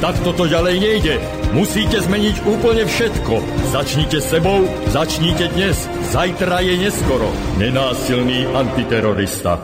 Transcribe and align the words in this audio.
Tak 0.00 0.16
toto 0.24 0.48
ďalej 0.48 0.76
nejde. 0.80 1.14
Musíte 1.52 2.00
zmeniť 2.00 2.48
úplne 2.48 2.88
všetko. 2.88 3.36
Začnite 3.68 4.16
sebou, 4.24 4.64
začnite 4.88 5.52
dnes. 5.52 5.76
Zajtra 6.08 6.64
je 6.64 6.88
neskoro. 6.88 7.28
Nenásilný 7.60 8.48
antiterorista. 8.48 9.60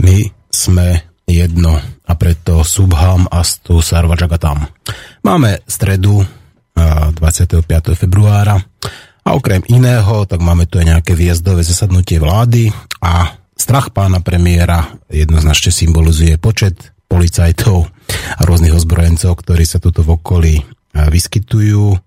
My 0.00 0.24
sme 0.48 1.04
jedno 1.28 1.76
a 1.76 2.12
preto 2.16 2.64
Subham 2.64 3.28
Astu 3.28 3.84
Sarvajagatam. 3.84 4.64
Máme 5.28 5.60
stredu 5.68 6.24
25. 6.72 7.60
februára 7.92 8.56
a 9.20 9.28
okrem 9.36 9.60
iného, 9.68 10.24
tak 10.24 10.40
máme 10.40 10.72
tu 10.72 10.80
aj 10.80 10.88
nejaké 10.88 11.12
výjazdové 11.12 11.60
zasadnutie 11.60 12.16
vlády 12.16 12.72
a 13.04 13.36
strach 13.52 13.92
pána 13.92 14.24
premiéra 14.24 14.88
jednoznačne 15.12 15.68
symbolizuje 15.68 16.40
počet 16.40 16.96
policajtov 17.10 17.90
a 18.38 18.40
rôznych 18.46 18.70
ozbrojencov, 18.70 19.42
ktorí 19.42 19.66
sa 19.66 19.82
tuto 19.82 20.06
v 20.06 20.14
okolí 20.14 20.54
vyskytujú. 20.94 21.98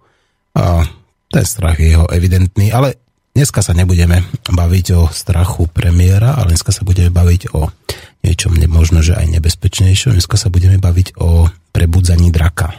A 0.56 0.88
ten 1.28 1.46
strach 1.46 1.76
je 1.76 1.92
jeho 1.92 2.08
evidentný, 2.08 2.72
ale 2.72 2.96
dneska 3.36 3.60
sa 3.60 3.76
nebudeme 3.76 4.24
baviť 4.48 4.86
o 4.96 5.12
strachu 5.12 5.68
premiéra, 5.68 6.40
ale 6.40 6.56
dneska 6.56 6.72
sa 6.72 6.88
budeme 6.88 7.12
baviť 7.12 7.52
o 7.52 7.68
niečom 8.24 8.56
možno, 8.72 9.04
že 9.04 9.20
aj 9.20 9.36
nebezpečnejšom. 9.36 10.16
Dneska 10.16 10.40
sa 10.40 10.48
budeme 10.48 10.80
baviť 10.80 11.20
o 11.20 11.52
prebudzaní 11.76 12.32
draka. 12.32 12.72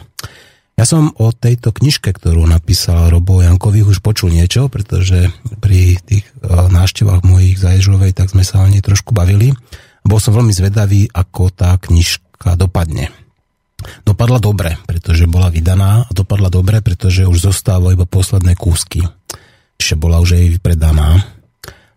Ja 0.75 0.83
som 0.83 1.15
o 1.15 1.31
tejto 1.31 1.71
knižke, 1.71 2.11
ktorú 2.11 2.43
napísal 2.47 3.07
Robo 3.07 3.39
Jankových, 3.39 3.95
už 3.95 3.99
počul 4.03 4.35
niečo, 4.35 4.67
pretože 4.67 5.31
pri 5.63 5.95
tých 6.03 6.27
návštevách 6.43 7.23
mojich 7.23 7.55
za 7.55 7.75
Ježovej 7.79 8.11
tak 8.11 8.31
sme 8.31 8.43
sa 8.43 8.59
o 8.59 8.67
nej 8.67 8.83
trošku 8.83 9.15
bavili. 9.15 9.55
Bol 10.05 10.21
som 10.21 10.37
veľmi 10.37 10.53
zvedavý, 10.53 11.09
ako 11.09 11.49
tá 11.49 11.73
knižka 11.81 12.53
dopadne. 12.53 13.09
Dopadla 14.05 14.37
dobre, 14.37 14.77
pretože 14.85 15.25
bola 15.25 15.49
vydaná 15.49 16.05
a 16.05 16.11
dopadla 16.13 16.53
dobre, 16.53 16.81
pretože 16.85 17.25
už 17.25 17.51
zostávajú 17.51 17.97
iba 17.97 18.07
posledné 18.07 18.53
kúsky. 18.53 19.01
Čiže 19.81 19.97
bola 19.97 20.21
už 20.21 20.37
aj 20.37 20.61
vypredaná. 20.61 21.21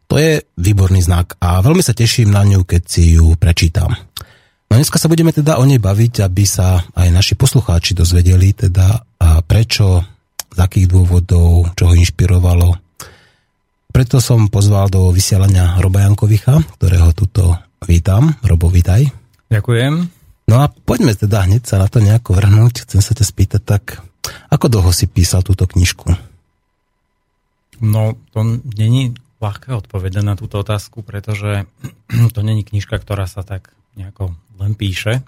To 0.08 0.16
je 0.16 0.40
výborný 0.56 1.04
znak 1.04 1.36
a 1.36 1.60
veľmi 1.60 1.84
sa 1.84 1.92
teším 1.92 2.32
na 2.32 2.40
ňu, 2.44 2.64
keď 2.64 2.82
si 2.88 3.20
ju 3.20 3.36
prečítam. 3.36 3.92
No 4.68 4.76
dneska 4.76 4.96
sa 4.96 5.08
budeme 5.08 5.32
teda 5.32 5.60
o 5.60 5.64
nej 5.68 5.80
baviť, 5.80 6.24
aby 6.24 6.44
sa 6.48 6.80
aj 6.96 7.08
naši 7.12 7.36
poslucháči 7.36 7.92
dozvedeli 7.92 8.56
teda 8.56 9.04
a 9.20 9.44
prečo, 9.44 10.00
z 10.48 10.58
akých 10.58 10.88
dôvodov, 10.88 11.76
čo 11.76 11.92
ho 11.92 11.94
inšpirovalo. 11.96 12.68
Preto 13.92 14.20
som 14.20 14.48
pozval 14.48 14.88
do 14.92 15.12
vysielania 15.12 15.76
Roba 15.80 16.04
Jankovicha, 16.04 16.60
ktorého 16.76 17.12
tuto 17.12 17.67
Vítam, 17.86 18.34
Robo, 18.42 18.66
vítaj. 18.66 19.06
Ďakujem. 19.46 20.10
No 20.50 20.56
a 20.58 20.66
poďme 20.66 21.14
teda 21.14 21.46
hneď 21.46 21.62
sa 21.62 21.78
na 21.78 21.86
to 21.86 22.02
nejako 22.02 22.34
vrhnúť. 22.34 22.82
Chcem 22.82 22.98
sa 22.98 23.14
ťa 23.14 23.22
spýtať 23.22 23.62
tak, 23.62 24.02
ako 24.50 24.66
dlho 24.66 24.90
si 24.90 25.06
písal 25.06 25.46
túto 25.46 25.70
knižku? 25.70 26.10
No, 27.78 28.18
to 28.34 28.58
není 28.74 29.14
ľahké 29.38 29.70
odpovedať 29.70 30.26
na 30.26 30.34
túto 30.34 30.58
otázku, 30.58 31.06
pretože 31.06 31.70
to 32.34 32.40
není 32.42 32.66
knižka, 32.66 32.98
ktorá 32.98 33.30
sa 33.30 33.46
tak 33.46 33.70
nejako 33.94 34.34
len 34.58 34.74
píše. 34.74 35.22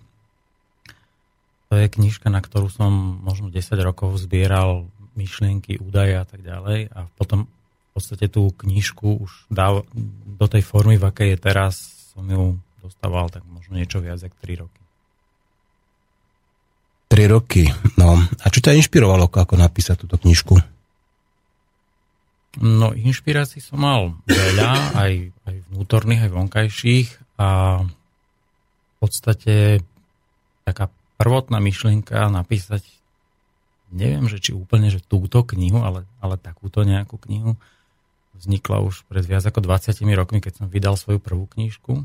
To 1.71 1.79
je 1.79 1.87
knižka, 1.87 2.35
na 2.35 2.43
ktorú 2.43 2.67
som 2.67 2.91
možno 3.23 3.47
10 3.55 3.79
rokov 3.79 4.19
zbieral 4.19 4.91
myšlienky, 5.15 5.79
údaje 5.79 6.19
a 6.19 6.27
tak 6.27 6.43
ďalej 6.43 6.91
a 6.91 7.07
potom 7.15 7.47
v 7.47 7.89
podstate 7.95 8.27
tú 8.27 8.51
knižku 8.51 9.23
už 9.23 9.31
dal 9.51 9.87
do 10.27 10.47
tej 10.51 10.67
formy, 10.67 10.99
v 10.99 11.07
akej 11.07 11.29
je 11.35 11.39
teraz, 11.39 11.75
som 12.21 12.29
ju 12.29 12.61
dostával 12.85 13.33
tak 13.33 13.41
možno 13.49 13.81
niečo 13.81 14.05
viac 14.05 14.21
ako 14.21 14.37
3 14.45 14.61
roky. 14.61 14.83
3 17.09 17.33
roky, 17.33 17.65
no. 17.97 18.21
A 18.21 18.47
čo 18.53 18.61
ťa 18.61 18.77
inšpirovalo, 18.77 19.33
ako 19.33 19.57
napísať 19.57 20.05
túto 20.05 20.21
knižku? 20.21 20.61
No, 22.61 22.93
inšpirácií 22.93 23.65
som 23.65 23.81
mal 23.81 24.21
veľa, 24.29 25.01
aj, 25.01 25.13
aj 25.49 25.55
vnútorných, 25.73 26.29
aj 26.29 26.31
vonkajších 26.35 27.09
a 27.41 27.49
v 27.89 28.95
podstate 29.01 29.81
taká 30.69 30.93
prvotná 31.17 31.57
myšlienka 31.57 32.29
napísať, 32.29 32.85
neviem, 33.95 34.29
že 34.29 34.45
či 34.45 34.51
úplne, 34.53 34.93
že 34.93 35.01
túto 35.01 35.41
knihu, 35.57 35.81
ale, 35.81 36.05
ale 36.21 36.37
takúto 36.37 36.85
nejakú 36.85 37.17
knihu, 37.25 37.57
vznikla 38.41 38.81
už 38.81 39.05
pred 39.07 39.25
viac 39.29 39.45
ako 39.45 39.61
20 39.61 40.01
rokmi, 40.17 40.41
keď 40.41 40.65
som 40.65 40.67
vydal 40.73 40.97
svoju 40.97 41.21
prvú 41.21 41.45
knižku. 41.53 42.03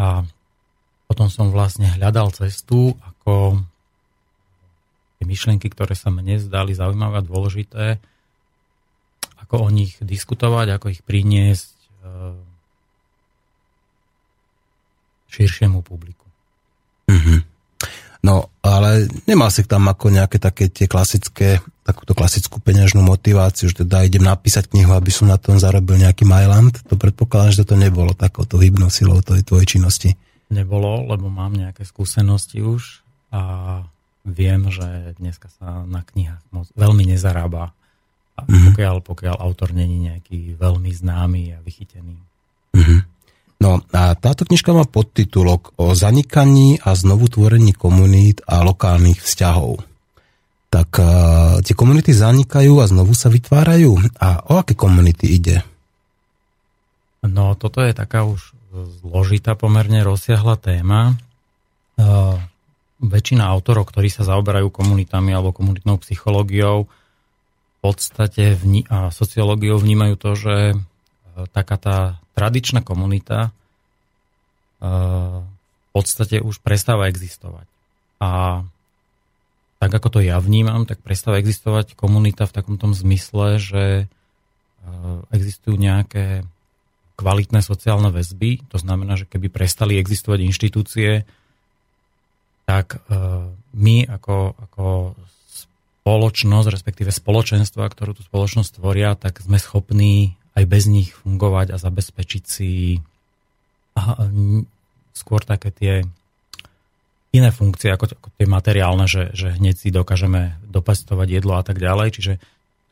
A 0.00 0.24
potom 1.06 1.28
som 1.28 1.52
vlastne 1.52 1.92
hľadal 1.92 2.32
cestu, 2.32 2.96
ako 3.04 3.60
tie 5.20 5.24
myšlienky, 5.28 5.68
ktoré 5.68 5.92
sa 5.92 6.08
mne 6.08 6.40
zdali 6.40 6.72
zaujímavé 6.72 7.20
a 7.20 7.28
dôležité, 7.28 7.84
ako 9.44 9.54
o 9.62 9.68
nich 9.68 10.00
diskutovať, 10.00 10.80
ako 10.80 10.86
ich 10.88 11.04
priniesť 11.04 11.76
e, 11.76 11.86
širšiemu 15.28 15.84
publiku. 15.84 16.24
Mm-hmm. 17.12 17.51
No, 18.22 18.54
ale 18.62 19.10
nemal 19.26 19.50
si 19.50 19.66
tam 19.66 19.90
ako 19.90 20.14
nejaké 20.14 20.38
také 20.38 20.70
tie 20.70 20.86
klasické, 20.86 21.58
takúto 21.82 22.14
klasickú 22.14 22.62
peňažnú 22.62 23.02
motiváciu, 23.02 23.74
že 23.74 23.82
teda 23.82 24.06
idem 24.06 24.22
napísať 24.22 24.70
knihu, 24.70 24.94
aby 24.94 25.10
som 25.10 25.26
na 25.26 25.34
tom 25.42 25.58
zarobil 25.58 25.98
nejaký 25.98 26.22
Myland. 26.22 26.78
To 26.86 26.94
predpokladám, 26.94 27.50
že 27.58 27.66
to 27.66 27.74
nebolo 27.74 28.14
takouto 28.14 28.62
hybnou 28.62 28.94
silou 28.94 29.18
tej 29.26 29.42
tvojej 29.42 29.66
činnosti. 29.66 30.14
Nebolo, 30.54 31.02
lebo 31.10 31.26
mám 31.26 31.50
nejaké 31.50 31.82
skúsenosti 31.82 32.62
už 32.62 33.02
a 33.34 33.82
viem, 34.22 34.70
že 34.70 35.18
dneska 35.18 35.50
sa 35.58 35.82
na 35.82 36.06
knihách 36.06 36.46
moc, 36.54 36.70
veľmi 36.78 37.02
nezarába. 37.10 37.74
A 38.38 38.46
mm-hmm. 38.46 38.70
pokiaľ, 38.70 38.96
pokiaľ 39.02 39.36
autor 39.42 39.74
není 39.74 39.98
nejaký 39.98 40.54
veľmi 40.54 40.94
známy 40.94 41.42
a 41.52 41.58
vychytený. 41.58 42.16
No 43.62 43.78
a 43.94 44.18
táto 44.18 44.42
knižka 44.42 44.74
má 44.74 44.82
podtitulok 44.82 45.78
o 45.78 45.94
zanikaní 45.94 46.82
a 46.82 46.98
znovu 46.98 47.30
tvorení 47.30 47.70
komunít 47.70 48.42
a 48.42 48.66
lokálnych 48.66 49.22
vzťahov. 49.22 49.86
Tak 50.66 50.90
uh, 50.98 51.06
tie 51.62 51.74
komunity 51.78 52.10
zanikajú 52.10 52.82
a 52.82 52.90
znovu 52.90 53.14
sa 53.14 53.30
vytvárajú. 53.30 53.94
A 54.18 54.42
o 54.50 54.58
aké 54.58 54.74
komunity 54.74 55.30
ide? 55.38 55.62
No 57.22 57.54
toto 57.54 57.86
je 57.86 57.94
taká 57.94 58.26
už 58.26 58.50
zložitá, 59.04 59.54
pomerne 59.54 60.02
rozsiahla 60.02 60.58
téma. 60.58 61.14
Uh, 61.94 62.42
väčšina 62.98 63.46
autorov, 63.46 63.94
ktorí 63.94 64.10
sa 64.10 64.26
zaoberajú 64.26 64.74
komunitami 64.74 65.30
alebo 65.30 65.54
komunitnou 65.54 66.02
psychológiou, 66.02 66.88
v 66.88 67.78
podstate 67.78 68.58
vní- 68.58 68.88
a 68.90 69.10
sociológiou 69.10 69.78
vnímajú 69.78 70.14
to, 70.18 70.30
že 70.34 70.54
taká 71.52 71.76
tá 71.80 71.98
tradičná 72.36 72.80
komunita 72.84 73.52
eh, 74.82 75.40
v 75.42 75.90
podstate 75.92 76.40
už 76.40 76.64
prestáva 76.64 77.08
existovať. 77.12 77.68
A 78.22 78.62
tak 79.82 79.90
ako 79.90 80.08
to 80.14 80.20
ja 80.22 80.38
vnímam, 80.38 80.86
tak 80.86 81.02
prestáva 81.02 81.42
existovať 81.42 81.98
komunita 81.98 82.46
v 82.46 82.54
takom 82.54 82.78
tom 82.78 82.94
zmysle, 82.94 83.58
že 83.58 83.84
eh, 84.06 85.18
existujú 85.34 85.76
nejaké 85.76 86.46
kvalitné 87.16 87.60
sociálne 87.60 88.08
väzby. 88.08 88.66
To 88.72 88.80
znamená, 88.80 89.20
že 89.20 89.28
keby 89.28 89.52
prestali 89.52 90.00
existovať 90.00 90.40
inštitúcie, 90.48 91.28
tak 92.64 92.98
eh, 92.98 93.46
my 93.76 93.96
ako, 94.08 94.56
ako 94.70 94.86
spoločnosť, 96.02 96.68
respektíve 96.72 97.14
spoločenstva, 97.14 97.86
ktorú 97.86 98.18
tú 98.18 98.26
spoločnosť 98.26 98.82
tvoria, 98.82 99.14
tak 99.14 99.38
sme 99.38 99.60
schopní 99.60 100.34
aj 100.52 100.64
bez 100.68 100.84
nich 100.88 101.16
fungovať 101.16 101.72
a 101.72 101.80
zabezpečiť 101.80 102.42
si 102.44 103.00
skôr 105.12 105.40
také 105.44 105.68
tie 105.72 105.92
iné 107.32 107.48
funkcie 107.48 107.88
ako, 107.92 108.12
ako 108.12 108.28
tie 108.36 108.46
materiálne, 108.48 109.08
že, 109.08 109.32
že 109.32 109.56
hneď 109.56 109.74
si 109.76 109.88
dokážeme 109.88 110.60
dopestovať 110.68 111.28
jedlo 111.40 111.56
a 111.56 111.64
tak 111.64 111.80
ďalej. 111.80 112.08
Čiže 112.12 112.32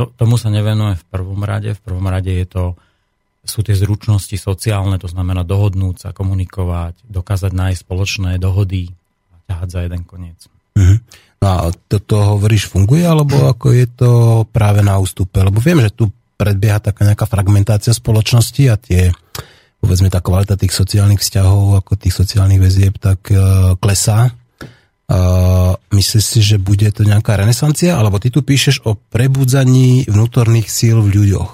to, 0.00 0.08
tomu 0.16 0.40
sa 0.40 0.48
nevenuje 0.48 0.96
v 0.96 1.04
prvom 1.12 1.44
rade. 1.44 1.76
V 1.76 1.80
prvom 1.84 2.08
rade 2.08 2.32
je 2.32 2.46
to, 2.48 2.64
sú 3.44 3.60
tie 3.60 3.76
zručnosti 3.76 4.36
sociálne, 4.36 4.96
to 5.00 5.08
znamená 5.08 5.44
dohodnúť 5.44 6.08
sa, 6.08 6.08
komunikovať, 6.16 6.96
dokázať 7.08 7.52
nájsť 7.52 7.80
spoločné 7.84 8.30
dohody 8.40 8.92
a 9.32 9.36
ťahať 9.48 9.68
za 9.68 9.80
jeden 9.84 10.02
koniec. 10.04 10.40
Mm-hmm. 10.76 10.98
No 11.40 11.46
a 11.48 11.56
toto 11.88 12.36
hovoríš 12.36 12.68
funguje, 12.68 13.04
alebo 13.04 13.48
ako 13.48 13.72
je 13.72 13.86
to 13.88 14.10
práve 14.52 14.84
na 14.84 15.00
ústupe? 15.00 15.40
Lebo 15.40 15.56
viem, 15.60 15.80
že 15.80 15.92
tu 15.92 16.12
predbieha 16.40 16.80
taká 16.80 17.04
nejaká 17.04 17.28
fragmentácia 17.28 17.92
spoločnosti 17.92 18.64
a 18.72 18.80
tie 18.80 19.12
povedzme 19.80 20.08
tá 20.12 20.20
kvalita 20.20 20.56
tých 20.60 20.72
sociálnych 20.76 21.20
vzťahov, 21.20 21.80
ako 21.80 21.96
tých 21.96 22.16
sociálnych 22.16 22.60
väzieb, 22.60 22.96
tak 23.00 23.28
uh, 23.32 23.76
klesá. 23.80 24.32
Uh, 25.10 25.74
myslíš 25.90 26.24
si, 26.24 26.40
že 26.44 26.56
bude 26.60 26.86
to 26.94 27.02
nejaká 27.02 27.34
renesancia? 27.34 27.96
Alebo 27.98 28.22
ty 28.22 28.30
tu 28.30 28.44
píšeš 28.46 28.86
o 28.86 28.94
prebudzaní 28.94 30.06
vnútorných 30.06 30.70
síl 30.70 31.02
v 31.02 31.10
ľuďoch. 31.16 31.50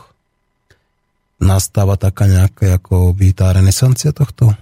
Nastáva 1.41 1.97
taká 1.97 2.29
nejaká 2.29 2.77
ako 2.83 3.15
by 3.17 3.29
tá 3.33 3.55
renesancia 3.55 4.13
tohto? 4.13 4.53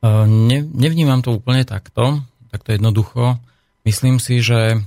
Uh, 0.00 0.24
ne, 0.24 0.62
nevnímam 0.62 1.20
to 1.20 1.36
úplne 1.36 1.66
takto, 1.66 2.22
takto 2.54 2.72
jednoducho. 2.72 3.36
Myslím 3.84 4.22
si, 4.22 4.40
že 4.40 4.80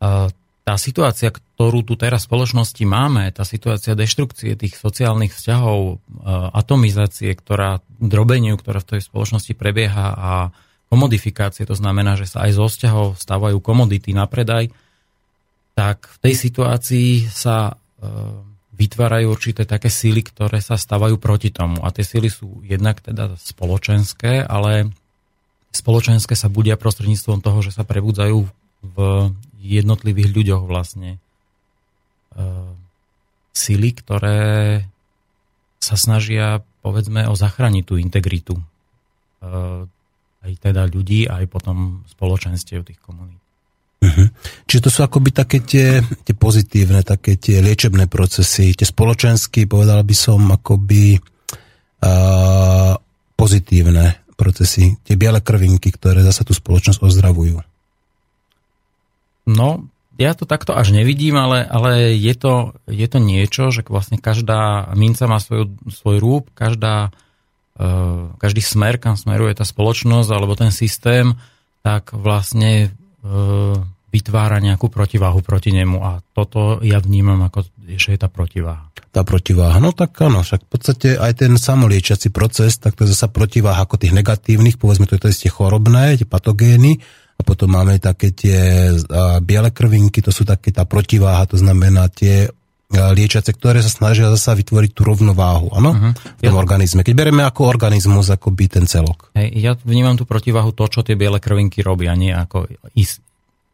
uh, 0.00 0.26
tá 0.64 0.74
situácia, 0.80 1.30
ktorú 1.54 1.86
tu 1.86 1.94
teraz 1.94 2.26
v 2.26 2.34
spoločnosti 2.34 2.82
máme, 2.82 3.30
tá 3.30 3.46
situácia 3.46 3.94
deštrukcie 3.94 4.58
tých 4.58 4.74
sociálnych 4.74 5.30
vzťahov, 5.30 5.80
e, 5.86 5.94
atomizácie, 6.50 7.30
ktorá, 7.30 7.78
drobeniu, 8.02 8.58
ktorá 8.58 8.82
v 8.82 8.98
tej 8.98 9.00
spoločnosti 9.06 9.54
prebieha 9.54 10.06
a 10.18 10.32
komodifikácie, 10.90 11.62
to 11.62 11.78
znamená, 11.78 12.18
že 12.18 12.26
sa 12.26 12.50
aj 12.50 12.58
zo 12.58 12.66
vzťahov 12.66 13.06
stávajú 13.22 13.62
komodity 13.62 14.10
na 14.10 14.26
predaj, 14.26 14.74
tak 15.78 16.10
v 16.10 16.16
tej 16.26 16.34
situácii 16.34 17.30
sa 17.30 17.70
e, 17.70 17.72
vytvárajú 18.74 19.30
určité 19.30 19.62
také 19.62 19.94
síly, 19.94 20.26
ktoré 20.26 20.58
sa 20.58 20.74
stávajú 20.74 21.22
proti 21.22 21.54
tomu. 21.54 21.86
A 21.86 21.94
tie 21.94 22.02
síly 22.02 22.34
sú 22.34 22.66
jednak 22.66 22.98
teda 22.98 23.38
spoločenské, 23.38 24.42
ale 24.42 24.90
spoločenské 25.70 26.34
sa 26.34 26.50
budia 26.50 26.74
prostredníctvom 26.74 27.38
toho, 27.38 27.62
že 27.62 27.70
sa 27.70 27.86
prebudzajú 27.86 28.42
v 28.84 28.98
jednotlivých 29.62 30.30
ľuďoch 30.34 30.62
vlastne 30.66 31.22
sily, 33.54 33.90
ktoré 33.94 34.82
sa 35.78 35.94
snažia 35.94 36.64
povedzme 36.82 37.28
o 37.30 37.34
zachrániť 37.38 37.84
tú 37.86 37.94
integritu 37.96 38.54
uh, 38.58 39.84
aj 40.44 40.52
teda 40.60 40.84
ľudí, 40.88 41.24
aj 41.24 41.48
potom 41.48 42.04
spoločenstiev 42.08 42.84
tých 42.84 43.00
komunít. 43.00 43.40
Uh-huh. 44.04 44.28
Čiže 44.68 44.84
to 44.84 44.90
sú 44.92 45.00
akoby 45.00 45.32
také 45.32 45.64
tie, 45.64 46.04
tie 46.04 46.36
pozitívne, 46.36 47.00
také 47.00 47.40
tie 47.40 47.64
liečebné 47.64 48.04
procesy, 48.04 48.76
tie 48.76 48.84
spoločenské, 48.84 49.64
povedal 49.64 50.04
by 50.04 50.12
som, 50.12 50.44
akoby 50.52 51.16
uh, 51.16 52.92
pozitívne 53.32 54.28
procesy, 54.36 55.00
tie 55.00 55.16
biele 55.16 55.40
krvinky, 55.40 55.88
ktoré 55.88 56.20
zase 56.20 56.44
tú 56.44 56.52
spoločnosť 56.52 57.00
ozdravujú. 57.00 57.56
No, 59.48 59.88
ja 60.14 60.32
to 60.34 60.46
takto 60.46 60.74
až 60.74 60.94
nevidím, 60.94 61.34
ale, 61.34 61.66
ale 61.66 62.14
je, 62.14 62.34
to, 62.38 62.78
je 62.86 63.06
to 63.10 63.18
niečo, 63.18 63.74
že 63.74 63.82
vlastne 63.86 64.18
každá 64.18 64.94
minca 64.94 65.26
má 65.26 65.42
svoj, 65.42 65.74
svoj 65.90 66.16
rúb, 66.22 66.42
každá, 66.54 67.10
uh, 67.78 68.30
každý 68.38 68.62
smer, 68.62 69.02
kam 69.02 69.18
smeruje 69.18 69.58
tá 69.58 69.66
spoločnosť 69.66 70.30
alebo 70.30 70.54
ten 70.54 70.70
systém, 70.70 71.34
tak 71.82 72.14
vlastne 72.14 72.94
uh, 73.26 73.82
vytvára 74.14 74.62
nejakú 74.62 74.86
protiváhu 74.86 75.42
proti 75.42 75.74
nemu. 75.74 75.98
A 75.98 76.22
toto 76.30 76.78
ja 76.86 77.02
vnímam 77.02 77.42
ako, 77.50 77.66
že 77.98 78.14
je 78.14 78.18
tá 78.22 78.30
protiváha. 78.30 78.94
Tá 79.10 79.26
protiváha, 79.26 79.82
no 79.82 79.90
tak 79.90 80.14
áno, 80.22 80.46
však 80.46 80.66
v 80.66 80.70
podstate 80.70 81.08
aj 81.18 81.42
ten 81.42 81.54
samoliečiaci 81.58 82.30
proces, 82.30 82.78
tak 82.78 82.94
to 82.94 83.06
je 83.06 83.14
zasa 83.14 83.30
protiváha 83.30 83.82
ako 83.82 83.98
tých 83.98 84.14
negatívnych, 84.14 84.78
povedzme 84.78 85.06
to 85.10 85.18
je 85.18 85.22
to 85.22 85.30
isté 85.30 85.48
chorobné, 85.50 86.18
tie 86.18 86.26
patogény, 86.26 87.02
a 87.34 87.42
potom 87.42 87.66
máme 87.66 87.98
také 87.98 88.30
tie 88.30 88.90
biele 89.42 89.74
krvinky, 89.74 90.22
to 90.22 90.30
sú 90.30 90.46
také 90.46 90.70
tá 90.70 90.86
protiváha, 90.86 91.50
to 91.50 91.58
znamená 91.58 92.06
tie 92.12 92.46
liečiace, 92.94 93.50
ktoré 93.50 93.82
sa 93.82 93.90
snažia 93.90 94.30
zasa 94.30 94.54
vytvoriť 94.54 94.90
tú 94.94 95.02
rovnováhu 95.02 95.74
ano? 95.74 95.90
uh-huh. 95.90 96.12
v 96.14 96.42
tom 96.46 96.54
ja... 96.54 96.60
organizme. 96.62 97.02
Keď 97.02 97.14
bereme 97.16 97.42
ako 97.42 97.66
organizmus, 97.66 98.30
ako 98.30 98.54
by 98.54 98.70
ten 98.70 98.86
celok. 98.86 99.34
Hej, 99.34 99.50
ja 99.58 99.72
vnímam 99.82 100.14
tú 100.14 100.22
protiváhu 100.22 100.70
to, 100.70 100.86
čo 100.86 101.02
tie 101.02 101.18
biele 101.18 101.42
krvinky 101.42 101.82
robia, 101.82 102.14
nie 102.14 102.30
ako 102.30 102.70
is, 102.94 103.18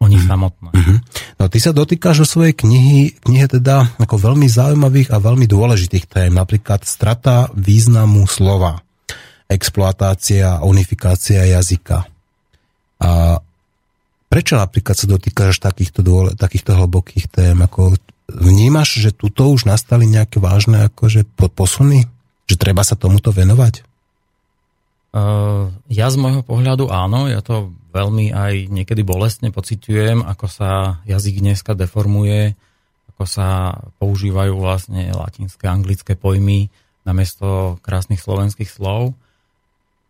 oni 0.00 0.16
uh-huh. 0.16 0.30
samotné. 0.30 0.70
Uh-huh. 0.72 0.96
No 1.36 1.52
ty 1.52 1.58
sa 1.60 1.76
dotýkaš 1.76 2.24
o 2.24 2.26
svojej 2.28 2.56
knihy, 2.56 3.20
knihe 3.20 3.46
teda 3.60 4.00
ako 4.00 4.16
veľmi 4.32 4.48
zaujímavých 4.48 5.12
a 5.12 5.20
veľmi 5.20 5.44
dôležitých 5.44 6.08
tém, 6.08 6.32
napríklad 6.32 6.88
strata 6.88 7.52
významu 7.52 8.24
slova, 8.24 8.80
exploatácia, 9.52 10.64
unifikácia 10.64 11.44
jazyka. 11.44 12.08
A 13.04 13.36
Prečo 14.30 14.54
napríklad 14.54 14.94
sa 14.94 15.10
dotýkaš 15.10 15.58
takýchto, 15.58 16.06
dôle, 16.06 16.38
takýchto 16.38 16.78
hlbokých 16.78 17.26
tém? 17.26 17.58
Ako 17.58 17.98
vnímaš, 18.30 19.02
že 19.02 19.10
tuto 19.10 19.50
už 19.50 19.66
nastali 19.66 20.06
nejaké 20.06 20.38
vážne 20.38 20.86
akože 20.86 21.26
posuny? 21.34 22.06
Že 22.46 22.56
treba 22.56 22.86
sa 22.86 22.94
tomuto 22.94 23.34
venovať? 23.34 23.82
Uh, 25.10 25.74
ja 25.90 26.06
z 26.06 26.22
môjho 26.22 26.46
pohľadu 26.46 26.86
áno, 26.86 27.26
ja 27.26 27.42
to 27.42 27.74
veľmi 27.90 28.30
aj 28.30 28.70
niekedy 28.70 29.02
bolestne 29.02 29.50
pociťujem, 29.50 30.22
ako 30.22 30.46
sa 30.46 31.02
jazyk 31.02 31.42
dneska 31.42 31.74
deformuje, 31.74 32.54
ako 33.10 33.24
sa 33.26 33.74
používajú 33.98 34.54
vlastne 34.54 35.10
latinské, 35.10 35.66
anglické 35.66 36.14
pojmy 36.14 36.70
namiesto 37.02 37.82
krásnych 37.82 38.22
slovenských 38.22 38.70
slov. 38.70 39.18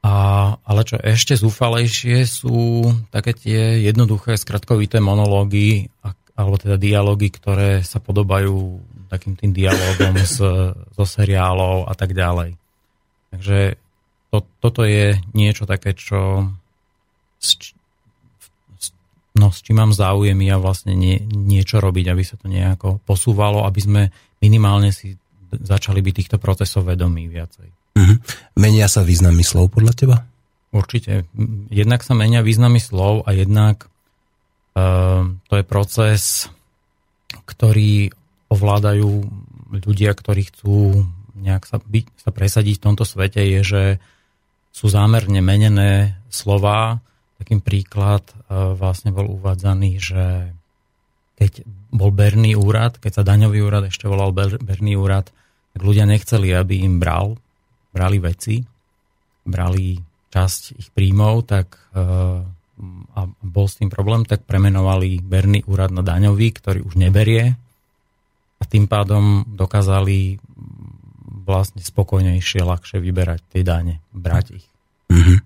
A, 0.00 0.12
ale 0.64 0.80
čo 0.88 0.96
ešte 0.96 1.36
zúfalejšie 1.36 2.24
sú 2.24 2.88
také 3.12 3.36
tie 3.36 3.84
jednoduché 3.84 4.40
skratkovité 4.40 4.96
monológy, 4.96 5.92
alebo 6.32 6.56
teda 6.56 6.80
dialógy, 6.80 7.28
ktoré 7.28 7.84
sa 7.84 8.00
podobajú 8.00 8.80
takým 9.12 9.36
tým 9.36 9.52
dialogom 9.52 10.16
z, 10.24 10.40
zo 10.72 11.04
seriálov 11.04 11.84
a 11.84 11.92
tak 11.92 12.16
ďalej. 12.16 12.56
Takže 13.34 13.76
to, 14.32 14.46
toto 14.62 14.86
je 14.86 15.18
niečo 15.36 15.68
také, 15.68 15.92
čo 15.92 16.48
s, 17.36 17.74
no, 19.36 19.50
s 19.50 19.60
čím 19.60 19.82
mám 19.82 19.92
záujem 19.92 20.38
ja 20.46 20.56
vlastne 20.56 20.94
nie, 20.94 21.18
niečo 21.28 21.82
robiť, 21.82 22.06
aby 22.08 22.22
sa 22.24 22.38
to 22.38 22.46
nejako 22.46 23.02
posúvalo, 23.04 23.66
aby 23.66 23.80
sme 23.82 24.02
minimálne 24.40 24.94
si 24.94 25.18
začali 25.50 25.98
byť 26.00 26.14
týchto 26.14 26.36
procesov 26.38 26.86
vedomí 26.86 27.26
viacej. 27.26 27.79
Uh-huh. 28.00 28.16
Menia 28.56 28.88
sa 28.88 29.04
významy 29.04 29.44
slov 29.44 29.76
podľa 29.76 29.92
teba? 29.92 30.16
Určite. 30.72 31.28
Jednak 31.68 32.00
sa 32.06 32.16
menia 32.16 32.40
významy 32.40 32.80
slov 32.80 33.26
a 33.26 33.34
jednak 33.36 33.90
uh, 34.78 35.28
to 35.50 35.54
je 35.58 35.64
proces, 35.66 36.22
ktorý 37.44 38.14
ovládajú 38.48 39.10
ľudia, 39.84 40.14
ktorí 40.14 40.48
chcú 40.50 41.06
nejak 41.40 41.66
sa, 41.66 41.78
byť, 41.80 42.06
sa 42.20 42.30
presadiť 42.30 42.74
v 42.78 42.84
tomto 42.84 43.04
svete, 43.04 43.40
je, 43.40 43.60
že 43.62 43.82
sú 44.70 44.86
zámerne 44.86 45.42
menené 45.42 46.22
slova. 46.30 47.02
Takým 47.42 47.60
príklad 47.60 48.22
uh, 48.46 48.72
vlastne 48.78 49.10
bol 49.10 49.26
uvádzaný, 49.26 49.92
že 49.98 50.24
keď 51.34 51.66
bol 51.90 52.14
Berný 52.14 52.54
úrad, 52.54 53.00
keď 53.02 53.12
sa 53.20 53.26
daňový 53.26 53.58
úrad 53.64 53.90
ešte 53.90 54.06
volal 54.06 54.30
Berný 54.36 54.94
úrad, 54.94 55.32
tak 55.74 55.80
ľudia 55.82 56.06
nechceli, 56.06 56.54
aby 56.54 56.86
im 56.86 57.02
bral 57.02 57.40
brali 57.90 58.18
veci, 58.22 58.62
brali 59.46 59.98
časť 60.30 60.62
ich 60.78 60.88
príjmov, 60.94 61.34
tak 61.46 61.78
eh, 61.94 62.40
a 63.12 63.20
bol 63.44 63.66
s 63.68 63.76
tým 63.76 63.92
problém, 63.92 64.24
tak 64.24 64.48
premenovali 64.48 65.20
Berný 65.20 65.60
úrad 65.68 65.92
na 65.92 66.00
daňový, 66.00 66.48
ktorý 66.56 66.80
už 66.80 66.96
neberie 66.96 67.52
a 68.60 68.62
tým 68.64 68.88
pádom 68.88 69.44
dokázali 69.48 70.40
vlastne 71.44 71.82
spokojnejšie, 71.82 72.64
ľahšie 72.64 72.98
vyberať 73.00 73.40
tie 73.52 73.62
dane, 73.64 74.04
brať 74.12 74.60
ich. 74.60 74.66
Mm-hmm. 75.10 75.38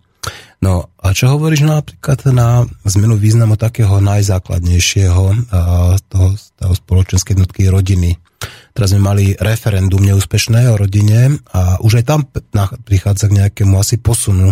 No 0.65 0.89
a 0.97 1.13
čo 1.13 1.37
hovoríš 1.37 1.69
napríklad 1.69 2.25
na 2.33 2.65
zmenu 2.89 3.21
významu 3.21 3.61
takého 3.61 4.01
najzákladnejšieho 4.01 5.25
toho, 6.09 6.29
toho 6.57 6.75
spoločenskej 6.75 7.37
jednotky 7.37 7.69
rodiny? 7.69 8.17
Teraz 8.75 8.91
sme 8.91 9.07
mali 9.07 9.39
referendum 9.39 10.03
neúspešné 10.03 10.67
o 10.67 10.75
rodine 10.75 11.39
a 11.55 11.79
už 11.79 12.03
aj 12.03 12.05
tam 12.11 12.27
prichádza 12.83 13.31
k 13.31 13.39
nejakému 13.39 13.79
asi 13.79 14.03
posunu 14.03 14.51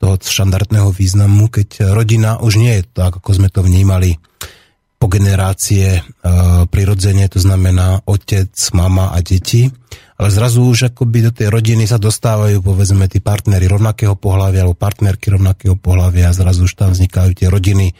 toho 0.00 0.16
štandardného 0.16 0.88
významu, 0.88 1.52
keď 1.52 1.92
rodina 1.92 2.40
už 2.40 2.56
nie 2.56 2.80
je 2.80 2.88
tak, 2.88 3.20
ako 3.20 3.30
sme 3.36 3.52
to 3.52 3.60
vnímali 3.60 4.16
po 4.98 5.06
generácie 5.06 6.00
e, 6.00 6.02
prirodzene, 6.66 7.30
to 7.30 7.38
znamená 7.38 8.02
otec, 8.02 8.50
mama 8.74 9.14
a 9.14 9.22
deti, 9.22 9.70
ale 10.18 10.28
zrazu 10.34 10.66
už 10.66 10.90
akoby 10.90 11.30
do 11.30 11.32
tej 11.36 11.52
rodiny 11.54 11.86
sa 11.86 12.00
dostávajú 12.02 12.58
povedzme 12.58 13.06
tí 13.06 13.22
partnery 13.22 13.70
rovnakého 13.70 14.18
pohľavia 14.18 14.66
alebo 14.66 14.74
partnerky 14.74 15.30
rovnakého 15.30 15.78
pohľavia 15.78 16.32
a 16.32 16.36
zrazu 16.36 16.66
už 16.66 16.74
tam 16.74 16.90
vznikajú 16.90 17.30
tie 17.36 17.46
rodiny 17.46 17.94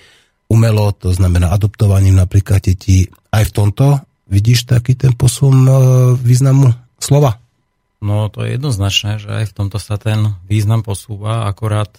umelo, 0.51 0.91
to 0.97 1.15
znamená 1.15 1.55
adoptovaním 1.55 2.19
napríklad 2.19 2.65
detí. 2.65 3.07
Aj 3.31 3.45
v 3.47 3.55
tomto 3.55 4.08
vidíš 4.28 4.68
taký 4.68 4.94
ten 4.94 5.16
posun 5.16 5.64
e, 5.64 5.73
významu 6.20 6.76
slova? 7.00 7.40
No 7.99 8.30
to 8.30 8.47
je 8.47 8.54
jednoznačné, 8.54 9.18
že 9.18 9.28
aj 9.42 9.44
v 9.50 9.56
tomto 9.56 9.82
sa 9.82 9.99
ten 9.99 10.38
význam 10.47 10.87
posúva, 10.87 11.49
akorát 11.50 11.90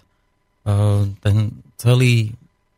e, 0.64 1.10
ten 1.20 1.60
celý 1.76 2.38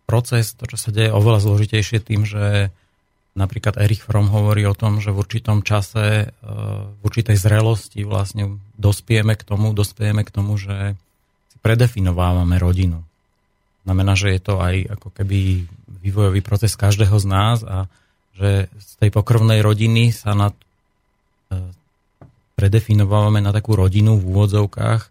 proces, 0.09 0.55
to, 0.57 0.65
čo 0.65 0.77
sa 0.79 0.89
deje, 0.89 1.11
oveľa 1.11 1.39
zložitejšie 1.43 1.99
tým, 2.01 2.27
že 2.27 2.73
napríklad 3.31 3.79
Erich 3.79 4.03
Fromm 4.03 4.27
hovorí 4.27 4.67
o 4.67 4.75
tom, 4.75 4.99
že 4.99 5.15
v 5.15 5.23
určitom 5.23 5.63
čase, 5.63 6.35
v 6.43 6.99
určitej 6.99 7.39
zrelosti 7.39 8.03
vlastne 8.03 8.59
dospieme 8.75 9.39
k 9.39 9.43
tomu, 9.47 9.71
dospieme 9.71 10.27
k 10.27 10.33
tomu, 10.35 10.59
že 10.59 10.99
si 11.47 11.57
predefinovávame 11.63 12.59
rodinu. 12.59 13.07
Znamená, 13.87 14.19
že 14.19 14.35
je 14.35 14.41
to 14.43 14.59
aj 14.59 14.99
ako 14.99 15.07
keby 15.15 15.65
vývojový 16.03 16.43
proces 16.43 16.75
každého 16.75 17.15
z 17.17 17.25
nás 17.25 17.63
a 17.63 17.87
že 18.37 18.71
z 18.71 18.91
tej 19.01 19.09
pokrvnej 19.11 19.59
rodiny 19.59 20.15
sa 20.15 20.33
na, 20.33 20.49
predefinovávame 22.55 23.41
na 23.41 23.49
takú 23.49 23.73
rodinu 23.73 24.17
v 24.17 24.23
úvodzovkách 24.31 25.01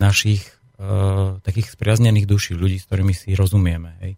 našich 0.00 0.44
uh, 0.80 1.36
takých 1.44 1.72
spriaznených 1.72 2.28
duší, 2.28 2.56
ľudí, 2.56 2.80
s 2.80 2.88
ktorými 2.88 3.12
si 3.16 3.32
rozumieme. 3.36 3.90
Hej. 4.00 4.12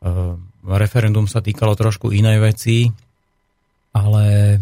Uh, 0.00 0.36
referendum 0.64 1.28
sa 1.28 1.44
týkalo 1.44 1.76
trošku 1.76 2.12
inej 2.12 2.40
veci, 2.40 2.88
ale 3.92 4.56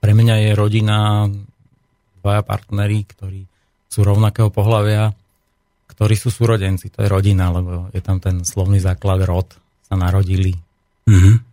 pre 0.00 0.12
mňa 0.16 0.48
je 0.48 0.50
rodina 0.56 1.28
dvaja 2.22 2.42
partneri, 2.42 3.04
ktorí 3.04 3.42
sú 3.90 4.00
rovnakého 4.06 4.48
pohľavia, 4.54 5.12
ktorí 5.90 6.14
sú 6.16 6.30
súrodenci. 6.30 6.88
To 6.94 7.04
je 7.04 7.08
rodina, 7.10 7.50
lebo 7.52 7.90
je 7.90 8.00
tam 8.00 8.22
ten 8.22 8.46
slovný 8.46 8.78
základ 8.80 9.26
rod, 9.26 9.50
sa 9.84 9.98
narodili. 9.98 10.54
Mm-hmm. 11.04 11.49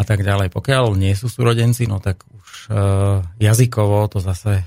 A 0.00 0.02
tak 0.02 0.24
ďalej. 0.24 0.48
Pokiaľ 0.48 0.96
nie 0.96 1.12
sú 1.12 1.28
súrodenci, 1.28 1.84
no 1.84 2.00
tak 2.00 2.24
už 2.24 2.72
uh, 2.72 3.20
jazykovo 3.36 4.08
to 4.08 4.24
zase 4.24 4.64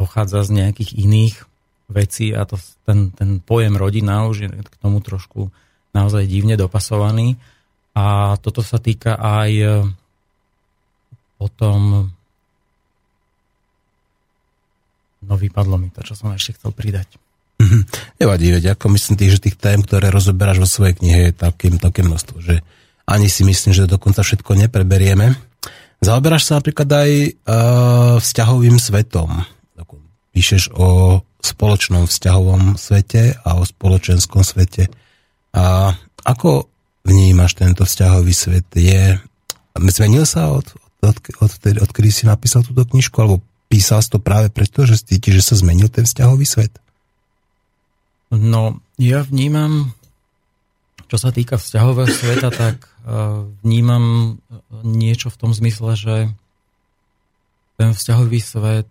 pochádza 0.00 0.48
z 0.48 0.64
nejakých 0.64 0.96
iných 0.96 1.36
veci 1.92 2.32
a 2.32 2.48
to, 2.48 2.56
ten, 2.88 3.12
ten 3.12 3.44
pojem 3.44 3.76
rodina 3.76 4.24
už 4.24 4.36
je 4.40 4.48
k 4.48 4.76
tomu 4.80 5.04
trošku 5.04 5.52
naozaj 5.92 6.24
divne 6.26 6.56
dopasovaný. 6.56 7.36
A 7.94 8.34
toto 8.42 8.64
sa 8.64 8.82
týka 8.82 9.14
aj 9.14 9.50
e, 9.54 9.68
potom 11.38 12.10
no 15.24 15.34
vypadlo 15.38 15.78
mi 15.78 15.94
to, 15.94 16.02
čo 16.02 16.18
som 16.18 16.34
ešte 16.34 16.58
chcel 16.58 16.74
pridať. 16.74 17.06
Mm-hmm. 17.62 17.82
Nevadí, 18.18 18.50
veď 18.50 18.74
ako 18.74 18.98
myslím 18.98 19.14
tých, 19.14 19.32
že 19.38 19.44
tých 19.46 19.56
tém, 19.56 19.78
ktoré 19.80 20.10
rozoberáš 20.10 20.58
vo 20.58 20.68
svojej 20.68 20.98
knihe 20.98 21.20
je 21.30 21.32
takým, 21.38 21.78
také 21.78 22.02
množstvo, 22.02 22.42
že 22.42 22.66
ani 23.04 23.28
si 23.28 23.44
myslím, 23.44 23.72
že 23.76 23.90
dokonca 23.90 24.24
všetko 24.24 24.56
nepreberieme. 24.66 25.36
Zaoberáš 26.00 26.48
sa 26.48 26.60
napríklad 26.60 26.88
aj 26.88 27.10
uh, 27.12 27.26
vzťahovým 28.20 28.76
svetom. 28.76 29.44
Píšeš 30.34 30.74
o 30.74 31.20
spoločnom 31.38 32.10
vzťahovom 32.10 32.74
svete 32.74 33.38
a 33.44 33.60
o 33.60 33.62
spoločenskom 33.62 34.42
svete. 34.42 34.90
A 35.54 35.94
ako 36.26 36.66
vnímaš 37.06 37.54
tento 37.54 37.86
vzťahový 37.86 38.34
svet? 38.34 38.66
Je, 38.74 39.20
zmenil 39.76 40.26
sa 40.26 40.50
od, 40.50 40.66
od, 41.04 41.16
od, 41.38 41.52
od, 41.52 41.52
od 41.84 41.90
kedy 41.92 42.10
si 42.10 42.24
napísal 42.26 42.66
túto 42.66 42.82
knižku? 42.82 43.14
Alebo 43.20 43.44
písal 43.70 44.02
si 44.02 44.10
to 44.10 44.18
práve 44.18 44.50
preto, 44.50 44.88
že 44.88 45.04
cítiš, 45.04 45.44
že 45.44 45.46
sa 45.52 45.60
zmenil 45.60 45.86
ten 45.92 46.08
vzťahový 46.08 46.42
svet? 46.48 46.74
No, 48.34 48.82
ja 48.98 49.22
vnímam, 49.22 49.94
čo 51.14 51.16
sa 51.22 51.30
týka 51.30 51.62
vzťahového 51.62 52.10
sveta, 52.10 52.50
tak 52.50 52.90
uh, 53.06 53.46
vnímam 53.62 54.36
niečo 54.82 55.30
v 55.30 55.38
tom 55.38 55.54
zmysle, 55.54 55.94
že 55.94 56.16
ten 57.78 57.94
vzťahový 57.94 58.42
svet 58.42 58.90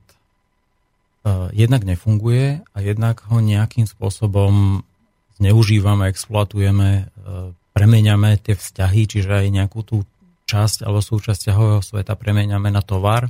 uh, 1.28 1.52
jednak 1.52 1.84
nefunguje 1.84 2.64
a 2.64 2.78
jednak 2.80 3.28
ho 3.28 3.44
nejakým 3.44 3.84
spôsobom 3.92 4.88
zneužívame, 5.36 6.08
exploatujeme, 6.08 7.12
premeňame 7.76 8.40
tie 8.40 8.56
vzťahy, 8.56 9.02
čiže 9.10 9.44
aj 9.44 9.48
nejakú 9.52 9.84
tú 9.84 10.08
časť 10.48 10.88
alebo 10.88 11.04
súčasť 11.04 11.44
vzťahového 11.44 11.82
sveta 11.84 12.14
premeňame 12.16 12.72
na 12.72 12.80
tovar 12.80 13.28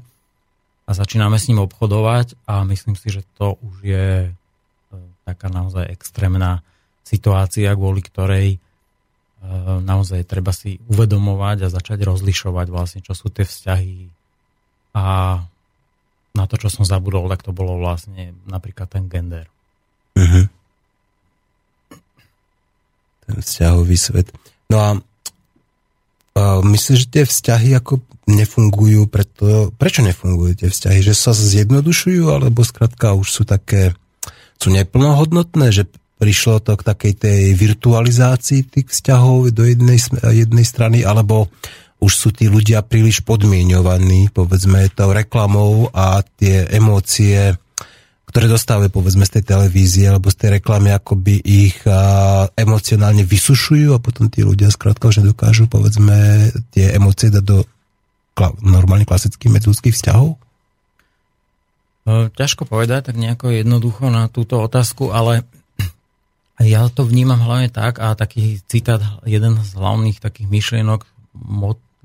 a 0.84 0.92
začíname 0.92 1.40
s 1.40 1.50
ním 1.50 1.64
obchodovať 1.64 2.38
a 2.46 2.68
myslím 2.68 2.94
si, 3.00 3.10
že 3.10 3.26
to 3.40 3.58
už 3.58 3.76
je 3.82 4.10
taká 5.24 5.48
naozaj 5.48 5.88
extrémna 5.90 6.62
situácia, 7.08 7.72
kvôli 7.72 8.04
ktorej 8.04 8.48
e, 8.56 8.58
naozaj 9.84 10.24
treba 10.24 10.56
si 10.56 10.80
uvedomovať 10.88 11.68
a 11.68 11.74
začať 11.74 12.00
rozlišovať 12.08 12.68
vlastne, 12.72 13.02
čo 13.04 13.12
sú 13.12 13.28
tie 13.28 13.44
vzťahy 13.44 14.08
a 14.96 15.04
na 16.34 16.44
to, 16.50 16.56
čo 16.58 16.70
som 16.72 16.88
zabudol, 16.88 17.30
tak 17.30 17.46
to 17.46 17.54
bolo 17.54 17.78
vlastne 17.78 18.34
napríklad 18.50 18.90
ten 18.90 19.06
gender. 19.06 19.46
Uh-huh. 20.18 20.50
Ten 23.30 23.36
vzťahový 23.38 23.98
svet. 23.98 24.34
No 24.70 24.78
a 24.82 24.90
uh, 24.98 26.60
myslím, 26.66 26.96
že 26.98 27.12
tie 27.14 27.24
vzťahy 27.30 27.78
ako 27.78 28.02
nefungujú, 28.26 29.06
preto, 29.06 29.70
prečo 29.78 30.02
nefungujú 30.02 30.66
tie 30.66 30.70
vzťahy? 30.74 31.06
Že 31.06 31.14
sa 31.14 31.32
zjednodušujú, 31.38 32.34
alebo 32.34 32.66
skrátka 32.66 33.14
už 33.14 33.28
sú 33.30 33.44
také 33.46 33.94
sú 34.58 34.72
neplnohodnotné, 34.72 35.76
že 35.76 35.84
prišlo 36.24 36.64
to 36.64 36.80
k 36.80 36.88
takej 36.88 37.14
tej 37.20 37.42
virtualizácii 37.52 38.72
tých 38.72 38.88
vzťahov 38.88 39.52
do 39.52 39.68
jednej, 39.68 40.00
jednej 40.32 40.64
strany, 40.64 41.04
alebo 41.04 41.52
už 42.00 42.12
sú 42.16 42.30
tí 42.32 42.48
ľudia 42.48 42.80
príliš 42.80 43.28
podmienovaní, 43.28 44.32
povedzme, 44.32 44.88
tou 44.96 45.12
reklamou 45.12 45.92
a 45.92 46.24
tie 46.24 46.64
emócie, 46.72 47.60
ktoré 48.32 48.48
dostávajú, 48.48 48.88
povedzme, 48.88 49.28
z 49.28 49.40
tej 49.40 49.44
televízie 49.52 50.08
alebo 50.08 50.32
z 50.32 50.40
tej 50.40 50.50
reklamy, 50.64 50.96
akoby 50.96 51.44
ich 51.44 51.76
a, 51.84 52.48
emocionálne 52.56 53.28
vysušujú 53.28 53.92
a 53.92 54.00
potom 54.00 54.32
tí 54.32 54.48
ľudia 54.48 54.72
skrátka 54.72 55.12
už 55.12 55.28
nedokážu, 55.28 55.68
povedzme, 55.68 56.52
tie 56.72 56.96
emócie 56.96 57.28
dať 57.32 57.44
do 57.44 57.68
kla- 58.32 58.56
normálne 58.64 59.04
klasických 59.04 59.52
medzúdských 59.60 59.96
vzťahov? 59.96 60.40
No, 62.04 62.28
ťažko 62.32 62.68
povedať 62.68 63.12
tak 63.12 63.16
nejako 63.16 63.56
jednoducho 63.56 64.12
na 64.12 64.28
túto 64.28 64.60
otázku, 64.60 65.16
ale 65.16 65.48
ja 66.62 66.86
to 66.92 67.02
vnímam 67.02 67.42
hlavne 67.42 67.74
tak 67.74 67.98
a 67.98 68.14
taký 68.14 68.62
citát, 68.70 69.02
jeden 69.26 69.58
z 69.58 69.72
hlavných 69.74 70.22
takých 70.22 70.48
myšlienok 70.54 71.02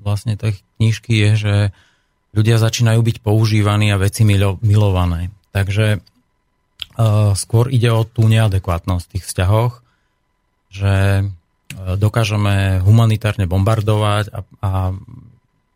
vlastne 0.01 0.33
tej 0.33 0.57
knižky 0.81 1.13
je, 1.13 1.31
že 1.37 1.55
ľudia 2.33 2.57
začínajú 2.57 3.01
byť 3.01 3.17
používaní 3.21 3.93
a 3.93 4.01
veci 4.01 4.25
milo, 4.25 4.57
milované. 4.65 5.29
Takže 5.53 6.01
uh, 6.01 7.33
skôr 7.37 7.69
ide 7.69 7.93
o 7.93 8.05
tú 8.05 8.25
neadekvátnosť 8.25 9.03
v 9.05 9.11
tých 9.17 9.25
vzťahoch, 9.29 9.73
že 10.73 10.93
uh, 11.25 11.27
dokážeme 11.97 12.81
humanitárne 12.81 13.45
bombardovať 13.45 14.33
a, 14.33 14.39
a 14.65 14.71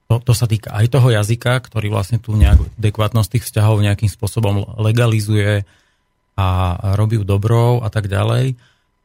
to, 0.10 0.16
to 0.22 0.34
sa 0.38 0.46
týka 0.46 0.70
aj 0.74 0.94
toho 0.94 1.10
jazyka, 1.10 1.58
ktorý 1.62 1.90
vlastne 1.90 2.22
tú 2.22 2.38
adekvátnosť 2.38 3.30
tých 3.38 3.46
vzťahov 3.50 3.82
nejakým 3.82 4.10
spôsobom 4.10 4.78
legalizuje 4.78 5.66
a 6.34 6.48
robí 6.98 7.22
ju 7.22 7.26
dobrou 7.26 7.86
a 7.86 7.90
tak 7.94 8.10
ďalej. 8.10 8.58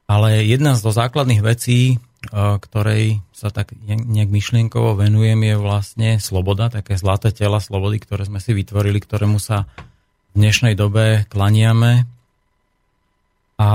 Ale 0.08 0.40
jedna 0.40 0.72
z 0.72 0.88
základných 0.88 1.44
vecí, 1.44 1.80
e, 1.92 1.96
ktorej 2.32 3.20
sa 3.36 3.52
tak 3.52 3.76
nejak 3.84 4.32
myšlienkovo 4.32 4.96
venujem, 4.96 5.36
je 5.44 5.56
vlastne 5.60 6.10
sloboda, 6.16 6.72
také 6.72 6.96
zlaté 6.96 7.28
tela 7.28 7.60
slobody, 7.60 8.00
ktoré 8.00 8.24
sme 8.24 8.40
si 8.40 8.56
vytvorili, 8.56 9.04
ktorému 9.04 9.36
sa 9.36 9.68
v 10.32 10.40
dnešnej 10.40 10.72
dobe 10.72 11.28
klaniame. 11.28 12.08
A 13.60 13.68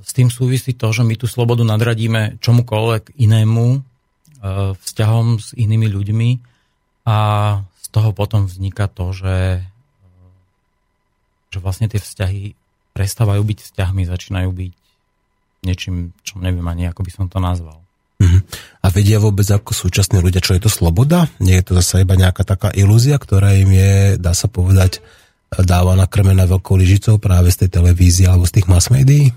s 0.00 0.16
tým 0.16 0.32
súvisí 0.32 0.72
to, 0.72 0.88
že 0.88 1.04
my 1.04 1.20
tú 1.20 1.28
slobodu 1.28 1.60
nadradíme 1.68 2.40
čomukoľvek 2.40 3.20
inému, 3.20 3.66
e, 3.76 3.78
vzťahom 4.72 5.36
s 5.36 5.52
inými 5.52 5.92
ľuďmi 5.92 6.30
a 7.04 7.18
z 7.60 7.86
toho 7.92 8.16
potom 8.16 8.48
vzniká 8.48 8.88
to, 8.88 9.12
že, 9.12 9.60
že 11.52 11.60
vlastne 11.60 11.92
tie 11.92 12.00
vzťahy 12.00 12.63
prestávajú 12.94 13.42
byť 13.42 13.58
vzťahmi, 13.66 14.06
začínajú 14.06 14.50
byť 14.54 14.72
niečím, 15.66 16.14
čo 16.22 16.38
neviem 16.38 16.64
ani, 16.64 16.86
ako 16.88 17.02
by 17.02 17.10
som 17.10 17.26
to 17.26 17.42
nazval. 17.42 17.82
Uh-huh. 18.22 18.40
A 18.80 18.86
vedia 18.94 19.18
vôbec 19.18 19.44
ako 19.50 19.74
súčasní 19.74 20.22
ľudia, 20.22 20.38
čo 20.38 20.54
je 20.54 20.62
to 20.62 20.70
sloboda? 20.70 21.26
Nie 21.42 21.60
je 21.60 21.66
to 21.66 21.72
zase 21.82 22.06
iba 22.06 22.14
nejaká 22.14 22.46
taká 22.46 22.70
ilúzia, 22.70 23.18
ktorá 23.18 23.52
im 23.58 23.74
je, 23.74 23.94
dá 24.22 24.30
sa 24.32 24.46
povedať, 24.46 25.02
dáva 25.50 25.98
nakrmená 25.98 26.46
veľkou 26.46 26.78
lyžicou 26.78 27.18
práve 27.18 27.50
z 27.50 27.66
tej 27.66 27.82
televízie 27.82 28.30
alebo 28.30 28.46
z 28.46 28.60
tých 28.60 28.70
mass 28.70 28.90
médií? 28.90 29.34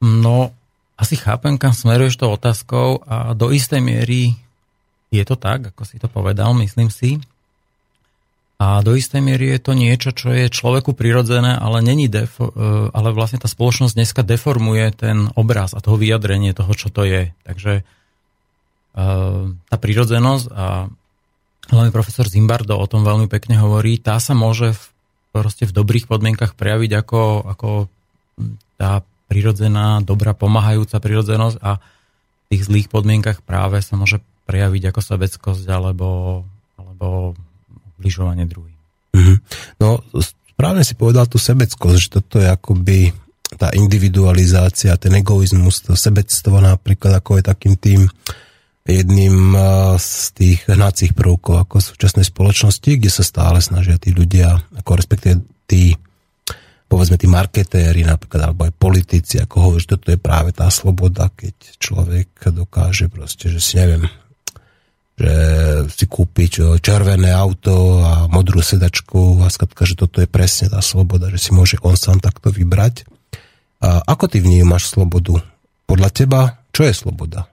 No, 0.00 0.52
asi 1.00 1.16
chápem, 1.16 1.56
kam 1.56 1.72
smeruješ 1.72 2.20
to 2.20 2.28
otázkou 2.28 3.04
a 3.08 3.32
do 3.32 3.48
istej 3.52 3.80
miery 3.80 4.36
je 5.08 5.24
to 5.24 5.38
tak, 5.38 5.72
ako 5.72 5.82
si 5.86 5.96
to 5.96 6.10
povedal, 6.10 6.52
myslím 6.58 6.90
si. 6.90 7.22
A 8.54 8.80
do 8.86 8.94
istej 8.94 9.18
miery 9.18 9.50
je 9.50 9.60
to 9.60 9.72
niečo, 9.74 10.10
čo 10.14 10.30
je 10.30 10.46
človeku 10.46 10.94
prirodzené, 10.94 11.58
ale, 11.58 11.82
není 11.82 12.06
defo- 12.06 12.54
e, 12.54 12.88
ale 12.94 13.10
vlastne 13.10 13.42
tá 13.42 13.50
spoločnosť 13.50 13.98
dneska 13.98 14.22
deformuje 14.22 14.94
ten 14.94 15.26
obraz 15.34 15.74
a 15.74 15.82
toho 15.82 15.98
vyjadrenie 15.98 16.54
toho, 16.54 16.70
čo 16.72 16.88
to 16.94 17.02
je. 17.02 17.34
Takže 17.42 17.82
e, 17.82 19.02
tá 19.50 19.76
prirodzenosť 19.76 20.46
a 20.54 20.86
hlavne 21.74 21.90
profesor 21.90 22.30
Zimbardo 22.30 22.78
o 22.78 22.86
tom 22.86 23.02
veľmi 23.02 23.26
pekne 23.26 23.58
hovorí, 23.58 23.98
tá 23.98 24.22
sa 24.22 24.38
môže 24.38 24.78
v, 24.78 24.82
proste 25.34 25.66
v 25.66 25.74
dobrých 25.74 26.06
podmienkach 26.06 26.54
prejaviť 26.54 26.92
ako, 26.94 27.22
ako 27.58 27.68
tá 28.78 29.02
prirodzená, 29.26 29.98
dobrá, 30.04 30.30
pomáhajúca 30.30 31.02
prirodzenosť 31.02 31.58
a 31.58 31.82
v 31.82 32.44
tých 32.54 32.70
zlých 32.70 32.88
podmienkach 32.92 33.42
práve 33.42 33.82
sa 33.82 33.98
môže 33.98 34.22
prejaviť 34.46 34.94
ako 34.94 35.00
sebeckosť 35.00 35.66
alebo, 35.72 36.44
alebo 36.76 37.32
ubližovanie 37.96 38.44
druhým. 38.46 38.78
Mm-hmm. 39.14 39.36
No, 39.78 40.02
správne 40.54 40.82
si 40.82 40.98
povedal 40.98 41.30
tú 41.30 41.38
sebeckosť, 41.38 41.98
že 41.98 42.12
toto 42.18 42.42
je 42.42 42.48
akoby 42.50 43.14
tá 43.54 43.70
individualizácia, 43.70 44.98
ten 44.98 45.14
egoizmus, 45.14 45.86
to 45.86 45.94
sebectvo 45.94 46.58
napríklad, 46.58 47.22
ako 47.22 47.38
je 47.38 47.44
takým 47.46 47.74
tým 47.78 48.00
jedným 48.84 49.56
z 49.96 50.10
tých 50.36 50.60
hnacích 50.68 51.16
prvkov 51.16 51.64
ako 51.64 51.80
súčasnej 51.80 52.28
spoločnosti, 52.28 53.00
kde 53.00 53.08
sa 53.08 53.24
stále 53.24 53.64
snažia 53.64 53.96
tí 53.96 54.12
ľudia, 54.12 54.60
ako 54.76 54.90
respektíve 55.00 55.40
tí 55.64 55.96
povedzme 56.84 57.16
tí 57.16 57.24
marketéri 57.24 58.04
napríklad, 58.04 58.52
alebo 58.52 58.68
aj 58.68 58.76
politici, 58.76 59.40
ako 59.40 59.54
hovorí, 59.56 59.80
že 59.82 59.96
toto 59.96 60.12
je 60.12 60.20
práve 60.20 60.52
tá 60.52 60.68
sloboda, 60.68 61.32
keď 61.32 61.80
človek 61.80 62.28
dokáže 62.52 63.08
proste, 63.08 63.48
že 63.48 63.58
si 63.58 63.80
neviem, 63.80 64.04
že 65.14 65.34
si 65.94 66.10
kúpi 66.10 66.50
čo, 66.50 66.74
červené 66.82 67.30
auto 67.30 68.02
a 68.02 68.26
modrú 68.26 68.58
sedačku 68.58 69.38
a 69.42 69.50
skratka, 69.50 69.86
že 69.86 69.94
toto 69.94 70.18
je 70.18 70.26
presne 70.26 70.66
tá 70.66 70.82
sloboda, 70.82 71.30
že 71.30 71.38
si 71.38 71.50
môže 71.54 71.78
on 71.86 71.94
sám 71.94 72.18
takto 72.18 72.50
vybrať. 72.50 73.06
A 73.78 74.02
ako 74.02 74.26
ty 74.26 74.42
vnímaš 74.42 74.90
slobodu? 74.90 75.38
Podľa 75.86 76.10
teba, 76.10 76.40
čo 76.74 76.82
je 76.82 76.94
sloboda? 76.96 77.46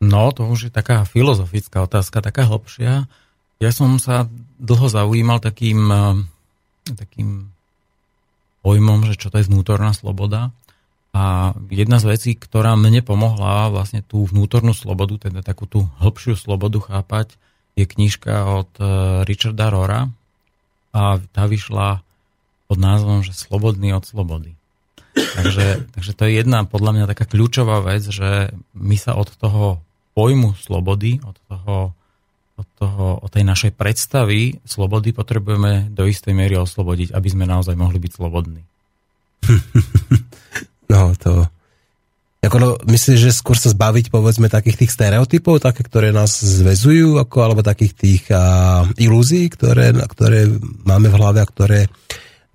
No, 0.00 0.32
to 0.32 0.48
už 0.48 0.68
je 0.68 0.72
taká 0.72 1.04
filozofická 1.04 1.84
otázka, 1.84 2.24
taká 2.24 2.48
hlbšia. 2.48 3.04
Ja 3.60 3.70
som 3.70 4.00
sa 4.00 4.24
dlho 4.56 4.88
zaujímal 4.88 5.44
takým, 5.44 5.92
takým 6.88 7.52
pojmom, 8.64 9.04
že 9.04 9.20
čo 9.20 9.28
to 9.28 9.38
je 9.38 9.48
vnútorná 9.48 9.92
sloboda. 9.92 10.56
A 11.10 11.54
jedna 11.66 11.98
z 11.98 12.06
vecí, 12.06 12.30
ktorá 12.38 12.78
mne 12.78 13.02
pomohla 13.02 13.66
vlastne 13.74 14.06
tú 14.06 14.22
vnútornú 14.22 14.70
slobodu, 14.70 15.30
teda 15.30 15.42
takú 15.42 15.66
tú 15.66 15.90
hĺbšiu 15.98 16.38
slobodu 16.38 16.78
chápať, 16.78 17.34
je 17.74 17.86
knižka 17.86 18.34
od 18.46 18.70
e, 18.78 18.84
Richarda 19.26 19.74
Rora 19.74 20.06
a 20.94 21.18
tá 21.34 21.50
vyšla 21.50 22.02
pod 22.70 22.78
názvom, 22.78 23.26
že 23.26 23.34
Slobodný 23.34 23.90
od 23.90 24.06
slobody. 24.06 24.54
Takže, 25.14 25.90
takže 25.90 26.12
to 26.14 26.22
je 26.30 26.38
jedna 26.38 26.62
podľa 26.62 26.92
mňa 26.94 27.10
taká 27.10 27.26
kľúčová 27.26 27.82
vec, 27.82 28.06
že 28.06 28.54
my 28.78 28.94
sa 28.94 29.18
od 29.18 29.34
toho 29.34 29.82
pojmu 30.14 30.54
slobody, 30.54 31.18
od 31.26 31.34
toho, 31.50 31.76
od, 32.54 32.68
toho, 32.78 33.06
od 33.18 33.30
tej 33.30 33.42
našej 33.42 33.72
predstavy 33.74 34.62
slobody 34.62 35.10
potrebujeme 35.10 35.90
do 35.90 36.06
istej 36.06 36.30
miery 36.30 36.54
oslobodiť, 36.54 37.10
aby 37.10 37.28
sme 37.30 37.50
naozaj 37.50 37.74
mohli 37.74 37.98
byť 37.98 38.12
slobodní. 38.14 38.62
No, 40.90 41.14
to... 41.14 41.46
Ako 42.40 42.56
no, 42.56 42.68
myslíš, 42.88 43.18
že 43.20 43.36
skôr 43.36 43.52
sa 43.52 43.68
zbaviť 43.68 44.08
povedzme 44.08 44.48
takých 44.48 44.84
tých 44.84 44.96
stereotypov, 44.96 45.60
také, 45.60 45.84
ktoré 45.84 46.08
nás 46.08 46.40
zväzujú, 46.40 47.20
ako, 47.20 47.36
alebo 47.44 47.60
takých 47.60 47.92
tých 47.92 48.22
a, 48.32 48.80
ilúzií, 48.96 49.52
ktoré, 49.52 49.92
ktoré 49.92 50.48
máme 50.88 51.12
v 51.12 51.18
hlave 51.20 51.44
a 51.44 51.50
ktoré 51.50 51.92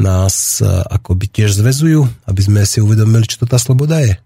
nás 0.02 0.60
a, 0.66 0.82
akoby 0.90 1.30
tiež 1.30 1.62
zväzujú, 1.62 2.02
aby 2.26 2.42
sme 2.42 2.66
si 2.66 2.82
uvedomili, 2.82 3.30
čo 3.30 3.46
to 3.46 3.48
tá 3.48 3.62
sloboda 3.62 4.02
je? 4.02 4.18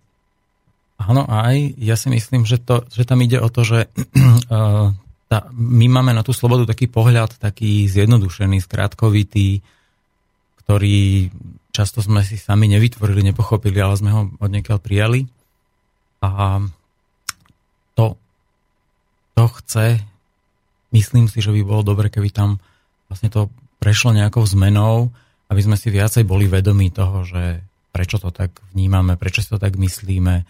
Áno, 0.95 1.27
aj 1.27 1.75
ja 1.75 1.99
si 1.99 2.07
myslím, 2.07 2.47
že, 2.47 2.55
to, 2.63 2.87
že 2.87 3.03
tam 3.03 3.19
ide 3.19 3.43
o 3.43 3.51
to, 3.51 3.67
že 3.67 3.91
tá, 5.31 5.37
my 5.51 5.85
máme 5.91 6.15
na 6.15 6.23
tú 6.23 6.31
slobodu 6.31 6.71
taký 6.71 6.87
pohľad, 6.87 7.35
taký 7.35 7.83
zjednodušený, 7.91 8.63
skrátkovitý, 8.63 9.59
ktorý 10.63 11.27
často 11.69 12.01
sme 12.01 12.25
si 12.25 12.35
sami 12.35 12.67
nevytvorili, 12.69 13.21
nepochopili, 13.31 13.77
ale 13.79 13.95
sme 13.97 14.09
ho 14.13 14.21
od 14.37 14.49
niekiaľ 14.49 14.77
prijali. 14.81 15.29
A 16.19 16.59
to, 17.95 18.19
to 19.35 19.45
chce, 19.61 20.03
myslím 20.91 21.31
si, 21.31 21.39
že 21.39 21.53
by 21.55 21.61
bolo 21.63 21.81
dobre, 21.85 22.11
keby 22.11 22.29
tam 22.33 22.59
vlastne 23.07 23.31
to 23.31 23.47
prešlo 23.79 24.11
nejakou 24.11 24.43
zmenou, 24.43 25.09
aby 25.49 25.61
sme 25.63 25.79
si 25.79 25.89
viacej 25.89 26.27
boli 26.27 26.45
vedomí 26.45 26.91
toho, 26.91 27.23
že 27.25 27.63
prečo 27.89 28.21
to 28.21 28.29
tak 28.29 28.53
vnímame, 28.75 29.17
prečo 29.17 29.41
si 29.41 29.49
to 29.49 29.57
tak 29.57 29.79
myslíme. 29.79 30.45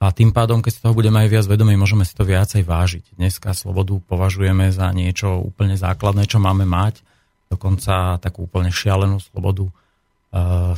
A 0.00 0.16
tým 0.16 0.32
pádom, 0.32 0.64
keď 0.64 0.72
si 0.72 0.80
toho 0.80 0.96
budeme 0.96 1.20
aj 1.20 1.28
viac 1.28 1.44
vedomí, 1.44 1.76
môžeme 1.76 2.08
si 2.08 2.16
to 2.16 2.24
viacej 2.24 2.64
vážiť. 2.64 3.20
Dneska 3.20 3.52
slobodu 3.52 4.00
považujeme 4.08 4.72
za 4.72 4.88
niečo 4.96 5.44
úplne 5.44 5.76
základné, 5.76 6.24
čo 6.24 6.40
máme 6.40 6.64
mať, 6.64 7.04
dokonca 7.52 8.16
takú 8.16 8.48
úplne 8.48 8.72
šialenú 8.72 9.20
slobodu 9.20 9.68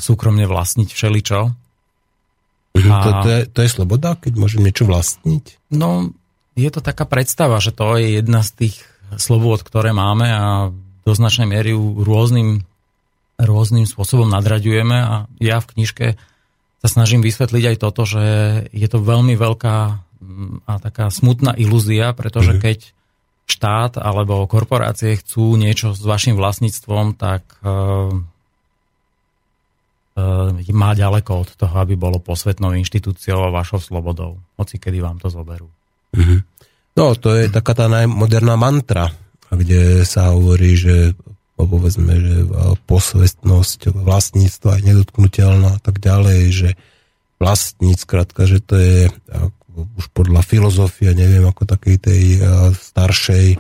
súkromne 0.01 0.49
vlastniť 0.49 0.89
všeličo. 0.89 1.41
Mhm, 2.73 2.89
a, 2.89 2.97
to, 3.05 3.11
to, 3.13 3.29
je, 3.29 3.41
to 3.53 3.59
je 3.61 3.71
sloboda, 3.71 4.17
keď 4.17 4.33
môžem 4.41 4.65
niečo 4.65 4.89
vlastniť? 4.89 5.73
No, 5.77 6.17
je 6.57 6.71
to 6.73 6.81
taká 6.81 7.05
predstava, 7.05 7.61
že 7.61 7.73
to 7.73 8.01
je 8.01 8.21
jedna 8.21 8.41
z 8.41 8.51
tých 8.65 8.77
slobod, 9.21 9.61
ktoré 9.61 9.93
máme 9.93 10.29
a 10.33 10.73
do 11.05 11.13
značnej 11.13 11.45
miery 11.45 11.77
ju 11.77 12.01
rôznym, 12.01 12.65
rôznym 13.37 13.85
spôsobom 13.85 14.31
nadraďujeme 14.33 14.97
a 14.97 15.15
ja 15.37 15.61
v 15.61 15.69
knižke 15.77 16.07
sa 16.81 16.89
snažím 16.89 17.21
vysvetliť 17.21 17.65
aj 17.75 17.77
toto, 17.77 18.09
že 18.09 18.25
je 18.73 18.89
to 18.89 19.05
veľmi 19.05 19.37
veľká 19.37 19.77
mm, 20.23 20.65
a 20.65 20.73
taká 20.81 21.13
smutná 21.13 21.53
ilúzia, 21.61 22.17
pretože 22.17 22.57
mm-hmm. 22.57 22.65
keď 22.65 22.79
štát 23.53 23.93
alebo 24.01 24.49
korporácie 24.49 25.21
chcú 25.21 25.61
niečo 25.61 25.93
s 25.93 26.01
vašim 26.01 26.39
vlastníctvom, 26.39 27.19
tak 27.21 27.43
uh, 27.61 28.17
E, 28.17 28.32
má 30.73 30.93
ďaleko 30.93 31.31
od 31.45 31.51
toho, 31.57 31.75
aby 31.81 31.97
bolo 31.97 32.21
posvetnou 32.21 32.77
inštitúciou 32.77 33.49
a 33.49 33.55
vašou 33.55 33.81
slobodou, 33.81 34.37
hoci 34.61 34.77
kedy 34.77 35.01
vám 35.01 35.17
to 35.17 35.33
zoberú. 35.33 35.73
Mm-hmm. 36.13 36.41
No, 36.93 37.17
to 37.17 37.33
je 37.33 37.49
taká 37.49 37.73
tá 37.73 37.89
najmoderná 37.89 38.53
mantra, 38.61 39.09
kde 39.49 40.05
sa 40.05 40.37
hovorí, 40.37 40.77
že 40.77 41.17
no, 41.57 41.65
povedzme, 41.65 42.13
že 42.21 42.37
posvetnosť 42.85 43.97
vlastníctva 43.97 44.77
je 44.77 44.87
nedotknutelná 44.93 45.77
a 45.77 45.81
tak 45.81 46.05
ďalej, 46.05 46.41
že 46.53 46.69
vlastníc, 47.41 48.05
skrátka, 48.05 48.45
že 48.45 48.61
to 48.61 48.77
je 48.77 48.99
už 49.73 50.13
podľa 50.13 50.45
filozofie, 50.45 51.17
neviem, 51.17 51.49
ako 51.49 51.65
takej 51.65 51.97
tej 51.97 52.23
staršej, 52.77 53.57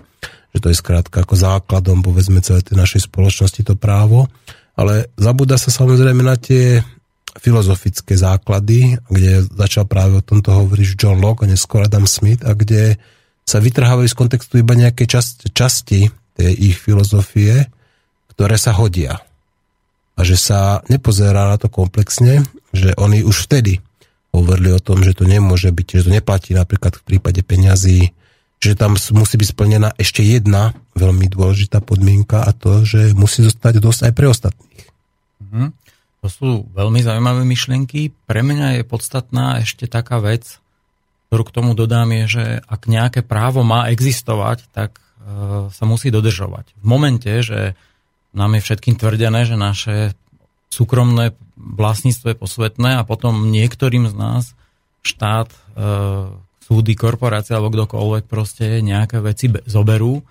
že 0.52 0.58
to 0.60 0.68
je 0.68 0.76
skrátka 0.76 1.24
ako 1.24 1.32
základom, 1.32 2.04
povedzme, 2.04 2.44
celej 2.44 2.68
tej 2.68 2.76
našej 2.76 3.08
spoločnosti 3.08 3.64
to 3.64 3.72
právo 3.72 4.28
ale 4.76 5.12
zabúda 5.20 5.60
sa 5.60 5.68
samozrejme 5.68 6.22
na 6.24 6.36
tie 6.36 6.80
filozofické 7.32 8.12
základy, 8.12 9.00
kde 9.08 9.48
začal 9.56 9.88
práve 9.88 10.20
o 10.20 10.24
tomto 10.24 10.52
hovoriť 10.52 10.88
John 11.00 11.20
Locke 11.20 11.48
a 11.48 11.50
neskôr 11.50 11.84
Adam 11.84 12.04
Smith 12.04 12.44
a 12.44 12.52
kde 12.52 13.00
sa 13.42 13.58
vytrhávajú 13.58 14.08
z 14.08 14.18
kontextu 14.18 14.60
iba 14.60 14.76
nejaké 14.76 15.08
časti, 15.08 15.48
časti 15.50 16.00
tej 16.36 16.52
ich 16.52 16.76
filozofie, 16.76 17.68
ktoré 18.36 18.56
sa 18.60 18.76
hodia. 18.76 19.20
A 20.16 20.20
že 20.22 20.36
sa 20.36 20.84
nepozerá 20.92 21.48
na 21.48 21.56
to 21.56 21.72
komplexne, 21.72 22.44
že 22.76 22.92
oni 23.00 23.24
už 23.24 23.48
vtedy 23.48 23.80
hovorili 24.32 24.72
o 24.72 24.80
tom, 24.80 25.04
že 25.04 25.16
to 25.16 25.28
nemôže 25.28 25.68
byť, 25.72 26.00
že 26.00 26.04
to 26.08 26.10
neplatí 26.12 26.52
napríklad 26.56 26.96
v 27.00 27.04
prípade 27.04 27.40
peňazí, 27.44 28.12
že 28.62 28.78
tam 28.78 28.94
musí 28.94 29.34
byť 29.34 29.48
splnená 29.50 29.90
ešte 29.98 30.22
jedna 30.22 30.70
veľmi 30.94 31.26
dôležitá 31.26 31.82
podmienka 31.82 32.46
a 32.46 32.54
to, 32.54 32.86
že 32.86 33.10
musí 33.18 33.42
zostať 33.42 33.82
dosť 33.82 34.00
aj 34.06 34.12
pre 34.14 34.26
ostatných. 34.30 34.86
Mm-hmm. 35.42 35.68
To 36.22 36.28
sú 36.30 36.50
veľmi 36.70 37.02
zaujímavé 37.02 37.42
myšlienky. 37.42 38.14
Pre 38.14 38.40
mňa 38.46 38.78
je 38.78 38.82
podstatná 38.86 39.58
ešte 39.66 39.90
taká 39.90 40.22
vec, 40.22 40.62
ktorú 41.26 41.42
k 41.42 41.54
tomu 41.58 41.74
dodám, 41.74 42.14
je, 42.22 42.24
že 42.38 42.44
ak 42.62 42.86
nejaké 42.86 43.26
právo 43.26 43.66
má 43.66 43.90
existovať, 43.90 44.70
tak 44.70 44.94
e, 44.94 45.66
sa 45.74 45.82
musí 45.82 46.14
dodržovať. 46.14 46.78
V 46.78 46.86
momente, 46.86 47.26
že 47.42 47.74
nám 48.30 48.54
je 48.54 48.62
všetkým 48.62 48.94
tvrdené, 48.94 49.42
že 49.42 49.58
naše 49.58 50.14
súkromné 50.70 51.34
vlastníctvo 51.58 52.30
je 52.30 52.36
posvetné 52.38 52.90
a 52.96 53.02
potom 53.02 53.50
niektorým 53.50 54.06
z 54.06 54.14
nás 54.14 54.54
štát 55.02 55.50
e, 55.50 55.58
súdy, 56.72 56.96
korporácie 56.96 57.52
alebo 57.52 57.68
kdokoľvek 57.68 58.24
proste 58.24 58.80
nejaké 58.80 59.20
veci 59.20 59.52
zoberú, 59.68 60.24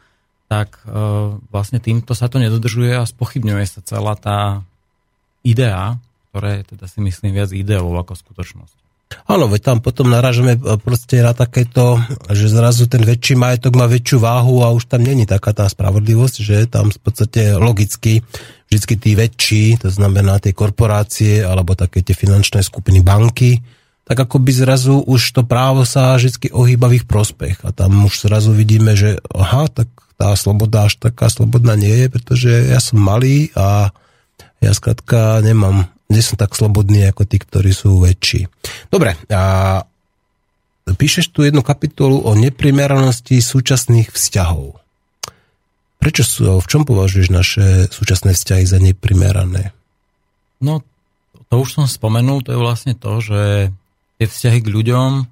tak 0.49 0.81
e, 0.81 0.97
vlastne 1.53 1.77
týmto 1.77 2.17
sa 2.17 2.25
to 2.25 2.41
nedodržuje 2.41 2.97
a 2.97 3.05
spochybňuje 3.05 3.65
sa 3.69 3.85
celá 3.85 4.17
tá 4.17 4.65
idea, 5.45 6.01
ktoré 6.33 6.65
teda 6.65 6.89
si 6.89 6.97
myslím 7.05 7.37
viac 7.37 7.53
ideou 7.53 7.93
ako 7.93 8.17
skutočnosť. 8.17 8.81
Áno, 9.27 9.51
veď 9.51 9.61
tam 9.61 9.77
potom 9.85 10.09
narážame 10.09 10.57
e, 10.57 10.81
proste 10.81 11.21
na 11.21 11.37
takéto, 11.37 12.01
že 12.33 12.49
zrazu 12.49 12.89
ten 12.89 13.05
väčší 13.05 13.37
majetok 13.37 13.77
má 13.77 13.85
väčšiu 13.85 14.17
váhu 14.17 14.65
a 14.65 14.73
už 14.73 14.89
tam 14.89 15.05
není 15.05 15.29
taká 15.29 15.53
tá 15.53 15.69
spravodlivosť, 15.69 16.35
že 16.41 16.57
tam 16.65 16.89
v 16.89 16.99
podstate 16.99 17.53
logicky 17.61 18.25
vždycky 18.65 18.93
tí 18.97 19.11
väčší, 19.13 19.63
to 19.77 19.93
znamená 19.93 20.41
tie 20.41 20.57
korporácie 20.57 21.45
alebo 21.45 21.77
také 21.77 22.01
tie 22.01 22.17
finančné 22.17 22.65
skupiny 22.65 23.05
banky, 23.05 23.61
tak 24.11 24.27
ako 24.27 24.43
by 24.43 24.51
zrazu 24.51 24.99
už 24.99 25.31
to 25.31 25.47
právo 25.47 25.87
sa 25.87 26.19
vždy 26.19 26.51
ohýba 26.51 26.91
v 26.91 26.99
ich 26.99 27.07
prospech. 27.07 27.63
A 27.63 27.71
tam 27.71 28.03
už 28.03 28.27
zrazu 28.27 28.51
vidíme, 28.51 28.91
že 28.91 29.23
aha, 29.31 29.71
tak 29.71 29.87
tá 30.19 30.35
sloboda 30.35 30.91
až 30.91 30.99
taká 30.99 31.31
slobodná 31.31 31.79
nie 31.79 31.95
je, 31.95 32.07
pretože 32.11 32.51
ja 32.51 32.83
som 32.83 32.99
malý 32.99 33.55
a 33.55 33.95
ja 34.59 34.71
skrátka 34.75 35.39
nemám, 35.39 35.87
nie 36.11 36.19
som 36.19 36.35
tak 36.35 36.59
slobodný 36.59 37.07
ako 37.07 37.23
tí, 37.23 37.39
ktorí 37.39 37.71
sú 37.71 38.03
väčší. 38.03 38.51
Dobre, 38.91 39.15
a 39.31 39.79
píšeš 40.91 41.31
tu 41.31 41.47
jednu 41.47 41.63
kapitolu 41.63 42.19
o 42.19 42.35
neprimeranosti 42.35 43.39
súčasných 43.39 44.11
vzťahov. 44.11 44.75
Prečo 46.03 46.23
sú, 46.27 46.59
v 46.59 46.67
čom 46.67 46.83
považuješ 46.83 47.27
naše 47.31 47.87
súčasné 47.87 48.35
vzťahy 48.35 48.67
za 48.67 48.75
neprimerané? 48.75 49.71
No, 50.59 50.83
to 51.47 51.63
už 51.63 51.79
som 51.79 51.87
spomenul, 51.87 52.43
to 52.43 52.51
je 52.51 52.59
vlastne 52.59 52.91
to, 52.91 53.23
že 53.23 53.71
tie 54.21 54.29
vzťahy 54.29 54.61
k 54.61 54.69
ľuďom 54.69 55.11
e, 55.17 55.23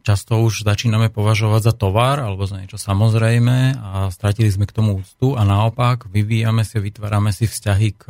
často 0.00 0.40
už 0.40 0.64
začíname 0.64 1.12
považovať 1.12 1.68
za 1.68 1.74
tovar 1.76 2.24
alebo 2.24 2.48
za 2.48 2.56
niečo 2.56 2.80
samozrejme 2.80 3.76
a 3.76 4.08
stratili 4.08 4.48
sme 4.48 4.64
k 4.64 4.72
tomu 4.72 5.04
úctu 5.04 5.36
a 5.36 5.44
naopak 5.44 6.08
vyvíjame 6.08 6.64
si, 6.64 6.80
vytvárame 6.80 7.36
si 7.36 7.44
vzťahy 7.44 7.88
k 8.00 8.04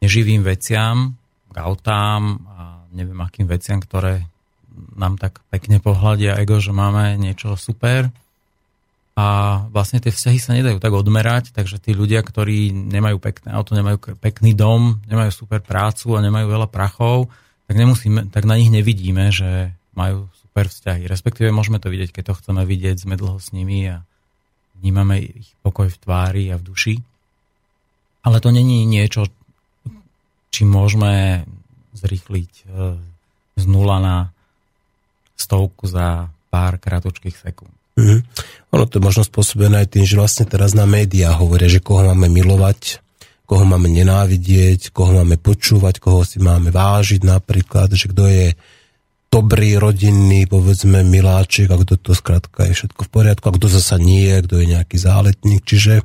neživým 0.00 0.40
veciam, 0.40 1.12
k 1.52 1.56
autám 1.60 2.40
a 2.48 2.88
neviem 2.96 3.20
akým 3.20 3.44
veciam, 3.44 3.84
ktoré 3.84 4.24
nám 4.96 5.20
tak 5.20 5.44
pekne 5.52 5.76
pohľadia 5.76 6.40
ego, 6.40 6.56
že 6.56 6.72
máme 6.72 7.20
niečo 7.20 7.52
super. 7.60 8.08
A 9.16 9.60
vlastne 9.72 9.96
tie 9.96 10.12
vzťahy 10.12 10.36
sa 10.36 10.52
nedajú 10.52 10.76
tak 10.76 10.92
odmerať, 10.92 11.56
takže 11.56 11.80
tí 11.80 11.96
ľudia, 11.96 12.20
ktorí 12.20 12.68
nemajú 12.72 13.16
pekné 13.16 13.56
auto, 13.56 13.72
nemajú 13.72 14.20
pekný 14.20 14.52
dom, 14.52 15.00
nemajú 15.08 15.32
super 15.32 15.64
prácu 15.64 16.12
a 16.12 16.20
nemajú 16.20 16.52
veľa 16.52 16.68
prachov, 16.68 17.32
tak, 17.66 17.76
nemusíme, 17.76 18.30
tak 18.30 18.46
na 18.46 18.54
nich 18.58 18.70
nevidíme, 18.70 19.34
že 19.34 19.74
majú 19.98 20.30
super 20.38 20.70
vzťahy. 20.70 21.10
Respektíve 21.10 21.50
môžeme 21.50 21.82
to 21.82 21.90
vidieť, 21.90 22.14
keď 22.14 22.24
to 22.32 22.38
chceme 22.40 22.62
vidieť, 22.62 22.96
sme 23.02 23.18
dlho 23.18 23.36
s 23.36 23.50
nimi 23.50 23.90
a 23.90 24.06
vnímame 24.80 25.20
ich 25.20 25.52
pokoj 25.60 25.90
v 25.90 26.00
tvári 26.00 26.44
a 26.52 26.56
v 26.56 26.66
duši. 26.66 26.94
Ale 28.26 28.42
to 28.42 28.50
není 28.50 28.86
niečo, 28.86 29.30
čím 30.50 30.72
môžeme 30.72 31.44
zrýchliť 31.94 32.52
e, 32.52 32.64
z 33.56 33.64
nula 33.68 33.98
na 34.02 34.16
stovku 35.36 35.86
za 35.86 36.28
pár 36.50 36.80
kratučkých 36.80 37.36
sekúnd. 37.36 37.72
Mm-hmm. 37.96 38.20
Ono 38.76 38.84
to 38.84 39.00
je 39.00 39.06
možno 39.06 39.22
spôsobené 39.24 39.84
aj 39.84 39.96
tým, 39.96 40.04
že 40.04 40.20
vlastne 40.20 40.44
teraz 40.44 40.76
na 40.76 40.84
médiá 40.84 41.32
hovoria, 41.32 41.68
že 41.68 41.80
koho 41.80 42.04
máme 42.12 42.28
milovať, 42.28 43.00
koho 43.46 43.62
máme 43.62 43.86
nenávidieť, 43.86 44.90
koho 44.90 45.22
máme 45.22 45.38
počúvať, 45.38 46.02
koho 46.02 46.26
si 46.26 46.42
máme 46.42 46.74
vážiť 46.74 47.22
napríklad, 47.22 47.94
že 47.94 48.10
kto 48.10 48.26
je 48.26 48.46
dobrý, 49.30 49.76
rodinný, 49.76 50.48
povedzme, 50.48 51.04
miláčik 51.04 51.68
a 51.68 51.76
kto 51.76 51.98
to 52.00 52.12
skrátka 52.16 52.66
je 52.66 52.72
všetko 52.72 53.06
v 53.06 53.10
poriadku 53.10 53.44
a 53.46 53.56
kto 53.56 53.66
zasa 53.68 54.00
nie, 54.00 54.32
kto 54.42 54.62
je 54.62 54.66
nejaký 54.74 54.96
záletník. 54.96 55.62
Čiže 55.66 56.00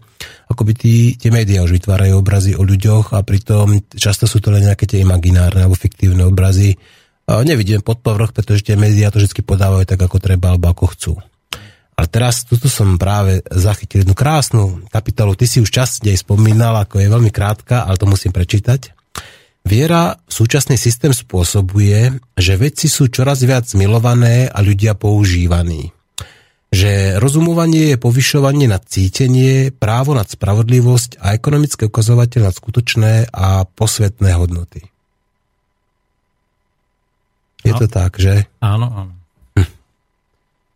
akoby 0.52 0.72
tí, 0.76 0.96
tie 1.16 1.32
médiá 1.32 1.64
už 1.64 1.80
vytvárajú 1.80 2.20
obrazy 2.20 2.58
o 2.58 2.64
ľuďoch 2.66 3.16
a 3.16 3.24
pritom 3.24 3.82
často 3.96 4.28
sú 4.28 4.44
to 4.44 4.52
len 4.52 4.68
nejaké 4.68 4.84
tie 4.84 5.00
imaginárne 5.02 5.64
alebo 5.64 5.80
fiktívne 5.80 6.28
obrazy. 6.28 6.76
A 7.32 7.40
nevidíme 7.48 7.80
pod 7.80 8.04
povrch, 8.04 8.36
pretože 8.36 8.68
tie 8.68 8.76
médiá 8.76 9.08
to 9.14 9.22
vždy 9.22 9.46
podávajú 9.46 9.88
tak, 9.88 10.02
ako 10.02 10.18
treba 10.20 10.52
alebo 10.52 10.74
ako 10.74 10.86
chcú. 10.92 11.14
Ale 12.02 12.10
teraz 12.10 12.50
tuto 12.50 12.66
som 12.66 12.98
práve 12.98 13.46
zachytil 13.54 14.02
jednu 14.02 14.18
krásnu 14.18 14.82
kapitolu. 14.90 15.38
Ty 15.38 15.46
si 15.46 15.62
už 15.62 15.70
čas 15.70 16.02
jej 16.02 16.18
spomínal, 16.18 16.74
ako 16.82 16.98
je 16.98 17.14
veľmi 17.14 17.30
krátka, 17.30 17.86
ale 17.86 18.02
to 18.02 18.10
musím 18.10 18.34
prečítať. 18.34 18.98
Viera 19.62 20.18
súčasný 20.26 20.82
systém 20.82 21.14
spôsobuje, 21.14 22.18
že 22.34 22.58
veci 22.58 22.90
sú 22.90 23.06
čoraz 23.06 23.46
viac 23.46 23.70
milované 23.78 24.50
a 24.50 24.66
ľudia 24.66 24.98
používaní. 24.98 25.94
Že 26.74 27.22
rozumovanie 27.22 27.94
je 27.94 28.02
povyšovanie 28.02 28.66
nad 28.66 28.82
cítenie, 28.82 29.70
právo 29.70 30.18
nad 30.18 30.26
spravodlivosť 30.26 31.22
a 31.22 31.38
ekonomické 31.38 31.86
ukazovateľ 31.86 32.50
nad 32.50 32.58
skutočné 32.58 33.30
a 33.30 33.62
posvetné 33.70 34.34
hodnoty. 34.42 34.90
Je 37.62 37.78
no. 37.78 37.78
to 37.78 37.86
tak, 37.86 38.18
že? 38.18 38.50
Áno, 38.58 38.90
áno. 38.90 39.21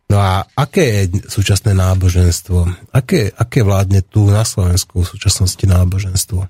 No 0.06 0.22
a 0.22 0.46
aké 0.54 0.82
je 0.86 1.26
súčasné 1.26 1.74
náboženstvo? 1.74 2.70
Aké, 2.94 3.34
aké 3.34 3.66
vládne 3.66 4.06
tu 4.06 4.30
na 4.30 4.46
Slovensku 4.46 5.02
v 5.02 5.10
súčasnosti 5.10 5.66
náboženstvo? 5.66 6.46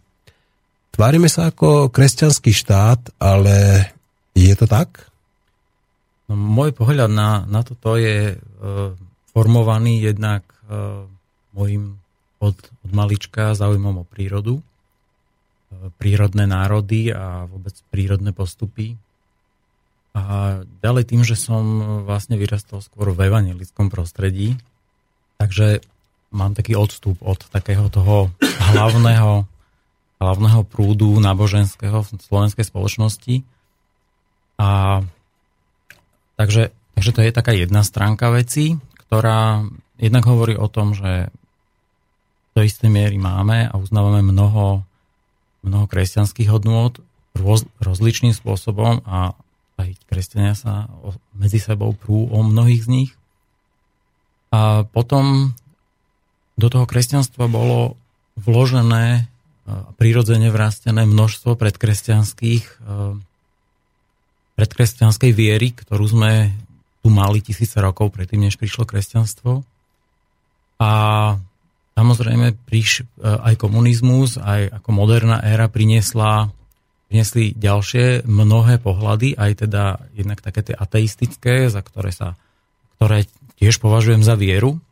Tvárime 0.93 1.29
sa 1.29 1.49
ako 1.53 1.89
kresťanský 1.89 2.53
štát, 2.53 3.17
ale 3.17 3.89
je 4.37 4.53
to 4.53 4.69
tak? 4.69 5.09
No, 6.29 6.37
môj 6.37 6.77
pohľad 6.77 7.09
na, 7.09 7.49
na 7.49 7.61
toto 7.65 7.97
je 7.97 8.33
e, 8.33 8.37
formovaný 9.33 10.05
jednak 10.05 10.45
e, 10.69 11.05
môjim 11.57 11.97
od, 12.41 12.57
od 12.57 12.91
malička 12.93 13.57
záujmom 13.57 14.03
o 14.03 14.09
prírodu, 14.09 14.61
e, 14.61 14.65
prírodné 15.97 16.45
národy 16.45 17.09
a 17.15 17.49
vôbec 17.49 17.77
prírodné 17.89 18.37
postupy, 18.37 18.99
a 20.17 20.23
ďalej 20.81 21.05
tým, 21.13 21.23
že 21.29 21.37
som 21.37 21.61
vlastne 22.09 22.41
vyrastol 22.41 22.81
skôr 22.81 23.13
v 23.13 23.29
evangelickom 23.29 23.93
prostredí, 23.93 24.57
takže 25.37 25.85
mám 26.33 26.57
taký 26.57 26.73
odstup 26.73 27.21
od 27.21 27.45
takého 27.53 27.93
toho 27.93 28.33
hlavného, 28.73 29.45
hlavného 30.17 30.61
prúdu 30.65 31.21
náboženského 31.21 32.01
v 32.01 32.09
slovenskej 32.17 32.65
spoločnosti. 32.65 33.45
A 34.57 35.05
takže, 36.41 36.73
takže 36.97 37.11
to 37.13 37.21
je 37.21 37.37
taká 37.37 37.53
jedna 37.53 37.85
stránka 37.85 38.33
veci, 38.33 38.81
ktorá 39.05 39.69
jednak 40.01 40.25
hovorí 40.25 40.57
o 40.57 40.73
tom, 40.73 40.97
že 40.97 41.29
do 42.57 42.65
istej 42.65 42.89
miery 42.89 43.21
máme 43.21 43.69
a 43.69 43.77
uznávame 43.77 44.25
mnoho, 44.25 44.81
mnoho 45.61 45.85
kresťanských 45.85 46.49
hodnôt 46.49 46.97
roz, 47.37 47.69
rozličným 47.85 48.33
spôsobom 48.33 49.05
a 49.05 49.37
aj 49.77 49.89
kresťania 50.09 50.57
sa 50.57 50.89
medzi 51.37 51.61
sebou 51.61 51.93
prú 51.93 52.29
o 52.33 52.41
mnohých 52.41 52.83
z 52.85 52.89
nich. 52.89 53.13
A 54.53 54.89
potom 54.89 55.53
do 56.57 56.69
toho 56.73 56.89
kresťanstva 56.89 57.45
bolo 57.53 58.01
vložené 58.41 59.29
prirodzene 60.01 60.49
vrastené 60.49 61.05
množstvo 61.05 61.59
predkresťanských 61.59 62.65
predkresťanskej 64.57 65.31
viery, 65.37 65.77
ktorú 65.77 66.05
sme 66.09 66.57
tu 67.05 67.13
mali 67.13 67.45
tisíce 67.45 67.77
rokov 67.77 68.17
predtým, 68.17 68.49
než 68.49 68.57
prišlo 68.57 68.89
kresťanstvo. 68.89 69.61
A 70.81 70.91
samozrejme 71.93 72.57
príš, 72.65 73.05
aj 73.21 73.61
komunizmus, 73.61 74.41
aj 74.41 74.81
ako 74.81 74.89
moderná 74.97 75.45
éra 75.45 75.69
priniesla 75.69 76.49
vniesli 77.11 77.55
ďalšie 77.55 78.27
mnohé 78.27 78.83
pohľady, 78.83 79.39
aj 79.39 79.67
teda 79.67 80.03
jednak 80.15 80.43
také 80.43 80.73
tie 80.73 80.75
ateistické, 80.75 81.71
za 81.71 81.81
ktoré 81.81 82.11
sa, 82.11 82.35
ktoré 82.99 83.31
tiež 83.57 83.79
považujem 83.79 84.27
za 84.27 84.35
vieru, 84.35 84.83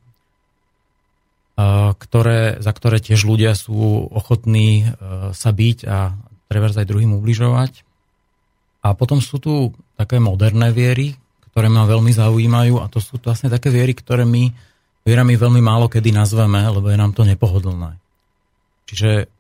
ktoré, 1.95 2.59
za 2.59 2.73
ktoré 2.75 2.99
tiež 2.99 3.23
ľudia 3.31 3.55
sú 3.55 4.11
ochotní 4.11 4.83
e, 4.83 4.85
sa 5.31 5.51
byť 5.55 5.79
a 5.87 6.11
trebárs 6.51 6.75
aj 6.75 6.91
druhým 6.91 7.15
ubližovať. 7.15 7.87
A 8.83 8.99
potom 8.99 9.23
sú 9.23 9.39
tu 9.39 9.71
také 9.95 10.19
moderné 10.19 10.75
viery, 10.75 11.15
ktoré 11.55 11.71
ma 11.71 11.87
veľmi 11.87 12.11
zaujímajú 12.11 12.83
a 12.83 12.91
to 12.91 12.99
sú 12.99 13.23
vlastne 13.23 13.55
také 13.55 13.71
viery, 13.71 13.95
ktoré 13.95 14.27
my 14.27 14.51
vierami 15.07 15.39
veľmi 15.39 15.63
málo 15.63 15.87
kedy 15.87 16.11
nazveme, 16.11 16.59
lebo 16.59 16.91
je 16.91 16.99
nám 16.99 17.15
to 17.15 17.23
nepohodlné. 17.23 18.03
Čiže 18.91 19.31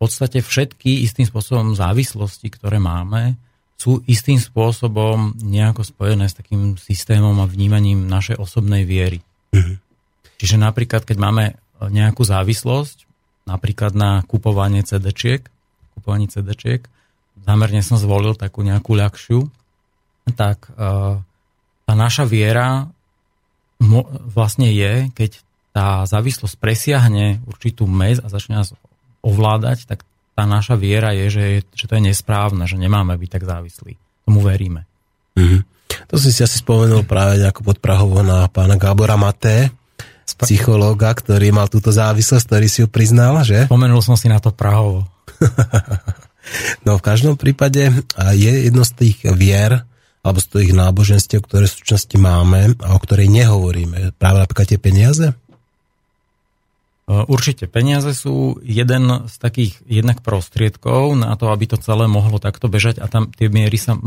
podstate 0.00 0.40
všetky 0.40 1.04
istým 1.04 1.28
spôsobom 1.28 1.76
závislosti, 1.76 2.48
ktoré 2.48 2.80
máme, 2.80 3.36
sú 3.80 4.00
istým 4.08 4.36
spôsobom 4.36 5.36
nejako 5.40 5.84
spojené 5.84 6.28
s 6.28 6.36
takým 6.36 6.76
systémom 6.80 7.36
a 7.40 7.48
vnímaním 7.48 8.08
našej 8.08 8.36
osobnej 8.36 8.84
viery. 8.84 9.20
Mm-hmm. 9.52 9.76
Čiže 10.40 10.56
napríklad, 10.56 11.04
keď 11.04 11.16
máme 11.20 11.44
nejakú 11.80 12.24
závislosť, 12.24 13.08
napríklad 13.48 13.96
na 13.96 14.20
kupovanie 14.28 14.84
CD-čiek, 14.84 15.48
kupovaní 15.96 16.28
CD-čiek, 16.28 16.84
zámerne 17.44 17.80
som 17.80 17.96
zvolil 17.96 18.36
takú 18.36 18.60
nejakú 18.60 18.92
ľahšiu, 18.96 19.48
tak 20.36 20.68
uh, 20.76 21.16
tá 21.88 21.92
naša 21.96 22.28
viera 22.28 22.88
vlastne 24.28 24.68
je, 24.68 25.08
keď 25.16 25.40
tá 25.72 26.04
závislosť 26.04 26.60
presiahne 26.60 27.40
určitú 27.48 27.88
mez 27.88 28.20
a 28.20 28.28
začne 28.28 28.60
nás 28.60 28.76
ovládať, 29.20 29.86
tak 29.86 30.04
tá 30.34 30.48
naša 30.48 30.78
viera 30.78 31.12
je, 31.12 31.26
že, 31.28 31.44
že 31.76 31.84
to 31.84 31.96
je 32.00 32.02
nesprávne, 32.12 32.64
že 32.64 32.80
nemáme 32.80 33.12
byť 33.16 33.30
tak 33.30 33.44
závislí. 33.44 33.92
Tomu 34.24 34.40
veríme. 34.40 34.88
Mm-hmm. 35.36 35.60
To 36.10 36.16
si 36.16 36.30
si 36.30 36.40
asi 36.40 36.62
spomenul 36.62 37.04
práve 37.04 37.42
nejako 37.42 37.66
podprahovo 37.66 38.22
na 38.22 38.46
pána 38.46 38.78
Gábora 38.78 39.18
Maté, 39.18 39.74
psychológa, 40.38 41.10
ktorý 41.10 41.50
mal 41.50 41.66
túto 41.66 41.90
závislosť, 41.90 42.44
ktorý 42.46 42.66
si 42.70 42.78
ju 42.86 42.88
priznal, 42.88 43.42
že? 43.42 43.66
Spomenul 43.66 44.00
som 44.00 44.14
si 44.14 44.30
na 44.30 44.38
to 44.38 44.54
Prahovo. 44.54 45.10
no 46.86 46.96
v 46.96 47.02
každom 47.02 47.34
prípade 47.34 47.90
je 48.38 48.52
jedno 48.70 48.86
z 48.86 48.92
tých 48.94 49.16
vier, 49.34 49.82
alebo 50.20 50.38
z 50.38 50.46
tých 50.52 50.72
náboženstiev, 50.76 51.40
ktoré 51.42 51.64
v 51.64 51.76
súčasnosti 51.80 52.16
máme 52.20 52.76
a 52.84 52.92
o 52.92 53.00
ktorej 53.00 53.32
nehovoríme. 53.32 54.14
Práve 54.20 54.44
napríklad 54.44 54.68
tie 54.68 54.80
peniaze? 54.80 55.32
Určite 57.10 57.66
peniaze 57.66 58.14
sú 58.14 58.62
jeden 58.62 59.26
z 59.26 59.34
takých 59.42 59.82
jednak 59.82 60.22
prostriedkov 60.22 61.18
na 61.18 61.34
to, 61.34 61.50
aby 61.50 61.66
to 61.66 61.74
celé 61.82 62.06
mohlo 62.06 62.38
takto 62.38 62.70
bežať 62.70 63.02
a 63.02 63.10
tam 63.10 63.34
tie 63.34 63.50
miery 63.50 63.74
sa, 63.82 63.98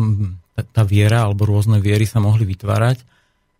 tá 0.71 0.87
viera 0.87 1.27
alebo 1.27 1.43
rôzne 1.43 1.83
viery 1.83 2.07
sa 2.07 2.23
mohli 2.23 2.47
vytvárať 2.47 3.03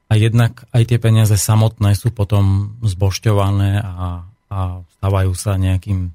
a 0.07 0.13
jednak 0.15 0.63
aj 0.71 0.83
tie 0.87 0.99
peniaze 1.01 1.35
samotné 1.35 1.91
sú 1.99 2.15
potom 2.15 2.77
zbošťované 2.87 3.83
a, 3.83 4.23
a 4.47 4.59
stávajú 5.01 5.33
sa 5.35 5.59
nejakým 5.59 6.13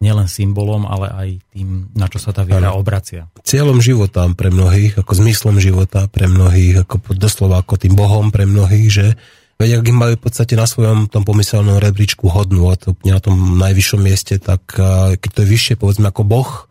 nielen 0.00 0.28
symbolom, 0.32 0.88
ale 0.88 1.06
aj 1.12 1.28
tým, 1.52 1.92
na 1.92 2.08
čo 2.08 2.16
sa 2.16 2.32
tá 2.32 2.40
viera 2.40 2.72
ano. 2.72 2.80
obracia. 2.80 3.28
Cieľom 3.44 3.84
života 3.84 4.24
pre 4.32 4.48
mnohých, 4.48 4.96
ako 4.96 5.12
zmyslom 5.12 5.60
života 5.60 6.08
pre 6.08 6.24
mnohých, 6.24 6.88
ako 6.88 7.12
doslova 7.12 7.60
ako 7.60 7.76
tým 7.76 7.92
Bohom 7.92 8.32
pre 8.32 8.48
mnohých, 8.48 8.88
že 8.88 9.06
veď 9.60 9.84
ak 9.84 9.86
majú 9.92 10.14
v 10.16 10.24
podstate 10.24 10.56
na 10.56 10.64
svojom 10.64 11.12
tom 11.12 11.28
pomyselnom 11.28 11.76
rebríčku 11.76 12.32
hodnú 12.32 12.72
a 12.72 12.80
to 12.80 12.96
na 13.04 13.20
tom 13.20 13.60
najvyššom 13.60 14.00
mieste, 14.00 14.40
tak 14.40 14.64
keď 15.20 15.30
to 15.30 15.42
je 15.44 15.48
vyššie, 15.52 15.74
povedzme 15.76 16.08
ako 16.08 16.24
Boh, 16.24 16.70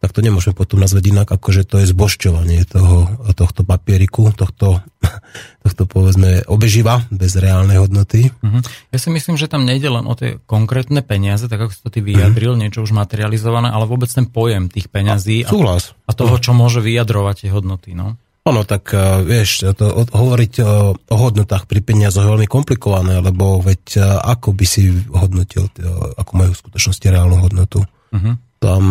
tak 0.00 0.16
to 0.16 0.24
nemôžeme 0.24 0.56
potom 0.56 0.80
nazvať 0.80 1.12
inak, 1.12 1.28
ako 1.28 1.48
že 1.52 1.68
to 1.68 1.84
je 1.84 1.92
zbošťovanie 1.92 2.64
toho, 2.64 3.20
tohto 3.36 3.68
papieriku, 3.68 4.32
tohto, 4.32 4.80
tohto 5.64 5.82
povedzme 5.84 6.48
obeživa 6.48 7.04
bez 7.12 7.36
reálnej 7.36 7.76
hodnoty. 7.76 8.32
Uh-huh. 8.40 8.64
Ja 8.96 8.98
si 8.98 9.12
myslím, 9.12 9.36
že 9.36 9.44
tam 9.44 9.68
nejde 9.68 9.92
len 9.92 10.08
o 10.08 10.16
tie 10.16 10.40
konkrétne 10.48 11.04
peniaze, 11.04 11.52
tak 11.52 11.68
ako 11.68 11.72
si 11.76 11.80
to 11.84 11.92
ty 11.92 12.00
vyjadril, 12.00 12.56
uh-huh. 12.56 12.64
niečo 12.64 12.80
už 12.80 12.96
materializované, 12.96 13.68
ale 13.68 13.84
vôbec 13.84 14.08
ten 14.08 14.24
pojem 14.24 14.72
tých 14.72 14.88
peňazí 14.88 15.44
a, 15.44 15.52
a, 15.52 15.76
a 15.76 16.12
toho, 16.16 16.34
čo 16.40 16.56
môže 16.56 16.80
vyjadrovať 16.80 17.44
tie 17.44 17.50
hodnoty. 17.52 17.92
No? 17.92 18.16
Ono, 18.48 18.64
tak 18.64 18.96
uh, 18.96 19.20
vieš, 19.20 19.68
to, 19.76 19.84
o, 19.84 20.02
hovoriť 20.08 20.52
o, 20.64 20.96
o 20.96 21.16
hodnotách 21.16 21.68
pri 21.68 21.84
peniazoch 21.84 22.24
je 22.24 22.32
veľmi 22.32 22.48
komplikované, 22.48 23.20
lebo 23.20 23.60
veď 23.60 23.84
uh, 24.00 24.04
ako 24.32 24.56
by 24.56 24.64
si 24.64 24.88
hodnotil, 25.12 25.68
uh, 25.68 26.16
ako 26.16 26.32
majú 26.40 26.50
v 26.56 26.62
skutočnosti 26.64 27.06
reálnu 27.12 27.36
hodnotu. 27.36 27.84
Uh-huh 28.10 28.34
tam 28.60 28.84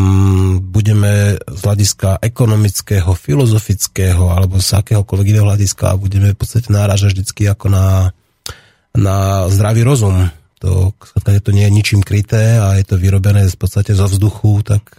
budeme 0.74 1.38
z 1.38 1.60
hľadiska 1.62 2.26
ekonomického, 2.26 3.14
filozofického 3.14 4.34
alebo 4.34 4.58
z 4.58 4.82
akéhokoľvek 4.82 5.30
iného 5.30 5.46
hľadiska 5.46 5.94
budeme 6.02 6.34
v 6.34 6.40
podstate 6.42 6.74
náražať 6.74 7.14
vždycky 7.14 7.46
ako 7.46 7.70
na, 7.70 8.10
na 8.98 9.46
zdravý 9.54 9.86
rozum. 9.86 10.34
To, 10.60 10.92
keď 11.22 11.40
to 11.46 11.54
nie 11.54 11.70
je 11.70 11.76
ničím 11.78 12.02
kryté 12.02 12.58
a 12.58 12.82
je 12.82 12.84
to 12.84 12.98
vyrobené 12.98 13.46
v 13.46 13.60
podstate 13.62 13.94
zo 13.94 14.10
vzduchu, 14.10 14.66
tak 14.66 14.90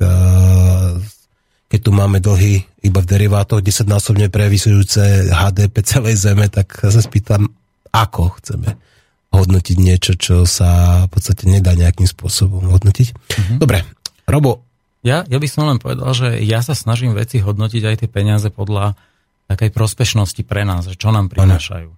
keď 1.70 1.80
tu 1.86 1.90
máme 1.94 2.18
dlhy 2.18 2.66
iba 2.82 2.98
v 2.98 3.06
derivátoch 3.06 3.62
10-násobne 3.62 4.26
previsujúce 4.26 5.30
HDP 5.30 5.86
celej 5.86 6.18
zeme, 6.18 6.50
tak 6.50 6.74
sa 6.74 6.98
spýtam, 6.98 7.46
ako 7.94 8.34
chceme 8.42 8.74
hodnotiť 9.30 9.76
niečo, 9.78 10.18
čo 10.18 10.42
sa 10.42 11.06
v 11.06 11.10
podstate 11.14 11.46
nedá 11.46 11.78
nejakým 11.78 12.10
spôsobom 12.10 12.66
hodnotiť. 12.66 13.08
Mm-hmm. 13.14 13.58
Dobre, 13.62 13.86
Robo. 14.26 14.66
Ja, 15.00 15.24
ja 15.24 15.38
by 15.40 15.48
som 15.48 15.64
len 15.64 15.78
povedal, 15.80 16.10
že 16.12 16.42
ja 16.44 16.60
sa 16.60 16.76
snažím 16.76 17.16
veci 17.16 17.40
hodnotiť 17.40 17.82
aj 17.86 17.96
tie 18.04 18.08
peniaze 18.10 18.50
podľa 18.50 18.98
takej 19.48 19.70
prospešnosti 19.72 20.42
pre 20.44 20.66
nás, 20.66 20.90
že 20.90 20.98
čo 20.98 21.14
nám 21.14 21.32
prinášajú. 21.32 21.88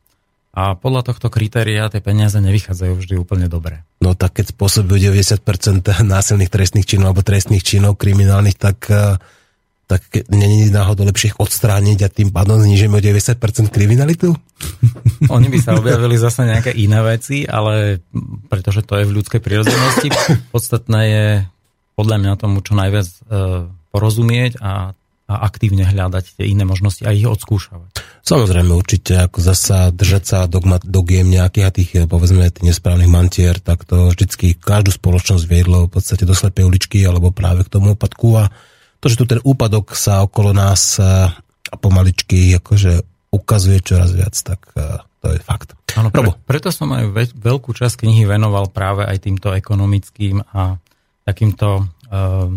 A 0.53 0.77
podľa 0.77 1.09
tohto 1.09 1.33
kritéria 1.33 1.89
tie 1.89 2.05
peniaze 2.05 2.37
nevychádzajú 2.37 2.93
vždy 3.01 3.15
úplne 3.17 3.49
dobre. 3.49 3.81
No 4.05 4.13
tak 4.13 4.37
keď 4.37 4.53
spôsobujú 4.53 5.17
90% 5.17 5.81
násilných 6.05 6.53
trestných 6.53 6.85
činov 6.85 7.17
alebo 7.17 7.25
trestných 7.25 7.65
činov 7.65 7.97
kriminálnych, 7.97 8.61
tak, 8.61 8.79
eh, 8.93 9.17
tak 9.87 10.03
není 10.33 10.71
náhodou 10.73 11.05
lepšie 11.05 11.35
ich 11.35 11.39
odstrániť 11.39 11.99
a 12.07 12.09
tým 12.09 12.33
pádom 12.33 12.57
znižíme 12.63 12.97
o 12.97 13.03
90% 13.03 13.37
kriminalitu? 13.69 14.33
Oni 15.37 15.49
by 15.53 15.59
sa 15.61 15.77
objavili 15.77 16.17
zase 16.17 16.49
nejaké 16.49 16.73
iné 16.73 17.03
veci, 17.05 17.45
ale 17.45 18.01
pretože 18.49 18.87
to 18.87 18.97
je 19.03 19.05
v 19.05 19.15
ľudskej 19.21 19.41
prírodzenosti, 19.43 20.09
podstatné 20.55 21.01
je 21.05 21.27
podľa 21.93 22.17
mňa 22.25 22.33
tomu 22.41 22.65
čo 22.65 22.73
najviac 22.73 23.09
e, 23.09 23.17
porozumieť 23.93 24.59
a, 24.65 24.97
a 25.29 25.35
aktívne 25.45 25.85
hľadať 25.85 26.41
tie 26.41 26.49
iné 26.49 26.65
možnosti 26.65 27.05
a 27.05 27.13
ich 27.13 27.29
odskúšavať. 27.29 28.01
Samozrejme, 28.25 28.73
určite, 28.73 29.19
ako 29.19 29.39
zasa 29.43 29.91
držať 29.93 30.23
sa 30.25 30.39
dogma, 30.49 30.79
dogiem 30.81 31.29
nejakých 31.29 31.67
a 31.69 31.71
tých, 31.75 31.91
e, 31.93 32.09
povedzme, 32.09 32.49
tých 32.49 32.73
nesprávnych 32.73 33.13
mantier, 33.13 33.61
tak 33.61 33.85
to 33.85 34.09
vždycky 34.15 34.57
každú 34.57 34.95
spoločnosť 34.95 35.45
viedlo 35.45 35.85
v 35.91 36.01
podstate 36.01 36.25
do 36.25 36.33
slepej 36.33 36.65
uličky 36.65 37.05
alebo 37.05 37.29
práve 37.29 37.69
k 37.69 37.73
tomu 37.77 37.93
úpadku 37.93 38.41
a 38.41 38.49
to, 39.03 39.11
že 39.11 39.19
tu 39.19 39.27
ten 39.27 39.43
úpadok 39.43 39.99
sa 39.99 40.23
okolo 40.23 40.55
nás 40.55 41.03
e, 41.03 41.27
pomaličky 41.75 42.55
akože 42.63 43.03
ukazuje 43.35 43.83
čoraz 43.83 44.15
viac, 44.15 44.39
tak 44.39 44.71
e, 44.79 45.03
to 45.19 45.27
je 45.35 45.41
fakt. 45.43 45.75
Áno, 45.99 46.09
pre, 46.09 46.25
preto 46.47 46.71
som 46.71 46.89
aj 46.95 47.35
veľkú 47.37 47.75
časť 47.75 48.07
knihy 48.07 48.25
venoval 48.25 48.71
práve 48.71 49.05
aj 49.05 49.29
týmto 49.29 49.53
ekonomickým 49.53 50.41
a 50.41 50.81
takýmto 51.23 51.85
uh, 51.85 52.49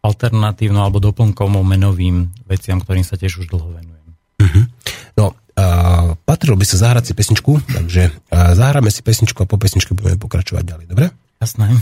alternatívno 0.00 0.80
alebo 0.86 1.02
doplnkovom 1.02 1.66
menovým 1.66 2.30
veciam, 2.46 2.78
ktorým 2.78 3.02
sa 3.02 3.18
tiež 3.18 3.42
už 3.42 3.50
dlho 3.50 3.68
venujem. 3.74 4.08
Uh-huh. 4.38 4.64
No, 5.18 5.26
uh, 5.34 6.14
patrilo 6.22 6.54
by 6.54 6.62
sa 6.62 6.78
zahrať 6.78 7.10
si 7.10 7.12
pesničku, 7.18 7.58
takže 7.74 8.14
uh, 8.14 8.54
zahráme 8.54 8.88
si 8.94 9.02
pesničku 9.02 9.42
a 9.42 9.50
po 9.50 9.58
pesničke 9.58 9.92
budeme 9.92 10.16
pokračovať 10.16 10.62
ďalej, 10.62 10.86
dobre? 10.86 11.06
Jasné. 11.42 11.74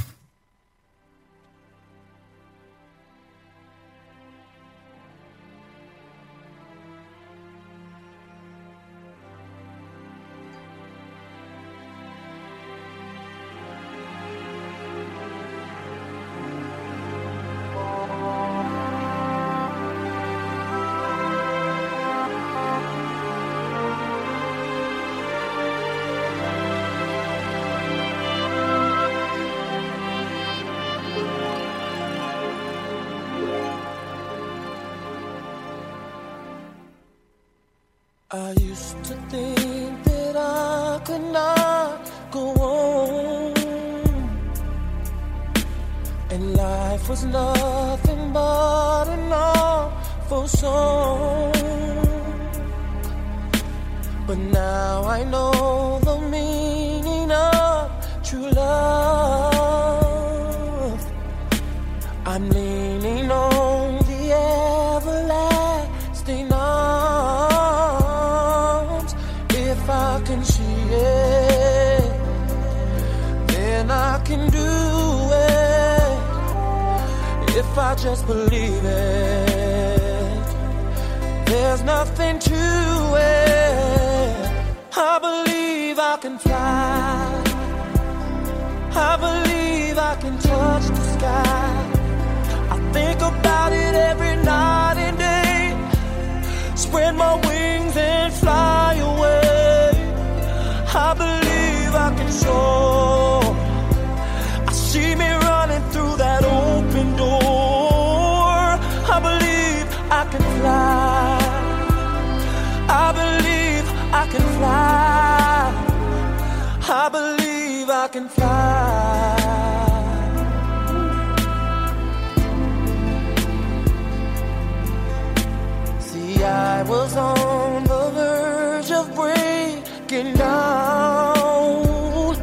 looking 130.04 130.34
down. 130.34 132.36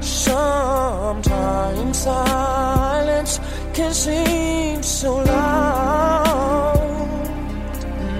Sometimes 0.00 1.98
silence 1.98 3.38
can 3.74 3.92
seem 3.92 4.82
so 4.82 5.16
loud. 5.16 6.78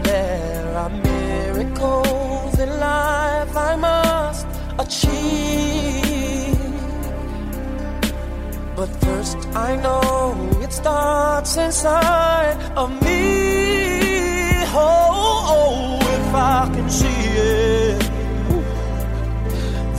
There 0.04 0.76
are 0.76 0.90
miracles 0.90 2.58
in 2.58 2.68
life 2.80 3.56
I 3.56 3.76
must 3.76 4.46
achieve. 4.78 6.58
But 8.76 8.90
first, 9.04 9.38
I 9.54 9.76
know 9.76 10.50
it 10.60 10.72
starts 10.72 11.56
inside 11.56 12.58
of 12.76 12.90
me. 13.02 14.64
Oh, 14.78 15.54
oh 15.54 15.98
if 16.16 16.34
I 16.34 16.70
can 16.74 16.90
see 16.90 17.06
it 17.06 17.75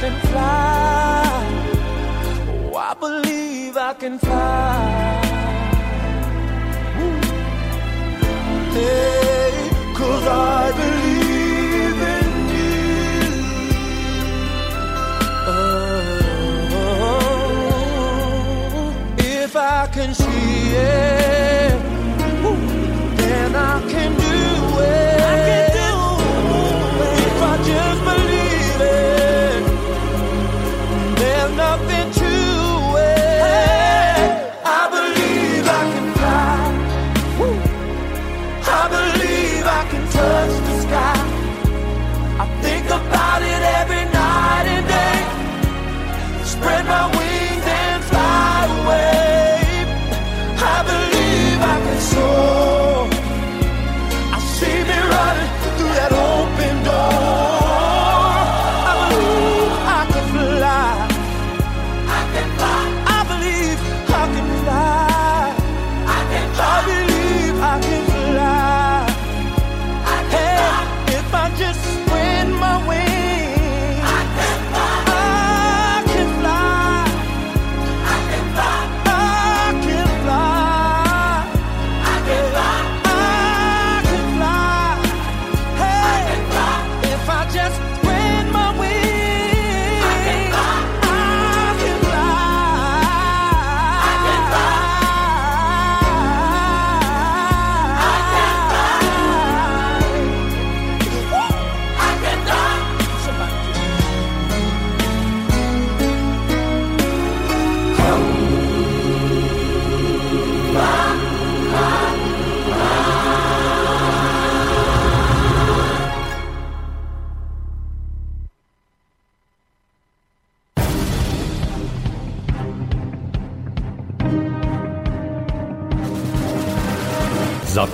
can 0.00 0.16
fly. 0.30 1.30
Oh, 2.48 2.74
I 2.74 2.94
believe 2.94 3.76
I 3.76 3.92
can 3.92 4.18
fly. 4.18 5.20
Hey, 8.72 9.52
cause 9.94 10.26
I 10.26 10.72
believe 10.80 12.00
in 12.18 12.30
you. 12.56 12.80
Oh, 15.52 15.84
if 19.18 19.54
I 19.54 19.86
can 19.92 20.14
see 20.14 20.76
it, 20.76 21.19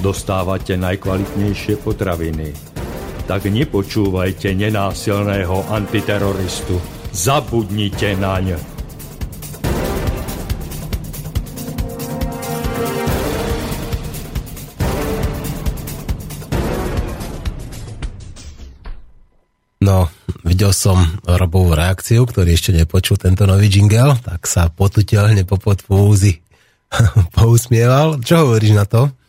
Dostávate 0.00 0.80
najkvalitnejšie 0.80 1.76
potraviny. 1.84 2.56
Tak 3.28 3.52
nepočúvajte 3.52 4.56
nenásilného 4.56 5.68
antiteroristu. 5.68 6.80
Zabudnite 7.12 8.16
naň. 8.16 8.56
No, 19.84 20.08
videl 20.48 20.72
som 20.72 20.96
Robovú 21.28 21.76
reakciu, 21.76 22.24
ktorý 22.24 22.56
ešte 22.56 22.72
nepočul 22.72 23.20
tento 23.20 23.44
nový 23.44 23.68
jingle, 23.68 24.16
tak 24.24 24.48
sa 24.48 24.72
potutelne 24.72 25.44
popod 25.44 25.84
fúzy 25.84 26.40
pousmieval. 27.36 28.18
Čo 28.24 28.48
hovoríš 28.48 28.74
na 28.74 28.84
to? 28.88 29.19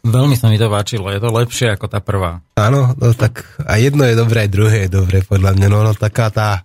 Veľmi 0.00 0.32
sa 0.32 0.48
mi 0.48 0.56
to 0.56 0.72
páčilo, 0.72 1.12
je 1.12 1.20
to 1.20 1.28
lepšie 1.28 1.76
ako 1.76 1.86
tá 1.92 2.00
prvá. 2.00 2.40
Áno, 2.56 2.96
no 2.96 3.12
tak 3.12 3.44
a 3.68 3.76
jedno 3.76 4.08
je 4.08 4.16
dobré, 4.16 4.48
aj 4.48 4.50
druhé 4.50 4.76
je 4.88 4.90
dobré, 4.90 5.20
podľa 5.20 5.52
mňa. 5.56 5.66
No, 5.68 5.84
no 5.84 5.92
taká 5.92 6.32
tá, 6.32 6.64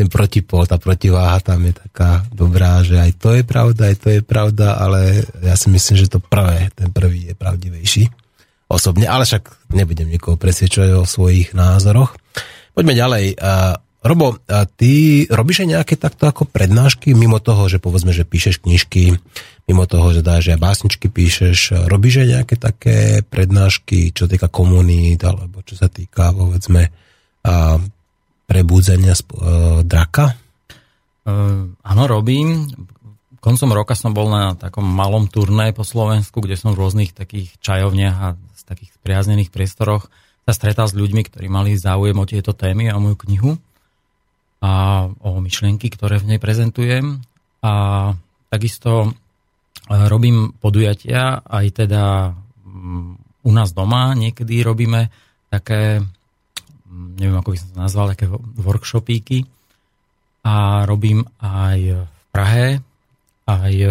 ten 0.00 0.08
protipol, 0.08 0.64
tá 0.64 0.80
protiváha 0.80 1.44
tam 1.44 1.60
je 1.68 1.76
taká 1.76 2.24
dobrá, 2.32 2.80
že 2.80 2.96
aj 2.96 3.12
to 3.20 3.36
je 3.36 3.44
pravda, 3.44 3.92
aj 3.92 3.96
to 4.00 4.08
je 4.16 4.20
pravda, 4.24 4.80
ale 4.80 5.28
ja 5.44 5.54
si 5.60 5.68
myslím, 5.68 5.96
že 6.00 6.08
to 6.08 6.24
prvé, 6.24 6.72
ten 6.72 6.88
prvý 6.88 7.30
je 7.30 7.34
pravdivejší 7.36 8.04
osobne, 8.70 9.10
ale 9.10 9.26
však 9.26 9.74
nebudem 9.74 10.06
nikoho 10.06 10.38
presvedčovať 10.38 10.90
o 10.94 11.02
svojich 11.02 11.52
názoroch. 11.58 12.14
Poďme 12.70 12.94
ďalej. 12.94 13.24
Robo, 14.00 14.40
a 14.48 14.64
ty 14.64 15.24
robíš 15.28 15.68
aj 15.68 15.68
nejaké 15.76 15.94
takto 16.00 16.24
ako 16.24 16.48
prednášky, 16.48 17.12
mimo 17.12 17.36
toho, 17.36 17.68
že 17.68 17.76
povedzme, 17.76 18.16
že 18.16 18.24
píšeš 18.24 18.64
knižky, 18.64 19.20
mimo 19.68 19.84
toho, 19.84 20.16
že 20.16 20.24
dáš 20.24 20.56
aj 20.56 20.56
básničky 20.56 21.12
píšeš, 21.12 21.84
robíš 21.84 22.24
aj 22.24 22.28
nejaké 22.32 22.54
také 22.56 23.20
prednášky, 23.20 24.08
čo 24.16 24.24
týka 24.24 24.48
komunít, 24.48 25.20
alebo 25.20 25.60
čo 25.60 25.76
sa 25.76 25.92
týka, 25.92 26.32
povedzme, 26.32 26.88
a 27.44 27.76
prebúdzania 28.48 29.12
sp- 29.12 29.36
uh, 29.36 29.80
draka? 29.84 30.32
Uh, 31.28 31.68
áno, 31.84 32.02
robím. 32.08 32.72
Koncom 33.40 33.72
roka 33.76 33.92
som 33.92 34.16
bol 34.16 34.32
na 34.32 34.56
takom 34.56 34.84
malom 34.84 35.28
turné 35.28 35.76
po 35.76 35.84
Slovensku, 35.84 36.40
kde 36.40 36.56
som 36.56 36.72
v 36.72 36.80
rôznych 36.80 37.12
takých 37.12 37.52
čajovniach 37.60 38.16
a 38.16 38.28
z 38.56 38.62
takých 38.64 38.96
spriaznených 38.96 39.52
priestoroch 39.52 40.08
sa 40.48 40.52
stretal 40.56 40.88
s 40.88 40.96
ľuďmi, 40.96 41.20
ktorí 41.28 41.52
mali 41.52 41.76
záujem 41.76 42.16
o 42.16 42.28
tieto 42.28 42.56
témy 42.56 42.88
a 42.88 42.96
o 42.96 43.04
moju 43.04 43.16
knihu 43.28 43.60
a 44.60 44.72
o 45.08 45.40
myšlienky, 45.40 45.88
ktoré 45.88 46.20
v 46.20 46.36
nej 46.36 46.40
prezentujem. 46.40 47.24
A 47.64 47.72
takisto 48.52 49.16
robím 49.88 50.54
podujatia, 50.60 51.40
aj 51.42 51.66
teda 51.84 52.36
mm, 52.62 53.10
u 53.42 53.50
nás 53.50 53.72
doma 53.72 54.12
niekedy 54.12 54.62
robíme 54.62 55.10
také, 55.48 55.98
mm, 55.98 57.08
neviem 57.16 57.40
ako 57.40 57.50
by 57.52 57.58
som 57.58 57.68
to 57.72 57.78
nazval, 57.80 58.12
také 58.12 58.28
workshopíky 58.60 59.48
a 60.44 60.86
robím 60.88 61.24
aj 61.40 61.78
v 62.06 62.24
Prahe, 62.30 62.78
aj 63.50 63.74
e, 63.74 63.90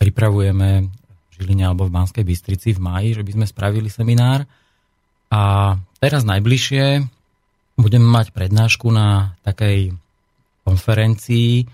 pripravujeme 0.00 0.88
v 0.88 1.32
Žiline 1.36 1.64
alebo 1.68 1.86
v 1.86 1.94
Banskej 1.94 2.24
Bystrici 2.24 2.72
v 2.72 2.80
máji, 2.80 3.08
že 3.14 3.22
by 3.22 3.30
sme 3.36 3.46
spravili 3.46 3.92
seminár. 3.92 4.48
A 5.28 5.76
teraz 6.00 6.24
najbližšie 6.24 7.04
budeme 7.78 8.04
mať 8.04 8.34
prednášku 8.34 8.90
na 8.90 9.38
takej 9.46 9.94
konferencii, 10.66 11.64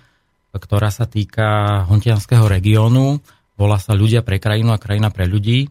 ktorá 0.55 0.93
sa 0.93 1.09
týka 1.09 1.83
hontianského 1.91 2.47
regiónu. 2.47 3.19
Volá 3.59 3.83
sa 3.83 3.97
Ľudia 3.97 4.23
pre 4.23 4.39
krajinu 4.39 4.71
a 4.71 4.79
krajina 4.79 5.11
pre 5.11 5.27
ľudí. 5.27 5.67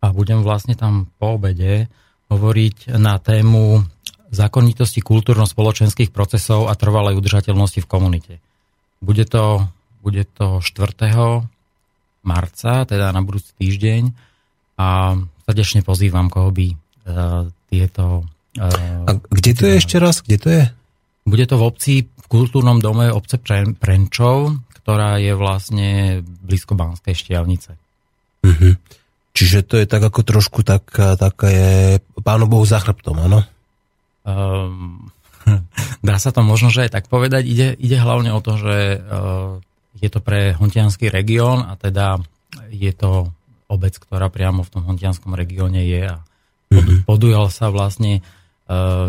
A 0.00 0.10
budem 0.10 0.42
vlastne 0.42 0.74
tam 0.74 1.06
po 1.20 1.36
obede 1.36 1.86
hovoriť 2.32 2.96
na 2.96 3.20
tému 3.20 3.84
zákonitosti 4.32 5.04
kultúrno-spoločenských 5.04 6.10
procesov 6.10 6.66
a 6.66 6.74
trvalej 6.74 7.20
udržateľnosti 7.20 7.84
v 7.84 7.90
komunite. 7.90 8.34
Bude 8.98 9.28
to 9.28 9.68
bude 10.00 10.24
to 10.32 10.64
4. 10.64 11.44
marca, 12.24 12.72
teda 12.88 13.12
na 13.12 13.20
budúci 13.20 13.52
týždeň 13.56 14.02
a 14.80 15.16
srdečne 15.44 15.84
pozývam, 15.84 16.32
koho 16.32 16.48
by 16.50 16.66
uh, 16.72 16.76
tieto... 17.68 18.24
Uh, 18.58 19.06
a 19.06 19.10
kde 19.30 19.52
to 19.54 19.62
je 19.70 19.74
ešte 19.78 19.96
raz? 20.02 20.26
Kde 20.26 20.38
to 20.42 20.48
je? 20.50 20.64
Bude 21.22 21.46
to 21.46 21.54
v 21.54 21.66
obci, 21.66 21.94
v 22.02 22.26
kultúrnom 22.26 22.82
dome 22.82 23.06
obce 23.14 23.38
Prenčov, 23.78 24.58
ktorá 24.82 25.22
je 25.22 25.32
vlastne 25.38 25.88
blízko 26.42 26.74
Banskej 26.74 27.14
Štiavnice. 27.14 27.78
Uh-huh. 28.42 28.74
Čiže 29.30 29.62
to 29.62 29.78
je 29.78 29.86
tak 29.86 30.02
ako 30.02 30.26
trošku 30.26 30.66
tak, 30.66 30.90
také 30.96 31.54
Pánu 32.18 32.50
Bohu 32.50 32.66
za 32.66 32.82
chrbtom, 32.82 33.22
áno? 33.22 33.46
Um, 34.26 35.14
dá 36.06 36.18
sa 36.18 36.34
to 36.34 36.42
možno, 36.42 36.74
že 36.74 36.90
aj 36.90 36.98
tak 36.98 37.04
povedať. 37.06 37.46
Ide, 37.46 37.68
ide 37.78 37.96
hlavne 38.02 38.34
o 38.34 38.42
to, 38.42 38.58
že 38.58 38.98
uh, 38.98 39.62
je 39.94 40.08
to 40.10 40.18
pre 40.18 40.58
hontianský 40.58 41.06
región 41.06 41.62
a 41.62 41.78
teda 41.78 42.18
je 42.74 42.90
to 42.90 43.30
obec, 43.70 43.94
ktorá 43.94 44.26
priamo 44.26 44.66
v 44.66 44.72
tom 44.74 44.82
hontianskom 44.82 45.38
regióne 45.38 45.86
je 45.86 46.02
a 46.10 46.18
mm-hmm. 46.74 47.06
podujal 47.06 47.46
sa 47.54 47.70
vlastne 47.70 48.18
uh, 48.18 48.39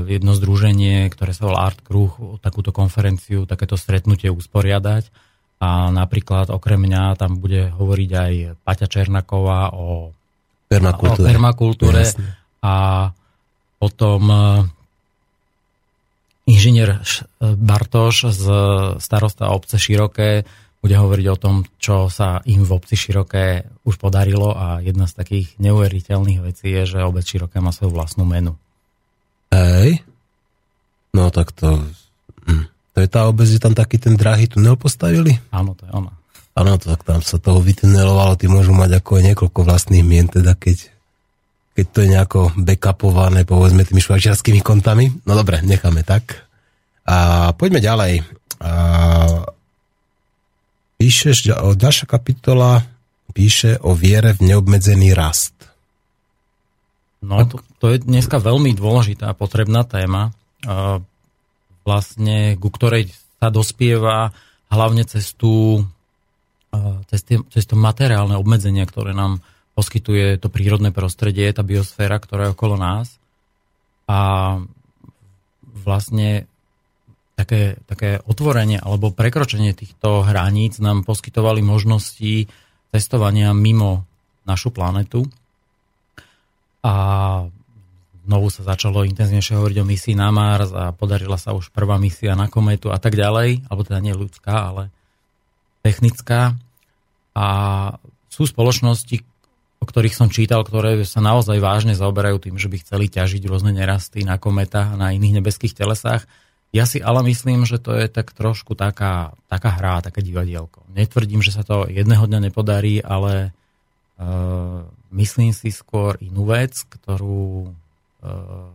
jedno 0.09 0.33
združenie, 0.33 1.05
ktoré 1.13 1.37
sa 1.37 1.45
volá 1.45 1.69
Art 1.69 1.85
Kruh, 1.85 2.39
takúto 2.41 2.73
konferenciu, 2.73 3.45
takéto 3.45 3.77
stretnutie 3.77 4.33
usporiadať. 4.33 5.13
A 5.61 5.93
napríklad 5.93 6.49
okrem 6.49 6.81
mňa 6.81 7.21
tam 7.21 7.37
bude 7.37 7.69
hovoriť 7.69 8.11
aj 8.17 8.33
Paťa 8.65 8.87
Černaková 8.89 9.77
o 9.77 10.09
permakultúre, 10.65 11.21
o 11.21 11.27
permakultúre. 11.29 12.01
A 12.65 12.73
potom 13.77 14.21
uh, 14.25 14.65
inžinier 16.49 16.97
Bartoš 17.37 18.33
z 18.33 18.45
starosta 18.97 19.53
obce 19.53 19.77
Široké 19.77 20.49
bude 20.81 20.97
hovoriť 20.97 21.27
o 21.29 21.37
tom, 21.37 21.69
čo 21.77 22.09
sa 22.09 22.41
im 22.49 22.65
v 22.65 22.73
obci 22.73 22.97
Široké 22.97 23.69
už 23.85 24.01
podarilo. 24.01 24.57
A 24.57 24.81
jedna 24.81 25.05
z 25.05 25.13
takých 25.13 25.47
neuveriteľných 25.61 26.41
vecí 26.41 26.73
je, 26.73 26.97
že 26.97 27.05
obec 27.05 27.21
Široké 27.21 27.61
má 27.61 27.69
svoju 27.69 27.93
vlastnú 27.93 28.25
menu. 28.25 28.57
Hej. 29.51 30.01
No 31.11 31.27
tak 31.29 31.51
to... 31.51 31.83
Hm. 32.47 32.65
To 32.91 32.97
je 32.99 33.07
tá 33.07 33.27
obec, 33.27 33.47
že 33.47 33.63
tam 33.63 33.71
taký 33.71 33.99
ten 33.99 34.19
drahý 34.19 34.51
tunel 34.51 34.75
postavili? 34.75 35.39
Áno, 35.51 35.71
to 35.75 35.87
je 35.87 35.91
ona. 35.95 36.11
Áno, 36.51 36.75
tak 36.75 37.07
tam 37.07 37.23
sa 37.23 37.39
toho 37.39 37.63
vytunelovalo, 37.63 38.35
ty 38.35 38.51
môžu 38.51 38.75
mať 38.75 38.99
ako 38.99 39.23
niekoľko 39.23 39.59
vlastných 39.63 40.03
mien, 40.03 40.27
teda 40.27 40.51
keď, 40.59 40.91
keď 41.79 41.85
to 41.87 41.97
je 42.03 42.07
nejako 42.11 42.39
backupované, 42.59 43.47
povedzme, 43.47 43.87
tými 43.87 44.03
švajčiarskými 44.03 44.59
kontami. 44.59 45.07
No 45.23 45.39
dobre, 45.39 45.63
necháme 45.63 46.03
tak. 46.03 46.43
A 47.07 47.49
poďme 47.55 47.79
ďalej. 47.79 48.27
A 48.59 48.71
píšeš, 50.99 51.55
ďalšia 51.79 52.05
kapitola 52.11 52.83
píše 53.31 53.79
o 53.79 53.95
viere 53.95 54.35
v 54.35 54.51
neobmedzený 54.51 55.15
rast. 55.15 55.55
No, 57.21 57.45
to, 57.45 57.61
to 57.77 57.85
je 57.93 58.01
dneska 58.01 58.41
veľmi 58.41 58.73
dôležitá 58.73 59.29
a 59.29 59.37
potrebná 59.37 59.85
téma, 59.85 60.33
vlastne 61.85 62.57
ku 62.57 62.69
ktorej 62.73 63.13
sa 63.37 63.53
dospieva 63.53 64.33
hlavne 64.73 65.05
cez, 65.05 65.37
tú, 65.37 65.85
cez, 67.13 67.21
tie, 67.21 67.37
cez 67.53 67.63
to 67.69 67.77
materiálne 67.77 68.33
obmedzenia, 68.37 68.89
ktoré 68.89 69.13
nám 69.13 69.41
poskytuje 69.77 70.41
to 70.41 70.49
prírodné 70.49 70.89
prostredie, 70.89 71.49
tá 71.53 71.61
biosféra, 71.61 72.17
ktorá 72.17 72.49
je 72.49 72.53
okolo 72.57 72.75
nás. 72.75 73.17
A 74.09 74.19
vlastne 75.63 76.45
také, 77.39 77.79
také 77.89 78.21
otvorenie 78.27 78.77
alebo 78.77 79.15
prekročenie 79.15 79.73
týchto 79.73 80.21
hraníc 80.21 80.77
nám 80.77 81.07
poskytovali 81.07 81.63
možnosti 81.63 82.45
testovania 82.91 83.55
mimo 83.55 84.05
našu 84.45 84.69
planetu. 84.69 85.25
A 86.81 86.93
znovu 88.25 88.47
sa 88.49 88.65
začalo 88.65 89.05
intenzívnejšie 89.05 89.57
hovoriť 89.57 89.77
o 89.81 89.85
misii 89.85 90.15
na 90.17 90.33
Mars 90.33 90.73
a 90.73 90.93
podarila 90.93 91.37
sa 91.37 91.53
už 91.53 91.69
prvá 91.69 92.01
misia 92.01 92.33
na 92.33 92.49
kometu 92.49 92.89
a 92.89 92.97
tak 92.97 93.17
ďalej, 93.17 93.69
alebo 93.69 93.81
teda 93.85 93.99
nie 94.01 94.17
ľudská, 94.17 94.73
ale 94.73 94.83
technická. 95.85 96.57
A 97.37 97.47
sú 98.27 98.49
spoločnosti, 98.49 99.21
o 99.81 99.85
ktorých 99.85 100.17
som 100.17 100.29
čítal, 100.29 100.61
ktoré 100.61 101.01
sa 101.05 101.21
naozaj 101.21 101.57
vážne 101.57 101.93
zaoberajú 101.97 102.49
tým, 102.49 102.55
že 102.57 102.69
by 102.69 102.77
chceli 102.81 103.05
ťažiť 103.09 103.41
rôzne 103.49 103.73
nerasty 103.73 104.21
na 104.25 104.37
kometách 104.41 104.93
a 104.93 104.99
na 104.99 105.13
iných 105.13 105.41
nebeských 105.41 105.73
telesách 105.73 106.25
ja 106.71 106.87
si 106.87 107.03
ale 107.03 107.19
myslím, 107.27 107.67
že 107.67 107.83
to 107.83 107.91
je 107.91 108.07
tak 108.07 108.31
trošku 108.31 108.79
taká, 108.79 109.35
taká 109.51 109.69
hra, 109.75 109.99
také 109.99 110.23
divadielko. 110.23 110.87
Netvrdím, 110.95 111.43
že 111.43 111.51
sa 111.51 111.67
to 111.67 111.83
jedného 111.91 112.23
dňa 112.23 112.47
nepodarí, 112.47 113.03
ale 113.03 113.51
uh, 114.15 114.87
myslím 115.11 115.51
si 115.51 115.69
skôr 115.71 116.17
inú 116.23 116.47
vec, 116.47 116.87
ktorú, 116.87 117.71
uh, 118.23 118.71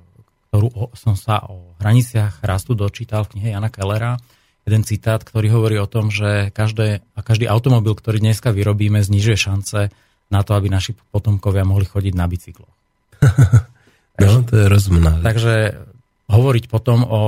ktorú 0.53 0.93
som 0.97 1.17
sa 1.17 1.43
o 1.49 1.77
hraniciach 1.81 2.45
rastu 2.45 2.77
dočítal 2.77 3.25
v 3.27 3.37
knihe 3.37 3.49
Jana 3.57 3.73
Kellera. 3.73 4.21
Jeden 4.67 4.83
citát, 4.83 5.23
ktorý 5.23 5.51
hovorí 5.53 5.77
o 5.79 5.87
tom, 5.87 6.11
že 6.11 6.51
každé, 6.51 7.03
a 7.15 7.21
každý 7.23 7.47
automobil, 7.47 7.95
ktorý 7.95 8.19
dneska 8.19 8.51
vyrobíme, 8.51 8.99
znižuje 8.99 9.37
šance 9.39 9.95
na 10.27 10.41
to, 10.43 10.59
aby 10.59 10.67
naši 10.67 10.99
potomkovia 11.15 11.63
mohli 11.63 11.87
chodiť 11.87 12.15
na 12.19 12.27
bicykloch. 12.27 12.75
no, 14.23 14.43
to 14.43 14.55
je 14.59 14.67
rozumná. 14.67 15.23
Takže 15.23 15.87
hovoriť 16.27 16.65
potom 16.67 17.07
o 17.07 17.23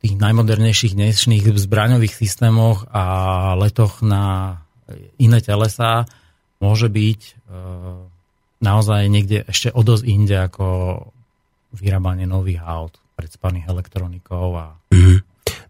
tých 0.00 0.16
najmodernejších 0.16 0.96
dnešných 0.96 1.44
zbraňových 1.52 2.14
systémoch 2.16 2.88
a 2.88 3.04
letoch 3.60 4.00
na 4.00 4.56
iné 5.20 5.38
telesa 5.44 6.08
môže 6.60 6.88
byť 6.88 7.20
e, 7.20 7.32
naozaj 8.60 9.08
niekde 9.08 9.44
ešte 9.48 9.72
o 9.72 9.80
dosť 9.80 10.04
inde 10.06 10.36
ako 10.36 10.66
vyrábanie 11.76 12.24
nových 12.24 12.62
aut, 12.62 12.96
predspaných 13.16 13.68
elektronikov. 13.68 14.46
A... 14.56 14.66
Mm-hmm. 14.92 15.18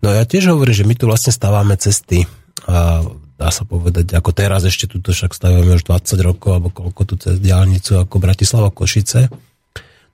No 0.02 0.08
ja 0.14 0.24
tiež 0.26 0.52
hovorím, 0.52 0.76
že 0.76 0.88
my 0.88 0.94
tu 0.98 1.04
vlastne 1.06 1.32
stávame 1.32 1.74
cesty 1.78 2.26
a 2.68 3.02
dá 3.40 3.48
sa 3.48 3.64
povedať, 3.64 4.12
ako 4.12 4.30
teraz 4.36 4.68
ešte 4.68 4.84
tuto 4.84 5.16
však 5.16 5.32
stavíme 5.32 5.80
už 5.80 5.88
20 5.88 6.20
rokov, 6.20 6.50
alebo 6.60 6.68
koľko 6.68 7.02
tu 7.08 7.14
cez 7.16 7.40
diálnicu 7.40 7.96
ako 7.96 8.16
Bratislava 8.20 8.68
Košice 8.68 9.32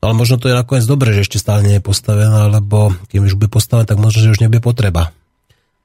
ale 0.07 0.12
možno 0.12 0.37
to 0.37 0.47
je 0.47 0.55
nakoniec 0.55 0.85
dobré, 0.85 1.16
že 1.16 1.24
ešte 1.24 1.41
stále 1.41 1.64
nie 1.64 1.81
je 1.81 1.85
postavená, 1.85 2.47
lebo 2.53 2.93
keď 3.09 3.27
už 3.27 3.35
bude 3.41 3.51
postavená, 3.51 3.89
tak 3.89 3.99
možno, 3.99 4.22
že 4.22 4.33
už 4.37 4.43
nebude 4.45 4.61
potreba. 4.61 5.11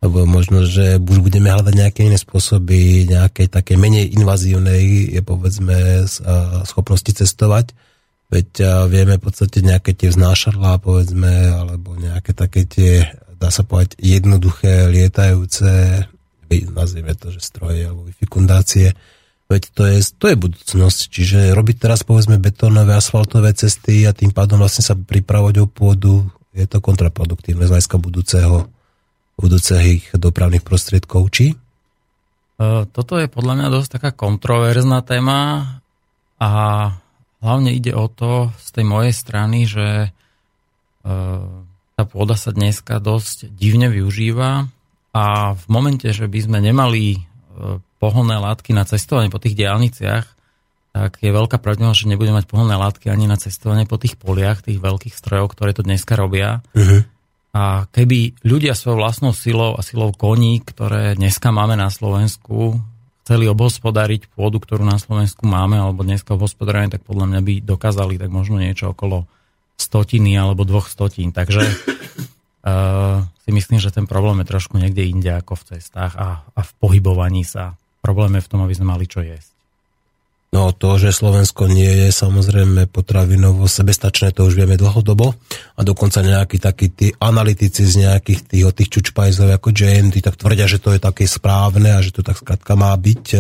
Lebo 0.02 0.26
možno, 0.26 0.66
že 0.66 0.98
už 0.98 1.22
budeme 1.22 1.54
hľadať 1.54 1.74
nejaké 1.78 2.10
iné 2.10 2.18
spôsoby, 2.18 3.06
nejakej 3.06 3.54
také 3.54 3.78
menej 3.78 4.18
invazívnej, 4.18 5.14
je 5.14 5.22
povedzme, 5.22 6.10
schopnosti 6.66 7.14
cestovať. 7.14 7.78
Veď 8.34 8.50
vieme 8.90 9.22
v 9.22 9.24
podstate 9.30 9.62
nejaké 9.62 9.94
tie 9.94 10.10
vznášadlá, 10.10 10.82
povedzme, 10.82 11.54
alebo 11.54 11.94
nejaké 12.02 12.34
také 12.34 12.66
tie, 12.66 13.14
dá 13.38 13.54
sa 13.54 13.62
povedať, 13.62 14.02
jednoduché 14.02 14.90
lietajúce, 14.90 16.04
nazvieme 16.74 17.14
to, 17.14 17.30
že 17.30 17.46
stroje 17.46 17.86
alebo 17.86 18.10
fikundácie, 18.18 18.98
Veď 19.52 19.64
to 19.76 19.84
je, 19.84 20.00
to 20.16 20.26
je 20.32 20.40
budúcnosť. 20.40 21.00
Čiže 21.12 21.40
robiť 21.52 21.84
teraz 21.84 22.08
povedzme 22.08 22.40
betónové, 22.40 22.96
asfaltové 22.96 23.52
cesty 23.52 24.08
a 24.08 24.16
tým 24.16 24.32
pádom 24.32 24.64
vlastne 24.64 24.80
sa 24.80 24.96
pripravovať 24.96 25.56
o 25.60 25.68
pôdu, 25.68 26.24
je 26.56 26.64
to 26.64 26.80
kontraproduktívne 26.80 27.68
z 27.68 27.72
hľadiska 27.76 28.00
budúceho, 28.00 28.72
budúcich 29.40 30.12
dopravných 30.16 30.64
prostriedkov. 30.66 31.32
Či? 31.32 31.48
E, 31.54 31.56
toto 32.90 33.18
je 33.18 33.28
podľa 33.32 33.54
mňa 33.58 33.68
dosť 33.74 33.90
taká 34.00 34.12
kontroverzná 34.14 35.02
téma 35.02 35.40
a 36.38 36.52
hlavne 37.42 37.74
ide 37.74 37.94
o 37.98 38.06
to 38.06 38.54
z 38.62 38.68
tej 38.80 38.86
mojej 38.86 39.14
strany, 39.14 39.66
že 39.66 39.88
e, 40.06 40.10
tá 41.98 42.04
pôda 42.06 42.38
sa 42.38 42.54
dneska 42.54 43.02
dosť 43.02 43.50
divne 43.50 43.90
využíva 43.90 44.70
a 45.12 45.26
v 45.58 45.66
momente, 45.68 46.08
že 46.14 46.30
by 46.30 46.40
sme 46.40 46.60
nemali 46.62 47.18
e, 47.18 47.20
pohonné 48.02 48.38
látky 48.38 48.74
na 48.74 48.86
cestovanie 48.86 49.30
po 49.30 49.42
tých 49.42 49.58
diálniciach, 49.58 50.26
tak 50.92 51.24
je 51.24 51.32
veľká 51.32 51.56
pravdepodobnosť, 51.64 52.04
že 52.04 52.12
nebudeme 52.12 52.44
mať 52.44 52.52
pohonné 52.52 52.76
látky 52.76 53.08
ani 53.08 53.24
na 53.24 53.40
cestovanie 53.40 53.88
po 53.88 53.96
tých 53.96 54.20
poliach, 54.20 54.60
tých 54.60 54.84
veľkých 54.84 55.16
strojov, 55.16 55.56
ktoré 55.56 55.72
to 55.72 55.88
dneska 55.88 56.20
robia. 56.20 56.60
Uh-huh. 56.76 57.08
A 57.52 57.84
keby 57.92 58.40
ľudia 58.48 58.72
svojou 58.72 59.04
vlastnou 59.04 59.36
silou 59.36 59.76
a 59.76 59.84
silou 59.84 60.16
koní, 60.16 60.64
ktoré 60.64 61.20
dneska 61.20 61.52
máme 61.52 61.76
na 61.76 61.92
Slovensku, 61.92 62.80
chceli 63.28 63.52
obhospodariť 63.52 64.32
pôdu, 64.32 64.64
ktorú 64.64 64.88
na 64.88 64.96
Slovensku 64.96 65.44
máme, 65.44 65.76
alebo 65.76 66.08
dneska 66.08 66.40
obhospodarenie, 66.40 66.96
tak 66.96 67.04
podľa 67.04 67.28
mňa 67.28 67.42
by 67.44 67.54
dokázali 67.68 68.16
tak 68.16 68.32
možno 68.32 68.64
niečo 68.64 68.96
okolo 68.96 69.28
stotiny 69.76 70.36
alebo 70.40 70.64
dvoch 70.64 70.88
stotín. 70.88 71.36
Takže 71.36 71.62
uh, 71.64 73.24
si 73.44 73.50
myslím, 73.52 73.84
že 73.84 73.92
ten 73.92 74.08
problém 74.08 74.42
je 74.42 74.52
trošku 74.52 74.80
niekde 74.80 75.04
inde 75.04 75.32
ako 75.36 75.60
v 75.60 75.76
cestách 75.76 76.16
a, 76.16 76.48
a 76.48 76.62
v 76.64 76.72
pohybovaní 76.80 77.44
sa. 77.44 77.76
Problém 78.00 78.40
je 78.40 78.46
v 78.48 78.52
tom, 78.52 78.64
aby 78.64 78.74
sme 78.74 78.96
mali 78.96 79.06
čo 79.06 79.22
jesť. 79.22 79.61
No 80.52 80.76
to, 80.76 81.00
že 81.00 81.16
Slovensko 81.16 81.72
nie 81.72 81.88
je 81.88 82.10
samozrejme 82.12 82.92
potravinovo 82.92 83.72
sebestačné, 83.72 84.36
to 84.36 84.44
už 84.44 84.60
vieme 84.60 84.76
dlhodobo 84.76 85.32
a 85.80 85.82
dokonca 85.88 86.20
nejakí 86.20 86.60
takí 86.60 86.92
tí 86.92 87.08
analytici 87.24 87.88
z 87.88 88.04
nejakých 88.04 88.52
tých, 88.52 88.64
tých 88.76 88.90
čučpajzov 88.92 89.48
ako 89.48 89.72
JNT 89.72 90.20
tak 90.20 90.36
tvrdia, 90.36 90.68
že 90.68 90.84
to 90.84 90.92
je 90.92 91.00
také 91.00 91.24
správne 91.24 91.96
a 91.96 92.04
že 92.04 92.12
to 92.12 92.20
tak 92.20 92.36
skrátka 92.36 92.76
má 92.76 92.92
byť. 92.92 93.26
E, 93.32 93.40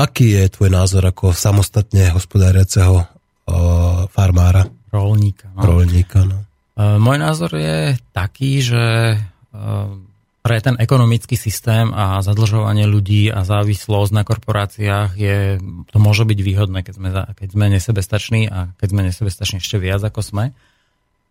aký 0.00 0.40
je 0.40 0.48
tvoj 0.48 0.72
názor 0.72 1.04
ako 1.04 1.36
samostatne 1.36 2.08
hospodáriaceho 2.08 3.04
uh, 3.04 4.08
farmára? 4.08 4.64
Rolníka. 4.88 5.52
No. 5.52 5.60
Rolníka, 5.60 6.24
no. 6.24 6.40
Uh, 6.72 6.96
môj 6.96 7.20
názor 7.20 7.52
je 7.52 8.00
taký, 8.16 8.64
že 8.64 8.80
pre 10.50 10.58
ten 10.58 10.74
ekonomický 10.82 11.38
systém 11.38 11.94
a 11.94 12.18
zadlžovanie 12.26 12.82
ľudí 12.82 13.30
a 13.30 13.46
závislosť 13.46 14.10
na 14.10 14.26
korporáciách 14.26 15.14
je, 15.14 15.62
to 15.62 15.98
môže 16.02 16.26
byť 16.26 16.38
výhodné, 16.42 16.82
keď 16.82 16.94
sme, 16.98 17.08
keď 17.38 17.48
sme 17.54 17.66
nesebestační 17.70 18.50
a 18.50 18.74
keď 18.74 18.88
sme 18.90 19.06
nesebestační 19.06 19.62
ešte 19.62 19.78
viac 19.78 20.02
ako 20.02 20.18
sme. 20.26 20.44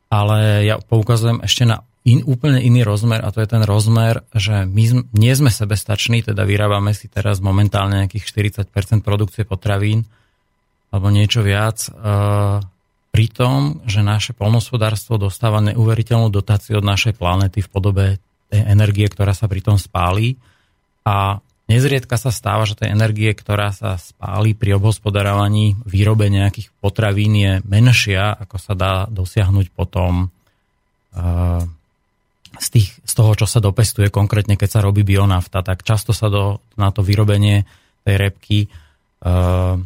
Ale 0.07 0.63
ja 0.63 0.79
poukazujem 0.79 1.43
ešte 1.43 1.67
na 1.67 1.83
in, 2.07 2.23
úplne 2.23 2.63
iný 2.63 2.87
rozmer 2.87 3.19
a 3.19 3.27
to 3.35 3.43
je 3.43 3.51
ten 3.51 3.59
rozmer, 3.67 4.23
že 4.31 4.63
my 4.63 5.03
nie 5.11 5.33
sme 5.35 5.51
sebestační, 5.51 6.23
teda 6.23 6.47
vyrábame 6.47 6.95
si 6.95 7.11
teraz 7.11 7.43
momentálne 7.43 8.07
nejakých 8.07 8.23
40% 8.71 9.03
produkcie 9.03 9.43
potravín 9.43 10.07
alebo 10.95 11.11
niečo 11.11 11.43
viac. 11.43 11.91
Uh, 11.91 12.63
pri 13.11 13.25
tom, 13.35 13.83
že 13.83 13.99
naše 13.99 14.31
polnospodárstvo 14.31 15.19
dostáva 15.19 15.59
neuveriteľnú 15.59 16.31
dotáciu 16.31 16.79
od 16.79 16.87
našej 16.87 17.19
planety 17.19 17.59
v 17.59 17.67
podobe 17.67 18.05
energie, 18.51 19.05
ktorá 19.05 19.37
sa 19.37 19.45
pri 19.45 19.61
tom 19.61 19.77
spáli. 19.77 20.35
A 21.05 21.39
nezriedka 21.69 22.17
sa 22.17 22.33
stáva, 22.33 22.65
že 22.65 22.75
tej 22.75 22.91
energie, 22.91 23.29
ktorá 23.31 23.69
sa 23.69 24.01
spáli 24.01 24.57
pri 24.57 24.81
obhospodarovaní 24.81 25.77
výrobe 25.85 26.27
nejakých 26.27 26.73
potravín 26.81 27.37
je 27.37 27.53
menšia, 27.63 28.33
ako 28.33 28.57
sa 28.57 28.73
dá 28.73 28.93
dosiahnuť 29.09 29.67
potom 29.73 30.33
uh, 31.13 31.61
z, 32.57 32.67
tých, 32.73 32.89
z 33.05 33.13
toho, 33.13 33.31
čo 33.37 33.45
sa 33.45 33.61
dopestuje, 33.61 34.09
konkrétne 34.09 34.57
keď 34.57 34.69
sa 34.69 34.85
robí 34.85 35.05
bionafta, 35.05 35.61
tak 35.61 35.85
často 35.85 36.11
sa 36.11 36.27
do, 36.27 36.59
na 36.73 36.89
to 36.89 37.05
vyrobenie 37.05 37.69
tej 38.01 38.15
repky 38.17 38.59
uh, 38.65 39.77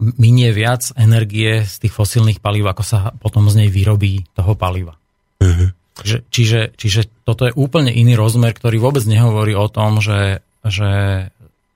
minie 0.00 0.52
viac 0.52 0.92
energie 0.96 1.64
z 1.64 1.74
tých 1.86 1.92
fosílnych 1.92 2.40
palív, 2.40 2.68
ako 2.68 2.82
sa 2.84 2.98
potom 3.16 3.48
z 3.48 3.64
nej 3.64 3.70
vyrobí 3.72 4.28
toho 4.36 4.52
paliva. 4.56 4.96
Uh-huh. 5.40 5.72
Čiže, 5.96 6.18
čiže, 6.28 6.60
čiže 6.76 7.00
toto 7.24 7.48
je 7.48 7.56
úplne 7.56 7.88
iný 7.88 8.20
rozmer, 8.20 8.52
ktorý 8.52 8.76
vôbec 8.76 9.04
nehovorí 9.08 9.56
o 9.56 9.64
tom, 9.72 10.04
že, 10.04 10.44
že 10.60 10.90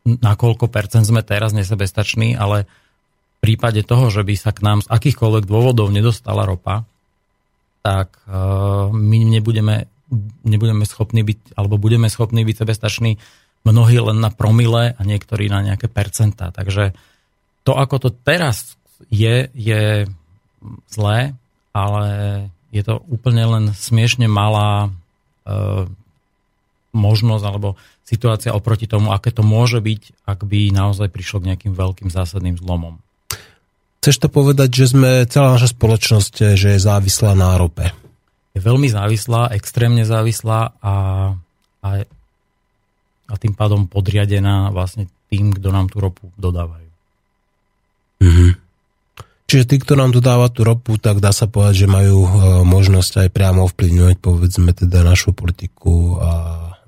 na 0.05 0.33
koľko 0.37 0.69
percent 0.69 1.09
sme 1.09 1.25
teraz 1.25 1.57
nesebestační, 1.57 2.37
ale 2.37 2.69
v 3.41 3.49
prípade 3.49 3.81
toho, 3.81 4.13
že 4.13 4.21
by 4.21 4.35
sa 4.37 4.53
k 4.53 4.61
nám 4.61 4.85
z 4.85 4.93
akýchkoľvek 4.93 5.49
dôvodov 5.49 5.89
nedostala 5.89 6.45
ropa, 6.45 6.85
tak 7.81 8.13
uh, 8.29 8.93
my 8.93 9.25
nebudeme, 9.25 9.89
nebudeme 10.45 10.85
schopní 10.85 11.25
byť, 11.25 11.57
alebo 11.57 11.81
budeme 11.81 12.13
schopní 12.13 12.45
byť 12.45 12.57
sebestační 12.61 13.17
mnohí 13.65 13.97
len 14.01 14.21
na 14.21 14.29
promile 14.29 14.93
a 14.93 15.01
niektorí 15.01 15.49
na 15.49 15.65
nejaké 15.65 15.89
percentá. 15.89 16.53
Takže 16.53 16.93
to, 17.65 17.73
ako 17.73 17.97
to 18.05 18.11
teraz 18.13 18.77
je, 19.09 19.49
je 19.57 20.05
zlé, 20.93 21.33
ale 21.73 22.05
je 22.71 22.83
to 22.87 23.03
úplne 23.11 23.43
len 23.43 23.65
smiešne 23.75 24.31
malá 24.31 24.91
e, 25.47 25.91
možnosť 26.95 27.45
alebo 27.47 27.75
situácia 28.07 28.51
oproti 28.51 28.91
tomu, 28.91 29.15
aké 29.15 29.31
to 29.31 29.47
môže 29.47 29.79
byť, 29.79 30.27
ak 30.27 30.43
by 30.43 30.75
naozaj 30.75 31.11
prišlo 31.11 31.43
k 31.43 31.55
nejakým 31.55 31.75
veľkým 31.75 32.11
zásadným 32.11 32.59
zlomom. 32.59 32.99
Chceš 34.01 34.17
to 34.17 34.29
povedať, 34.33 34.73
že 34.73 34.97
sme, 34.97 35.29
celá 35.29 35.55
naša 35.55 35.77
spoločnosť, 35.77 36.57
že 36.57 36.69
je 36.75 36.81
závislá 36.81 37.37
na 37.37 37.55
rope? 37.61 37.93
Je 38.57 38.59
veľmi 38.59 38.89
závislá, 38.91 39.55
extrémne 39.55 40.03
závislá 40.03 40.75
a, 40.81 40.95
a, 41.85 41.89
a 43.29 43.35
tým 43.39 43.55
pádom 43.55 43.87
podriadená 43.87 44.73
vlastne 44.75 45.07
tým, 45.31 45.55
kto 45.55 45.69
nám 45.71 45.93
tú 45.93 46.03
ropu 46.03 46.33
dodávajú. 46.35 46.91
Mm-hmm. 48.21 48.51
Čiže 49.51 49.67
tí, 49.67 49.77
kto 49.83 49.99
nám 49.99 50.15
dodáva 50.15 50.47
tú 50.47 50.63
ropu, 50.63 50.95
tak 50.95 51.19
dá 51.19 51.35
sa 51.35 51.51
povedať, 51.51 51.83
že 51.83 51.89
majú 51.91 52.23
e, 52.23 52.31
možnosť 52.63 53.27
aj 53.27 53.29
priamo 53.35 53.67
ovplyvňovať 53.67 54.17
povedzme 54.23 54.71
teda 54.71 55.03
našu 55.03 55.35
politiku 55.35 56.23
a, 56.23 56.33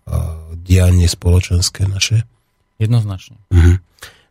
a 0.06 0.16
dianie 0.62 1.10
spoločenské 1.10 1.90
naše. 1.90 2.22
Jednoznačne. 2.78 3.42
Mhm. 3.50 3.82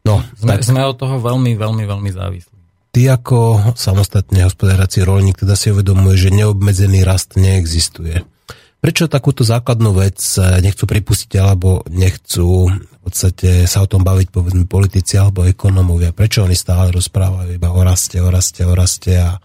No, 0.08 0.24
sme, 0.40 0.56
tak... 0.56 0.64
sme 0.64 0.80
od 0.88 0.96
toho 0.96 1.20
veľmi, 1.20 1.60
veľmi, 1.60 1.84
veľmi 1.84 2.12
závislí. 2.16 2.56
Ty 2.96 3.20
ako 3.20 3.72
samostatne 3.76 4.48
hospodárací 4.48 5.04
rolník 5.04 5.44
teda 5.44 5.60
si 5.60 5.76
uvedomuje, 5.76 6.16
že 6.16 6.32
neobmedzený 6.32 7.04
rast 7.04 7.36
neexistuje. 7.36 8.24
Prečo 8.82 9.06
takúto 9.06 9.46
základnú 9.46 9.94
vec 9.94 10.18
eh, 10.42 10.58
nechcú 10.58 10.90
pripustiť 10.90 11.38
alebo 11.38 11.86
nechcú 11.94 12.66
v 12.74 12.98
podstate 13.06 13.66
sa 13.70 13.86
o 13.86 13.90
tom 13.90 14.02
baviť 14.02 14.34
povedzme 14.34 14.66
politici 14.66 15.22
alebo 15.22 15.46
ekonomovia? 15.46 16.14
Prečo 16.18 16.46
oni 16.46 16.58
stále 16.58 16.90
rozprávajú 16.90 17.54
iba 17.54 17.70
o 17.70 17.82
raste, 17.86 18.18
o 18.18 18.30
raste, 18.34 18.66
o 18.66 18.74
raste 18.74 19.14
a 19.22 19.38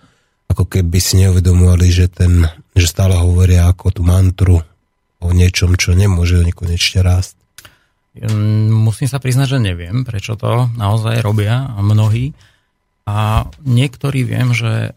ako 0.48 0.64
keby 0.64 0.98
si 1.00 1.20
neuvedomovali, 1.20 1.88
že, 1.92 2.06
ten, 2.08 2.48
že 2.72 2.86
stále 2.88 3.12
hovoria 3.16 3.68
ako 3.68 4.00
tú 4.00 4.02
mantru 4.06 4.56
o 5.20 5.28
niečom, 5.32 5.76
čo 5.76 5.92
nemôže 5.92 6.40
nekonečne 6.40 7.04
rásť? 7.04 7.36
Mm, 8.16 8.72
musím 8.72 9.08
sa 9.08 9.20
priznať, 9.20 9.56
že 9.56 9.58
neviem, 9.60 10.04
prečo 10.08 10.36
to 10.40 10.72
naozaj 10.80 11.20
robia 11.20 11.76
mnohí. 11.76 12.32
A 13.04 13.46
niektorí 13.62 14.24
viem, 14.24 14.56
že 14.56 14.96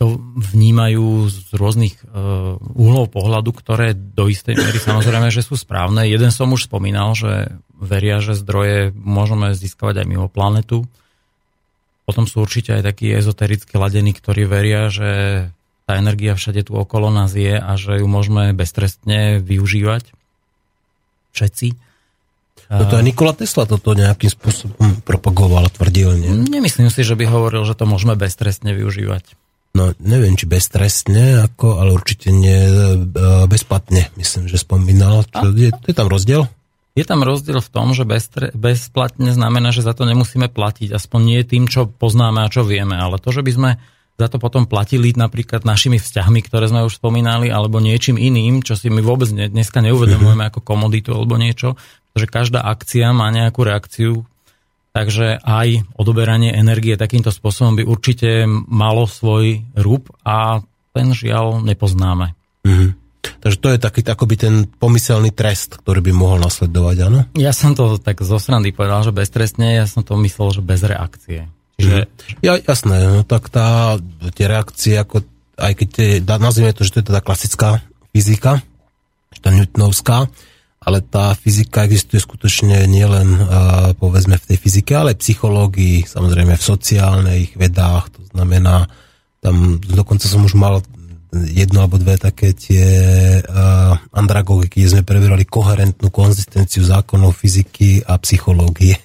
to 0.00 0.16
vnímajú 0.32 1.28
z 1.28 1.52
rôznych 1.60 2.00
uh, 2.08 2.56
uhlov 2.56 3.12
pohľadu, 3.12 3.52
ktoré 3.52 3.92
do 3.92 4.32
istej 4.32 4.56
miery 4.56 4.80
samozrejme, 4.80 5.28
že 5.28 5.44
sú 5.44 5.60
správne. 5.60 6.08
Jeden 6.08 6.32
som 6.32 6.48
už 6.48 6.72
spomínal, 6.72 7.12
že 7.12 7.52
veria, 7.76 8.24
že 8.24 8.32
zdroje 8.32 8.96
môžeme 8.96 9.52
získavať 9.52 10.00
aj 10.00 10.06
mimo 10.08 10.32
planetu. 10.32 10.88
Potom 12.08 12.24
sú 12.24 12.40
určite 12.40 12.80
aj 12.80 12.96
takí 12.96 13.12
ezotericky 13.12 13.76
ladení, 13.76 14.16
ktorí 14.16 14.48
veria, 14.48 14.88
že 14.88 15.10
tá 15.84 16.00
energia 16.00 16.32
všade 16.32 16.72
tu 16.72 16.80
okolo 16.80 17.12
nás 17.12 17.36
je 17.36 17.60
a 17.60 17.72
že 17.76 18.00
ju 18.00 18.08
môžeme 18.08 18.56
beztrestne 18.56 19.36
využívať. 19.44 20.16
Všetci. 21.36 21.76
No 22.72 22.88
to 22.88 22.96
aj 22.96 23.04
Nikola 23.04 23.36
Tesla 23.36 23.68
toto 23.68 23.92
nejakým 23.92 24.30
spôsobom 24.32 25.04
propagoval 25.04 25.68
a 25.68 25.74
tvrdil, 25.74 26.24
nie? 26.24 26.30
Nemyslím 26.48 26.88
si, 26.88 27.04
že 27.04 27.18
by 27.18 27.26
hovoril, 27.28 27.66
že 27.68 27.76
to 27.76 27.84
môžeme 27.84 28.16
beztrestne 28.16 28.72
využívať. 28.72 29.36
No 29.70 29.94
neviem, 30.02 30.34
či 30.34 30.50
beztrestne, 30.50 31.46
ako, 31.46 31.78
ale 31.78 31.94
určite 31.94 32.34
nie 32.34 32.58
e, 32.58 32.96
bezplatne, 33.46 34.10
myslím, 34.18 34.50
že 34.50 34.58
spomínal. 34.58 35.22
Čo, 35.30 35.54
je, 35.54 35.70
je 35.70 35.94
tam 35.94 36.10
rozdiel? 36.10 36.50
Je 36.98 37.06
tam 37.06 37.22
rozdiel 37.22 37.62
v 37.62 37.70
tom, 37.70 37.94
že 37.94 38.02
beztre, 38.02 38.50
bezplatne 38.50 39.30
znamená, 39.30 39.70
že 39.70 39.86
za 39.86 39.94
to 39.94 40.02
nemusíme 40.02 40.50
platiť, 40.50 40.90
aspoň 40.90 41.20
nie 41.22 41.40
tým, 41.46 41.70
čo 41.70 41.86
poznáme 41.86 42.42
a 42.42 42.50
čo 42.50 42.66
vieme, 42.66 42.98
ale 42.98 43.22
to, 43.22 43.30
že 43.30 43.46
by 43.46 43.52
sme 43.54 43.70
za 44.20 44.28
to 44.28 44.36
potom 44.36 44.68
platili 44.68 45.16
napríklad 45.16 45.64
našimi 45.64 45.96
vzťahmi, 45.96 46.44
ktoré 46.44 46.68
sme 46.68 46.84
už 46.84 47.00
spomínali, 47.00 47.48
alebo 47.48 47.80
niečím 47.80 48.20
iným, 48.20 48.60
čo 48.60 48.76
si 48.76 48.92
my 48.92 49.00
vôbec 49.00 49.32
dneska 49.32 49.80
neuvedomujeme 49.80 50.44
ako 50.50 50.60
komoditu 50.60 51.16
alebo 51.16 51.40
niečo, 51.40 51.80
pretože 52.12 52.26
každá 52.28 52.60
akcia 52.60 53.16
má 53.16 53.32
nejakú 53.32 53.64
reakciu, 53.64 54.28
Takže 54.90 55.38
aj 55.38 55.86
odoberanie 55.94 56.50
energie 56.50 56.98
takýmto 56.98 57.30
spôsobom 57.30 57.78
by 57.78 57.86
určite 57.86 58.42
malo 58.66 59.06
svoj 59.06 59.62
rúb 59.78 60.10
a 60.26 60.66
ten 60.90 61.14
žiaľ 61.14 61.62
nepoznáme. 61.62 62.34
Mm-hmm. 62.66 62.90
Takže 63.40 63.56
to 63.60 63.68
je 63.72 63.78
taký 63.78 64.00
akoby 64.04 64.34
ten 64.36 64.54
pomyselný 64.66 65.30
trest, 65.32 65.80
ktorý 65.80 66.04
by 66.04 66.12
mohol 66.12 66.38
nasledovať, 66.42 66.96
áno? 67.06 67.20
Ja 67.36 67.54
som 67.54 67.72
to 67.72 67.96
tak 68.00 68.20
zo 68.20 68.36
srandy 68.36 68.72
povedal, 68.74 69.06
že 69.06 69.16
beztrestne, 69.16 69.78
ja 69.78 69.86
som 69.86 70.04
to 70.04 70.18
myslel, 70.20 70.60
že 70.60 70.62
bez 70.64 70.80
reakcie. 70.84 71.48
Že... 71.80 72.04
Ja, 72.44 72.60
jasné, 72.60 72.96
no 73.08 73.24
tak 73.24 73.48
tá, 73.48 73.96
tie 74.36 74.44
reakcie, 74.44 75.00
ako, 75.00 75.24
aj 75.56 75.72
keď 75.72 75.90
dá, 76.20 76.36
nazvime 76.36 76.76
to, 76.76 76.84
že 76.84 76.92
to 76.92 77.00
je 77.00 77.08
teda 77.12 77.24
klasická 77.24 77.80
fyzika, 78.12 78.60
tá 79.40 79.48
Newtonovská, 79.48 80.28
ale 80.80 81.04
tá 81.04 81.36
fyzika 81.36 81.84
existuje 81.84 82.24
skutočne 82.24 82.88
nielen 82.88 83.28
uh, 83.36 83.92
povedzme 84.00 84.40
v 84.40 84.46
tej 84.48 84.56
fyzike, 84.56 84.96
ale 84.96 85.12
aj 85.12 85.20
psychológii, 85.20 86.08
samozrejme 86.08 86.56
v 86.56 86.68
sociálnych 86.72 87.52
vedách, 87.60 88.08
to 88.16 88.24
znamená, 88.32 88.88
tam 89.44 89.76
dokonca 89.76 90.24
som 90.24 90.40
už 90.48 90.56
mal 90.56 90.80
jedno 91.32 91.84
alebo 91.84 92.00
dve 92.00 92.16
také 92.16 92.56
tie 92.56 92.84
uh, 93.38 93.94
andragogy, 94.10 94.72
kde 94.72 94.92
sme 94.98 95.02
preberali 95.06 95.44
koherentnú 95.46 96.08
konzistenciu 96.10 96.82
zákonov 96.82 97.38
fyziky 97.38 98.02
a 98.02 98.18
psychológie. 98.18 98.98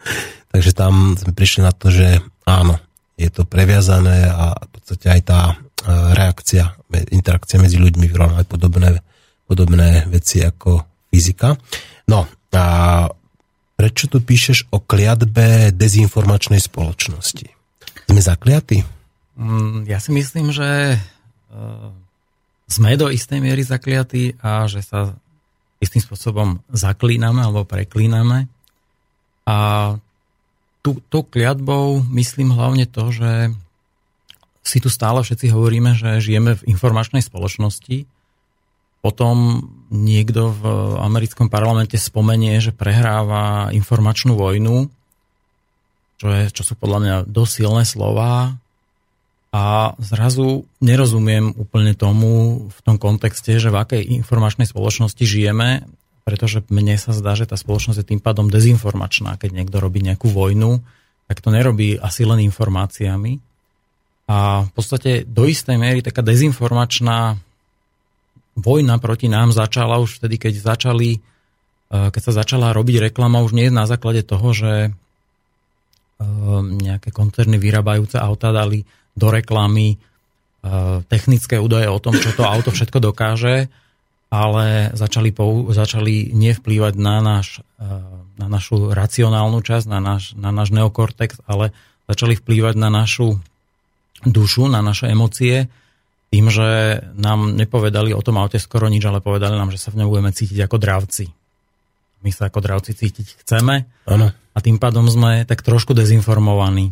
Takže 0.54 0.72
tam 0.72 1.18
sme 1.18 1.36
prišli 1.36 1.66
na 1.66 1.74
to, 1.74 1.92
že 1.92 2.22
áno, 2.48 2.80
je 3.18 3.28
to 3.28 3.44
previazané 3.44 4.30
a 4.30 4.56
v 4.56 4.68
podstate 4.72 5.06
aj 5.10 5.20
tá 5.26 5.40
uh, 5.52 6.14
reakcia, 6.16 6.70
interakcia 7.12 7.60
medzi 7.60 7.76
ľuďmi 7.76 8.08
vyvolá 8.08 8.40
aj 8.40 8.48
podobné, 8.48 9.02
podobné 9.44 10.06
veci 10.08 10.40
ako 10.40 10.95
fyzika. 11.16 11.56
No 12.04 12.28
a 12.52 12.64
prečo 13.80 14.12
tu 14.12 14.20
píšeš 14.20 14.68
o 14.68 14.84
kliatbe 14.84 15.72
dezinformačnej 15.72 16.60
spoločnosti? 16.60 17.48
Sme 18.12 18.20
zakliatí? 18.20 18.84
Mm, 19.40 19.88
ja 19.88 19.96
si 20.00 20.12
myslím, 20.12 20.52
že 20.52 21.00
Eh, 21.56 21.90
sme 22.66 22.98
do 22.98 23.06
istej 23.08 23.38
miery 23.38 23.62
zakliatí 23.62 24.36
a 24.42 24.66
že 24.66 24.82
sa 24.82 25.14
istým 25.78 26.02
spôsobom 26.02 26.60
zaklíname 26.74 27.46
alebo 27.46 27.62
preklíname. 27.62 28.50
A 29.46 29.56
tú, 30.82 30.98
tú 31.06 31.22
kliatbou 31.22 32.02
myslím 32.10 32.50
hlavne 32.50 32.90
to, 32.90 33.14
že 33.14 33.54
si 34.66 34.82
tu 34.82 34.90
stále 34.90 35.22
všetci 35.22 35.54
hovoríme, 35.54 35.94
že 35.94 36.18
žijeme 36.18 36.58
v 36.58 36.66
informačnej 36.74 37.22
spoločnosti. 37.22 38.02
Potom 39.06 39.62
niekto 39.86 40.50
v 40.50 40.64
americkom 40.98 41.46
parlamente 41.46 41.94
spomenie, 41.94 42.58
že 42.58 42.74
prehráva 42.74 43.70
informačnú 43.70 44.34
vojnu, 44.34 44.90
čo, 46.18 46.26
je, 46.26 46.50
čo 46.50 46.66
sú 46.66 46.74
podľa 46.74 46.98
mňa 46.98 47.16
dosť 47.30 47.52
silné 47.62 47.86
slova 47.86 48.58
a 49.54 49.94
zrazu 50.02 50.66
nerozumiem 50.82 51.54
úplne 51.54 51.94
tomu 51.94 52.66
v 52.66 52.78
tom 52.82 52.98
kontexte, 52.98 53.62
že 53.62 53.70
v 53.70 53.78
akej 53.78 54.02
informačnej 54.26 54.66
spoločnosti 54.66 55.22
žijeme, 55.22 55.86
pretože 56.26 56.66
mne 56.66 56.98
sa 56.98 57.14
zdá, 57.14 57.38
že 57.38 57.46
tá 57.46 57.54
spoločnosť 57.54 58.02
je 58.02 58.10
tým 58.10 58.18
pádom 58.18 58.50
dezinformačná. 58.50 59.38
Keď 59.38 59.54
niekto 59.54 59.78
robí 59.78 60.02
nejakú 60.02 60.34
vojnu, 60.34 60.82
tak 61.30 61.38
to 61.38 61.54
nerobí 61.54 61.94
asi 61.94 62.26
len 62.26 62.42
informáciami. 62.42 63.38
A 64.26 64.66
v 64.66 64.70
podstate 64.74 65.22
do 65.22 65.46
istej 65.46 65.78
miery 65.78 66.02
taká 66.02 66.26
dezinformačná 66.26 67.38
vojna 68.56 68.96
proti 68.98 69.28
nám 69.28 69.52
začala 69.52 70.00
už 70.00 70.18
vtedy, 70.18 70.40
keď 70.40 70.54
začali 70.74 71.20
eh, 71.92 72.08
keď 72.10 72.22
sa 72.24 72.32
začala 72.42 72.72
robiť 72.72 73.12
reklama 73.12 73.44
už 73.44 73.52
nie 73.54 73.68
na 73.68 73.84
základe 73.84 74.24
toho, 74.24 74.50
že 74.56 74.72
eh, 74.88 76.24
nejaké 76.60 77.12
koncerny 77.12 77.60
vyrábajúce 77.60 78.16
auta 78.16 78.50
dali 78.50 78.82
do 79.16 79.32
reklamy 79.32 79.96
e, 79.96 79.98
technické 81.08 81.56
údaje 81.56 81.88
o 81.88 81.98
tom, 81.98 82.14
čo 82.14 82.36
to 82.36 82.44
auto 82.44 82.68
všetko 82.68 83.00
dokáže, 83.00 83.72
ale 84.28 84.92
začali, 84.92 85.32
pou, 85.32 85.72
začali 85.72 86.36
nevplývať 86.36 86.94
na, 87.00 87.24
náš, 87.24 87.64
e, 87.80 87.88
na 88.36 88.46
našu 88.46 88.92
racionálnu 88.92 89.64
časť, 89.64 89.88
na 89.88 89.98
náš, 90.04 90.36
na 90.36 90.52
náš 90.52 90.76
neokortex, 90.76 91.40
ale 91.48 91.72
začali 92.06 92.36
vplývať 92.36 92.76
na 92.76 92.92
našu 92.92 93.40
dušu, 94.28 94.68
na 94.68 94.84
naše 94.84 95.08
emócie, 95.08 95.72
tým, 96.30 96.50
že 96.50 97.00
nám 97.14 97.54
nepovedali 97.54 98.10
o 98.12 98.22
tom 98.22 98.42
aute 98.42 98.58
skoro 98.58 98.90
nič, 98.90 99.02
ale 99.06 99.22
povedali 99.22 99.54
nám, 99.54 99.70
že 99.70 99.80
sa 99.80 99.94
v 99.94 100.02
ňom 100.02 100.10
budeme 100.10 100.34
cítiť 100.34 100.58
ako 100.66 100.76
dravci. 100.76 101.24
My 102.24 102.30
sa 102.34 102.50
ako 102.50 102.58
dravci 102.58 102.92
cítiť 102.96 103.46
chceme 103.46 103.86
ano. 104.10 104.34
a 104.34 104.58
tým 104.58 104.82
pádom 104.82 105.06
sme 105.06 105.46
tak 105.46 105.62
trošku 105.62 105.94
dezinformovaní. 105.94 106.90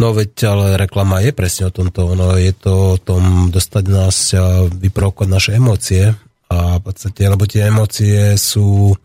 No 0.00 0.16
veď, 0.16 0.32
ale 0.48 0.66
reklama 0.80 1.20
je 1.20 1.36
presne 1.36 1.68
o 1.68 1.74
tomto. 1.74 2.16
No, 2.16 2.32
je 2.40 2.52
to 2.56 2.96
o 2.96 3.00
tom 3.00 3.52
dostať 3.52 3.84
nás 3.92 4.32
vyprovokovať 4.72 5.28
naše 5.28 5.50
emócie. 5.60 6.16
A 6.48 6.80
v 6.80 6.82
podstate, 6.84 7.28
lebo 7.28 7.44
tie 7.44 7.68
emócie 7.68 8.36
sú 8.40 8.96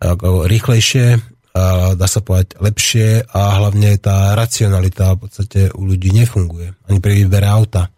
ako, 0.00 0.48
rýchlejšie, 0.48 1.20
a 1.54 1.94
dá 1.94 2.10
sa 2.10 2.18
povedať 2.18 2.58
lepšie 2.58 3.30
a 3.30 3.40
hlavne 3.62 3.94
tá 4.02 4.34
racionalita 4.34 5.14
v 5.14 5.20
podstate 5.22 5.60
u 5.70 5.86
ľudí 5.86 6.10
nefunguje. 6.10 6.74
Ani 6.90 6.98
pri 6.98 7.22
výbere 7.22 7.46
auta. 7.46 7.94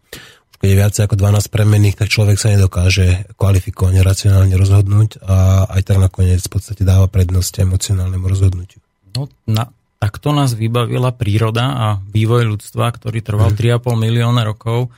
Keď 0.57 0.68
je 0.72 0.76
viac 0.76 0.94
ako 0.96 1.14
12 1.20 1.52
premenných, 1.52 1.96
tak 2.00 2.09
človek 2.09 2.40
sa 2.40 2.52
nedokáže 2.52 3.28
kvalifikovane, 3.36 4.00
racionálne 4.00 4.57
rozhodnúť 4.57 5.20
a 5.22 5.68
aj 5.68 5.82
tak 5.84 5.98
nakoniec 6.00 6.40
v 6.40 6.52
podstate 6.52 6.82
dáva 6.82 7.07
prednosť 7.12 7.64
emocionálnemu 7.64 8.24
rozhodnutiu. 8.24 8.80
No, 9.12 9.28
na, 9.44 9.68
takto 10.00 10.32
nás 10.32 10.57
vybavila 10.57 11.12
príroda 11.12 11.64
a 11.76 11.86
vývoj 12.00 12.57
ľudstva, 12.57 12.92
ktorý 12.92 13.20
trval 13.20 13.52
3,5 13.52 13.84
mhm. 13.84 13.98
milióna 14.00 14.42
rokov. 14.44 14.88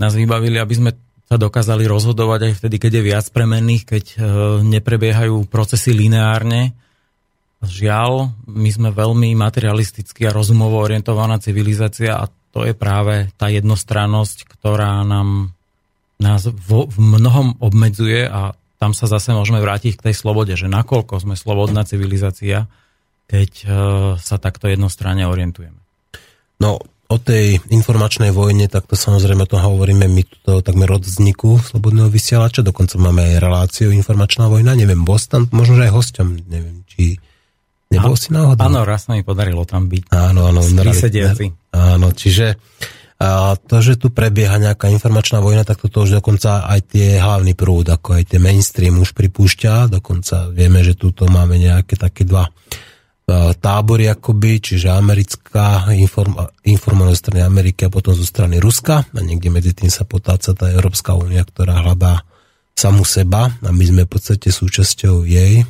Nás 0.00 0.16
vybavili, 0.16 0.56
aby 0.56 0.74
sme 0.76 0.90
sa 1.30 1.38
dokázali 1.38 1.86
rozhodovať 1.86 2.50
aj 2.50 2.52
vtedy, 2.58 2.76
keď 2.82 2.92
je 2.98 3.02
viac 3.06 3.26
premenných, 3.30 3.84
keď 3.86 4.04
e, 4.10 4.16
neprebiehajú 4.66 5.46
procesy 5.46 5.94
lineárne. 5.94 6.74
Žiaľ, 7.62 8.34
my 8.50 8.70
sme 8.72 8.90
veľmi 8.90 9.38
materialisticky 9.38 10.26
a 10.26 10.34
rozumovo 10.34 10.82
orientovaná 10.82 11.38
civilizácia 11.38 12.18
a 12.18 12.26
to 12.50 12.66
je 12.66 12.74
práve 12.74 13.30
tá 13.38 13.46
jednostrannosť, 13.46 14.46
ktorá 14.46 15.06
nám 15.06 15.54
nás 16.20 16.44
v, 16.44 16.86
v 16.90 16.98
mnohom 16.98 17.56
obmedzuje 17.62 18.28
a 18.28 18.52
tam 18.76 18.92
sa 18.96 19.08
zase 19.08 19.32
môžeme 19.32 19.60
vrátiť 19.60 19.96
k 19.96 20.04
tej 20.10 20.14
slobode, 20.16 20.52
že 20.56 20.68
nakoľko 20.68 21.20
sme 21.20 21.36
slobodná 21.36 21.84
civilizácia, 21.84 22.68
keď 23.28 23.50
e, 23.60 23.66
sa 24.20 24.36
takto 24.40 24.68
jednostranne 24.68 25.28
orientujeme. 25.28 25.76
No, 26.60 26.80
o 27.10 27.16
tej 27.18 27.58
informačnej 27.68 28.30
vojne, 28.30 28.70
tak 28.70 28.86
to 28.86 28.94
samozrejme 28.94 29.44
to 29.48 29.58
hovoríme 29.58 30.06
my 30.06 30.22
to 30.46 30.62
takmer 30.62 30.86
od 30.94 31.02
vzniku 31.02 31.58
Slobodného 31.58 32.06
vysielača, 32.06 32.62
dokonca 32.62 33.00
máme 33.02 33.34
aj 33.34 33.42
reláciu 33.42 33.88
Informačná 33.90 34.46
vojna, 34.46 34.78
neviem, 34.78 35.02
Boston, 35.02 35.50
možno, 35.50 35.80
že 35.80 35.90
aj 35.90 35.94
hosťom, 35.96 36.28
neviem, 36.46 36.86
či 36.86 37.18
nebol 37.90 38.14
a, 38.14 38.20
si 38.20 38.30
náhodou? 38.30 38.62
Áno, 38.62 38.86
raz 38.86 39.10
sa 39.10 39.18
mi 39.18 39.26
podarilo 39.26 39.66
tam 39.66 39.90
byť. 39.90 40.14
Áno, 40.14 40.48
áno. 40.48 40.62
Vysediaci. 40.62 41.74
Áno, 41.74 42.14
čiže 42.14 42.56
a 43.20 43.52
to, 43.52 43.84
že 43.84 44.00
tu 44.00 44.08
prebieha 44.08 44.56
nejaká 44.56 44.88
informačná 44.88 45.44
vojna, 45.44 45.60
tak 45.68 45.84
toto 45.84 46.08
už 46.08 46.24
dokonca 46.24 46.64
aj 46.64 46.80
tie 46.88 47.20
hlavný 47.20 47.52
prúd, 47.52 47.92
ako 47.92 48.16
aj 48.16 48.32
tie 48.32 48.40
mainstream 48.40 48.96
už 48.96 49.12
pripúšťa, 49.12 49.92
dokonca 49.92 50.48
vieme, 50.48 50.80
že 50.80 50.96
tuto 50.96 51.28
máme 51.28 51.60
nejaké 51.60 52.00
také 52.00 52.24
dva 52.24 52.48
E, 53.30 53.54
tábory 53.54 54.10
akoby, 54.10 54.58
čiže 54.58 54.90
americká 54.90 55.86
inform, 55.94 56.34
informovaná 56.66 57.14
zo 57.14 57.22
strany 57.30 57.46
Ameriky 57.46 57.86
a 57.86 57.92
potom 57.92 58.10
zo 58.10 58.26
strany 58.26 58.58
Ruska 58.58 59.06
a 59.06 59.20
niekde 59.22 59.54
medzi 59.54 59.70
tým 59.70 59.86
sa 59.86 60.02
potáca 60.02 60.50
tá 60.50 60.66
Európska 60.66 61.14
únia, 61.14 61.46
ktorá 61.46 61.78
hľadá 61.78 62.26
samu 62.74 63.06
seba 63.06 63.54
a 63.62 63.70
my 63.70 63.84
sme 63.86 64.02
v 64.08 64.10
podstate 64.10 64.50
súčasťou 64.50 65.22
jej. 65.22 65.62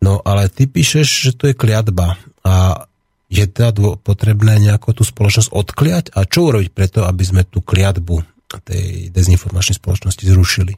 No 0.00 0.20
ale 0.22 0.52
ty 0.52 0.68
píšeš, 0.68 1.08
že 1.08 1.32
to 1.32 1.50
je 1.50 1.54
kliatba 1.56 2.20
a 2.44 2.86
je 3.26 3.42
teda 3.48 3.74
potrebné 3.98 4.62
nejako 4.62 5.02
tú 5.02 5.02
spoločnosť 5.02 5.50
odkliať 5.50 6.04
a 6.14 6.22
čo 6.28 6.52
urobiť 6.52 6.70
preto, 6.70 7.02
aby 7.02 7.24
sme 7.26 7.42
tú 7.42 7.58
kliatbu 7.58 8.22
tej 8.62 9.10
dezinformačnej 9.10 9.76
spoločnosti 9.76 10.22
zrušili? 10.22 10.74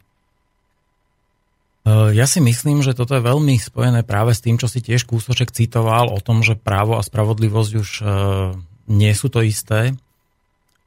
Eh, 1.88 2.10
ja 2.12 2.26
si 2.28 2.40
myslím, 2.44 2.84
že 2.84 2.96
toto 2.96 3.16
je 3.16 3.24
veľmi 3.24 3.56
spojené 3.56 4.04
práve 4.04 4.36
s 4.36 4.44
tým, 4.44 4.60
čo 4.60 4.68
si 4.68 4.84
tiež 4.84 5.08
kúsoček 5.08 5.52
citoval 5.52 6.12
o 6.12 6.20
tom, 6.20 6.44
že 6.44 6.58
právo 6.58 7.00
a 7.00 7.06
spravodlivosť 7.06 7.72
už 7.78 7.88
eh, 8.00 8.08
nie 8.88 9.12
sú 9.16 9.32
to 9.32 9.40
isté. 9.44 9.96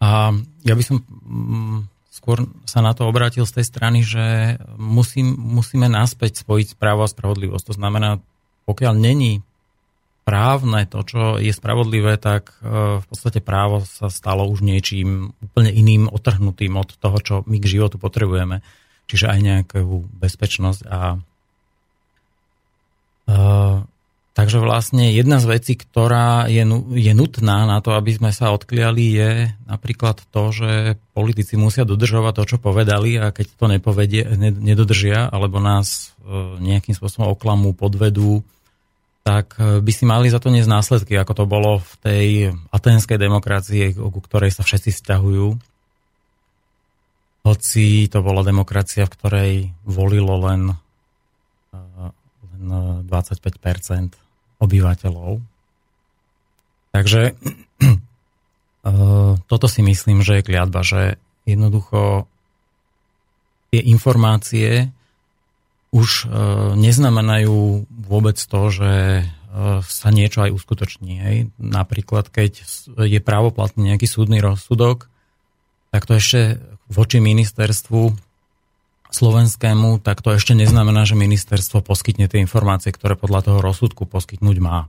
A 0.02 0.34
ja 0.66 0.74
by 0.74 0.84
som 0.84 1.06
mm, 1.06 1.91
skôr 2.12 2.43
sa 2.68 2.84
na 2.84 2.91
to 2.91 3.07
obrátil 3.07 3.47
z 3.47 3.62
tej 3.62 3.66
strany, 3.66 3.99
že 4.03 4.59
musím, 4.76 5.32
musíme 5.34 5.88
naspäť 5.88 6.43
spojiť 6.43 6.76
právo 6.76 7.07
a 7.07 7.12
spravodlivosť. 7.12 7.72
To 7.72 7.76
znamená, 7.80 8.20
pokiaľ 8.68 8.93
není 8.99 9.41
právne 10.28 10.86
to, 10.86 11.01
čo 11.01 11.22
je 11.39 11.49
spravodlivé, 11.49 12.20
tak 12.20 12.59
eh, 12.62 12.99
v 12.99 13.05
podstate 13.07 13.39
právo 13.39 13.88
sa 13.88 14.12
stalo 14.12 14.45
už 14.51 14.62
niečím 14.62 15.32
úplne 15.39 15.72
iným, 15.72 16.12
otrhnutým 16.12 16.76
od 16.76 16.93
toho, 16.99 17.18
čo 17.24 17.36
my 17.47 17.57
k 17.57 17.72
životu 17.80 17.97
potrebujeme 17.97 18.62
čiže 19.12 19.28
aj 19.28 19.39
nejakú 19.43 20.07
bezpečnosť 20.24 20.88
a 20.88 21.20
uh, 23.28 23.84
takže 24.32 24.64
vlastne 24.64 25.12
jedna 25.12 25.44
z 25.44 25.46
vecí, 25.48 25.74
ktorá 25.76 26.48
je, 26.48 26.64
je 26.96 27.14
nutná 27.16 27.68
na 27.68 27.84
to, 27.84 27.96
aby 27.96 28.16
sme 28.16 28.32
sa 28.32 28.56
odkliali, 28.56 29.04
je 29.12 29.32
napríklad 29.68 30.24
to, 30.32 30.44
že 30.56 30.72
politici 31.12 31.60
musia 31.60 31.84
dodržovať 31.84 32.34
to, 32.40 32.44
čo 32.56 32.58
povedali 32.58 33.20
a 33.20 33.36
keď 33.36 33.48
to 33.56 33.66
nepovedie, 33.68 34.24
nedodržia 34.40 35.28
alebo 35.28 35.60
nás 35.60 36.16
uh, 36.24 36.56
nejakým 36.60 36.96
spôsobom 36.96 37.36
oklamú, 37.36 37.76
podvedú, 37.76 38.44
tak 39.22 39.54
e, 39.58 39.80
by 39.82 39.92
si 39.94 40.04
mali 40.06 40.34
za 40.34 40.42
to 40.42 40.50
niesť 40.50 40.70
následky, 40.70 41.14
ako 41.18 41.34
to 41.38 41.46
bolo 41.46 41.72
v 41.78 41.94
tej 42.02 42.28
aténskej 42.74 43.22
demokracii, 43.22 43.94
ku 43.94 44.20
ktorej 44.22 44.50
sa 44.54 44.66
všetci 44.66 44.90
vzťahujú. 44.98 45.48
Hoci 47.42 47.86
to 48.10 48.20
bola 48.22 48.46
demokracia, 48.46 49.06
v 49.06 49.14
ktorej 49.14 49.52
volilo 49.86 50.42
len, 50.42 50.62
e, 50.74 50.76
25% 52.62 54.14
obyvateľov. 54.62 55.41
Takže 56.93 57.34
toto 59.49 59.68
si 59.68 59.82
myslím, 59.82 60.22
že 60.22 60.39
je 60.39 60.47
kliatba, 60.47 60.86
že 60.86 61.18
jednoducho 61.49 62.30
tie 63.74 63.82
informácie 63.82 64.91
už 65.91 66.32
neznamenajú 66.80 67.84
vôbec 68.07 68.39
to, 68.39 68.62
že 68.72 68.91
sa 69.84 70.07
niečo 70.16 70.47
aj 70.47 70.55
uskutoční. 70.55 71.14
Hej. 71.20 71.38
Napríklad, 71.59 72.32
keď 72.32 72.64
je 73.03 73.20
právoplatný 73.20 73.91
nejaký 73.91 74.07
súdny 74.07 74.39
rozsudok, 74.39 75.12
tak 75.91 76.07
to 76.07 76.16
ešte 76.16 76.64
voči 76.88 77.20
ministerstvu 77.20 78.16
slovenskému, 79.12 79.99
tak 79.99 80.24
to 80.24 80.34
ešte 80.36 80.55
neznamená, 80.55 81.03
že 81.03 81.20
ministerstvo 81.20 81.84
poskytne 81.84 82.32
tie 82.32 82.39
informácie, 82.39 82.95
ktoré 82.95 83.20
podľa 83.20 83.51
toho 83.51 83.59
rozsudku 83.59 84.07
poskytnúť 84.07 84.57
má. 84.64 84.88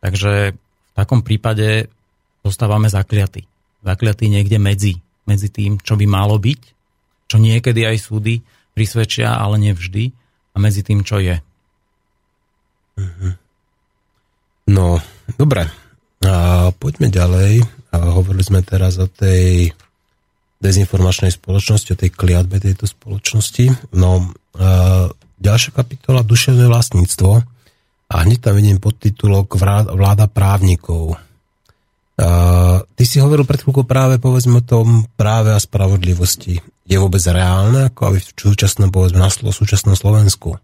Takže 0.00 0.56
v 0.56 0.92
takom 0.96 1.20
prípade 1.20 1.92
zostávame 2.40 2.88
zakliatí. 2.88 3.44
Zakliatí 3.84 4.26
niekde 4.32 4.56
medzi, 4.56 4.98
medzi 5.28 5.52
tým, 5.52 5.78
čo 5.80 5.94
by 5.94 6.06
malo 6.08 6.40
byť, 6.40 6.60
čo 7.28 7.36
niekedy 7.36 7.84
aj 7.84 7.96
súdy 8.00 8.40
prisvedčia, 8.72 9.36
ale 9.36 9.60
nevždy, 9.60 10.12
a 10.52 10.56
medzi 10.56 10.80
tým, 10.80 11.04
čo 11.04 11.20
je. 11.20 11.36
Mhm. 12.96 13.28
No, 14.72 14.98
dobre. 15.36 15.68
A 16.24 16.68
poďme 16.72 17.12
ďalej. 17.12 17.60
A 17.92 17.96
hovorili 18.16 18.42
sme 18.42 18.64
teraz 18.64 18.96
o 18.98 19.06
tej 19.06 19.70
dezinformačnej 20.56 21.32
spoločnosti, 21.36 21.92
o 21.92 22.00
tej 22.00 22.10
kliatbe 22.12 22.56
tejto 22.60 22.88
spoločnosti. 22.88 23.92
No, 23.92 24.32
a 24.56 25.12
ďalšia 25.36 25.70
kapitola 25.76 26.24
duševné 26.24 26.64
vlastníctvo 26.64 27.30
a 28.06 28.14
hneď 28.24 28.38
tam 28.40 28.56
vidím 28.56 28.80
podtitulok 28.80 29.60
Vláda 29.92 30.26
právnikov. 30.32 31.20
A 32.16 32.28
ty 32.96 33.04
si 33.04 33.20
hovoril 33.20 33.44
pred 33.44 33.60
chvíľkou 33.60 33.84
práve 33.84 34.16
povedzme 34.16 34.64
o 34.64 34.64
tom 34.64 35.04
práve 35.20 35.52
a 35.52 35.60
spravodlivosti. 35.60 36.64
Je 36.88 36.96
vôbec 36.96 37.20
reálne, 37.28 37.92
ako 37.92 38.00
aby 38.08 38.18
v 38.24 38.28
súčasnom, 38.32 38.88
povedzme 38.88 39.20
na 39.20 39.28
súčasnom 39.28 39.92
Slovensku 39.92 40.56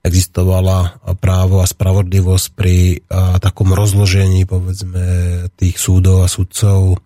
existovala 0.00 1.00
právo 1.20 1.60
a 1.60 1.68
spravodlivosť 1.68 2.46
pri 2.56 3.04
a, 3.08 3.36
takom 3.36 3.76
rozložení 3.76 4.48
povedzme 4.48 5.04
tých 5.60 5.76
súdov 5.76 6.24
a 6.24 6.28
sudcov, 6.28 7.00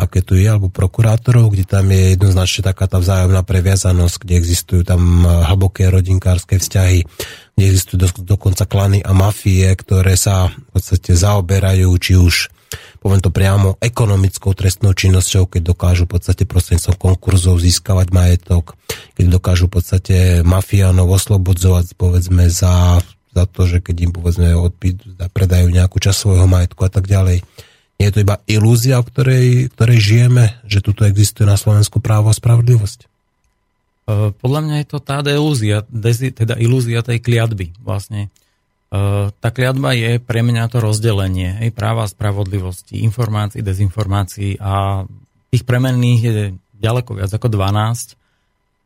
aké 0.00 0.24
tu 0.24 0.40
je, 0.40 0.48
alebo 0.48 0.72
prokurátorov, 0.72 1.52
kde 1.52 1.68
tam 1.68 1.92
je 1.92 2.16
jednoznačne 2.16 2.72
taká 2.72 2.88
tá 2.88 2.96
vzájomná 2.96 3.44
previazanosť, 3.44 4.16
kde 4.24 4.34
existujú 4.40 4.82
tam 4.88 5.28
hlboké 5.28 5.92
rodinkárske 5.92 6.56
vzťahy, 6.56 7.04
kde 7.52 7.64
existujú 7.68 7.98
do, 8.00 8.08
dokonca 8.24 8.64
klany 8.64 9.04
a 9.04 9.12
mafie, 9.12 9.68
ktoré 9.76 10.16
sa 10.16 10.48
v 10.48 10.68
podstate 10.72 11.12
zaoberajú, 11.12 11.92
či 12.00 12.16
už 12.16 12.48
poviem 13.00 13.20
to 13.24 13.32
priamo, 13.32 13.80
ekonomickou 13.80 14.52
trestnou 14.52 14.92
činnosťou, 14.92 15.48
keď 15.48 15.74
dokážu 15.74 16.04
v 16.06 16.20
podstate 16.20 16.44
prostredníctvom 16.44 16.96
konkurzov 17.00 17.58
získavať 17.58 18.12
majetok, 18.12 18.76
keď 19.16 19.40
dokážu 19.40 19.66
v 19.66 19.80
podstate 19.80 20.16
mafiánov 20.44 21.08
oslobodzovať 21.08 21.96
povedzme 21.96 22.46
za, 22.52 23.00
za 23.32 23.44
to, 23.48 23.66
že 23.66 23.80
keď 23.80 23.96
im 24.04 24.12
povedzme 24.12 24.52
odpí, 24.52 25.00
predajú 25.32 25.72
nejakú 25.72 25.96
časť 25.96 26.18
svojho 26.18 26.46
majetku 26.46 26.84
a 26.84 26.90
tak 26.92 27.08
ďalej. 27.08 27.42
Nie 28.00 28.08
je 28.08 28.14
to 28.16 28.24
iba 28.24 28.40
ilúzia, 28.48 29.04
v 29.04 29.08
ktorej, 29.12 29.46
ktorej 29.76 29.98
žijeme, 30.00 30.44
že 30.64 30.80
tuto 30.80 31.04
existuje 31.04 31.44
na 31.44 31.60
Slovensku 31.60 32.00
právo 32.00 32.32
a 32.32 32.34
spravodlivosť? 32.34 33.00
E, 33.04 33.06
podľa 34.32 34.60
mňa 34.64 34.76
je 34.80 34.86
to 34.88 34.98
tá 35.04 35.20
ilúzia, 35.20 35.84
teda 35.84 36.56
ilúzia 36.56 37.04
tej 37.04 37.20
kliatby 37.20 37.76
vlastne. 37.84 38.32
Eh, 38.90 39.26
tá 39.38 39.54
kliatba 39.54 39.94
je 39.94 40.18
pre 40.18 40.42
mňa 40.42 40.66
to 40.66 40.82
rozdelenie 40.82 41.62
hej, 41.62 41.70
práva 41.70 42.02
a 42.02 42.10
spravodlivosti, 42.10 43.06
informácií, 43.06 43.62
dezinformácií 43.62 44.58
a 44.58 45.06
tých 45.54 45.62
premenných 45.62 46.20
je 46.26 46.44
ďaleko 46.82 47.22
viac 47.22 47.30
ako 47.30 47.54
12 47.54 48.18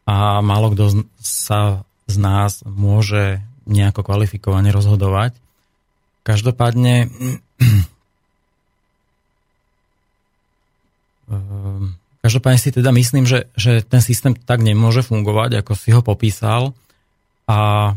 a 0.05 0.45
málo 0.45 0.77
kto 0.77 1.09
sa 1.17 1.89
z 2.05 2.17
nás 2.21 2.61
môže 2.69 3.41
nejako 3.65 4.05
kvalifikovane 4.05 4.69
rozhodovať. 4.77 5.41
Každopádne 6.21 7.09
Každopádne 12.25 12.59
si 12.61 12.71
teda 12.73 12.89
myslím, 12.93 13.29
že, 13.29 13.53
že 13.53 13.85
ten 13.85 14.01
systém 14.01 14.33
tak 14.33 14.65
nemôže 14.65 15.05
fungovať, 15.05 15.61
ako 15.61 15.73
si 15.77 15.93
ho 15.93 16.01
popísal. 16.01 16.73
A 17.45 17.93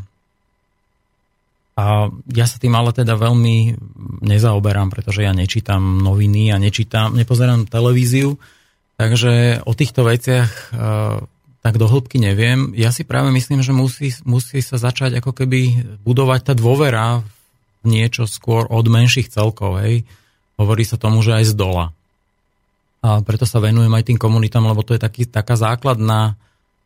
a 1.78 2.10
ja 2.34 2.50
sa 2.50 2.58
tým 2.58 2.74
ale 2.74 2.90
teda 2.90 3.14
veľmi 3.14 3.78
nezaoberám, 4.26 4.90
pretože 4.90 5.22
ja 5.22 5.30
nečítam 5.30 6.02
noviny 6.02 6.50
a 6.50 6.58
nečítam, 6.58 7.14
nepozerám 7.14 7.70
televíziu, 7.70 8.42
takže 8.98 9.62
o 9.62 9.78
týchto 9.78 10.02
veciach 10.02 10.74
uh, 10.74 11.22
tak 11.62 11.78
do 11.78 11.86
neviem. 12.18 12.74
Ja 12.74 12.90
si 12.90 13.06
práve 13.06 13.30
myslím, 13.30 13.62
že 13.62 13.78
musí, 13.78 14.10
musí 14.26 14.58
sa 14.66 14.82
začať 14.82 15.22
ako 15.22 15.38
keby 15.38 15.86
budovať 16.02 16.50
tá 16.50 16.54
dôvera 16.58 17.22
v 17.84 17.86
niečo 17.86 18.26
skôr 18.26 18.66
od 18.74 18.88
menších 18.90 19.30
celkov. 19.30 19.78
Hej. 19.86 20.02
Hovorí 20.58 20.82
sa 20.82 20.98
tomu, 20.98 21.22
že 21.22 21.38
aj 21.38 21.46
z 21.46 21.54
dola. 21.54 21.94
A 23.08 23.24
preto 23.24 23.48
sa 23.48 23.64
venujem 23.64 23.92
aj 23.96 24.04
tým 24.12 24.20
komunitám, 24.20 24.68
lebo 24.68 24.84
to 24.84 24.92
je 24.92 25.00
taký, 25.00 25.24
taká 25.32 25.56
základná 25.56 26.36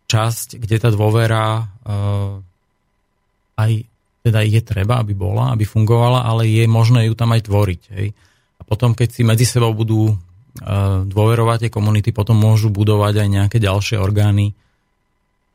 časť, 0.06 0.62
kde 0.62 0.78
tá 0.78 0.90
dôvera 0.94 1.66
uh, 1.66 2.38
aj 3.58 3.90
teda 4.22 4.46
je 4.46 4.62
treba, 4.62 5.02
aby 5.02 5.18
bola, 5.18 5.50
aby 5.50 5.66
fungovala, 5.66 6.22
ale 6.22 6.46
je 6.46 6.70
možné 6.70 7.10
ju 7.10 7.18
tam 7.18 7.34
aj 7.34 7.42
tvoriť. 7.50 7.82
Hej. 7.98 8.08
A 8.60 8.62
potom, 8.62 8.94
keď 8.94 9.10
si 9.10 9.22
medzi 9.26 9.50
sebou 9.50 9.74
budú 9.74 10.14
uh, 10.14 10.18
dôverovať 11.10 11.66
tie 11.66 11.72
komunity, 11.74 12.14
potom 12.14 12.38
môžu 12.38 12.70
budovať 12.70 13.26
aj 13.26 13.28
nejaké 13.28 13.58
ďalšie 13.58 13.98
orgány, 13.98 14.54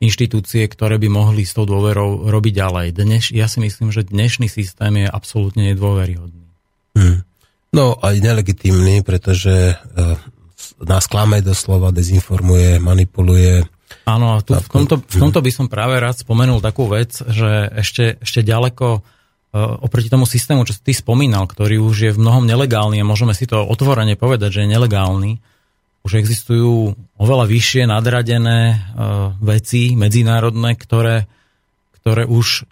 inštitúcie, 0.03 0.67
ktoré 0.67 0.99
by 0.99 1.09
mohli 1.09 1.47
s 1.47 1.57
tou 1.57 1.65
dôverou 1.65 2.29
robiť 2.29 2.53
ďalej. 2.53 2.87
Dneš, 2.93 3.33
ja 3.33 3.49
si 3.49 3.65
myslím, 3.65 3.95
že 3.95 4.05
dnešný 4.05 4.51
systém 4.51 4.93
je 4.93 5.09
absolútne 5.09 5.73
nedôveryhodný. 5.73 6.45
Hmm. 6.99 7.25
No 7.73 7.97
aj 8.03 8.21
nelegitímny, 8.21 9.01
pretože 9.07 9.79
uh, 9.79 10.21
nás 10.83 11.09
klame 11.09 11.41
doslova, 11.41 11.95
dezinformuje, 11.95 12.77
manipuluje, 12.83 13.65
Áno, 14.07 14.39
tu, 14.43 14.55
v, 14.55 14.69
tomto, 14.71 15.03
v 15.03 15.19
tomto 15.19 15.43
by 15.43 15.51
som 15.51 15.67
práve 15.67 15.99
rád 15.99 16.23
spomenul 16.23 16.63
takú 16.63 16.87
vec, 16.87 17.23
že 17.27 17.71
ešte, 17.75 18.19
ešte 18.23 18.43
ďaleko 18.43 18.87
uh, 18.99 19.03
oproti 19.83 20.07
tomu 20.07 20.27
systému, 20.27 20.63
čo 20.63 20.79
ty 20.79 20.95
spomínal, 20.95 21.47
ktorý 21.47 21.83
už 21.83 21.97
je 22.07 22.11
v 22.15 22.23
mnohom 22.23 22.47
nelegálny 22.47 23.03
a 23.03 23.09
môžeme 23.09 23.35
si 23.35 23.51
to 23.51 23.63
otvorene 23.63 24.15
povedať, 24.19 24.59
že 24.59 24.63
je 24.63 24.73
nelegálny, 24.75 25.43
už 26.07 26.23
existujú 26.23 26.95
oveľa 27.19 27.51
vyššie 27.51 27.83
nadradené 27.91 28.59
uh, 28.75 29.35
veci 29.43 29.99
medzinárodné, 29.99 30.79
ktoré, 30.79 31.27
ktoré 31.99 32.31
už 32.31 32.63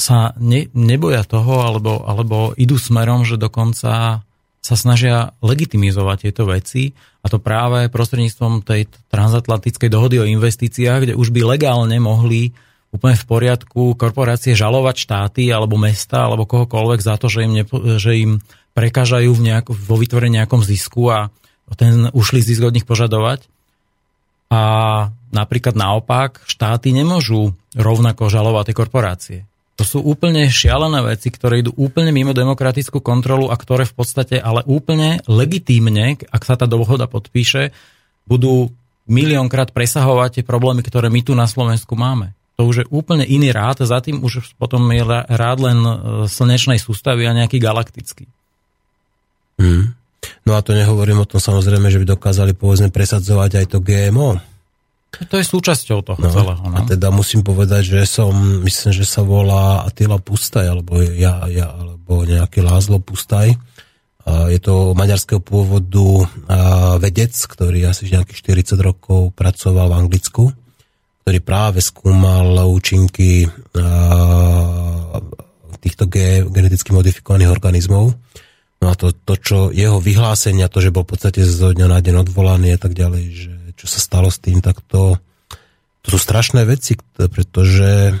sa 0.00 0.32
ne, 0.40 0.68
neboja 0.72 1.28
toho, 1.28 1.60
alebo, 1.60 2.08
alebo 2.08 2.56
idú 2.56 2.80
smerom, 2.80 3.28
že 3.28 3.36
dokonca 3.36 4.24
sa 4.62 4.78
snažia 4.78 5.34
legitimizovať 5.42 6.30
tieto 6.30 6.46
veci 6.46 6.94
a 7.20 7.26
to 7.26 7.42
práve 7.42 7.90
prostredníctvom 7.90 8.62
tej 8.62 8.86
transatlantickej 9.10 9.90
dohody 9.90 10.22
o 10.22 10.30
investíciách, 10.30 10.98
kde 11.02 11.14
už 11.18 11.34
by 11.34 11.42
legálne 11.42 11.98
mohli 11.98 12.54
úplne 12.94 13.18
v 13.18 13.26
poriadku 13.26 13.98
korporácie 13.98 14.54
žalovať 14.54 14.96
štáty 15.02 15.50
alebo 15.50 15.74
mesta 15.74 16.30
alebo 16.30 16.46
kohokoľvek 16.46 17.00
za 17.02 17.18
to, 17.18 17.26
že 17.26 17.42
im, 17.42 17.52
nepo, 17.58 17.76
že 17.98 18.12
im 18.14 18.38
prekážajú 18.78 19.34
v 19.34 19.44
nejak, 19.50 19.66
vo 19.66 19.96
vytvorení 19.98 20.38
nejakom 20.38 20.62
zisku 20.62 21.10
a 21.10 21.32
ten 21.74 22.12
ušli 22.14 22.44
zisk 22.44 22.62
od 22.62 22.76
nich 22.76 22.86
požadovať. 22.86 23.48
A 24.52 24.62
napríklad 25.32 25.72
naopak 25.72 26.44
štáty 26.44 26.92
nemôžu 26.92 27.56
rovnako 27.72 28.28
žalovať 28.28 28.64
tie 28.70 28.76
korporácie. 28.76 29.38
To 29.80 29.84
sú 29.88 29.98
úplne 30.04 30.52
šialené 30.52 31.00
veci, 31.00 31.32
ktoré 31.32 31.64
idú 31.64 31.72
úplne 31.80 32.12
mimo 32.12 32.36
demokratickú 32.36 33.00
kontrolu 33.00 33.48
a 33.48 33.56
ktoré 33.56 33.88
v 33.88 33.94
podstate 33.96 34.36
ale 34.36 34.60
úplne 34.68 35.24
legitímne, 35.24 36.20
ak 36.28 36.42
sa 36.44 36.60
tá 36.60 36.68
dohoda 36.68 37.08
podpíše, 37.08 37.72
budú 38.28 38.68
miliónkrát 39.08 39.72
presahovať 39.72 40.40
tie 40.40 40.44
problémy, 40.44 40.84
ktoré 40.84 41.08
my 41.08 41.20
tu 41.24 41.32
na 41.32 41.48
Slovensku 41.48 41.96
máme. 41.96 42.36
To 42.60 42.68
už 42.68 42.84
je 42.84 42.90
úplne 42.92 43.24
iný 43.24 43.50
rád, 43.50 43.82
za 43.82 43.98
tým 44.04 44.20
už 44.20 44.54
potom 44.60 44.84
je 44.92 45.02
rád 45.08 45.58
len 45.64 45.78
e, 45.80 45.92
slnečnej 46.28 46.76
sústavy 46.76 47.24
a 47.24 47.32
nejaký 47.32 47.56
galaktický. 47.56 48.28
Hmm. 49.56 49.96
No 50.46 50.54
a 50.54 50.60
to 50.62 50.76
nehovorím 50.76 51.24
o 51.24 51.28
tom 51.28 51.42
samozrejme, 51.42 51.90
že 51.90 51.98
by 51.98 52.06
dokázali 52.12 52.52
povedzme 52.54 52.92
presadzovať 52.92 53.50
aj 53.62 53.66
to 53.72 53.78
GMO. 53.82 54.38
To 55.12 55.36
je 55.36 55.44
súčasťou 55.44 56.00
toho 56.00 56.16
No, 56.18 56.32
celého. 56.32 56.62
No. 56.64 56.72
a 56.72 56.88
teda 56.88 57.12
musím 57.12 57.44
povedať, 57.44 57.96
že 57.96 58.00
som, 58.08 58.32
myslím, 58.64 58.92
že 58.96 59.04
sa 59.04 59.20
volá 59.20 59.84
Attila 59.84 60.16
Pustaj, 60.16 60.64
alebo 60.64 61.04
ja, 61.04 61.44
ja 61.52 61.68
alebo 61.68 62.24
nejaký 62.24 62.64
Lázlo 62.64 62.96
Pustaj. 62.96 63.52
Je 64.22 64.58
to 64.62 64.94
maďarského 64.94 65.42
pôvodu 65.42 66.30
vedec, 67.02 67.34
ktorý 67.34 67.90
asi 67.90 68.06
nejakých 68.08 68.64
40 68.70 68.78
rokov 68.80 69.34
pracoval 69.34 69.90
v 69.90 69.98
Anglicku, 69.98 70.44
ktorý 71.26 71.38
práve 71.42 71.82
skúmal 71.82 72.64
účinky 72.70 73.50
týchto 75.82 76.06
ge, 76.06 76.46
geneticky 76.46 76.94
modifikovaných 76.94 77.50
organizmov. 77.50 78.14
No 78.78 78.86
a 78.90 78.94
to, 78.94 79.10
to, 79.10 79.34
čo 79.38 79.56
jeho 79.74 79.98
vyhlásenia, 79.98 80.70
to, 80.70 80.78
že 80.78 80.94
bol 80.94 81.02
v 81.02 81.14
podstate 81.14 81.42
zo 81.42 81.74
dňa 81.74 81.86
na 81.90 81.98
deň 81.98 82.22
odvolaný 82.22 82.74
a 82.74 82.78
tak 82.78 82.94
ďalej, 82.94 83.24
že 83.34 83.52
čo 83.82 83.90
sa 83.90 83.98
stalo 83.98 84.30
s 84.30 84.38
tým, 84.38 84.62
tak 84.62 84.78
to, 84.86 85.18
to 86.06 86.14
sú 86.14 86.18
strašné 86.22 86.62
veci, 86.62 86.94
pretože 87.18 88.14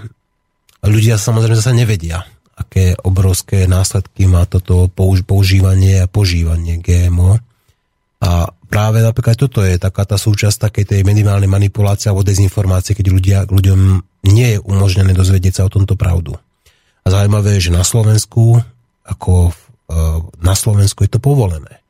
ľudia 0.82 1.14
samozrejme 1.14 1.54
zase 1.54 1.70
nevedia, 1.70 2.26
aké 2.58 2.98
obrovské 2.98 3.70
následky 3.70 4.26
má 4.26 4.42
toto 4.50 4.90
použ- 4.90 5.22
používanie 5.22 6.02
a 6.02 6.10
požívanie 6.10 6.82
GMO. 6.82 7.38
A 8.22 8.50
práve 8.66 9.06
napríklad 9.06 9.38
toto 9.38 9.62
je 9.62 9.78
taká 9.78 10.02
tá 10.02 10.18
súčasť 10.18 10.66
takej 10.66 10.84
tej 10.90 11.00
minimálnej 11.06 11.46
manipulácie 11.46 12.10
alebo 12.10 12.26
dezinformácie, 12.26 12.98
keď 12.98 13.06
ľudia, 13.06 13.38
ľuďom 13.46 13.80
nie 14.34 14.58
je 14.58 14.62
umožnené 14.66 15.14
dozvedieť 15.14 15.62
sa 15.62 15.66
o 15.66 15.72
tomto 15.74 15.94
pravdu. 15.94 16.34
A 17.02 17.06
zaujímavé 17.06 17.58
je, 17.58 17.70
že 17.70 17.74
na 17.74 17.82
Slovensku, 17.82 18.62
ako 19.02 19.50
e, 19.50 19.52
na 20.38 20.54
Slovensku 20.54 21.02
je 21.02 21.10
to 21.10 21.18
povolené. 21.18 21.81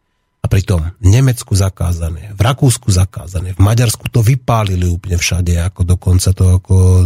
Pritom 0.53 0.85
v 0.85 1.07
Nemecku 1.09 1.57
zakázané, 1.57 2.37
v 2.37 2.41
Rakúsku 2.45 2.93
zakázané, 2.93 3.57
v 3.57 3.61
Maďarsku 3.65 4.05
to 4.13 4.21
vypálili 4.21 4.85
úplne 4.85 5.17
všade, 5.17 5.57
ako 5.57 5.97
dokonca 5.97 6.29
to 6.37 6.61
ako 6.61 6.77
e, 6.77 7.05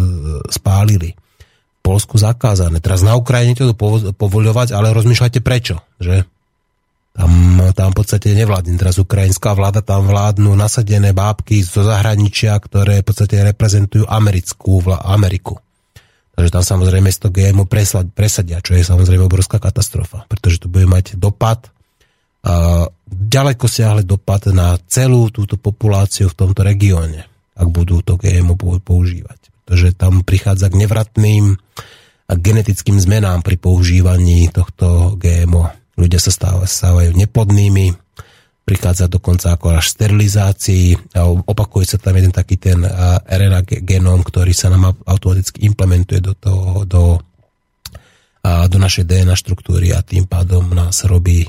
spálili. 0.51 1.14
V 1.14 1.80
Polsku 1.86 2.18
zakázané. 2.18 2.82
Teraz 2.82 3.07
na 3.07 3.14
Ukrajine 3.14 3.55
to 3.55 3.70
povoľovať, 4.18 4.74
ale 4.74 4.90
rozmýšľajte 4.90 5.38
prečo, 5.47 5.78
že? 6.03 6.26
Tam, 7.14 7.30
tam 7.70 7.94
v 7.94 7.99
podstate 8.03 8.34
nevládne 8.34 8.74
teraz 8.82 8.99
ukrajinská 8.99 9.55
vláda, 9.55 9.78
tam 9.78 10.11
vládnu 10.11 10.51
nasadené 10.59 11.14
bábky 11.14 11.62
zo 11.62 11.86
zahraničia, 11.86 12.59
ktoré 12.59 13.07
v 13.07 13.07
podstate 13.07 13.47
reprezentujú 13.47 14.11
americkú 14.11 14.82
vla, 14.82 15.07
Ameriku. 15.07 15.55
Takže 16.34 16.51
tam 16.51 16.66
samozrejme 16.66 17.14
z 17.14 17.18
to 17.22 17.28
GMO 17.30 17.64
presadia, 18.11 18.59
čo 18.59 18.74
je 18.74 18.82
samozrejme 18.82 19.22
obrovská 19.22 19.62
katastrofa, 19.62 20.26
pretože 20.26 20.61
to 20.61 20.66
bude 20.66 20.90
mať 20.90 21.14
dopad 21.14 21.70
ďaleko 23.07 23.66
siahle 23.66 24.03
dopad 24.07 24.51
na 24.55 24.78
celú 24.86 25.30
túto 25.34 25.59
populáciu 25.59 26.30
v 26.30 26.38
tomto 26.38 26.62
regióne, 26.62 27.26
ak 27.59 27.68
budú 27.70 28.03
to 28.03 28.14
GMO 28.18 28.55
používať. 28.82 29.38
Pretože 29.66 29.99
tam 29.99 30.22
prichádza 30.22 30.70
k 30.70 30.78
nevratným 30.86 31.59
a 32.26 32.32
genetickým 32.34 32.99
zmenám 32.99 33.42
pri 33.42 33.59
používaní 33.59 34.51
tohto 34.51 35.18
GMO. 35.18 35.70
Ľudia 35.99 36.22
sa 36.22 36.62
stávajú, 36.66 37.14
neplodnými, 37.14 37.94
prichádza 38.66 39.07
dokonca 39.07 39.55
ako 39.55 39.78
až 39.78 39.94
sterilizácii 39.94 41.14
a 41.14 41.30
opakuje 41.30 41.86
sa 41.86 41.99
tam 42.03 42.18
jeden 42.18 42.34
taký 42.34 42.59
ten 42.59 42.82
RNA 43.22 43.62
genóm, 43.86 44.26
ktorý 44.26 44.51
sa 44.51 44.74
nám 44.74 44.99
automaticky 45.07 45.62
implementuje 45.62 46.18
do, 46.18 46.34
toho, 46.34 46.82
do 46.82 47.22
do 48.66 48.78
našej 48.78 49.05
DNA 49.09 49.34
štruktúry 49.34 49.90
a 49.90 50.05
tým 50.07 50.28
pádom 50.28 50.70
nás 50.70 51.03
robí 51.09 51.47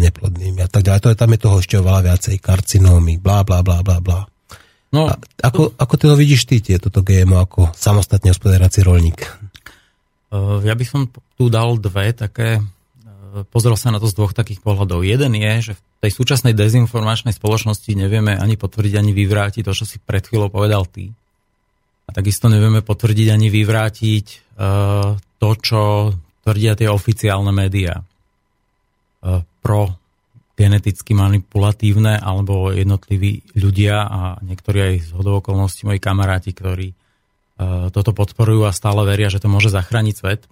neplodnými 0.00 0.64
a 0.64 0.68
tak 0.68 0.86
ďalej. 0.86 1.00
To 1.02 1.10
je, 1.12 1.16
tam 1.18 1.30
je 1.34 1.40
toho 1.40 1.56
ešte 1.60 1.76
oveľa 1.76 2.00
viacej, 2.12 2.36
karcinómy, 2.40 3.20
blá, 3.20 3.44
blá, 3.44 3.60
blá, 3.60 3.84
blá, 3.84 4.00
blá. 4.00 4.20
No, 4.94 5.10
a 5.10 5.18
ako, 5.42 5.76
ako 5.76 5.94
ty 5.98 6.04
to 6.08 6.16
vidíš 6.16 6.42
ty, 6.46 6.56
tieto 6.62 6.88
GMO, 6.88 7.42
ako 7.42 7.74
samostatne 7.74 8.30
hospodárací 8.32 8.80
rolník? 8.86 9.28
Ja 10.64 10.74
by 10.74 10.84
som 10.86 11.10
tu 11.38 11.52
dal 11.52 11.78
dve 11.78 12.14
také, 12.16 12.58
uh, 12.58 13.44
pozrel 13.50 13.76
sa 13.78 13.92
na 13.92 14.02
to 14.02 14.08
z 14.10 14.16
dvoch 14.16 14.32
takých 14.32 14.62
pohľadov. 14.62 15.06
Jeden 15.06 15.36
je, 15.36 15.72
že 15.72 15.72
v 15.76 15.82
tej 16.06 16.12
súčasnej 16.12 16.54
dezinformačnej 16.54 17.34
spoločnosti 17.34 17.88
nevieme 17.92 18.36
ani 18.36 18.56
potvrdiť, 18.56 18.94
ani 18.96 19.12
vyvrátiť 19.12 19.62
to, 19.64 19.72
čo 19.74 19.84
si 19.84 19.96
pred 20.02 20.22
chvíľou 20.24 20.48
povedal 20.48 20.86
ty. 20.88 21.12
A 22.06 22.10
takisto 22.14 22.46
nevieme 22.46 22.86
potvrdiť 22.86 23.28
ani 23.34 23.50
vyvrátiť 23.50 24.26
uh, 24.56 25.18
to, 25.18 25.50
čo 25.58 25.80
tvrdia 26.46 26.78
tie 26.78 26.86
oficiálne 26.86 27.50
médiá. 27.50 28.06
E, 29.26 29.42
pro 29.58 29.98
geneticky 30.56 31.12
manipulatívne 31.12 32.16
alebo 32.16 32.70
jednotliví 32.70 33.58
ľudia 33.58 34.06
a 34.06 34.20
niektorí 34.40 34.78
aj 34.78 34.94
z 35.04 35.10
hodovokolností 35.12 35.84
moji 35.84 36.00
kamaráti, 36.00 36.54
ktorí 36.54 36.94
e, 36.94 36.96
toto 37.90 38.14
podporujú 38.14 38.64
a 38.64 38.72
stále 38.72 39.02
veria, 39.02 39.28
že 39.28 39.42
to 39.42 39.50
môže 39.50 39.74
zachrániť 39.74 40.14
svet. 40.14 40.46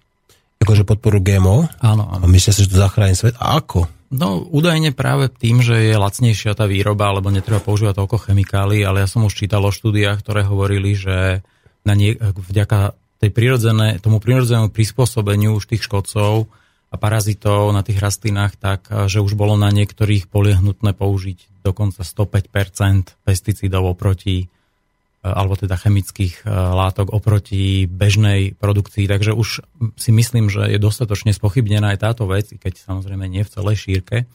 Akože 0.60 0.82
podporu 0.82 1.22
GMO? 1.22 1.70
Áno, 1.80 2.04
áno. 2.10 2.24
A 2.26 2.28
myslia 2.28 2.52
si, 2.52 2.66
že 2.66 2.74
to 2.74 2.82
zachráni 2.82 3.14
svet? 3.14 3.38
A 3.38 3.56
ako? 3.62 3.86
No, 4.14 4.46
údajne 4.46 4.94
práve 4.94 5.26
tým, 5.26 5.58
že 5.58 5.90
je 5.90 5.98
lacnejšia 5.98 6.54
tá 6.54 6.70
výroba, 6.70 7.10
alebo 7.10 7.34
netreba 7.34 7.58
používať 7.58 7.98
toľko 7.98 8.30
chemikálií, 8.30 8.86
ale 8.86 9.02
ja 9.02 9.10
som 9.10 9.26
už 9.26 9.34
čítal 9.34 9.66
o 9.66 9.74
štúdiách, 9.74 10.22
ktoré 10.22 10.46
hovorili, 10.46 10.94
že 10.94 11.42
na 11.82 11.98
nie, 11.98 12.14
vďaka 12.22 12.94
tej 13.18 13.30
prirodzené, 13.34 13.98
tomu 13.98 14.22
prirodzenému 14.22 14.70
prispôsobeniu 14.70 15.58
už 15.58 15.66
tých 15.66 15.82
škodcov 15.90 16.46
a 16.90 16.94
parazitov 16.94 17.74
na 17.74 17.82
tých 17.82 17.98
rastlinách 17.98 18.54
tak, 18.54 18.86
že 19.10 19.18
už 19.18 19.34
bolo 19.34 19.58
na 19.58 19.74
niektorých 19.74 20.30
poliehnutné 20.30 20.94
použiť 20.94 21.66
dokonca 21.66 22.06
105% 22.06 23.18
pesticídov 23.26 23.98
oproti 23.98 24.44
e, 24.44 24.46
alebo 25.24 25.56
teda 25.56 25.80
chemických 25.80 26.44
e, 26.44 26.52
látok 26.52 27.16
oproti 27.16 27.88
bežnej 27.88 28.52
produkcii. 28.60 29.08
Takže 29.08 29.32
už 29.32 29.64
si 29.96 30.10
myslím, 30.12 30.52
že 30.52 30.68
je 30.68 30.76
dostatočne 30.76 31.32
spochybnená 31.32 31.96
aj 31.96 32.04
táto 32.04 32.28
vec, 32.28 32.52
keď 32.52 32.76
samozrejme 32.76 33.24
nie 33.24 33.40
v 33.40 33.52
celej 33.52 33.88
šírke. 33.88 34.28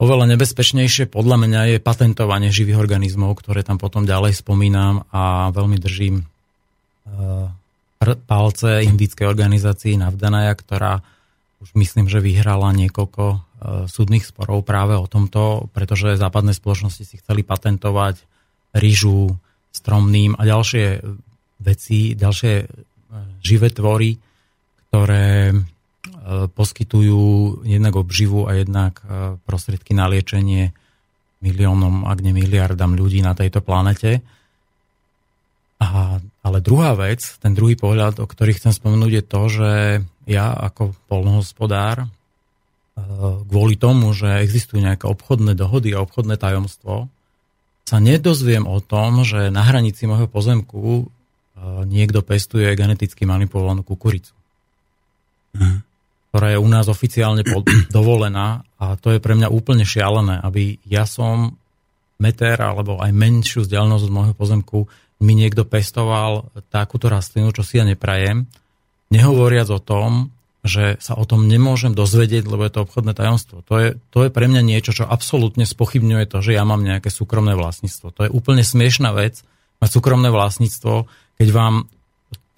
Oveľa 0.00 0.32
nebezpečnejšie 0.32 1.12
podľa 1.12 1.36
mňa 1.44 1.60
je 1.76 1.78
patentovanie 1.84 2.48
živých 2.48 2.80
organizmov, 2.80 3.36
ktoré 3.36 3.60
tam 3.60 3.76
potom 3.76 4.08
ďalej 4.08 4.40
spomínam 4.40 5.04
a 5.12 5.52
veľmi 5.52 5.76
držím 5.76 6.24
e, 6.24 6.24
palce 8.00 8.80
indickej 8.88 9.28
organizácii 9.28 10.00
Navdanaja, 10.00 10.56
ktorá 10.56 11.04
už 11.60 11.76
myslím, 11.76 12.08
že 12.08 12.24
vyhrala 12.24 12.72
niekoľko 12.72 13.44
súdnych 13.84 14.24
sporov 14.24 14.64
práve 14.64 14.96
o 14.96 15.04
tomto, 15.04 15.68
pretože 15.76 16.16
západné 16.16 16.56
spoločnosti 16.56 17.04
si 17.04 17.20
chceli 17.20 17.44
patentovať 17.44 18.24
rýžu, 18.72 19.36
stromným 19.70 20.34
a 20.36 20.42
ďalšie 20.44 21.00
veci, 21.62 22.14
ďalšie 22.18 22.54
e, 22.60 22.66
živé 23.40 23.68
tvory, 23.70 24.18
ktoré 24.90 25.50
e, 25.50 25.54
poskytujú 26.50 27.22
jednak 27.64 27.94
obživu 27.94 28.50
a 28.50 28.58
jednak 28.58 29.02
prostriedky 29.46 29.94
na 29.94 30.10
liečenie 30.10 30.74
miliónom, 31.40 32.04
ak 32.04 32.18
ne 32.20 32.32
miliardám 32.36 32.94
ľudí 32.94 33.24
na 33.24 33.32
tejto 33.32 33.64
planete. 33.64 34.20
A, 35.80 36.20
ale 36.44 36.58
druhá 36.60 36.92
vec, 36.92 37.24
ten 37.40 37.56
druhý 37.56 37.72
pohľad, 37.72 38.20
o 38.20 38.28
ktorý 38.28 38.52
chcem 38.52 38.68
spomenúť, 38.68 39.12
je 39.16 39.24
to, 39.24 39.42
že 39.48 39.70
ja 40.28 40.52
ako 40.52 40.92
polnohospodár 41.08 42.04
e, 42.04 42.08
kvôli 43.48 43.80
tomu, 43.80 44.12
že 44.12 44.44
existujú 44.44 44.84
nejaké 44.84 45.08
obchodné 45.08 45.56
dohody 45.56 45.96
a 45.96 46.04
obchodné 46.04 46.36
tajomstvo, 46.36 47.08
sa 47.90 47.98
nedozviem 47.98 48.70
o 48.70 48.78
tom, 48.78 49.26
že 49.26 49.50
na 49.50 49.66
hranici 49.66 50.06
môjho 50.06 50.30
pozemku 50.30 50.78
e, 50.78 51.04
niekto 51.90 52.22
pestuje 52.22 52.70
geneticky 52.78 53.26
manipulovanú 53.26 53.82
kukuricu. 53.82 54.30
Mm. 55.58 55.82
Ktorá 56.30 56.54
je 56.54 56.62
u 56.62 56.68
nás 56.70 56.86
oficiálne 56.86 57.42
dovolená 57.96 58.62
a 58.78 58.94
to 58.94 59.10
je 59.10 59.18
pre 59.18 59.34
mňa 59.34 59.50
úplne 59.50 59.82
šialené, 59.82 60.38
aby 60.38 60.78
ja 60.86 61.02
som 61.02 61.58
meter 62.22 62.62
alebo 62.62 63.02
aj 63.02 63.10
menšiu 63.10 63.66
vzdialenosť 63.66 64.04
od 64.06 64.14
môjho 64.14 64.34
pozemku 64.38 64.86
mi 65.20 65.34
niekto 65.34 65.66
pestoval 65.66 66.46
takúto 66.70 67.10
rastlinu, 67.10 67.50
čo 67.50 67.66
si 67.66 67.76
ja 67.76 67.84
neprajem, 67.84 68.46
nehovoriac 69.10 69.68
o 69.68 69.82
tom, 69.82 70.30
že 70.60 71.00
sa 71.00 71.16
o 71.16 71.24
tom 71.24 71.48
nemôžem 71.48 71.96
dozvedieť, 71.96 72.44
lebo 72.44 72.68
je 72.68 72.72
to 72.72 72.84
obchodné 72.84 73.16
tajomstvo. 73.16 73.64
To 73.64 73.74
je, 73.80 73.88
to 74.12 74.28
je 74.28 74.30
pre 74.30 74.44
mňa 74.44 74.60
niečo, 74.60 74.92
čo 74.92 75.08
absolútne 75.08 75.64
spochybňuje 75.64 76.24
to, 76.28 76.44
že 76.44 76.52
ja 76.52 76.68
mám 76.68 76.84
nejaké 76.84 77.08
súkromné 77.08 77.56
vlastníctvo. 77.56 78.06
To 78.12 78.20
je 78.28 78.30
úplne 78.30 78.60
smiešná 78.60 79.16
vec, 79.16 79.40
mať 79.80 79.88
súkromné 79.88 80.28
vlastníctvo, 80.28 81.08
keď 81.40 81.48
vám 81.48 81.88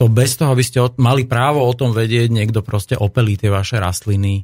to 0.02 0.10
bez 0.10 0.34
toho, 0.34 0.50
aby 0.50 0.66
ste 0.66 0.82
mali 0.98 1.22
právo 1.22 1.62
o 1.62 1.72
tom 1.78 1.94
vedieť, 1.94 2.26
niekto 2.34 2.66
proste 2.66 2.98
opelí 2.98 3.38
tie 3.38 3.54
vaše 3.54 3.78
rastliny, 3.78 4.42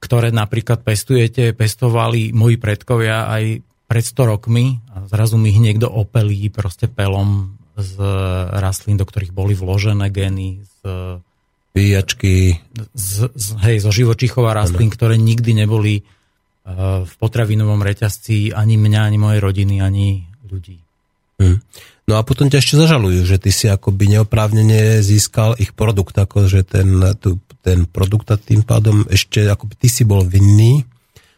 ktoré 0.00 0.32
napríklad 0.32 0.80
pestujete, 0.80 1.52
pestovali 1.52 2.32
moji 2.32 2.56
predkovia 2.56 3.28
aj 3.28 3.60
pred 3.84 4.04
100 4.06 4.32
rokmi 4.32 4.80
a 4.96 5.04
zrazu 5.04 5.36
mi 5.36 5.52
ich 5.52 5.60
niekto 5.60 5.92
opelí 5.92 6.48
proste 6.48 6.88
pelom 6.88 7.60
z 7.76 8.00
rastlín, 8.56 8.96
do 8.96 9.04
ktorých 9.04 9.36
boli 9.36 9.52
vložené 9.52 10.08
gény 10.08 10.64
z 10.64 10.76
Píjačky. 11.70 12.58
Z, 12.94 13.30
z, 13.30 13.46
hej, 13.62 13.82
zo 13.82 13.94
živočichov 13.94 14.46
a 14.50 14.56
rastlín, 14.58 14.90
ano. 14.90 14.96
ktoré 14.98 15.14
nikdy 15.14 15.54
neboli 15.54 16.02
uh, 16.02 17.06
v 17.06 17.12
potravinovom 17.18 17.78
reťazci 17.78 18.50
ani 18.50 18.74
mňa, 18.74 19.00
ani 19.06 19.18
mojej 19.18 19.40
rodiny, 19.40 19.78
ani 19.78 20.26
ľudí. 20.50 20.78
Hm. 21.40 21.58
No 22.10 22.18
a 22.18 22.26
potom 22.26 22.50
ťa 22.50 22.58
ešte 22.58 22.74
zažalujú, 22.74 23.22
že 23.22 23.38
ty 23.38 23.54
si 23.54 23.70
akoby 23.70 24.18
neoprávnene 24.18 24.98
získal 24.98 25.54
ich 25.62 25.70
produkt, 25.78 26.18
ako 26.18 26.50
že 26.50 26.66
ten, 26.66 26.98
tu, 27.22 27.38
ten 27.62 27.86
produkt 27.86 28.26
a 28.34 28.36
tým 28.36 28.66
pádom 28.66 29.06
ešte 29.06 29.46
akoby 29.46 29.78
ty 29.78 29.86
si 29.86 30.02
bol 30.02 30.26
vinný. 30.26 30.82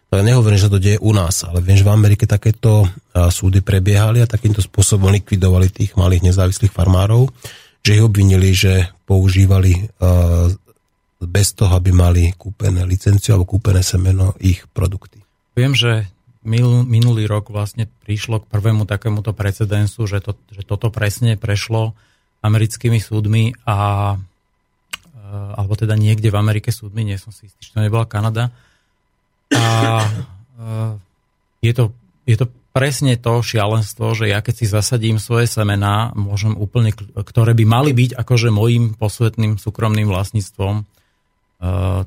Tak 0.08 0.24
nehovorím, 0.24 0.60
že 0.60 0.72
to 0.72 0.80
deje 0.80 1.00
u 1.00 1.12
nás, 1.12 1.44
ale 1.44 1.64
viem, 1.64 1.76
že 1.76 1.88
v 1.88 1.92
Amerike 1.92 2.28
takéto 2.28 2.84
súdy 3.12 3.64
prebiehali 3.64 4.20
a 4.20 4.28
takýmto 4.28 4.60
spôsobom 4.60 5.08
likvidovali 5.08 5.72
tých 5.72 5.96
malých 5.96 6.28
nezávislých 6.32 6.72
farmárov, 6.72 7.32
že 7.82 7.98
ich 7.98 8.02
obvinili, 8.02 8.54
že 8.54 8.94
používali 9.04 9.90
bez 11.22 11.54
toho, 11.54 11.78
aby 11.78 11.90
mali 11.94 12.34
kúpené 12.34 12.82
licenciu 12.82 13.38
alebo 13.38 13.58
kúpené 13.58 13.82
semeno 13.86 14.34
ich 14.42 14.66
produkty. 14.74 15.22
Viem, 15.54 15.76
že 15.76 16.10
minulý 16.42 17.30
rok 17.30 17.54
vlastne 17.54 17.86
prišlo 18.02 18.42
k 18.42 18.50
prvému 18.50 18.82
takémuto 18.82 19.30
precedensu, 19.30 20.10
že, 20.10 20.18
to, 20.18 20.34
že 20.50 20.66
toto 20.66 20.90
presne 20.90 21.38
prešlo 21.38 21.94
americkými 22.42 22.98
súdmi 22.98 23.54
a 23.62 23.78
e, 24.10 25.24
alebo 25.54 25.78
teda 25.78 25.94
niekde 25.94 26.34
v 26.34 26.40
Amerike 26.42 26.74
súdmi, 26.74 27.06
nie 27.06 27.14
som 27.14 27.30
si 27.30 27.46
istý, 27.46 27.60
že 27.62 27.78
to 27.78 27.86
nebola 27.86 28.10
Kanada. 28.10 28.50
A 29.54 30.02
e, 30.02 30.66
je 31.62 31.72
to, 31.78 31.94
je 32.26 32.34
to 32.34 32.50
presne 32.72 33.20
to 33.20 33.44
šialenstvo, 33.44 34.16
že 34.16 34.32
ja 34.32 34.40
keď 34.40 34.64
si 34.64 34.66
zasadím 34.66 35.20
svoje 35.20 35.46
semená, 35.46 36.10
môžem 36.16 36.56
úplne, 36.56 36.96
ktoré 36.96 37.52
by 37.52 37.64
mali 37.68 37.92
byť 37.92 38.16
akože 38.16 38.48
mojim 38.48 38.96
posvetným 38.96 39.60
súkromným 39.60 40.08
vlastníctvom, 40.08 40.74
e, 40.80 40.84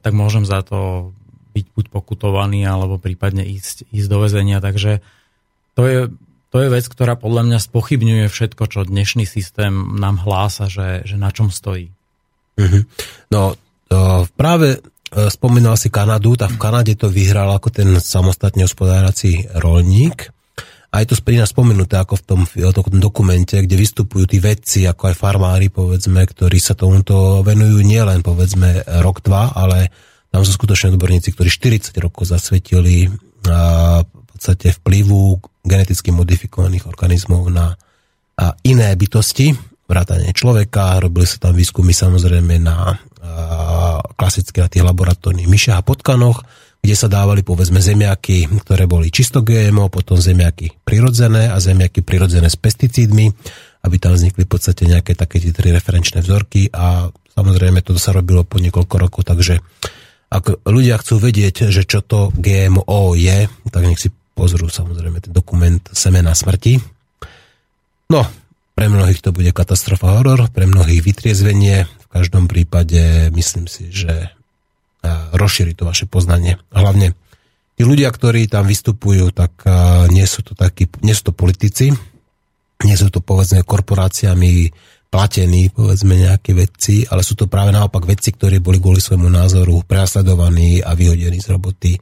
tak 0.01 0.11
môžem 0.11 0.43
za 0.43 0.65
to 0.65 1.13
byť 1.55 1.65
buď 1.71 1.85
pokutovaný, 1.87 2.67
alebo 2.67 2.99
prípadne 2.99 3.45
ísť, 3.47 3.87
ísť 3.93 4.07
do 4.11 4.17
väzenia. 4.19 4.59
Takže 4.59 4.99
to 5.77 5.83
je, 5.87 5.99
to 6.51 6.57
je 6.59 6.67
vec, 6.67 6.83
ktorá 6.83 7.15
podľa 7.15 7.47
mňa 7.47 7.59
spochybňuje 7.63 8.25
všetko, 8.27 8.63
čo 8.67 8.83
dnešný 8.83 9.23
systém 9.23 9.71
nám 9.95 10.19
hlása, 10.19 10.67
že, 10.67 11.07
že 11.07 11.15
na 11.15 11.31
čom 11.31 11.47
stojí. 11.53 11.95
Mm-hmm. 12.59 12.83
No, 13.31 13.55
to 13.87 14.27
práve 14.35 14.67
e, 14.75 14.79
spomínal 15.31 15.79
si 15.79 15.87
Kanadu, 15.87 16.35
tak 16.35 16.57
v 16.57 16.61
Kanade 16.61 16.93
to 16.99 17.07
vyhral 17.07 17.55
ako 17.55 17.71
ten 17.71 17.95
samostatne 18.01 18.67
hospodárací 18.67 19.47
rolník. 19.55 20.34
A 20.95 21.03
je 21.03 21.11
to 21.11 21.19
sprína 21.19 21.43
spomenuté 21.43 21.99
ako 21.99 22.15
v 22.15 22.23
tom, 22.23 22.41
v 22.47 22.71
tom 22.71 22.99
dokumente, 23.03 23.59
kde 23.59 23.75
vystupujú 23.75 24.31
tí 24.31 24.39
vedci, 24.39 24.87
ako 24.87 25.11
aj 25.11 25.19
farmári, 25.19 25.67
povedzme, 25.67 26.23
ktorí 26.23 26.55
sa 26.55 26.71
tomuto 26.71 27.43
venujú 27.43 27.83
nielen, 27.83 28.23
povedzme, 28.23 28.87
rok, 29.03 29.19
dva, 29.19 29.51
ale 29.51 29.91
tam 30.31 30.47
sú 30.47 30.55
skutočne 30.55 30.95
odborníci, 30.95 31.35
ktorí 31.35 31.51
40 31.51 31.91
rokov 31.99 32.31
zasvetili 32.31 33.11
a 33.51 33.99
v 34.07 34.23
podstate 34.31 34.71
vplyvu 34.71 35.35
geneticky 35.67 36.15
modifikovaných 36.15 36.87
organizmov 36.87 37.43
na 37.51 37.75
a 38.35 38.51
iné 38.67 38.91
bytosti, 38.99 39.55
vrátane 39.87 40.35
človeka, 40.35 40.99
robili 40.99 41.23
sa 41.23 41.39
tam 41.39 41.55
výskumy 41.55 41.95
samozrejme 41.95 42.59
na 42.59 42.99
klasicky 44.15 44.59
na 44.59 44.67
tých 44.67 44.83
laboratórnych 44.85 45.47
myšiach 45.47 45.81
a 45.81 45.85
potkanoch, 45.85 46.43
kde 46.85 46.93
sa 46.93 47.09
dávali 47.09 47.41
povedzme 47.41 47.81
zemiaky, 47.81 48.45
ktoré 48.61 48.85
boli 48.85 49.09
čisto 49.09 49.41
GMO, 49.41 49.89
potom 49.89 50.21
zemiaky 50.21 50.85
prirodzené 50.85 51.49
a 51.49 51.57
zemiaky 51.57 52.05
prirodzené 52.05 52.45
s 52.45 52.61
pesticídmi, 52.61 53.25
aby 53.81 53.95
tam 53.97 54.13
vznikli 54.13 54.45
v 54.45 54.51
podstate 54.53 54.85
nejaké 54.85 55.17
také 55.17 55.41
tie 55.41 55.49
tri 55.49 55.73
referenčné 55.73 56.21
vzorky 56.21 56.69
a 56.69 57.09
samozrejme 57.33 57.81
toto 57.81 57.97
sa 57.97 58.13
robilo 58.13 58.45
po 58.45 58.61
niekoľko 58.61 58.95
rokov, 59.01 59.25
takže 59.25 59.65
ak 60.29 60.61
ľudia 60.69 61.01
chcú 61.01 61.17
vedieť, 61.17 61.73
že 61.73 61.89
čo 61.89 62.05
to 62.05 62.29
GMO 62.37 63.17
je, 63.17 63.49
tak 63.73 63.81
nech 63.81 63.97
si 63.97 64.13
pozrú 64.37 64.69
samozrejme 64.69 65.25
ten 65.25 65.33
dokument 65.33 65.81
Semena 65.89 66.37
smrti. 66.37 66.77
No, 68.13 68.21
pre 68.77 68.85
mnohých 68.93 69.25
to 69.25 69.33
bude 69.33 69.49
katastrofa 69.55 70.21
horor, 70.21 70.53
pre 70.53 70.69
mnohých 70.69 71.01
vytriezvenie. 71.01 71.87
V 71.87 72.07
každom 72.13 72.45
prípade 72.45 73.33
myslím 73.33 73.65
si, 73.65 73.89
že 73.89 74.35
rozšíri 75.33 75.77
to 75.77 75.87
vaše 75.87 76.09
poznanie. 76.09 76.57
Hlavne 76.73 77.13
tí 77.75 77.83
ľudia, 77.83 78.11
ktorí 78.11 78.47
tam 78.47 78.67
vystupujú, 78.67 79.31
tak 79.35 79.65
nie 80.11 80.25
sú 80.27 80.41
to 80.41 80.53
takí, 80.57 80.87
nie 81.03 81.15
sú 81.15 81.31
to 81.31 81.33
politici, 81.35 81.91
nie 82.83 82.95
sú 82.95 83.07
to 83.07 83.23
povedzme 83.23 83.63
korporáciami 83.63 84.69
platení, 85.07 85.71
povedzme, 85.71 86.19
nejaké 86.19 86.51
vedci, 86.51 87.07
ale 87.07 87.23
sú 87.23 87.39
to 87.39 87.47
práve 87.47 87.71
naopak 87.71 88.03
vedci, 88.03 88.35
ktorí 88.35 88.59
boli 88.59 88.83
kvôli 88.83 88.99
svojmu 88.99 89.31
názoru 89.31 89.79
prenasledovaní 89.87 90.83
a 90.83 90.91
vyhodení 90.91 91.39
z 91.39 91.55
roboty. 91.55 91.95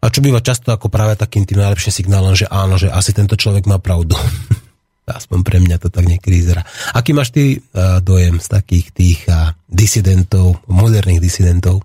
A 0.00 0.12
čo 0.12 0.20
býva 0.20 0.44
často 0.44 0.68
ako 0.68 0.92
práve 0.92 1.16
takým 1.16 1.48
tým 1.48 1.60
najlepším 1.64 2.04
signálom, 2.04 2.36
že 2.36 2.48
áno, 2.52 2.76
že 2.76 2.92
asi 2.92 3.16
tento 3.16 3.36
človek 3.36 3.64
má 3.64 3.80
pravdu. 3.80 4.12
Aspoň 5.08 5.40
pre 5.42 5.58
mňa 5.58 5.76
to 5.80 5.88
tak 5.88 6.06
niekedy 6.06 6.38
vyzerá. 6.38 6.62
Aký 6.94 7.10
máš 7.16 7.34
ty 7.34 7.58
dojem 8.04 8.38
z 8.38 8.46
takých 8.46 8.86
tých 8.94 9.18
disidentov, 9.66 10.62
moderných 10.70 11.18
disidentov? 11.18 11.82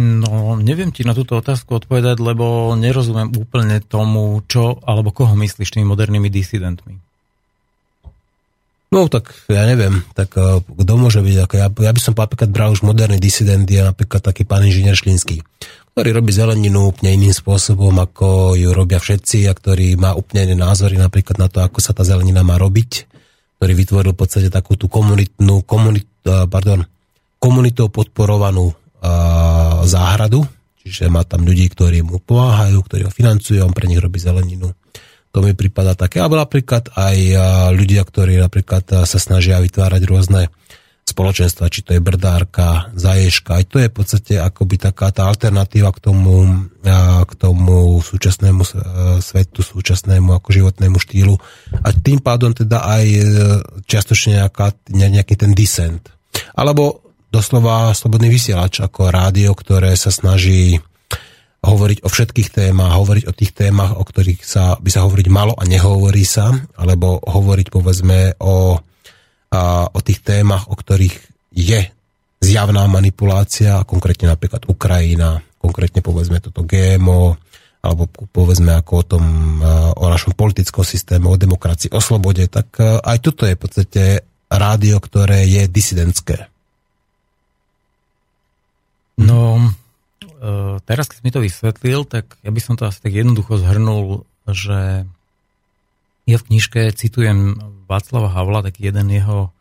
No, 0.00 0.56
neviem 0.56 0.88
ti 0.88 1.04
na 1.04 1.12
túto 1.12 1.36
otázku 1.36 1.76
odpovedať, 1.76 2.24
lebo 2.24 2.72
nerozumiem 2.72 3.36
úplne 3.36 3.84
tomu, 3.84 4.40
čo 4.48 4.80
alebo 4.80 5.12
koho 5.12 5.36
myslíš 5.36 5.76
tými 5.76 5.84
modernými 5.84 6.32
disidentmi. 6.32 6.96
No 8.90 9.06
tak 9.06 9.30
ja 9.46 9.68
neviem, 9.68 10.02
tak 10.16 10.34
uh, 10.40 10.64
kto 10.64 10.92
môže 10.96 11.20
byť, 11.20 11.36
ako 11.44 11.54
ja, 11.54 11.68
ja 11.68 11.92
by 11.92 12.00
som 12.00 12.16
napríklad 12.16 12.50
bral 12.50 12.74
už 12.74 12.82
moderný 12.82 13.20
disident, 13.22 13.62
je 13.62 13.78
napríklad 13.78 14.18
taký 14.18 14.42
pán 14.42 14.66
inžinier 14.66 14.98
Šlínsky, 14.98 15.44
ktorý 15.94 16.10
robí 16.16 16.34
zeleninu 16.34 16.90
úplne 16.90 17.14
iným 17.14 17.30
spôsobom, 17.30 17.94
ako 18.00 18.58
ju 18.58 18.72
robia 18.74 18.98
všetci 18.98 19.46
a 19.46 19.54
ktorý 19.54 19.94
má 19.94 20.16
úplne 20.16 20.50
iné 20.50 20.56
názory 20.58 20.98
napríklad 20.98 21.38
na 21.38 21.46
to, 21.46 21.62
ako 21.62 21.78
sa 21.78 21.94
tá 21.94 22.02
zelenina 22.02 22.42
má 22.42 22.58
robiť, 22.58 23.06
ktorý 23.62 23.72
vytvoril 23.78 24.10
v 24.16 24.20
podstate 24.26 24.48
takú 24.50 24.74
tú 24.74 24.90
komunitnú, 24.90 25.62
komunit, 25.62 26.08
uh, 26.26 26.50
pardon, 26.50 26.82
komunitou 27.38 27.94
podporovanú 27.94 28.74
uh, 28.74 28.74
záhradu, 29.84 30.44
čiže 30.80 31.12
má 31.12 31.22
tam 31.24 31.44
ľudí, 31.44 31.68
ktorí 31.70 32.00
mu 32.04 32.20
pomáhajú, 32.20 32.80
ktorí 32.80 33.02
ho 33.06 33.12
financujú, 33.12 33.60
on 33.60 33.76
pre 33.76 33.86
nich 33.88 34.00
robí 34.00 34.18
zeleninu 34.18 34.72
to 35.30 35.46
mi 35.46 35.54
prípada 35.54 35.94
také. 35.94 36.18
Alebo 36.18 36.34
napríklad 36.34 36.90
aj 36.98 37.16
ľudia, 37.74 38.02
ktorí 38.02 38.42
napríklad 38.42 39.06
sa 39.06 39.18
snažia 39.18 39.62
vytvárať 39.62 40.02
rôzne 40.10 40.50
spoločenstva, 41.06 41.70
či 41.74 41.82
to 41.82 41.98
je 41.98 42.02
brdárka, 42.02 42.94
zaješka, 42.94 43.58
aj 43.58 43.64
to 43.66 43.76
je 43.82 43.90
v 43.90 43.94
podstate 43.94 44.34
akoby 44.38 44.78
taká 44.78 45.10
tá 45.10 45.26
alternatíva 45.26 45.90
k 45.90 45.98
tomu, 45.98 46.70
k 47.26 47.32
tomu 47.34 47.98
súčasnému 47.98 48.62
svetu, 49.18 49.66
súčasnému 49.66 50.30
ako 50.38 50.48
životnému 50.54 51.02
štýlu 51.02 51.34
a 51.82 51.90
tým 51.90 52.22
pádom 52.22 52.54
teda 52.54 52.86
aj 52.86 53.06
čiastočne 53.90 54.38
nejaká, 54.38 54.70
nejaký 54.94 55.34
ten 55.34 55.50
dissent. 55.50 56.06
Alebo 56.54 57.09
doslova 57.30 57.94
slobodný 57.94 58.28
vysielač 58.28 58.82
ako 58.82 59.08
rádio, 59.14 59.54
ktoré 59.54 59.94
sa 59.94 60.10
snaží 60.10 60.82
hovoriť 61.60 62.02
o 62.02 62.08
všetkých 62.08 62.48
témach, 62.50 62.98
hovoriť 62.98 63.24
o 63.30 63.36
tých 63.36 63.52
témach, 63.54 63.94
o 63.94 64.02
ktorých 64.02 64.42
sa, 64.42 64.74
by 64.80 64.90
sa 64.90 65.06
hovoriť 65.06 65.26
malo 65.30 65.54
a 65.54 65.62
nehovorí 65.68 66.26
sa, 66.26 66.50
alebo 66.74 67.22
hovoriť 67.22 67.66
povedzme 67.68 68.40
o, 68.40 68.80
a, 69.52 69.62
o 69.86 70.00
tých 70.00 70.24
témach, 70.24 70.72
o 70.72 70.74
ktorých 70.74 71.16
je 71.52 71.80
zjavná 72.40 72.88
manipulácia, 72.88 73.84
konkrétne 73.84 74.32
napríklad 74.32 74.64
Ukrajina, 74.66 75.44
konkrétne 75.60 76.00
povedzme 76.00 76.40
toto 76.40 76.64
GMO, 76.64 77.36
alebo 77.80 78.08
povedzme 78.08 78.76
ako 78.76 78.92
o 78.92 79.04
tom, 79.04 79.24
o 79.96 80.04
našom 80.08 80.36
politickom 80.36 80.84
systéme, 80.84 81.28
o 81.28 81.36
demokracii, 81.36 81.92
o 81.92 82.00
slobode, 82.00 82.44
tak 82.48 82.76
aj 82.80 83.18
toto 83.20 83.44
je 83.44 83.56
v 83.56 83.60
podstate 83.60 84.02
rádio, 84.48 85.00
ktoré 85.00 85.48
je 85.48 85.64
disidentské. 85.68 86.49
No, 89.20 89.60
Eh, 90.40 90.76
teraz, 90.88 91.04
keď 91.12 91.20
mi 91.20 91.30
to 91.36 91.44
vysvetlil, 91.44 92.08
tak 92.08 92.40
ja 92.40 92.48
by 92.48 92.60
som 92.64 92.72
to 92.72 92.88
asi 92.88 93.04
tak 93.04 93.12
jednoducho 93.12 93.60
zhrnul, 93.60 94.24
že 94.48 95.04
ja 96.24 96.36
v 96.40 96.46
knižke 96.48 96.96
citujem 96.96 97.60
Václava 97.84 98.32
Havla, 98.32 98.64
tak 98.64 98.80
jeden 98.80 99.12
jeho 99.12 99.52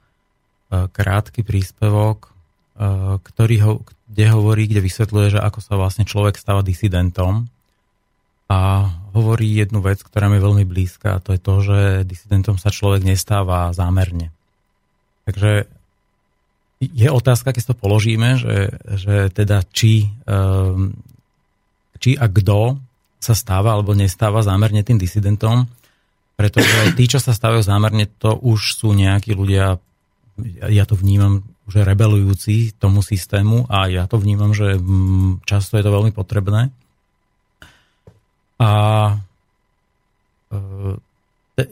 eh, 0.71 0.87
krátky 0.87 1.43
príspevok, 1.43 2.31
eh, 2.79 3.19
ktorý 3.19 3.55
ho, 3.67 3.71
kde 4.07 4.25
hovorí, 4.31 4.71
kde 4.71 4.79
vysvetľuje, 4.79 5.35
že 5.35 5.39
ako 5.43 5.59
sa 5.59 5.75
vlastne 5.75 6.07
človek 6.07 6.39
stáva 6.39 6.63
disidentom 6.63 7.51
a 8.47 8.59
hovorí 9.11 9.51
jednu 9.59 9.83
vec, 9.83 9.99
ktorá 9.99 10.31
mi 10.31 10.39
je 10.39 10.47
veľmi 10.47 10.63
blízka 10.63 11.19
a 11.19 11.21
to 11.21 11.35
je 11.35 11.41
to, 11.43 11.53
že 11.59 11.79
disidentom 12.07 12.55
sa 12.55 12.71
človek 12.71 13.03
nestáva 13.03 13.75
zámerne. 13.75 14.31
Takže 15.27 15.67
je 16.79 17.07
otázka, 17.11 17.51
keď 17.51 17.71
to 17.71 17.75
položíme, 17.75 18.39
že, 18.39 18.71
že 18.95 19.15
teda 19.35 19.67
či, 19.67 20.07
um, 20.23 20.95
či 21.99 22.15
a 22.15 22.31
kto 22.31 22.79
sa 23.19 23.35
stáva 23.35 23.75
alebo 23.75 23.91
nestáva 23.91 24.39
zámerne 24.39 24.79
tým 24.87 24.95
disidentom, 24.95 25.67
pretože 26.39 26.95
tí, 26.95 27.11
čo 27.11 27.19
sa 27.19 27.35
stávajú 27.35 27.59
zámerne, 27.59 28.07
to 28.07 28.31
už 28.31 28.79
sú 28.79 28.95
nejakí 28.95 29.35
ľudia, 29.35 29.75
ja 30.71 30.83
to 30.87 30.95
vnímam, 30.95 31.43
že 31.67 31.83
rebelujúci 31.83 32.79
tomu 32.79 33.03
systému 33.03 33.67
a 33.67 33.91
ja 33.91 34.07
to 34.07 34.15
vnímam, 34.15 34.55
že 34.55 34.79
mm, 34.79 35.43
často 35.43 35.75
je 35.75 35.83
to 35.83 35.91
veľmi 35.91 36.15
potrebné. 36.15 36.71
A 38.59 38.71
e, 40.47 41.67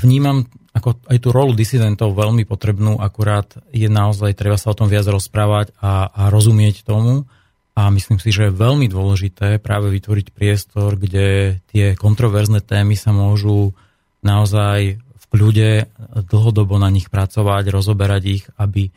vnímam 0.00 0.48
ako 0.70 1.02
aj 1.10 1.18
tú 1.18 1.28
rolu 1.34 1.52
disidentov 1.58 2.14
veľmi 2.14 2.46
potrebnú, 2.46 3.02
akurát 3.02 3.50
je 3.74 3.90
naozaj, 3.90 4.38
treba 4.38 4.54
sa 4.54 4.70
o 4.70 4.78
tom 4.78 4.86
viac 4.86 5.02
rozprávať 5.06 5.74
a, 5.82 6.06
a 6.10 6.22
rozumieť 6.30 6.86
tomu. 6.86 7.26
A 7.74 7.88
myslím 7.90 8.20
si, 8.20 8.30
že 8.30 8.50
je 8.50 8.60
veľmi 8.60 8.86
dôležité 8.90 9.58
práve 9.62 9.90
vytvoriť 9.90 10.26
priestor, 10.34 10.94
kde 11.00 11.58
tie 11.70 11.94
kontroverzné 11.98 12.62
témy 12.62 12.94
sa 12.94 13.10
môžu 13.10 13.72
naozaj 14.20 15.00
v 15.00 15.24
kľude 15.32 15.88
dlhodobo 16.28 16.76
na 16.76 16.90
nich 16.92 17.08
pracovať, 17.08 17.64
rozoberať 17.72 18.22
ich, 18.26 18.44
aby, 18.58 18.90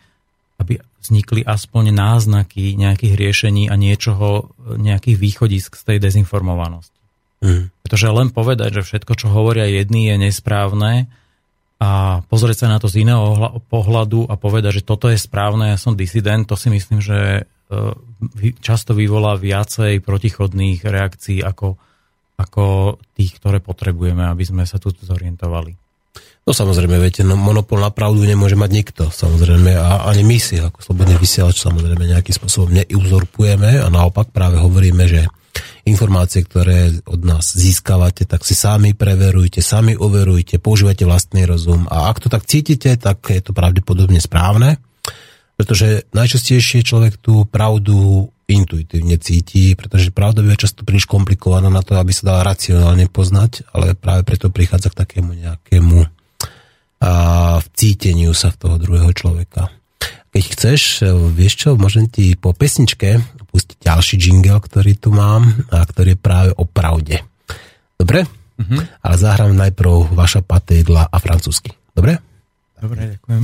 aby 0.60 0.84
vznikli 1.00 1.42
aspoň 1.46 1.96
náznaky 1.96 2.76
nejakých 2.76 3.14
riešení 3.18 3.72
a 3.72 3.76
niečoho, 3.80 4.52
nejakých 4.78 5.18
východisk 5.22 5.80
z 5.80 5.84
tej 5.94 5.98
dezinformovanosti. 6.04 7.00
Mm. 7.44 7.72
Pretože 7.84 8.08
len 8.08 8.30
povedať, 8.32 8.82
že 8.82 8.88
všetko, 8.88 9.14
čo 9.20 9.28
hovoria 9.32 9.68
jedni, 9.68 10.08
je 10.12 10.16
nesprávne 10.28 11.12
a 11.84 11.88
pozrieť 12.32 12.64
sa 12.64 12.72
na 12.72 12.80
to 12.80 12.88
z 12.88 13.04
iného 13.04 13.60
pohľadu 13.68 14.32
a 14.32 14.40
povedať, 14.40 14.80
že 14.80 14.88
toto 14.88 15.12
je 15.12 15.20
správne, 15.20 15.76
ja 15.76 15.80
som 15.80 16.00
disident, 16.00 16.48
to 16.48 16.56
si 16.56 16.72
myslím, 16.72 17.04
že 17.04 17.44
e, 17.44 18.52
často 18.64 18.96
vyvolá 18.96 19.36
viacej 19.36 20.00
protichodných 20.00 20.80
reakcií 20.80 21.44
ako, 21.44 21.76
ako 22.40 22.64
tých, 23.20 23.36
ktoré 23.36 23.60
potrebujeme, 23.60 24.24
aby 24.24 24.48
sme 24.48 24.64
sa 24.64 24.80
tu 24.80 24.96
zorientovali. 24.96 25.76
No 26.48 26.56
samozrejme, 26.56 26.96
viete, 27.04 27.28
no, 27.28 27.36
monopol 27.36 27.84
na 27.84 27.92
pravdu 27.92 28.24
nemôže 28.24 28.56
mať 28.56 28.72
nikto, 28.72 29.04
samozrejme, 29.12 29.76
a 29.76 30.08
ani 30.08 30.24
my 30.24 30.40
si 30.40 30.64
ako 30.64 30.80
slobodný 30.80 31.20
vysielač 31.20 31.60
samozrejme 31.60 32.00
nejakým 32.00 32.36
spôsobom 32.36 32.72
neuzorpujeme 32.72 33.84
a 33.84 33.88
naopak 33.92 34.32
práve 34.32 34.56
hovoríme, 34.60 35.04
že 35.04 35.28
informácie, 35.84 36.48
ktoré 36.48 36.96
od 37.04 37.22
nás 37.28 37.52
získavate, 37.56 38.24
tak 38.24 38.48
si 38.48 38.56
sami 38.56 38.96
preverujte, 38.96 39.60
sami 39.60 40.00
overujte, 40.00 40.56
používajte 40.60 41.04
vlastný 41.04 41.44
rozum 41.44 41.92
a 41.92 42.08
ak 42.08 42.24
to 42.24 42.28
tak 42.32 42.48
cítite, 42.48 42.96
tak 42.96 43.20
je 43.28 43.44
to 43.44 43.52
pravdepodobne 43.52 44.24
správne, 44.24 44.80
pretože 45.60 46.08
najčastejšie 46.16 46.88
človek 46.88 47.20
tú 47.20 47.44
pravdu 47.44 48.32
intuitívne 48.48 49.20
cíti, 49.20 49.76
pretože 49.76 50.12
pravda 50.12 50.44
je 50.44 50.64
často 50.68 50.88
príliš 50.88 51.08
komplikovaná 51.08 51.68
na 51.68 51.84
to, 51.84 52.00
aby 52.00 52.12
sa 52.16 52.32
dala 52.32 52.42
racionálne 52.48 53.08
poznať, 53.12 53.68
ale 53.76 53.96
práve 53.96 54.24
preto 54.24 54.52
prichádza 54.52 54.92
k 54.92 55.00
takému 55.04 55.32
nejakému 55.36 56.00
a 57.04 57.12
v 57.60 57.68
cíteniu 57.76 58.32
sa 58.32 58.48
v 58.56 58.60
toho 58.64 58.76
druhého 58.80 59.12
človeka. 59.12 59.68
Keď 60.32 60.44
chceš, 60.56 60.82
vieš 61.36 61.54
čo, 61.60 61.70
môžem 61.76 62.08
ti 62.08 62.32
po 62.40 62.56
pesničke 62.56 63.20
pustiť 63.54 63.78
ďalší 63.86 64.16
jingle, 64.18 64.58
ktorý 64.58 64.98
tu 64.98 65.14
mám 65.14 65.46
a 65.70 65.86
ktorý 65.86 66.18
je 66.18 66.20
práve 66.20 66.50
o 66.58 66.66
pravde. 66.66 67.22
Dobre? 67.94 68.26
Mm-hmm. 68.58 69.06
Ale 69.06 69.16
zahrám 69.16 69.54
najprv 69.54 70.18
vaša 70.18 70.42
patédla 70.42 71.06
a 71.06 71.18
francúzsky. 71.22 71.78
Dobre? 71.94 72.18
Dobre, 72.82 73.16
ďakujem. 73.16 73.44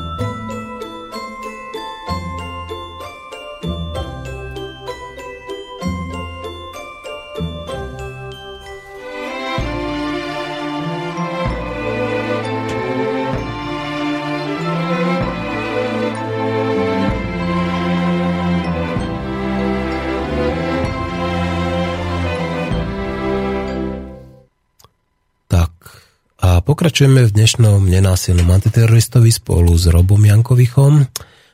Pokračujeme 26.81 27.29
v 27.29 27.35
dnešnom 27.37 27.85
nenásilnom 27.85 28.49
antiteroristovi 28.49 29.29
spolu 29.29 29.69
s 29.77 29.85
Robom 29.85 30.17
Jankovichom 30.17 31.05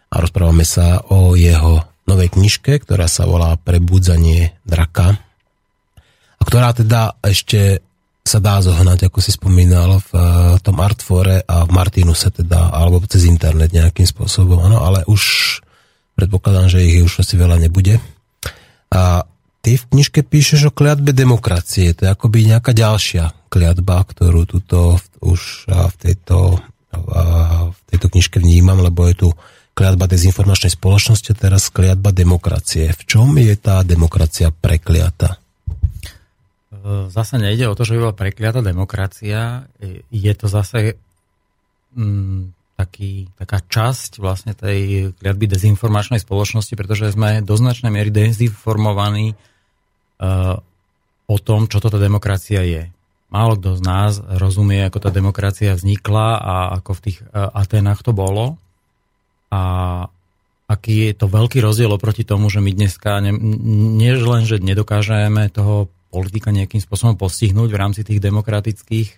a 0.07 0.15
rozprávame 0.23 0.63
sa 0.63 1.03
o 1.03 1.35
jeho 1.35 1.83
novej 2.07 2.31
knižke, 2.31 2.79
ktorá 2.79 3.11
sa 3.11 3.27
volá 3.27 3.59
Prebudzanie 3.59 4.55
draka 4.63 5.19
a 6.31 6.41
ktorá 6.47 6.71
teda 6.71 7.19
ešte 7.19 7.83
sa 8.23 8.39
dá 8.39 8.63
zohnať, 8.63 9.11
ako 9.11 9.19
si 9.19 9.35
spomínal, 9.35 9.99
v 9.99 10.11
eh, 10.15 10.23
tom 10.63 10.79
Artfore 10.79 11.43
a 11.43 11.67
v 11.67 11.75
Martinuse 11.75 12.31
teda, 12.31 12.71
alebo 12.71 13.03
cez 13.03 13.27
internet 13.27 13.75
nejakým 13.75 14.07
spôsobom, 14.07 14.63
ano, 14.63 14.79
ale 14.79 15.03
už 15.11 15.59
predpokladám, 16.15 16.71
že 16.71 16.87
ich 16.87 17.03
už 17.03 17.27
asi 17.27 17.35
veľa 17.35 17.59
nebude. 17.59 17.99
A 18.95 19.27
ty 19.67 19.75
v 19.75 19.83
knižke 19.91 20.23
píšeš 20.23 20.71
o 20.71 20.71
kliatbe 20.71 21.11
demokracie, 21.11 21.91
to 21.91 22.07
je 22.07 22.15
akoby 22.15 22.47
nejaká 22.47 22.71
ďalšia 22.71 23.51
kliatba, 23.51 23.99
ktorú 24.07 24.47
tuto 24.47 24.95
už 25.19 25.67
v 25.67 25.95
tejto, 25.99 26.63
v 26.95 27.79
tejto 27.91 28.07
knižke 28.07 28.39
vnímam, 28.39 28.79
lebo 28.79 29.03
je 29.11 29.27
tu 29.27 29.29
kliatba 29.75 30.07
dezinformačnej 30.07 30.71
spoločnosti 30.71 31.35
a 31.35 31.39
teraz 31.51 31.67
kliatba 31.67 32.15
demokracie. 32.15 32.95
V 32.95 33.01
čom 33.03 33.35
je 33.35 33.59
tá 33.59 33.83
demokracia 33.83 34.55
prekliata? 34.55 35.35
Zase 37.11 37.35
nejde 37.35 37.67
o 37.67 37.75
to, 37.75 37.83
že 37.83 37.99
by 37.99 38.07
bola 38.07 38.15
prekliata 38.15 38.63
demokracia. 38.63 39.67
Je 40.07 40.31
to 40.31 40.47
zase 40.47 40.95
mm, 41.91 42.55
taký, 42.79 43.27
taká 43.35 43.59
časť 43.67 44.23
vlastne 44.23 44.55
tej 44.55 45.11
kliatby 45.19 45.51
dezinformačnej 45.51 46.23
spoločnosti, 46.23 46.71
pretože 46.79 47.11
sme 47.11 47.43
do 47.43 47.59
značnej 47.59 47.91
miery 47.91 48.15
dezinformovaní 48.15 49.35
o 51.27 51.37
tom, 51.41 51.69
čo 51.69 51.77
toto 51.77 52.01
demokracia 52.01 52.65
je 52.65 52.89
málo 53.27 53.59
kto 53.59 53.75
z 53.79 53.81
nás 53.83 54.11
rozumie, 54.23 54.87
ako 54.87 55.03
tá 55.03 55.09
demokracia 55.11 55.75
vznikla 55.75 56.27
a 56.39 56.55
ako 56.79 56.91
v 56.95 57.03
tých 57.03 57.17
e, 57.21 57.25
Atenách 57.35 58.03
to 58.03 58.15
bolo. 58.15 58.55
A 59.51 59.61
aký 60.67 61.11
je 61.11 61.15
to 61.15 61.31
veľký 61.31 61.63
rozdiel 61.63 61.91
oproti 61.91 62.27
tomu, 62.27 62.51
že 62.51 62.59
my 62.59 62.71
dneska 62.75 63.23
ne, 63.23 63.31
nie 63.99 64.11
len, 64.15 64.43
že 64.43 64.59
nedokážeme 64.59 65.47
toho 65.51 65.91
politika 66.11 66.51
nejakým 66.51 66.79
spôsobom 66.79 67.19
postihnúť 67.19 67.69
v 67.71 67.79
rámci 67.79 68.01
tých 68.07 68.23
demokratických, 68.23 69.09
e, 69.11 69.17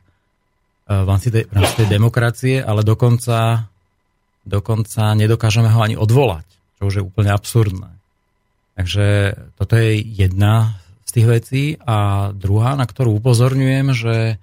v 0.90 1.08
rámci 1.08 1.30
tej, 1.30 1.44
v 1.46 1.54
rámci 1.54 1.74
tej 1.78 1.88
demokracie, 1.90 2.56
ale 2.66 2.82
dokonca, 2.82 3.70
dokonca 4.42 5.14
nedokážeme 5.14 5.70
ho 5.70 5.80
ani 5.86 5.94
odvolať, 5.94 6.50
čo 6.82 6.90
už 6.90 6.94
je 6.98 7.04
úplne 7.06 7.30
absurdné. 7.30 7.94
Takže 8.74 9.08
toto 9.60 9.76
je 9.76 10.02
jedna 10.02 10.80
z 11.10 11.12
tých 11.18 11.28
vecí. 11.28 11.64
A 11.82 12.30
druhá, 12.38 12.78
na 12.78 12.86
ktorú 12.86 13.18
upozorňujem, 13.18 13.88
že 13.98 14.16
e, 14.30 14.36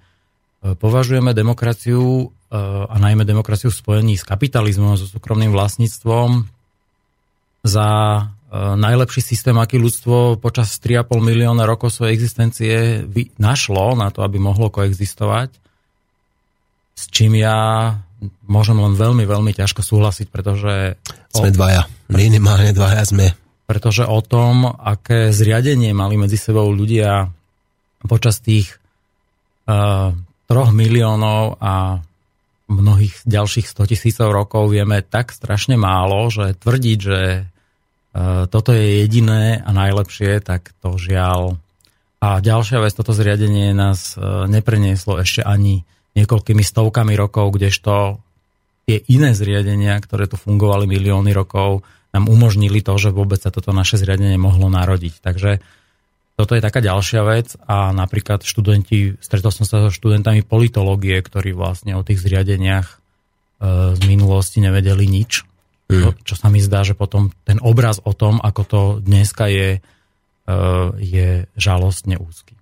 považujeme 0.75 1.31
demokraciu 1.31 2.03
e, 2.03 2.25
a 2.91 2.95
najmä 2.99 3.23
demokraciu 3.23 3.71
v 3.71 3.79
spojení 3.79 4.13
s 4.19 4.27
kapitalizmom 4.27 4.99
so 4.99 5.07
súkromným 5.07 5.55
vlastníctvom 5.55 6.43
za 7.63 7.89
e, 8.19 8.21
najlepší 8.75 9.23
systém, 9.23 9.55
aký 9.55 9.79
ľudstvo 9.79 10.43
počas 10.43 10.75
3,5 10.83 11.07
milióna 11.23 11.63
rokov 11.63 11.95
svojej 11.95 12.11
existencie 12.11 13.07
našlo 13.39 13.95
na 13.95 14.11
to, 14.11 14.27
aby 14.27 14.35
mohlo 14.35 14.67
koexistovať. 14.67 15.55
S 16.97 17.07
čím 17.07 17.39
ja 17.39 17.93
môžem 18.49 18.75
len 18.75 18.97
veľmi, 18.97 19.23
veľmi 19.23 19.53
ťažko 19.53 19.85
súhlasiť, 19.85 20.27
pretože... 20.33 20.97
Sme 21.29 21.53
dvaja. 21.53 21.85
Minimálne 22.09 22.73
dvaja 22.73 23.05
sme 23.05 23.46
pretože 23.67 24.07
o 24.07 24.23
tom, 24.23 24.63
aké 24.65 25.35
zriadenie 25.35 25.91
mali 25.91 26.15
medzi 26.15 26.39
sebou 26.39 26.71
ľudia 26.71 27.27
počas 28.07 28.39
tých 28.39 28.79
uh, 29.67 30.15
troch 30.47 30.71
miliónov 30.71 31.59
a 31.59 31.99
mnohých 32.71 33.27
ďalších 33.27 33.67
100 33.67 33.91
tisícov 33.91 34.31
rokov 34.31 34.71
vieme 34.71 35.03
tak 35.03 35.35
strašne 35.35 35.75
málo, 35.75 36.31
že 36.31 36.55
tvrdiť, 36.55 36.97
že 36.99 37.43
uh, 37.43 38.47
toto 38.47 38.71
je 38.71 39.03
jediné 39.03 39.59
a 39.59 39.69
najlepšie, 39.75 40.39
tak 40.39 40.71
to 40.79 40.95
žiaľ. 40.95 41.59
A 42.23 42.39
ďalšia 42.39 42.79
vec, 42.79 42.95
toto 42.95 43.11
zriadenie 43.11 43.75
nás 43.75 44.15
uh, 44.15 44.47
neprenieslo 44.47 45.19
ešte 45.19 45.43
ani 45.43 45.83
niekoľkými 46.15 46.63
stovkami 46.63 47.13
rokov, 47.19 47.59
kdežto 47.59 48.23
tie 48.87 49.03
iné 49.11 49.35
zriadenia, 49.35 49.99
ktoré 49.99 50.31
tu 50.31 50.39
fungovali 50.39 50.87
milióny 50.87 51.35
rokov, 51.35 51.83
nám 52.17 52.25
umožnili 52.25 52.81
to, 52.81 52.97
že 52.97 53.13
vôbec 53.13 53.37
sa 53.37 53.53
toto 53.53 53.69
naše 53.69 54.01
zriadenie 54.01 54.41
mohlo 54.41 54.73
narodiť. 54.73 55.21
Takže 55.21 55.61
toto 56.37 56.53
je 56.53 56.61
taká 56.61 56.81
ďalšia 56.81 57.21
vec 57.25 57.53
a 57.65 57.93
napríklad 57.93 58.45
študenti, 58.45 59.17
stretol 59.21 59.53
som 59.53 59.65
sa 59.65 59.85
so 59.85 59.89
študentami 59.93 60.41
politológie, 60.41 61.17
ktorí 61.21 61.53
vlastne 61.53 61.97
o 61.97 62.05
tých 62.05 62.21
zriadeniach 62.21 62.87
e, 62.89 62.95
z 63.97 64.01
minulosti 64.05 64.61
nevedeli 64.61 65.05
nič. 65.09 65.45
Mm. 65.89 65.93
Čo, 65.97 66.09
čo 66.21 66.35
sa 66.37 66.53
mi 66.53 66.61
zdá, 66.61 66.85
že 66.85 66.93
potom 66.93 67.33
ten 67.41 67.57
obraz 67.61 68.01
o 68.05 68.13
tom, 68.13 68.37
ako 68.37 68.61
to 68.65 68.81
dneska 69.01 69.49
je, 69.49 69.69
e, 69.77 70.59
je 71.01 71.49
žalostne 71.57 72.21
úzky. 72.21 72.57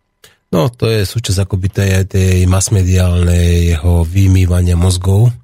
No, 0.56 0.72
to 0.72 0.88
je 0.88 1.04
súčasť 1.04 1.44
akoby 1.44 1.68
tej, 1.68 1.92
tej 2.08 2.48
masmediálnej 2.48 3.76
jeho 3.76 4.08
vymývania 4.08 4.80
mozgov, 4.80 5.36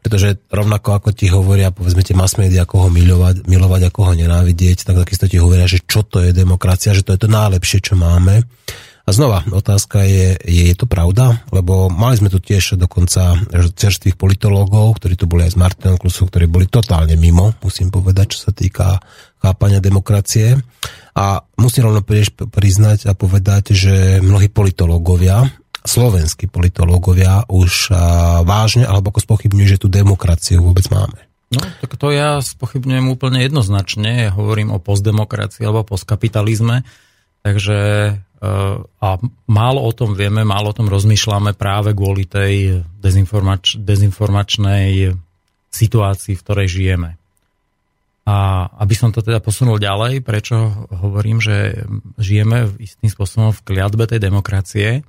pretože 0.00 0.40
rovnako 0.48 0.96
ako 0.96 1.08
ti 1.12 1.28
hovoria, 1.28 1.72
povedzme 1.72 2.00
tie 2.00 2.16
mass 2.16 2.40
media, 2.40 2.64
ako 2.64 2.86
ho 2.86 2.88
milovať, 2.88 3.44
milovať, 3.44 3.92
ako 3.92 4.00
ho 4.10 4.12
nenávidieť, 4.16 4.88
tak 4.88 4.96
takisto 5.04 5.28
ti 5.28 5.36
hovoria, 5.36 5.68
že 5.68 5.84
čo 5.84 6.02
to 6.02 6.24
je 6.24 6.32
demokracia, 6.32 6.96
že 6.96 7.04
to 7.04 7.12
je 7.12 7.20
to 7.20 7.28
najlepšie, 7.28 7.84
čo 7.84 7.94
máme. 8.00 8.48
A 9.08 9.16
znova, 9.16 9.42
otázka 9.42 10.06
je, 10.06 10.38
je, 10.38 10.62
je 10.70 10.76
to 10.76 10.86
pravda? 10.86 11.42
Lebo 11.50 11.90
mali 11.90 12.14
sme 12.14 12.30
tu 12.30 12.38
tiež 12.38 12.78
dokonca 12.78 13.42
čerstvých 13.50 14.14
politológov, 14.14 15.02
ktorí 15.02 15.18
tu 15.18 15.26
boli 15.26 15.48
aj 15.48 15.56
s 15.56 15.60
Martinom 15.60 15.98
Klusov, 15.98 16.30
ktorí 16.30 16.46
boli 16.46 16.70
totálne 16.70 17.18
mimo, 17.18 17.56
musím 17.64 17.90
povedať, 17.90 18.38
čo 18.38 18.38
sa 18.46 18.52
týka 18.54 19.02
chápania 19.40 19.82
demokracie. 19.82 20.54
A 21.16 21.42
musím 21.58 21.90
rovno 21.90 22.06
priznať 22.54 23.10
a 23.10 23.18
povedať, 23.18 23.74
že 23.74 24.22
mnohí 24.22 24.46
politológovia 24.46 25.42
slovenskí 25.84 26.46
politológovia 26.50 27.44
už 27.48 27.92
vážne 28.44 28.84
alebo 28.84 29.12
ako 29.12 29.24
spochybňujú, 29.24 29.66
že 29.66 29.80
tú 29.80 29.88
demokraciu 29.88 30.60
vôbec 30.64 30.86
máme. 30.92 31.20
No, 31.50 31.60
tak 31.82 31.98
to 31.98 32.14
ja 32.14 32.38
spochybňujem 32.38 33.10
úplne 33.10 33.42
jednoznačne. 33.42 34.28
Ja 34.28 34.30
hovorím 34.30 34.70
o 34.70 34.78
postdemokracii 34.78 35.66
alebo 35.66 35.82
postkapitalizme. 35.82 36.86
Takže 37.40 37.80
a 39.00 39.08
málo 39.48 39.80
o 39.84 39.92
tom 39.92 40.16
vieme, 40.16 40.48
málo 40.48 40.72
o 40.72 40.76
tom 40.76 40.88
rozmýšľame 40.88 41.52
práve 41.56 41.92
kvôli 41.92 42.24
tej 42.24 42.84
dezinformač, 42.96 43.76
dezinformačnej 43.76 45.12
situácii, 45.68 46.34
v 46.38 46.44
ktorej 46.44 46.68
žijeme. 46.72 47.20
A 48.24 48.68
aby 48.80 48.94
som 48.94 49.12
to 49.12 49.20
teda 49.20 49.44
posunul 49.44 49.76
ďalej, 49.76 50.24
prečo 50.24 50.86
hovorím, 50.88 51.42
že 51.42 51.84
žijeme 52.16 52.70
istým 52.80 53.12
spôsobom 53.12 53.50
v 53.52 53.64
kliatbe 53.64 54.08
tej 54.08 54.20
demokracie, 54.22 55.04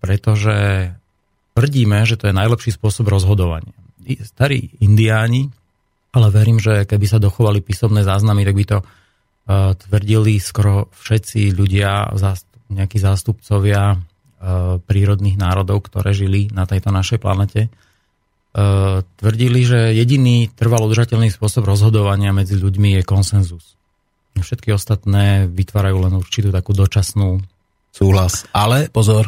pretože 0.00 0.56
tvrdíme, 1.52 2.06
že 2.06 2.16
to 2.16 2.30
je 2.30 2.38
najlepší 2.38 2.70
spôsob 2.72 3.10
rozhodovania. 3.10 3.74
Starí 4.24 4.72
indiáni, 4.80 5.52
ale 6.16 6.32
verím, 6.32 6.56
že 6.56 6.88
keby 6.88 7.06
sa 7.10 7.20
dochovali 7.20 7.60
písomné 7.60 8.06
záznamy, 8.06 8.46
tak 8.46 8.56
by 8.56 8.64
to 8.64 8.78
eh, 8.80 8.86
tvrdili 9.76 10.40
skoro 10.40 10.88
všetci 10.96 11.52
ľudia, 11.52 12.14
nejakí 12.72 12.96
zástupcovia 12.96 13.94
eh, 13.94 13.98
prírodných 14.80 15.36
národov, 15.36 15.90
ktoré 15.90 16.16
žili 16.16 16.48
na 16.54 16.64
tejto 16.64 16.88
našej 16.88 17.18
planete, 17.20 17.68
tvrdili, 19.22 19.60
že 19.62 19.94
jediný 19.94 20.50
trvalo 20.50 20.88
udržateľný 20.88 21.30
spôsob 21.30 21.68
rozhodovania 21.68 22.34
medzi 22.34 22.58
ľuďmi 22.58 22.98
je 22.98 23.02
konsenzus. 23.06 23.78
Všetky 24.38 24.70
ostatné 24.74 25.50
vytvárajú 25.50 25.98
len 26.08 26.14
určitú 26.18 26.54
takú 26.54 26.74
dočasnú 26.74 27.42
súhlas. 27.98 28.46
Ale 28.54 28.86
pozor, 28.94 29.26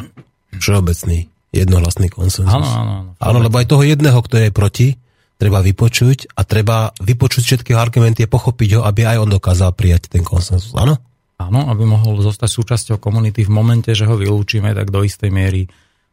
všeobecný, 0.55 1.27
jednohlasný 1.51 2.07
konsenzus. 2.07 2.47
Áno, 2.47 2.63
áno, 2.63 2.91
áno. 3.03 3.11
Áno, 3.19 3.39
lebo 3.43 3.59
aj 3.59 3.67
toho 3.67 3.83
jedného, 3.83 4.19
kto 4.23 4.39
je 4.39 4.49
proti, 4.55 4.87
treba 5.35 5.59
vypočuť 5.59 6.37
a 6.37 6.47
treba 6.47 6.95
vypočuť 6.95 7.43
všetky 7.43 7.71
argumenty 7.75 8.23
a 8.23 8.31
pochopiť 8.31 8.79
ho, 8.79 8.81
aby 8.87 9.09
aj 9.09 9.27
on 9.27 9.29
dokázal 9.33 9.75
prijať 9.75 10.07
ten 10.07 10.23
konsenzus. 10.23 10.71
Áno? 10.77 10.95
Áno, 11.41 11.67
aby 11.73 11.83
mohol 11.83 12.21
zostať 12.21 12.49
súčasťou 12.53 12.97
komunity 13.01 13.41
v 13.43 13.51
momente, 13.51 13.89
že 13.97 14.05
ho 14.05 14.13
vylúčime, 14.13 14.71
tak 14.77 14.93
do 14.93 15.01
istej 15.01 15.33
miery 15.33 15.65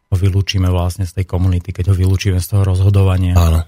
ho 0.08 0.16
vylúčime 0.16 0.72
vlastne 0.72 1.04
z 1.04 1.20
tej 1.20 1.28
komunity, 1.28 1.76
keď 1.76 1.92
ho 1.92 1.94
vylúčime 1.94 2.40
z 2.40 2.56
toho 2.56 2.64
rozhodovania. 2.64 3.36
Áno. 3.36 3.60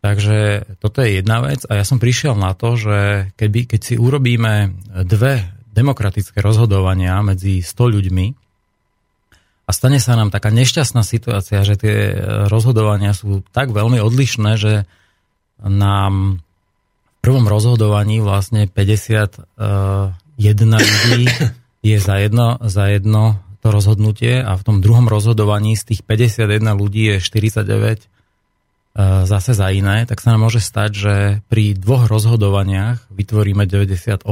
Takže 0.00 0.64
toto 0.80 1.04
je 1.04 1.20
jedna 1.20 1.44
vec 1.44 1.68
a 1.68 1.76
ja 1.76 1.84
som 1.84 2.00
prišiel 2.00 2.32
na 2.32 2.56
to, 2.56 2.80
že 2.80 3.28
keby, 3.36 3.68
keď 3.68 3.80
si 3.82 3.94
urobíme 4.00 4.72
dve 5.04 5.55
demokratické 5.76 6.40
rozhodovania 6.40 7.20
medzi 7.20 7.60
100 7.60 7.94
ľuďmi 8.00 8.26
a 9.66 9.70
stane 9.74 10.00
sa 10.00 10.16
nám 10.16 10.32
taká 10.32 10.48
nešťastná 10.48 11.04
situácia, 11.04 11.60
že 11.66 11.76
tie 11.76 11.96
rozhodovania 12.48 13.12
sú 13.12 13.44
tak 13.52 13.76
veľmi 13.76 14.00
odlišné, 14.00 14.56
že 14.56 14.88
nám 15.60 16.40
v 16.40 17.16
prvom 17.20 17.44
rozhodovaní 17.44 18.22
vlastne 18.22 18.70
50 18.70 19.44
jedna 20.38 20.78
ľudí 20.78 21.26
je 21.82 21.98
za 21.98 22.16
jedno, 22.22 22.56
za 22.62 22.88
jedno 22.92 23.42
to 23.64 23.74
rozhodnutie 23.74 24.38
a 24.38 24.54
v 24.54 24.62
tom 24.62 24.76
druhom 24.78 25.10
rozhodovaní 25.10 25.74
z 25.74 25.94
tých 25.94 26.00
51 26.06 26.62
ľudí 26.78 27.10
je 27.10 27.16
49 27.18 27.66
e, 27.66 28.15
zase 28.96 29.52
za 29.52 29.68
iné, 29.76 30.08
tak 30.08 30.24
sa 30.24 30.32
nám 30.32 30.48
môže 30.48 30.64
stať, 30.64 30.90
že 30.96 31.14
pri 31.52 31.76
dvoch 31.76 32.08
rozhodovaniach 32.08 33.12
vytvoríme 33.12 33.68
98% 33.68 34.24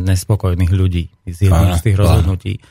nespokojných 0.00 0.72
ľudí 0.72 1.12
z 1.28 1.38
jedných 1.48 1.76
z 1.76 1.84
tých 1.84 1.96
rozhodnutí. 2.00 2.64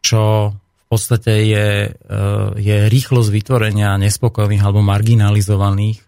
Čo 0.00 0.56
v 0.56 0.86
podstate 0.88 1.32
je, 1.44 1.68
e, 1.84 2.18
je 2.56 2.76
rýchlosť 2.88 3.28
vytvorenia 3.28 4.00
nespokojných 4.00 4.64
alebo 4.64 4.80
marginalizovaných 4.80 6.00
e, 6.00 6.04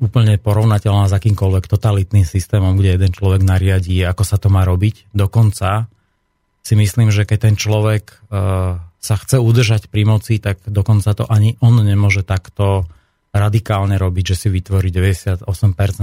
úplne 0.00 0.34
porovnateľná 0.40 1.12
s 1.12 1.16
akýmkoľvek 1.16 1.64
totalitným 1.68 2.24
systémom, 2.24 2.80
kde 2.80 2.96
jeden 2.96 3.12
človek 3.12 3.44
nariadí, 3.44 4.00
ako 4.08 4.24
sa 4.24 4.40
to 4.40 4.48
má 4.48 4.64
robiť. 4.64 5.12
Dokonca 5.12 5.84
si 6.64 6.74
myslím, 6.80 7.12
že 7.12 7.26
keď 7.26 7.38
ten 7.50 7.56
človek 7.58 8.22
sa 9.02 9.14
chce 9.18 9.42
udržať 9.42 9.90
pri 9.90 10.06
moci, 10.06 10.38
tak 10.38 10.62
dokonca 10.62 11.10
to 11.10 11.26
ani 11.26 11.58
on 11.58 11.82
nemôže 11.82 12.22
takto 12.22 12.86
radikálne 13.32 13.96
robiť, 13.96 14.36
že 14.36 14.46
si 14.46 14.48
vytvorí 14.52 14.92
98% 14.92 15.48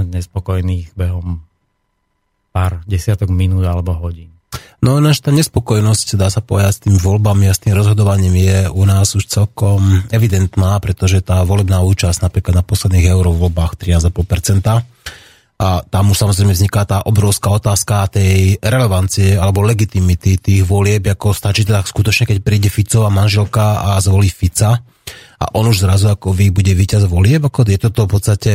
nespokojných 0.09 0.97
behom 0.97 1.45
pár 2.49 2.81
desiatok 2.89 3.29
minút 3.29 3.63
alebo 3.69 3.93
hodín. 3.93 4.33
No 4.81 4.97
náš 4.97 5.21
tá 5.21 5.29
nespokojnosť, 5.29 6.17
dá 6.17 6.31
sa 6.33 6.41
povedať, 6.41 6.71
s 6.73 6.81
tými 6.87 6.97
voľbami 6.97 7.45
a 7.45 7.53
s 7.53 7.61
tým 7.61 7.77
rozhodovaním 7.77 8.33
je 8.33 8.57
u 8.71 8.83
nás 8.87 9.13
už 9.13 9.29
celkom 9.29 10.07
evidentná, 10.09 10.79
pretože 10.81 11.21
tá 11.21 11.45
volebná 11.45 11.85
účasť 11.85 12.25
napríklad 12.25 12.57
na 12.57 12.65
posledných 12.65 13.11
eurovoľbách 13.13 13.77
13,5%, 13.77 14.81
a 15.59 15.83
tam 15.83 16.15
už 16.15 16.23
samozrejme 16.23 16.55
vzniká 16.55 16.87
tá 16.87 17.03
obrovská 17.03 17.51
otázka 17.51 18.07
tej 18.07 18.55
relevancie 18.63 19.35
alebo 19.35 19.59
legitimity 19.59 20.39
tých 20.39 20.63
volieb, 20.63 21.03
ako 21.11 21.35
stačí 21.35 21.67
teda 21.67 21.83
skutočne, 21.83 22.31
keď 22.31 22.37
príde 22.39 22.71
Fico 22.71 23.03
a 23.03 23.11
manželka 23.11 23.91
a 23.91 23.99
zvolí 23.99 24.31
Fica 24.31 24.79
a 25.39 25.55
on 25.55 25.71
už 25.71 25.87
zrazu 25.87 26.11
ako 26.11 26.35
vy 26.35 26.51
bude 26.51 26.75
víťaz 26.75 27.07
volieb, 27.07 27.39
ako 27.39 27.63
je 27.63 27.79
toto 27.79 28.03
v 28.05 28.11
podstate, 28.11 28.53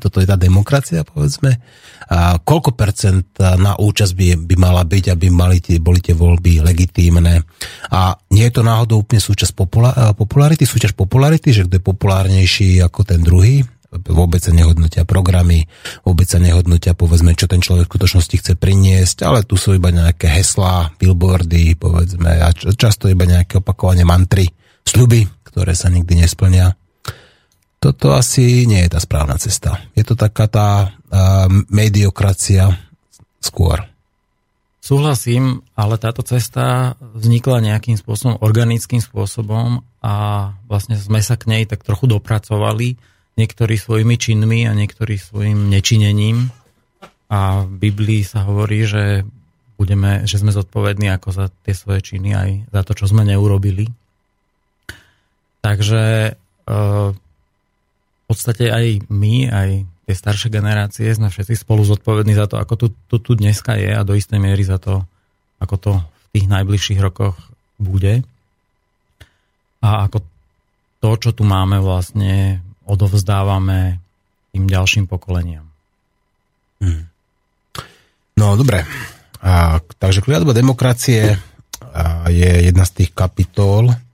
toto 0.00 0.24
je 0.24 0.26
tá 0.26 0.40
demokracia, 0.40 1.04
povedzme. 1.04 1.60
A 2.08 2.40
koľko 2.40 2.72
percent 2.72 3.28
na 3.36 3.76
účasť 3.76 4.12
by, 4.16 4.26
by 4.48 4.54
mala 4.56 4.86
byť, 4.88 5.12
aby 5.12 5.26
mali 5.28 5.60
tie, 5.60 5.76
boli 5.76 6.00
tie 6.00 6.16
voľby 6.16 6.64
legitímne. 6.64 7.44
A 7.92 8.16
nie 8.32 8.48
je 8.48 8.54
to 8.56 8.64
náhodou 8.64 9.04
úplne 9.04 9.20
súčasť 9.20 9.52
popularity, 10.16 10.64
súťaž 10.64 10.96
popularity, 10.96 11.52
že 11.52 11.68
kto 11.68 11.76
je 11.76 11.84
populárnejší 11.84 12.80
ako 12.80 13.00
ten 13.04 13.20
druhý, 13.20 13.60
vôbec 13.92 14.40
sa 14.40 14.56
nehodnotia 14.56 15.04
programy, 15.04 15.68
vôbec 16.00 16.24
sa 16.24 16.40
nehodnotia, 16.40 16.96
povedzme, 16.96 17.36
čo 17.36 17.44
ten 17.44 17.60
človek 17.60 17.86
v 17.86 17.92
skutočnosti 17.92 18.36
chce 18.40 18.52
priniesť, 18.56 19.24
ale 19.24 19.44
tu 19.44 19.60
sú 19.60 19.76
iba 19.76 19.92
nejaké 19.92 20.32
heslá, 20.32 20.96
billboardy, 20.96 21.76
povedzme, 21.76 22.40
a 22.40 22.52
často 22.56 23.08
iba 23.08 23.28
nejaké 23.28 23.60
opakovanie 23.60 24.04
mantry, 24.04 24.48
sľuby, 24.84 25.35
ktoré 25.56 25.72
sa 25.72 25.88
nikdy 25.88 26.20
nesplnia. 26.20 26.76
Toto 27.80 28.12
asi 28.12 28.68
nie 28.68 28.84
je 28.84 28.92
tá 28.92 29.00
správna 29.00 29.40
cesta. 29.40 29.80
Je 29.96 30.04
to 30.04 30.12
taká 30.12 30.52
tá 30.52 30.68
uh, 30.92 31.48
mediokracia 31.72 32.76
skôr. 33.40 33.80
Súhlasím, 34.84 35.64
ale 35.72 35.96
táto 35.96 36.20
cesta 36.20 36.92
vznikla 37.00 37.64
nejakým 37.64 37.96
spôsobom, 37.96 38.36
organickým 38.44 39.00
spôsobom 39.00 39.80
a 40.04 40.14
vlastne 40.68 41.00
sme 41.00 41.24
sa 41.24 41.40
k 41.40 41.48
nej 41.48 41.64
tak 41.64 41.88
trochu 41.88 42.04
dopracovali 42.04 43.00
niektorí 43.40 43.80
svojimi 43.80 44.20
činmi 44.20 44.68
a 44.68 44.76
niektorí 44.76 45.16
svojim 45.16 45.72
nečinením. 45.72 46.52
A 47.32 47.64
v 47.64 47.72
Biblii 47.80 48.28
sa 48.28 48.44
hovorí, 48.44 48.84
že, 48.84 49.24
budeme, 49.80 50.28
že 50.28 50.36
sme 50.36 50.52
zodpovední 50.52 51.08
ako 51.16 51.32
za 51.32 51.46
tie 51.64 51.72
svoje 51.72 52.12
činy 52.12 52.30
aj 52.36 52.50
za 52.76 52.80
to, 52.84 52.92
čo 52.92 53.08
sme 53.08 53.24
neurobili. 53.24 53.88
Takže 55.66 56.02
e, 56.30 56.32
v 57.10 58.22
podstate 58.30 58.70
aj 58.70 59.10
my, 59.10 59.50
aj 59.50 59.70
tie 60.06 60.14
staršie 60.14 60.54
generácie 60.54 61.10
sme 61.10 61.26
všetci 61.26 61.58
spolu 61.58 61.82
zodpovední 61.82 62.38
za 62.38 62.46
to, 62.46 62.62
ako 62.62 62.74
tu, 62.78 62.86
tu, 63.10 63.18
tu 63.18 63.34
dneska 63.34 63.74
je 63.74 63.90
a 63.90 64.06
do 64.06 64.14
istej 64.14 64.38
miery 64.38 64.62
za 64.62 64.78
to, 64.78 65.02
ako 65.58 65.74
to 65.74 65.92
v 65.98 66.26
tých 66.38 66.46
najbližších 66.46 67.02
rokoch 67.02 67.34
bude. 67.82 68.22
A 69.82 70.06
ako 70.06 70.22
to, 71.02 71.10
čo 71.18 71.30
tu 71.34 71.42
máme 71.42 71.82
vlastne 71.82 72.62
odovzdávame 72.86 73.98
tým 74.54 74.70
ďalším 74.70 75.10
pokoleniam. 75.10 75.66
Hmm. 76.78 77.10
No, 78.38 78.54
dobre. 78.54 78.86
A, 79.42 79.82
takže 79.98 80.22
kliatba 80.22 80.54
demokracie 80.54 81.34
a, 81.82 82.30
je 82.30 82.70
jedna 82.70 82.86
z 82.86 83.02
tých 83.02 83.10
kapitol. 83.10 84.05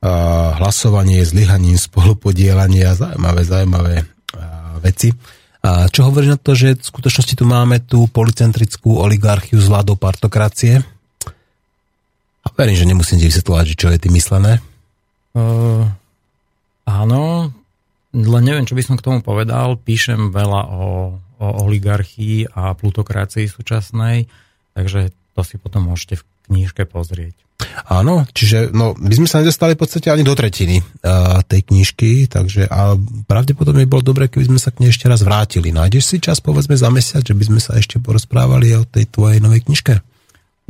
Hlasovanie 0.00 1.20
je 1.20 1.30
zlyhaním 1.36 1.76
spolupodielania. 1.76 2.96
Zaujímavé, 2.96 3.44
zaujímavé 3.44 3.94
veci. 4.80 5.12
A 5.60 5.92
čo 5.92 6.08
hovorí 6.08 6.24
na 6.24 6.40
to, 6.40 6.56
že 6.56 6.80
v 6.80 6.88
skutočnosti 6.88 7.36
tu 7.36 7.44
máme 7.44 7.84
tú 7.84 8.08
policentrickú 8.08 8.96
oligarchiu 8.96 9.60
z 9.60 9.68
vládou 9.68 10.00
partokracie? 10.00 10.80
A 12.40 12.46
verím, 12.56 12.80
že 12.80 12.88
nemusím 12.88 13.20
ti 13.20 13.28
vysvetľovať, 13.28 13.66
čo 13.76 13.92
je 13.92 14.00
tým 14.00 14.16
myslené. 14.16 14.64
Uh, 15.36 15.84
áno, 16.88 17.52
len 18.16 18.42
neviem, 18.42 18.64
čo 18.64 18.72
by 18.72 18.82
som 18.82 18.96
k 18.96 19.04
tomu 19.04 19.20
povedal. 19.20 19.76
Píšem 19.76 20.32
veľa 20.32 20.72
o, 20.72 21.20
o 21.20 21.46
oligarchii 21.68 22.48
a 22.56 22.72
plutokracii 22.72 23.44
súčasnej, 23.44 24.32
takže 24.72 25.12
to 25.36 25.40
si 25.44 25.60
potom 25.60 25.92
môžete 25.92 26.18
v 26.18 26.24
knižke 26.50 26.84
pozrieť. 26.90 27.38
Áno, 27.86 28.24
čiže 28.32 28.72
no, 28.72 28.96
my 28.96 29.14
sme 29.14 29.28
sa 29.28 29.44
nedostali 29.44 29.76
v 29.76 29.82
podstate 29.84 30.08
ani 30.08 30.24
do 30.24 30.32
tretiny 30.32 30.80
uh, 30.80 31.44
tej 31.44 31.70
knižky, 31.70 32.26
takže 32.26 32.66
a 32.66 32.96
pravdepodobne 33.28 33.84
bolo 33.84 34.00
dobre, 34.00 34.32
keby 34.32 34.56
sme 34.56 34.60
sa 34.60 34.72
k 34.72 34.84
nej 34.84 34.90
ešte 34.90 35.06
raz 35.06 35.20
vrátili. 35.20 35.70
Nájdeš 35.70 36.04
si 36.08 36.16
čas, 36.18 36.40
povedzme, 36.40 36.74
za 36.74 36.88
mesiac, 36.88 37.22
že 37.22 37.36
by 37.36 37.44
sme 37.46 37.60
sa 37.60 37.76
ešte 37.76 38.00
porozprávali 38.00 38.74
o 38.74 38.88
tej 38.88 39.06
tvojej 39.12 39.38
novej 39.44 39.68
knižke? 39.68 40.00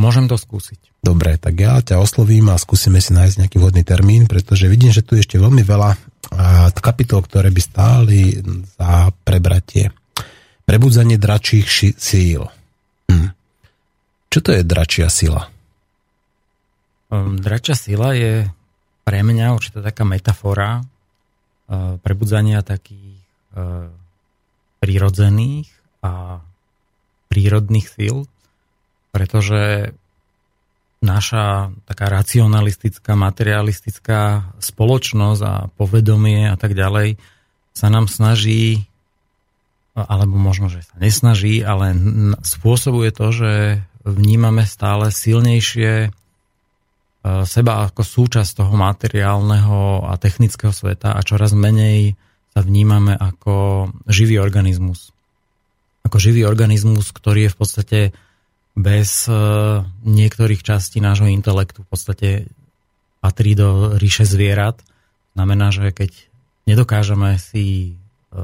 Môžem 0.01 0.27
to 0.27 0.35
skúsiť. 0.35 0.91
Dobre, 1.01 1.41
tak 1.41 1.57
ja 1.57 1.81
ťa 1.81 2.01
oslovím 2.01 2.53
a 2.53 2.61
skúsime 2.61 3.01
si 3.01 3.13
nájsť 3.17 3.37
nejaký 3.41 3.57
vhodný 3.57 3.85
termín, 3.85 4.29
pretože 4.29 4.69
vidím, 4.69 4.93
že 4.93 5.05
tu 5.05 5.17
je 5.17 5.25
ešte 5.25 5.41
veľmi 5.41 5.65
veľa 5.65 5.97
kapitol, 6.77 7.25
ktoré 7.25 7.49
by 7.49 7.61
stáli 7.65 8.37
za 8.77 9.09
prebratie. 9.25 9.93
Prebudzanie 10.65 11.17
dračích 11.17 11.97
síl. 11.97 12.45
Hm. 13.09 13.29
Čo 14.31 14.39
to 14.41 14.51
je 14.55 14.63
dračia 14.63 15.09
sila? 15.11 15.49
Um, 17.11 17.43
dračia 17.43 17.75
sila 17.75 18.15
je 18.15 18.47
pre 19.03 19.27
mňa 19.27 19.51
určite 19.51 19.83
taká 19.83 20.07
metafora 20.07 20.79
uh, 20.79 21.99
prebudzania 21.99 22.63
takých 22.63 23.19
uh, 23.59 23.91
prírodzených 24.79 25.67
a 26.07 26.39
prírodných 27.27 27.87
síl, 27.91 28.31
pretože 29.11 29.91
naša 31.03 31.75
taká 31.89 32.07
racionalistická, 32.13 33.19
materialistická 33.19 34.55
spoločnosť 34.63 35.41
a 35.43 35.55
povedomie 35.75 36.47
a 36.47 36.55
tak 36.55 36.79
ďalej 36.79 37.19
sa 37.75 37.89
nám 37.89 38.07
snaží, 38.07 38.87
alebo 39.97 40.37
možno, 40.39 40.69
že 40.69 40.85
sa 40.85 40.95
nesnaží, 41.01 41.65
ale 41.65 41.97
spôsobuje 42.45 43.11
to, 43.11 43.27
že 43.33 43.53
vnímame 44.05 44.63
stále 44.69 45.09
silnejšie 45.11 46.13
seba 47.21 47.85
ako 47.85 48.01
súčasť 48.01 48.65
toho 48.65 48.75
materiálneho 48.81 50.09
a 50.09 50.17
technického 50.17 50.73
sveta 50.73 51.13
a 51.13 51.21
čoraz 51.21 51.53
menej 51.53 52.17
sa 52.51 52.65
vnímame 52.65 53.13
ako 53.13 53.87
živý 54.09 54.41
organizmus. 54.41 55.13
Ako 56.03 56.17
živý 56.17 56.49
organizmus, 56.49 57.13
ktorý 57.13 57.47
je 57.47 57.53
v 57.53 57.59
podstate 57.61 58.01
bez 58.73 59.29
e, 59.29 59.37
niektorých 60.09 60.65
častí 60.65 60.99
nášho 60.99 61.29
intelektu 61.29 61.85
v 61.85 61.89
podstate 61.93 62.29
patrí 63.21 63.53
do 63.53 64.01
ríše 64.01 64.25
zvierat. 64.25 64.81
Znamená, 65.37 65.71
že 65.71 65.93
keď 65.93 66.11
nedokážeme 66.65 67.37
si 67.37 67.93
e, 68.33 68.41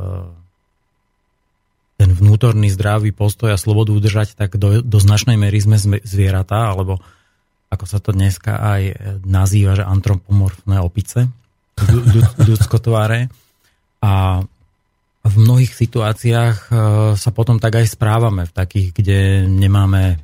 ten 1.96 2.10
vnútorný 2.12 2.68
zdravý 2.68 3.16
postoj 3.16 3.56
a 3.56 3.58
slobodu 3.58 3.96
udržať, 3.96 4.36
tak 4.36 4.60
do, 4.60 4.84
do 4.84 4.98
značnej 5.00 5.40
mery 5.40 5.56
sme 5.64 5.80
zvieratá, 6.04 6.76
alebo 6.76 7.00
ako 7.70 7.84
sa 7.84 7.98
to 7.98 8.14
dneska 8.14 8.56
aj 8.56 8.82
nazýva, 9.26 9.74
že 9.74 9.84
antropomorfné 9.84 10.78
opice, 10.78 11.26
ľudskotváre. 12.46 13.28
A 14.00 14.42
v 15.26 15.34
mnohých 15.42 15.74
situáciách 15.74 16.56
e, 16.56 16.68
sa 17.18 17.30
potom 17.34 17.58
tak 17.58 17.82
aj 17.82 17.98
správame, 17.98 18.46
v 18.46 18.52
takých, 18.54 18.88
kde 18.94 19.18
nemáme 19.50 20.14
e, 20.14 20.16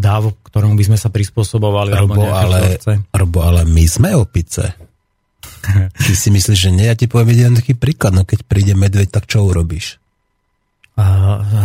dávok, 0.00 0.40
ktorom 0.48 0.74
by 0.74 0.84
sme 0.88 0.98
sa 0.98 1.12
prispôsobovali. 1.12 1.92
Robo, 1.92 2.24
ale, 2.32 2.80
Robo, 3.12 3.40
ale 3.44 3.68
my 3.68 3.84
sme 3.84 4.16
opice. 4.16 4.72
Ty 6.08 6.12
si 6.16 6.32
myslíš, 6.32 6.58
že 6.58 6.70
nie? 6.72 6.88
Ja 6.88 6.96
ti 6.96 7.04
poviem 7.06 7.36
jeden 7.36 7.54
taký 7.60 7.76
príklad. 7.76 8.16
No 8.16 8.24
keď 8.24 8.48
príde 8.48 8.72
medveď, 8.72 9.12
tak 9.12 9.28
čo 9.28 9.44
urobíš? 9.44 10.00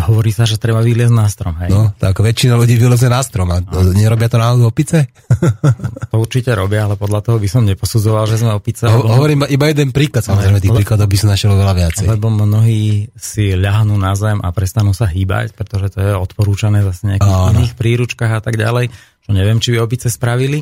Hovorí 0.06 0.30
sa, 0.30 0.46
že 0.46 0.62
treba 0.62 0.80
vyliezť 0.86 1.14
na 1.14 1.26
strom, 1.26 1.56
hej? 1.62 1.70
No, 1.74 1.92
tak 1.98 2.22
väčšina 2.22 2.56
ľudí 2.56 2.78
vyleze 2.78 3.10
na 3.10 3.22
strom. 3.26 3.50
A 3.52 3.60
no. 3.60 3.92
nerobia 3.92 4.30
to 4.30 4.38
náhodou 4.38 4.70
opice? 4.70 5.10
to 6.12 6.16
určite 6.16 6.54
robia, 6.54 6.86
ale 6.86 6.96
podľa 6.96 7.26
toho 7.26 7.38
by 7.42 7.50
som 7.50 7.66
neposudzoval, 7.66 8.30
že 8.30 8.42
sme 8.42 8.54
opice. 8.54 8.86
Ho, 8.86 9.02
lebo... 9.02 9.18
Hovorím 9.18 9.50
iba 9.50 9.66
jeden 9.70 9.90
príklad, 9.90 10.22
samozrejme, 10.22 10.62
tých 10.62 10.76
príkladov 10.78 11.10
by 11.10 11.18
som 11.18 11.30
našiel 11.34 11.58
veľa 11.58 11.74
viacej. 11.74 12.06
Lebo 12.06 12.28
mnohí 12.30 13.10
si 13.18 13.58
ľahnú 13.58 13.98
na 13.98 14.14
zem 14.14 14.38
a 14.40 14.50
prestanú 14.54 14.94
sa 14.94 15.10
hýbať, 15.10 15.58
pretože 15.58 15.96
to 15.96 16.00
je 16.00 16.14
odporúčané 16.14 16.86
zase 16.86 17.16
nejakých 17.16 17.36
Áno. 17.36 17.58
iných 17.58 17.74
príručkách 17.74 18.32
a 18.38 18.42
tak 18.42 18.56
ďalej, 18.56 18.94
čo 19.26 19.30
neviem, 19.34 19.58
či 19.58 19.74
by 19.74 19.84
opice 19.84 20.08
spravili. 20.14 20.62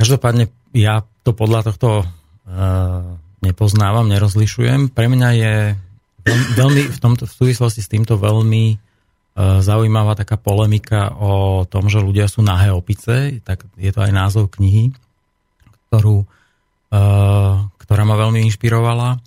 Každopádne 0.00 0.50
ja 0.74 1.06
to 1.22 1.30
podľa 1.36 1.70
tohto 1.70 2.02
uh, 2.02 3.04
nepoznávam, 3.44 4.08
nerozlišujem. 4.08 4.90
Pre 4.90 5.06
mňa 5.06 5.28
je 5.36 5.54
veľmi 6.32 6.82
v, 6.88 6.98
tomto, 6.98 7.28
v 7.28 7.34
súvislosti 7.34 7.84
s 7.84 7.92
týmto 7.92 8.16
veľmi 8.16 8.64
uh, 8.74 9.60
zaujímavá 9.60 10.16
taká 10.16 10.40
polemika 10.40 11.12
o 11.12 11.64
tom, 11.68 11.92
že 11.92 12.00
ľudia 12.00 12.26
sú 12.26 12.40
nahé 12.40 12.72
opice, 12.72 13.40
tak 13.44 13.68
je 13.76 13.92
to 13.92 14.00
aj 14.00 14.12
názov 14.12 14.48
knihy, 14.56 14.96
ktorú, 15.88 16.24
uh, 16.24 17.68
ktorá 17.76 18.02
ma 18.08 18.16
veľmi 18.16 18.40
inšpirovala. 18.48 19.20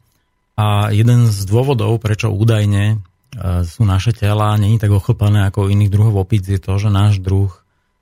A 0.58 0.90
jeden 0.90 1.30
z 1.30 1.38
dôvodov, 1.46 2.02
prečo 2.02 2.34
údajne 2.34 2.98
uh, 2.98 3.62
sú 3.62 3.86
naše 3.86 4.18
tela 4.18 4.58
není 4.58 4.82
tak 4.82 4.90
ochlpané 4.90 5.46
ako 5.54 5.70
iných 5.70 5.94
druhov 5.94 6.26
opic, 6.26 6.50
je 6.50 6.58
to, 6.58 6.82
že 6.82 6.90
náš 6.90 7.22
druh 7.22 7.54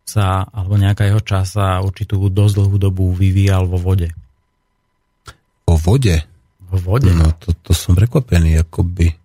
sa, 0.06 0.46
alebo 0.54 0.78
nejaká 0.78 1.10
jeho 1.10 1.20
časa 1.20 1.82
určitú 1.82 2.30
dosť 2.30 2.54
dlhú 2.62 2.78
dobu 2.78 3.12
vyvíjal 3.12 3.66
vo 3.66 3.82
vode. 3.82 4.14
Vo 5.66 5.76
vode? 5.82 6.35
Vo 6.76 7.00
vode? 7.00 7.08
No, 7.08 7.32
to, 7.40 7.56
to 7.56 7.72
som 7.72 7.96
prekvapený, 7.96 8.60
akoby. 8.60 9.16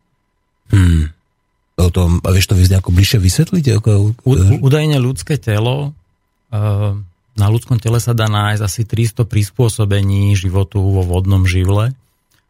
Hmm. 0.71 1.11
O 1.81 1.91
tom, 1.91 2.23
a 2.23 2.29
vieš 2.31 2.53
to 2.53 2.55
nejako 2.55 2.95
bližšie 2.95 3.19
vysvetliť? 3.19 3.65
Ako, 3.81 3.91
U, 4.23 4.33
údajne 4.63 5.03
ľudské 5.03 5.41
telo, 5.41 5.91
uh, 5.91 6.93
na 7.35 7.47
ľudskom 7.51 7.83
tele 7.83 7.99
sa 7.99 8.15
dá 8.15 8.29
nájsť 8.31 8.63
asi 8.63 8.83
300 8.87 9.27
prispôsobení 9.27 10.37
životu 10.39 10.79
vo 10.79 11.03
vodnom 11.03 11.49
živle. 11.49 11.97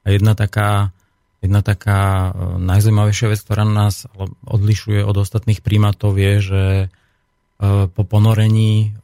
A 0.03 0.07
jedna 0.11 0.37
taká, 0.37 0.93
jedna 1.41 1.65
taká 1.65 2.35
uh, 2.35 2.61
najzaujímavejšia 2.61 3.33
vec, 3.33 3.41
ktorá 3.41 3.65
nás 3.65 4.05
odlišuje 4.45 5.01
od 5.07 5.17
ostatných 5.17 5.65
primátov 5.65 6.19
je, 6.19 6.33
že 6.43 6.65
uh, 6.91 7.89
po 7.89 8.03
ponorení 8.05 8.99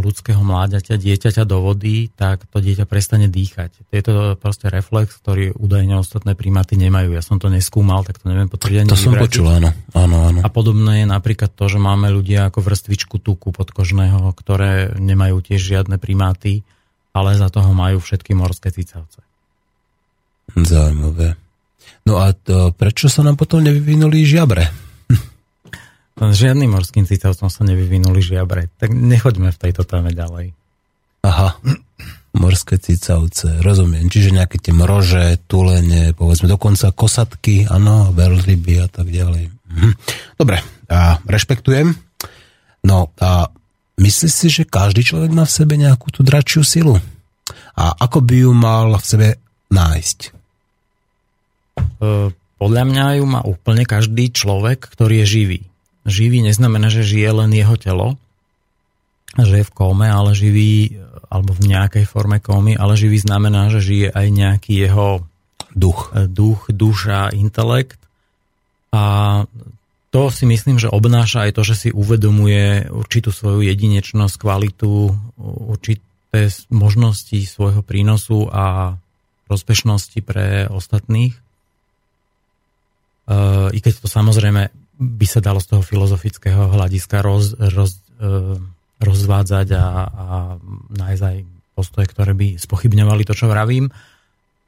ľudského 0.00 0.40
mláďaťa, 0.40 0.98
dieťaťa 0.98 1.44
do 1.44 1.62
vody, 1.62 2.10
tak 2.14 2.46
to 2.48 2.58
dieťa 2.58 2.88
prestane 2.88 3.26
dýchať. 3.28 3.90
Je 3.92 4.02
to 4.02 4.38
proste 4.38 4.70
reflex, 4.70 5.18
ktorý 5.20 5.54
údajne 5.54 5.98
ostatné 6.00 6.32
primáty 6.32 6.80
nemajú. 6.80 7.12
Ja 7.12 7.22
som 7.22 7.36
to 7.36 7.52
neskúmal, 7.52 8.02
tak 8.06 8.22
to 8.22 8.30
neviem 8.30 8.48
potvrdiť. 8.48 8.88
To 8.88 8.96
som 8.98 9.14
vyvratiť. 9.14 9.22
počul, 9.28 9.46
áno. 9.50 9.70
áno, 9.92 10.16
áno. 10.32 10.40
A 10.42 10.48
podobné 10.48 11.04
je 11.04 11.06
napríklad 11.06 11.52
to, 11.52 11.68
že 11.68 11.78
máme 11.82 12.08
ľudia 12.08 12.48
ako 12.48 12.64
vrstvičku 12.64 13.20
tuku 13.20 13.52
podkožného, 13.52 14.32
ktoré 14.32 14.96
nemajú 14.96 15.44
tiež 15.44 15.60
žiadne 15.60 16.00
primáty, 16.00 16.64
ale 17.12 17.36
za 17.36 17.52
toho 17.52 17.74
majú 17.76 18.00
všetky 18.00 18.32
morské 18.32 18.72
cicavce. 18.72 19.20
Zaujímavé. 20.56 21.36
No 22.08 22.24
a 22.24 22.32
to, 22.32 22.72
prečo 22.72 23.12
sa 23.12 23.20
nám 23.20 23.36
potom 23.36 23.60
nevyvinuli 23.60 24.24
žiabre? 24.24 24.87
Žiadnym 26.18 26.74
morským 26.74 27.06
cicavcom 27.06 27.46
sa 27.46 27.62
nevyvinuli 27.62 28.18
žiabre. 28.18 28.66
Tak 28.82 28.90
nechoďme 28.90 29.54
v 29.54 29.60
tejto 29.62 29.86
téme 29.86 30.10
ďalej. 30.10 30.50
Aha, 31.22 31.54
morské 32.42 32.82
cicavce, 32.82 33.62
rozumiem. 33.62 34.10
Čiže 34.10 34.34
nejaké 34.34 34.58
tie 34.58 34.74
mrože, 34.74 35.46
tulene, 35.46 36.10
povedzme 36.18 36.50
dokonca 36.50 36.90
kosatky, 36.90 37.70
áno, 37.70 38.10
veľryby 38.10 38.74
a 38.82 38.88
tak 38.90 39.14
ďalej. 39.14 39.46
Mhm. 39.70 39.90
Dobre, 40.34 40.58
a 40.90 41.22
rešpektujem. 41.22 41.94
No 42.82 43.14
a 43.22 43.46
myslíš 44.02 44.32
si, 44.32 44.46
že 44.50 44.62
každý 44.66 45.06
človek 45.06 45.30
má 45.30 45.46
v 45.46 45.54
sebe 45.54 45.78
nejakú 45.78 46.10
tú 46.10 46.26
dračiu 46.26 46.66
silu? 46.66 46.98
A 47.78 47.94
ako 47.94 48.26
by 48.26 48.36
ju 48.42 48.50
mal 48.50 48.90
v 48.98 49.04
sebe 49.06 49.28
nájsť? 49.70 50.18
E, 50.18 50.30
podľa 52.34 52.82
mňa 52.90 53.04
ju 53.22 53.24
má 53.26 53.40
úplne 53.46 53.86
každý 53.86 54.34
človek, 54.34 54.82
ktorý 54.90 55.22
je 55.22 55.26
živý 55.26 55.60
živý 56.08 56.42
neznamená, 56.42 56.88
že 56.88 57.06
žije 57.06 57.30
len 57.44 57.50
jeho 57.52 57.76
telo, 57.76 58.08
že 59.36 59.62
je 59.62 59.68
v 59.68 59.74
kóme, 59.76 60.08
ale 60.08 60.32
živý, 60.32 60.98
alebo 61.28 61.52
v 61.52 61.68
nejakej 61.68 62.08
forme 62.08 62.40
kómy, 62.40 62.74
ale 62.74 62.96
živý 62.96 63.20
znamená, 63.20 63.68
že 63.68 63.84
žije 63.84 64.08
aj 64.10 64.26
nejaký 64.32 64.72
jeho 64.88 65.28
duch, 65.76 66.10
e, 66.16 66.26
duch 66.26 66.66
duša, 66.72 67.30
intelekt. 67.36 68.00
A 68.90 69.44
to 70.08 70.32
si 70.32 70.48
myslím, 70.48 70.80
že 70.80 70.88
obnáša 70.88 71.46
aj 71.48 71.60
to, 71.60 71.62
že 71.62 71.74
si 71.76 71.88
uvedomuje 71.92 72.88
určitú 72.88 73.28
svoju 73.28 73.68
jedinečnosť, 73.68 74.40
kvalitu, 74.40 75.12
určité 75.68 76.48
možnosti 76.72 77.36
svojho 77.44 77.84
prínosu 77.84 78.48
a 78.48 78.96
prospešnosti 79.44 80.20
pre 80.24 80.68
ostatných. 80.72 81.36
E, 81.36 81.40
I 83.76 83.78
keď 83.78 83.92
to 84.00 84.08
samozrejme 84.08 84.72
by 84.98 85.26
sa 85.30 85.38
dalo 85.38 85.62
z 85.62 85.70
toho 85.70 85.82
filozofického 85.86 86.74
hľadiska 86.74 87.22
roz, 87.22 87.54
roz, 87.54 88.02
e, 88.18 88.58
rozvádzať 88.98 89.68
a, 89.78 89.86
a 90.10 90.26
nájsť 90.90 91.22
aj 91.22 91.36
postoje, 91.78 92.10
ktoré 92.10 92.34
by 92.34 92.58
spochybňovali 92.58 93.22
to, 93.22 93.38
čo 93.38 93.46
vravím. 93.46 93.94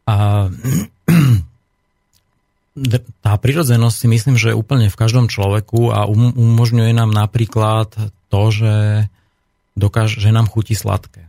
A 0.07 0.47
tá 3.27 3.33
prirodzenosť 3.35 3.97
si 3.99 4.07
myslím, 4.07 4.39
že 4.39 4.55
je 4.55 4.59
úplne 4.59 4.87
v 4.87 4.99
každom 4.99 5.27
človeku 5.27 5.91
a 5.91 6.07
um, 6.07 6.31
umožňuje 6.31 6.95
nám 6.95 7.11
napríklad 7.11 7.91
to, 8.31 8.43
že, 8.55 9.11
dokáž, 9.75 10.15
že 10.15 10.31
nám 10.31 10.47
chutí 10.47 10.79
sladké. 10.79 11.27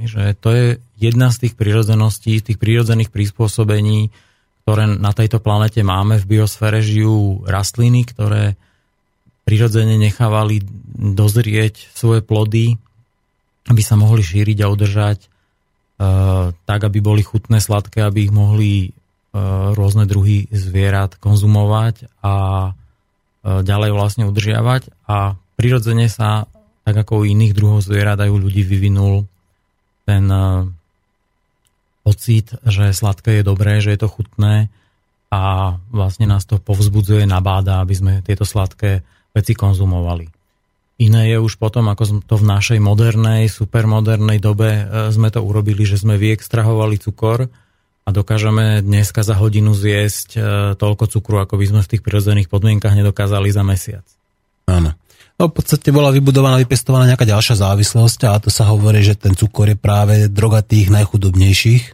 Že 0.00 0.32
to 0.40 0.48
je 0.56 0.66
jedna 0.96 1.28
z 1.28 1.44
tých 1.44 1.54
prirodzeností, 1.60 2.40
tých 2.40 2.56
prirodzených 2.56 3.12
prispôsobení, 3.12 4.08
ktoré 4.64 4.86
na 4.86 5.10
tejto 5.10 5.40
planete 5.42 5.80
máme. 5.82 6.20
V 6.20 6.38
biosfére 6.38 6.84
žijú 6.84 7.42
rastliny, 7.48 8.06
ktoré 8.06 8.54
prirodzene 9.48 9.98
nechávali 9.98 10.62
dozrieť 10.94 11.90
svoje 11.96 12.22
plody, 12.22 12.78
aby 13.66 13.82
sa 13.82 13.98
mohli 13.98 14.22
šíriť 14.22 14.58
a 14.62 14.70
udržať 14.70 15.18
e, 15.20 15.28
tak, 16.54 16.80
aby 16.86 16.98
boli 17.02 17.26
chutné, 17.26 17.58
sladké, 17.58 18.06
aby 18.06 18.30
ich 18.30 18.34
mohli 18.34 18.72
e, 18.86 18.90
rôzne 19.74 20.06
druhy 20.06 20.46
zvierat 20.54 21.18
konzumovať 21.18 22.06
a 22.22 22.34
e, 22.68 22.70
ďalej 23.66 23.90
vlastne 23.90 24.24
udržiavať. 24.30 25.10
A 25.10 25.34
prirodzene 25.58 26.06
sa, 26.06 26.46
tak 26.86 26.94
ako 27.02 27.24
u 27.24 27.28
iných 27.28 27.56
druhov 27.56 27.82
zvierat, 27.82 28.22
aj 28.22 28.30
u 28.30 28.38
ľudí 28.38 28.62
vyvinul 28.62 29.26
ten 30.06 30.30
pocit, 32.00 32.56
že 32.64 32.92
sladké 32.92 33.40
je 33.40 33.44
dobré, 33.44 33.78
že 33.84 33.92
je 33.92 34.00
to 34.00 34.08
chutné 34.08 34.72
a 35.30 35.74
vlastne 35.94 36.26
nás 36.26 36.42
to 36.42 36.58
povzbudzuje, 36.58 37.22
nabáda, 37.24 37.78
aby 37.80 37.94
sme 37.94 38.12
tieto 38.26 38.42
sladké 38.42 39.06
veci 39.30 39.54
konzumovali. 39.54 40.26
Iné 41.00 41.32
je 41.32 41.38
už 41.40 41.56
potom, 41.56 41.88
ako 41.88 42.20
to 42.28 42.34
v 42.36 42.44
našej 42.44 42.78
modernej, 42.82 43.48
supermodernej 43.48 44.36
dobe 44.36 44.68
e, 44.68 44.82
sme 45.08 45.32
to 45.32 45.40
urobili, 45.40 45.88
že 45.88 45.96
sme 45.96 46.20
vyextrahovali 46.20 47.00
cukor 47.00 47.48
a 48.04 48.08
dokážeme 48.12 48.84
dneska 48.84 49.24
za 49.24 49.32
hodinu 49.40 49.72
zjesť 49.72 50.28
e, 50.36 50.40
toľko 50.76 51.08
cukru, 51.08 51.40
ako 51.40 51.56
by 51.56 51.64
sme 51.72 51.80
v 51.80 51.90
tých 51.96 52.04
prirodzených 52.04 52.52
podmienkach 52.52 52.92
nedokázali 52.92 53.48
za 53.48 53.64
mesiac. 53.64 54.04
Áno. 54.68 54.92
No, 55.40 55.48
v 55.48 55.56
podstate 55.56 55.88
bola 55.88 56.12
vybudovaná, 56.12 56.60
vypestovaná 56.60 57.08
nejaká 57.08 57.24
ďalšia 57.24 57.64
závislosť 57.64 58.28
a 58.28 58.36
to 58.44 58.52
sa 58.52 58.68
hovorí, 58.68 59.00
že 59.00 59.16
ten 59.16 59.32
cukor 59.32 59.72
je 59.72 59.78
práve 59.80 60.28
droga 60.28 60.60
tých 60.60 60.92
najchudobnejších, 60.92 61.84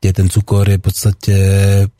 kde 0.00 0.10
ten 0.16 0.32
cukor 0.32 0.64
je 0.64 0.80
v 0.80 0.84
podstate 0.88 1.36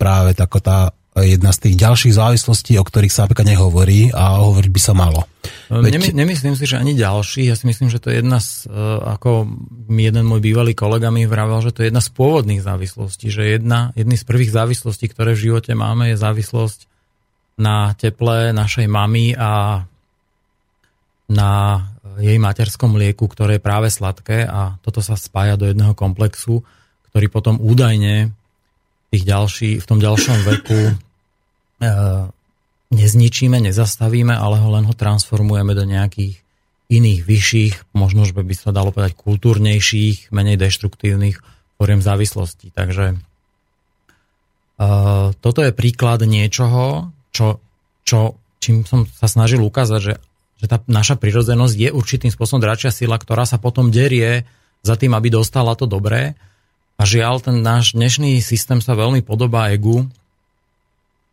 práve 0.01 0.33
tako 0.33 0.65
tá 0.65 0.97
jedna 1.13 1.53
z 1.53 1.69
tých 1.69 1.77
ďalších 1.77 2.17
závislostí, 2.17 2.81
o 2.81 2.89
ktorých 2.89 3.13
sa 3.13 3.29
napríklad 3.29 3.53
nehovorí 3.53 4.17
a 4.17 4.41
hovoriť 4.41 4.71
by 4.73 4.81
sa 4.81 4.97
malo. 4.97 5.29
Veď... 5.69 6.01
Nemy, 6.01 6.09
nemyslím 6.25 6.57
si, 6.57 6.65
že 6.65 6.81
ani 6.81 6.97
ďalší. 6.97 7.53
Ja 7.53 7.57
si 7.61 7.69
myslím, 7.69 7.93
že 7.93 8.01
to 8.01 8.09
je 8.09 8.25
jedna 8.25 8.41
z, 8.41 8.65
e, 8.65 8.73
ako 9.13 9.45
jeden 9.93 10.25
môj 10.25 10.41
bývalý 10.41 10.73
kolega 10.73 11.13
mi 11.13 11.29
vravel, 11.29 11.61
že 11.61 11.77
to 11.77 11.85
je 11.85 11.93
jedna 11.93 12.01
z 12.01 12.17
pôvodných 12.17 12.65
závislostí, 12.65 13.29
že 13.29 13.61
jedna, 13.61 13.93
jedný 13.93 14.17
z 14.17 14.25
prvých 14.25 14.57
závislostí, 14.57 15.13
ktoré 15.13 15.37
v 15.37 15.53
živote 15.53 15.77
máme, 15.77 16.09
je 16.09 16.17
závislosť 16.17 16.89
na 17.61 17.93
teple 17.93 18.57
našej 18.57 18.89
mamy 18.89 19.37
a 19.37 19.85
na 21.33 21.81
jej 22.21 22.37
materskom 22.37 23.01
lieku, 23.01 23.25
ktoré 23.25 23.57
je 23.57 23.65
práve 23.65 23.89
sladké 23.89 24.45
a 24.45 24.77
toto 24.85 25.01
sa 25.01 25.17
spája 25.17 25.57
do 25.57 25.65
jedného 25.65 25.97
komplexu, 25.97 26.61
ktorý 27.09 27.27
potom 27.33 27.57
údajne 27.57 28.37
tých 29.09 29.25
ďalší, 29.25 29.81
v 29.81 29.89
tom 29.89 30.01
ďalšom 30.01 30.39
veku 30.45 30.81
e, 30.89 30.95
nezničíme, 32.93 33.57
nezastavíme, 33.61 34.33
ale 34.37 34.61
ho 34.61 34.69
len 34.73 34.85
ho 34.85 34.95
transformujeme 34.97 35.73
do 35.73 35.85
nejakých 35.89 36.41
iných 36.93 37.21
vyšších, 37.25 37.75
možno, 37.97 38.29
že 38.29 38.37
by 38.37 38.53
sa 38.53 38.73
dalo 38.73 38.93
povedať 38.93 39.17
kultúrnejších, 39.17 40.29
menej 40.33 40.61
deštruktívnych 40.61 41.41
foriem 41.81 42.05
závislosti. 42.05 42.73
Takže 42.77 43.17
e, 43.17 43.17
toto 45.33 45.61
je 45.65 45.73
príklad 45.73 46.21
niečoho, 46.29 47.13
čo, 47.33 47.61
čo, 48.05 48.37
čím 48.61 48.85
som 48.85 49.09
sa 49.09 49.29
snažil 49.29 49.65
ukázať, 49.65 50.01
že, 50.01 50.15
že 50.63 50.71
tá 50.71 50.79
naša 50.87 51.19
prirodzenosť 51.19 51.75
je 51.75 51.91
určitým 51.91 52.31
spôsobom 52.31 52.63
dračia 52.63 52.95
sila, 52.95 53.19
ktorá 53.19 53.43
sa 53.43 53.59
potom 53.59 53.91
derie 53.91 54.47
za 54.87 54.95
tým, 54.95 55.19
aby 55.19 55.35
dostala 55.35 55.75
to 55.75 55.91
dobré. 55.91 56.39
A 56.95 57.03
žiaľ, 57.03 57.43
ten 57.43 57.59
náš 57.67 57.99
dnešný 57.99 58.39
systém 58.39 58.79
sa 58.79 58.95
veľmi 58.95 59.27
podobá 59.27 59.75
egu 59.75 60.07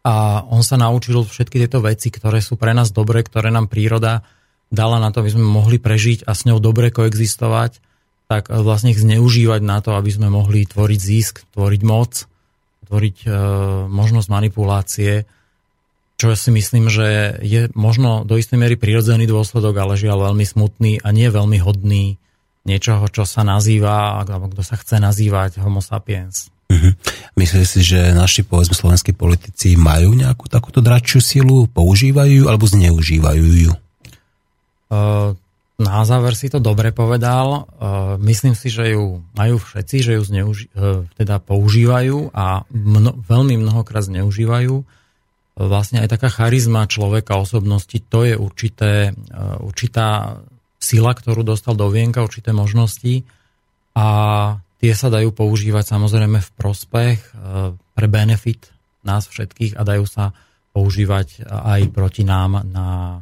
a 0.01 0.41
on 0.49 0.65
sa 0.65 0.81
naučil 0.81 1.22
všetky 1.22 1.61
tieto 1.61 1.85
veci, 1.85 2.10
ktoré 2.10 2.41
sú 2.41 2.57
pre 2.57 2.73
nás 2.73 2.89
dobré, 2.89 3.22
ktoré 3.22 3.53
nám 3.53 3.69
príroda 3.69 4.26
dala 4.73 4.97
na 4.97 5.14
to, 5.14 5.22
aby 5.22 5.30
sme 5.30 5.45
mohli 5.45 5.77
prežiť 5.77 6.26
a 6.26 6.34
s 6.34 6.49
ňou 6.49 6.57
dobre 6.57 6.89
koexistovať, 6.89 7.77
tak 8.30 8.49
vlastne 8.49 8.93
ich 8.93 9.01
zneužívať 9.01 9.61
na 9.61 9.81
to, 9.81 9.93
aby 9.97 10.10
sme 10.10 10.30
mohli 10.34 10.65
tvoriť 10.65 10.99
zisk, 11.01 11.45
tvoriť 11.53 11.81
moc, 11.85 12.26
tvoriť 12.89 13.18
e, 13.26 13.30
možnosť 13.89 14.27
manipulácie, 14.30 15.26
čo 16.19 16.35
si 16.35 16.51
myslím, 16.51 16.91
že 16.91 17.39
je 17.39 17.71
možno 17.79 18.27
do 18.27 18.35
istej 18.35 18.59
miery 18.59 18.75
prirodzený 18.75 19.23
dôsledok, 19.23 19.71
ale 19.79 19.95
žiaľ 19.95 20.29
veľmi 20.29 20.43
smutný 20.43 20.99
a 20.99 21.15
nie 21.15 21.31
veľmi 21.31 21.63
hodný 21.63 22.19
niečoho, 22.67 23.07
čo 23.07 23.23
sa 23.23 23.47
nazýva, 23.47 24.19
alebo 24.19 24.51
kto 24.51 24.59
sa 24.59 24.75
chce 24.75 24.99
nazývať 24.99 25.63
homo 25.63 25.79
sapiens. 25.79 26.51
Uh-huh. 26.69 26.91
Myslíte 27.39 27.65
si, 27.65 27.81
že 27.81 28.11
naši, 28.11 28.43
povedzme, 28.43 28.75
slovenskí 28.75 29.15
politici 29.15 29.79
majú 29.79 30.11
nejakú 30.11 30.51
takúto 30.51 30.83
dračiu 30.83 31.23
silu, 31.23 31.65
používajú 31.71 32.51
alebo 32.51 32.67
zneužívajú 32.67 33.45
ju? 33.65 33.73
Uh, 34.91 35.33
na 35.79 36.03
záver 36.03 36.35
si 36.35 36.51
to 36.51 36.59
dobre 36.59 36.91
povedal. 36.91 37.63
Uh, 37.79 38.19
myslím 38.27 38.59
si, 38.59 38.67
že 38.67 38.91
ju 38.91 39.23
majú 39.33 39.55
všetci, 39.55 39.97
že 40.03 40.11
ju 40.19 40.21
zneuži- 40.27 40.69
uh, 40.75 41.07
teda 41.15 41.39
používajú 41.39 42.35
a 42.35 42.67
mno- 42.69 43.17
veľmi 43.23 43.55
mnohokrát 43.55 44.03
zneužívajú. 44.03 44.98
Vlastne 45.60 45.99
aj 45.99 46.15
taká 46.15 46.31
charizma 46.31 46.88
človeka, 46.88 47.36
osobnosti, 47.36 47.99
to 48.07 48.23
je 48.23 48.40
určité, 48.40 49.11
určitá 49.60 50.40
sila, 50.80 51.11
ktorú 51.11 51.44
dostal 51.44 51.76
do 51.76 51.91
vienka, 51.91 52.23
určité 52.23 52.56
možnosti 52.56 53.27
a 53.91 54.07
tie 54.80 54.94
sa 54.95 55.11
dajú 55.11 55.36
používať 55.36 55.91
samozrejme 55.91 56.40
v 56.40 56.49
prospech, 56.56 57.19
e, 57.19 57.31
pre 57.76 58.07
benefit 58.07 58.72
nás 59.03 59.27
všetkých 59.27 59.76
a 59.76 59.84
dajú 59.84 60.07
sa 60.07 60.31
používať 60.72 61.44
aj 61.44 61.91
proti 61.91 62.23
nám 62.23 62.64
na 62.64 63.19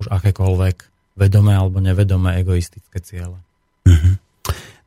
už 0.00 0.08
akékoľvek 0.08 0.76
vedomé 1.20 1.52
alebo 1.52 1.78
nevedomé 1.84 2.40
egoistické 2.40 2.98
ciele. 3.04 3.36
Mm-hmm. 3.84 4.14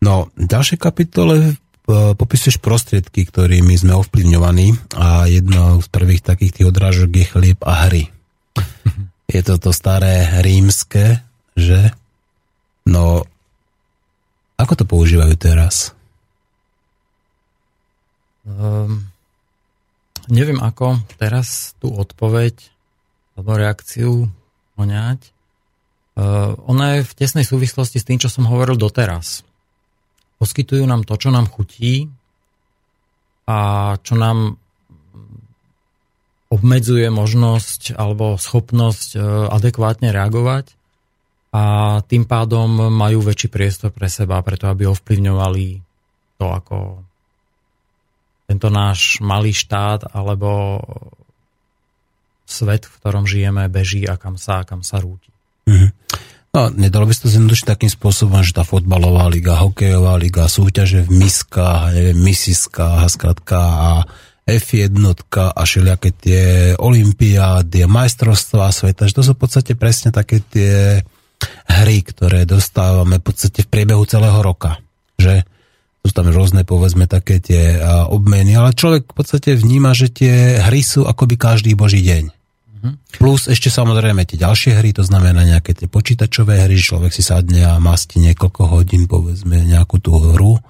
No, 0.02 0.30
v 0.34 0.46
ďalšej 0.46 0.80
kapitole 0.82 1.58
popisuješ 1.88 2.60
prostriedky, 2.60 3.24
ktorými 3.24 3.72
sme 3.80 3.96
ovplyvňovaní 3.96 4.76
a 5.00 5.24
jedno 5.32 5.80
z 5.80 5.88
prvých 5.88 6.20
takých 6.20 6.52
tých 6.60 6.68
odrážok 6.68 7.10
je 7.16 7.26
chlieb 7.26 7.60
a 7.64 7.88
hry. 7.88 8.12
Je 9.28 9.44
to 9.44 9.60
to 9.60 9.76
staré 9.76 10.40
rímske, 10.40 11.20
že 11.52 11.92
No, 12.88 13.28
ako 14.56 14.74
to 14.80 14.84
používajú 14.88 15.36
teraz? 15.36 15.92
Um, 18.48 19.12
neviem 20.32 20.64
ako 20.64 21.04
teraz 21.20 21.76
tú 21.84 21.92
odpoveď 21.92 22.72
alebo 23.36 23.60
reakciu 23.60 24.32
poňať. 24.80 25.36
Uh, 26.18 26.56
ona 26.64 26.98
je 26.98 27.12
v 27.12 27.14
tesnej 27.14 27.44
súvislosti 27.44 28.00
s 28.00 28.08
tým, 28.08 28.18
čo 28.18 28.32
som 28.32 28.48
hovoril 28.48 28.80
doteraz. 28.80 29.44
Poskytujú 30.38 30.86
nám 30.86 31.04
to, 31.04 31.18
čo 31.18 31.34
nám 31.34 31.50
chutí 31.50 32.10
a 33.50 33.58
čo 34.02 34.14
nám 34.14 34.62
obmedzuje 36.48 37.12
možnosť 37.12 37.98
alebo 37.98 38.40
schopnosť 38.40 39.10
uh, 39.18 39.52
adekvátne 39.52 40.16
reagovať 40.16 40.78
a 41.52 41.64
tým 42.04 42.28
pádom 42.28 42.92
majú 42.92 43.24
väčší 43.24 43.48
priestor 43.52 43.92
pre 43.92 44.08
seba, 44.12 44.40
preto 44.44 44.68
aby 44.68 44.88
ovplyvňovali 44.88 45.68
to, 46.38 46.46
ako 46.46 46.78
tento 48.48 48.68
náš 48.72 49.20
malý 49.20 49.52
štát 49.52 50.16
alebo 50.16 50.80
svet, 52.48 52.88
v 52.88 52.96
ktorom 53.04 53.28
žijeme, 53.28 53.68
beží 53.68 54.08
a 54.08 54.16
kam 54.16 54.40
sa, 54.40 54.64
kam 54.64 54.86
sa 54.86 55.04
rúti. 55.04 55.32
Mm-hmm. 55.68 55.90
No, 56.58 56.74
nedalo 56.74 57.06
by 57.06 57.14
sa 57.14 57.30
to 57.30 57.38
zjednodušiť 57.38 57.70
takým 57.70 57.92
spôsobom, 57.94 58.42
že 58.42 58.50
tá 58.50 58.66
fotbalová 58.66 59.30
liga, 59.30 59.62
hokejová 59.62 60.18
liga, 60.18 60.50
súťaže 60.50 61.06
v 61.06 61.22
miskách, 61.22 61.94
neviem, 61.94 62.18
misiskách 62.18 63.06
skratka 63.14 63.62
a 63.62 63.90
F1 64.42 64.98
a 65.54 65.62
všelijaké 65.62 66.10
tie 66.18 66.74
olimpiády 66.82 67.86
a 67.86 67.94
majstrovstvá 67.94 68.74
sveta, 68.74 69.06
že 69.06 69.14
to 69.14 69.22
sú 69.22 69.38
v 69.38 69.42
podstate 69.46 69.78
presne 69.78 70.10
také 70.10 70.42
tie 70.42 71.06
hry, 71.70 72.02
ktoré 72.02 72.50
dostávame 72.50 73.22
v 73.22 73.26
podstate 73.30 73.62
v 73.62 73.70
priebehu 73.70 74.02
celého 74.10 74.42
roka. 74.42 74.82
Že 75.22 75.46
sú 76.02 76.10
tam 76.10 76.34
rôzne, 76.34 76.66
povedzme, 76.66 77.06
také 77.06 77.38
tie 77.38 77.78
obmeny, 78.10 78.58
ale 78.58 78.74
človek 78.74 79.06
v 79.06 79.14
podstate 79.14 79.54
vníma, 79.54 79.94
že 79.94 80.10
tie 80.10 80.58
hry 80.58 80.82
sú 80.82 81.06
akoby 81.06 81.38
každý 81.38 81.78
boží 81.78 82.02
deň. 82.02 82.34
Mm-hmm. 82.78 83.18
Plus 83.18 83.50
ešte 83.50 83.74
samozrejme 83.74 84.22
tie 84.30 84.38
ďalšie 84.38 84.78
hry, 84.78 84.94
to 84.94 85.02
znamená 85.02 85.42
nejaké 85.42 85.74
tie 85.74 85.90
počítačové 85.90 86.62
hry, 86.62 86.78
že 86.78 86.94
človek 86.94 87.10
si 87.10 87.26
sadne 87.26 87.66
a 87.66 87.82
masti 87.82 88.22
niekoľko 88.22 88.62
hodín, 88.70 89.10
povedzme, 89.10 89.66
nejakú 89.66 89.98
tú 89.98 90.14
hru 90.14 90.62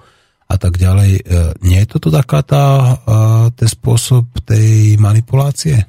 a 0.48 0.56
tak 0.56 0.80
ďalej. 0.80 1.20
E, 1.20 1.22
nie 1.60 1.76
je 1.84 1.88
toto 1.92 2.08
taká 2.08 2.40
tá, 2.40 2.64
ten 3.52 3.68
spôsob 3.68 4.24
tej 4.48 4.96
manipulácie? 4.96 5.84
E, 5.84 5.86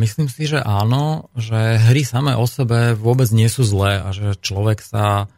myslím 0.00 0.32
si, 0.32 0.48
že 0.48 0.64
áno, 0.64 1.28
že 1.36 1.76
hry 1.92 2.00
samé 2.08 2.32
o 2.32 2.48
sebe 2.48 2.96
vôbec 2.96 3.28
nie 3.28 3.52
sú 3.52 3.60
zlé 3.68 4.00
a 4.00 4.08
že 4.16 4.40
človek 4.40 4.80
sa 4.80 5.28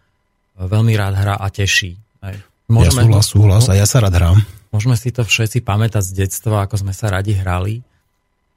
veľmi 0.55 0.95
rád 0.95 1.19
hrá 1.19 1.35
a 1.35 1.51
teší. 1.51 1.99
Môžeme, 2.71 3.07
ja 3.07 3.23
súhlas, 3.23 3.27
súhlas 3.27 3.65
a 3.67 3.75
ja 3.75 3.87
sa 3.87 3.99
rád 4.03 4.15
hrám. 4.15 4.39
Môžeme 4.75 4.99
si 4.99 5.15
to 5.15 5.23
všetci 5.23 5.63
pamätať 5.63 6.03
z 6.03 6.13
detstva, 6.27 6.67
ako 6.67 6.83
sme 6.83 6.93
sa 6.95 7.11
radi 7.11 7.35
hrali. 7.35 7.83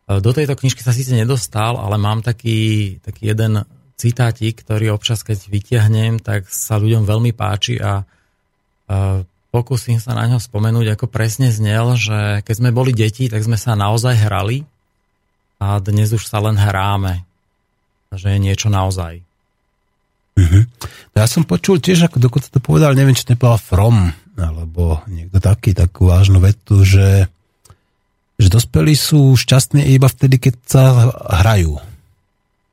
E, 0.10 0.18
do 0.18 0.32
tejto 0.34 0.58
knižky 0.58 0.82
sa 0.82 0.90
síce 0.90 1.14
nedostal, 1.14 1.78
ale 1.78 2.02
mám 2.02 2.26
taký, 2.26 2.98
taký 3.06 3.30
jeden 3.30 3.62
citátik, 3.94 4.66
ktorý 4.66 4.98
občas, 4.98 5.22
keď 5.22 5.38
vytiahnem, 5.46 6.18
tak 6.18 6.50
sa 6.50 6.82
ľuďom 6.82 7.06
veľmi 7.06 7.32
páči 7.38 7.78
a 7.78 8.02
e, 8.02 8.04
pokúsim 9.54 10.02
sa 10.02 10.18
na 10.18 10.26
ňo 10.26 10.42
spomenúť, 10.42 10.98
ako 10.98 11.06
presne 11.06 11.54
znel, 11.54 11.94
že 11.94 12.42
keď 12.42 12.56
sme 12.58 12.74
boli 12.74 12.96
deti, 12.96 13.30
tak 13.30 13.46
sme 13.46 13.60
sa 13.60 13.78
naozaj 13.78 14.18
hrali 14.18 14.66
a 15.62 15.78
dnes 15.78 16.10
už 16.10 16.26
sa 16.26 16.42
len 16.42 16.58
hráme, 16.58 17.22
že 18.16 18.34
je 18.34 18.40
niečo 18.40 18.72
naozaj. 18.72 19.22
Mm-hmm. 20.40 20.64
Ja 21.20 21.28
som 21.28 21.44
počul 21.44 21.84
tiež, 21.84 22.08
ako 22.08 22.24
dokonca 22.24 22.48
to 22.48 22.64
povedal, 22.64 22.96
neviem, 22.96 23.12
či 23.12 23.28
to 23.28 23.36
nepovedal 23.36 23.60
From, 23.60 24.16
alebo 24.40 25.04
niekto 25.12 25.44
taký, 25.44 25.76
takú 25.76 26.08
vážnu 26.08 26.40
vetu, 26.40 26.88
že, 26.88 27.28
že 28.40 28.48
dospelí 28.48 28.96
sú 28.96 29.36
šťastní 29.36 29.92
iba 29.92 30.08
vtedy, 30.08 30.40
keď 30.40 30.56
sa 30.64 30.84
hrajú. 31.44 31.76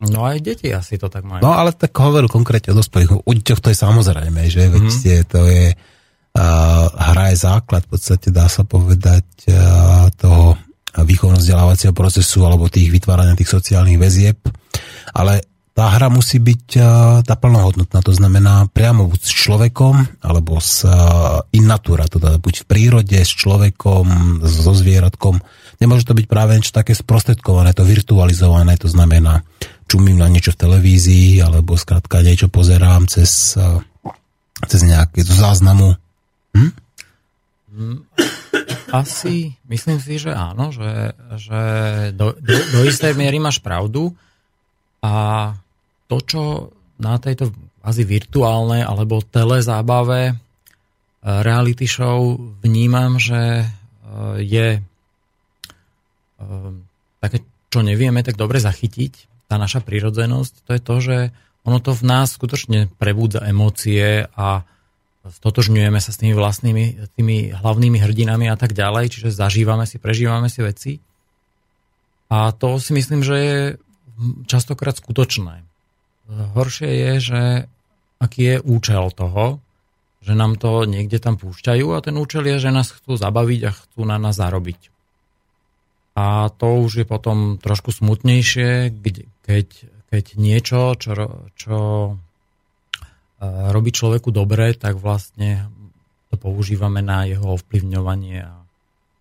No 0.07 0.29
aj 0.29 0.45
deti 0.45 0.71
asi 0.71 1.01
to 1.01 1.11
tak 1.11 1.27
majú. 1.27 1.43
No 1.43 1.57
ale 1.57 1.75
tak 1.75 1.91
hovoril 1.97 2.31
konkrétne 2.31 2.71
o 2.71 2.79
dospelých. 2.79 3.27
U 3.27 3.33
deťoch 3.33 3.61
to 3.65 3.73
je 3.73 3.79
samozrejme, 3.81 4.47
že 4.47 4.69
mm-hmm. 4.69 4.73
veď 4.79 5.27
to 5.27 5.41
je 5.49 5.67
uh, 5.73 6.87
hra 6.93 7.33
je 7.33 7.37
základ, 7.41 7.83
v 7.89 7.91
podstate 7.97 8.29
dá 8.31 8.47
sa 8.47 8.63
povedať 8.63 9.27
uh, 9.51 10.07
toho 10.15 10.55
výchovno-vzdelávacieho 10.97 11.93
procesu 11.93 12.45
alebo 12.45 12.73
tých 12.73 12.89
vytvárania 12.89 13.37
tých 13.37 13.53
sociálnych 13.53 14.01
väzieb, 14.01 14.39
ale 15.13 15.45
tá 15.77 15.93
hra 15.93 16.09
musí 16.09 16.41
byť 16.41 16.81
tá 17.21 17.35
plnohodnotná, 17.37 18.01
to 18.01 18.09
znamená 18.17 18.65
priamo 18.73 19.13
buď 19.13 19.21
s 19.21 19.33
človekom, 19.45 20.25
alebo 20.25 20.57
s 20.57 20.89
in 21.53 21.69
natura, 21.69 22.09
teda 22.09 22.41
buď 22.41 22.65
v 22.65 22.69
prírode, 22.69 23.21
s 23.21 23.29
človekom, 23.37 24.41
so 24.41 24.73
zvieratkom. 24.73 25.37
Nemôže 25.77 26.09
to 26.09 26.17
byť 26.17 26.27
práve 26.33 26.57
niečo 26.57 26.73
také 26.73 26.97
sprostredkované, 26.97 27.77
to 27.77 27.85
virtualizované, 27.85 28.81
to 28.81 28.89
znamená, 28.89 29.45
čumím 29.85 30.17
na 30.17 30.33
niečo 30.33 30.57
v 30.57 30.65
televízii, 30.65 31.45
alebo 31.45 31.77
skrátka 31.77 32.25
niečo 32.25 32.49
pozerám 32.49 33.05
cez, 33.05 33.61
eh, 33.61 33.85
cez 34.65 34.81
nejaké 34.81 35.29
záznamu. 35.29 35.93
Hm? 36.57 36.73
Asi, 38.97 39.53
myslím 39.69 40.01
si, 40.01 40.17
že 40.17 40.33
áno, 40.33 40.73
že, 40.73 41.13
že 41.37 41.61
do, 42.17 42.33
do, 42.33 42.55
do 42.73 42.81
istej 42.89 43.13
miery 43.13 43.37
máš 43.37 43.61
pravdu 43.61 44.17
a 45.05 45.53
to, 46.07 46.17
čo 46.23 46.43
na 47.03 47.19
tejto 47.21 47.53
asi 47.83 48.03
virtuálnej 48.03 48.83
alebo 48.83 49.23
telezábave 49.23 50.33
eh, 50.33 50.35
reality 51.23 51.87
show 51.87 52.39
vnímam, 52.63 53.19
že 53.21 53.67
eh, 53.67 54.37
je 54.43 54.69
také, 57.21 57.43
čo 57.73 57.81
nevieme 57.81 58.21
tak 58.21 58.37
dobre 58.37 58.61
zachytiť, 58.61 59.47
tá 59.49 59.57
naša 59.57 59.83
prírodzenosť, 59.83 60.53
to 60.67 60.71
je 60.75 60.81
to, 60.83 60.97
že 61.01 61.17
ono 61.67 61.79
to 61.83 61.91
v 61.95 62.03
nás 62.07 62.35
skutočne 62.39 62.91
prebúdza 62.95 63.43
emócie 63.43 64.31
a 64.39 64.63
stotožňujeme 65.27 65.99
sa 65.99 66.15
s 66.15 66.23
tými 66.23 66.35
vlastnými, 66.39 66.85
tými 67.19 67.51
hlavnými 67.51 67.99
hrdinami 67.99 68.47
a 68.47 68.55
tak 68.55 68.79
ďalej, 68.79 69.11
čiže 69.11 69.35
zažívame 69.35 69.83
si, 69.83 69.99
prežívame 69.99 70.47
si 70.47 70.63
veci. 70.63 70.93
A 72.31 72.55
to 72.55 72.79
si 72.79 72.95
myslím, 72.95 73.27
že 73.27 73.37
je 73.39 73.59
častokrát 74.47 74.95
skutočné. 74.95 75.66
Horšie 76.27 76.91
je, 76.91 77.13
že 77.23 77.43
aký 78.19 78.43
je 78.43 78.57
účel 78.65 79.13
toho, 79.15 79.63
že 80.27 80.35
nám 80.35 80.59
to 80.59 80.83
niekde 80.89 81.23
tam 81.23 81.39
púšťajú 81.39 81.87
a 81.95 82.03
ten 82.03 82.19
účel 82.19 82.43
je, 82.51 82.59
že 82.59 82.75
nás 82.75 82.91
chcú 82.91 83.15
zabaviť 83.15 83.61
a 83.63 83.71
chcú 83.71 84.03
na 84.03 84.19
nás 84.19 84.35
zarobiť. 84.35 84.91
A 86.17 86.49
to 86.51 86.83
už 86.83 87.05
je 87.05 87.07
potom 87.07 87.61
trošku 87.61 87.93
smutnejšie, 87.93 88.91
keď, 89.45 89.67
keď 90.09 90.25
niečo, 90.41 90.97
čo, 90.97 91.13
čo 91.55 91.79
e, 92.09 92.13
robí 93.71 93.93
človeku 93.93 94.33
dobre, 94.33 94.73
tak 94.75 94.97
vlastne 94.97 95.69
to 96.33 96.41
používame 96.41 97.05
na 97.05 97.29
jeho 97.29 97.61
ovplyvňovanie 97.61 98.43
a 98.43 98.65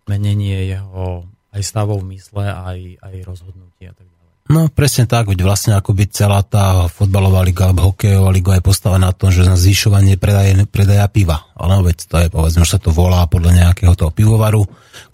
menenie 0.08 0.66
jeho 0.66 1.28
aj 1.52 1.62
stavov 1.62 2.00
v 2.02 2.16
mysle, 2.16 2.48
aj, 2.48 2.80
aj 3.04 3.14
rozhodnutia. 3.28 3.92
Tak 3.92 4.15
No 4.46 4.70
presne 4.70 5.10
tak, 5.10 5.26
veď 5.26 5.42
vlastne 5.42 5.74
by 5.74 6.04
celá 6.06 6.38
tá 6.46 6.86
fotbalová 6.86 7.42
liga 7.42 7.66
alebo 7.66 7.90
hokejová 7.90 8.30
liga 8.30 8.54
je 8.54 8.62
postavená 8.62 9.10
na 9.10 9.14
tom, 9.14 9.34
že 9.34 9.42
na 9.42 9.58
zvyšovanie 9.58 10.14
predaje, 10.22 10.54
predaja 10.70 11.10
piva. 11.10 11.50
Ale 11.58 11.74
no, 11.74 11.82
veď 11.82 11.98
to 12.06 12.14
je, 12.22 12.26
povedzme, 12.30 12.62
že 12.62 12.78
sa 12.78 12.80
to 12.80 12.94
volá 12.94 13.26
podľa 13.26 13.66
nejakého 13.66 13.98
toho 13.98 14.14
pivovaru, 14.14 14.62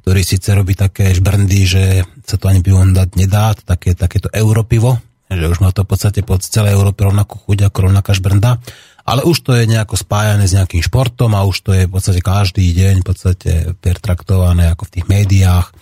ktorý 0.04 0.20
síce 0.20 0.52
robí 0.52 0.76
také 0.76 1.16
žbrndy, 1.16 1.60
že 1.64 2.04
sa 2.28 2.36
to 2.36 2.52
ani 2.52 2.60
pivom 2.60 2.92
dať 2.92 3.08
nedá, 3.16 3.56
také, 3.56 3.96
takéto 3.96 4.28
europivo, 4.36 5.00
že 5.32 5.48
už 5.48 5.64
má 5.64 5.72
to 5.72 5.88
v 5.88 5.96
podstate 5.96 6.20
po 6.20 6.36
celej 6.36 6.76
Európe 6.76 7.00
rovnakú 7.00 7.40
chuť 7.48 7.72
ako 7.72 7.78
rovnaká 7.88 8.12
žbrnda, 8.12 8.60
ale 9.08 9.24
už 9.24 9.48
to 9.48 9.56
je 9.56 9.64
nejako 9.64 9.96
spájané 9.96 10.44
s 10.44 10.52
nejakým 10.52 10.84
športom 10.84 11.32
a 11.32 11.48
už 11.48 11.56
to 11.64 11.70
je 11.72 11.88
v 11.88 11.92
podstate 11.92 12.20
každý 12.20 12.68
deň 12.68 12.94
v 13.00 13.06
podstate 13.06 13.52
pertraktované 13.80 14.68
ako 14.70 14.86
v 14.86 14.92
tých 15.00 15.06
médiách 15.08 15.72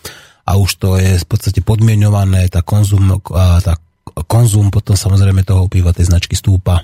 a 0.51 0.59
už 0.59 0.70
to 0.82 0.98
je 0.98 1.22
v 1.22 1.27
podstate 1.31 1.62
podmienované, 1.62 2.51
tá 2.51 2.66
konzum, 2.66 3.22
tá 3.62 3.78
konzum 4.27 4.74
potom 4.74 4.98
samozrejme 4.98 5.47
toho 5.47 5.70
piva 5.70 5.94
tej 5.94 6.10
značky 6.10 6.35
stúpa 6.35 6.82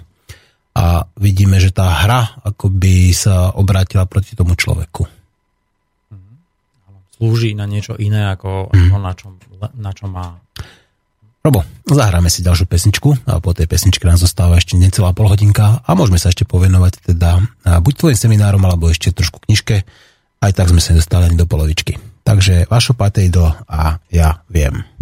a 0.76 1.02
vidíme, 1.18 1.58
že 1.58 1.74
tá 1.74 2.06
hra 2.06 2.46
akoby 2.46 3.10
sa 3.10 3.50
obrátila 3.58 4.06
proti 4.06 4.38
tomu 4.38 4.54
človeku. 4.54 5.02
Mhm. 6.14 6.34
Slúži 7.18 7.58
na 7.58 7.66
niečo 7.66 7.98
iné, 7.98 8.30
ako, 8.30 8.70
mm. 8.70 8.94
na, 9.02 9.12
čo, 9.18 9.26
na 9.74 9.90
čo 9.90 10.06
má. 10.06 10.38
Robo, 11.42 11.62
zahráme 11.86 12.26
si 12.26 12.42
ďalšiu 12.42 12.66
pesničku 12.66 13.22
a 13.30 13.38
po 13.38 13.54
tej 13.54 13.70
pesničke 13.70 14.02
nám 14.02 14.18
zostáva 14.18 14.58
ešte 14.58 14.74
necelá 14.74 15.14
polhodinka 15.14 15.78
a 15.82 15.90
môžeme 15.94 16.18
sa 16.18 16.34
ešte 16.34 16.42
povenovať 16.42 17.14
teda 17.14 17.38
buď 17.82 17.92
tvojim 17.94 18.18
seminárom, 18.18 18.62
alebo 18.66 18.90
ešte 18.90 19.14
trošku 19.14 19.46
knižke. 19.46 19.86
Aj 20.42 20.52
tak 20.52 20.74
sme 20.74 20.82
sa 20.82 20.98
dostali 20.98 21.30
ani 21.30 21.38
do 21.38 21.46
polovičky. 21.46 22.15
Takže 22.26 22.66
vašo 22.66 22.98
patejdlo 22.98 23.54
a 23.70 24.02
ja 24.10 24.42
viem. 24.50 24.95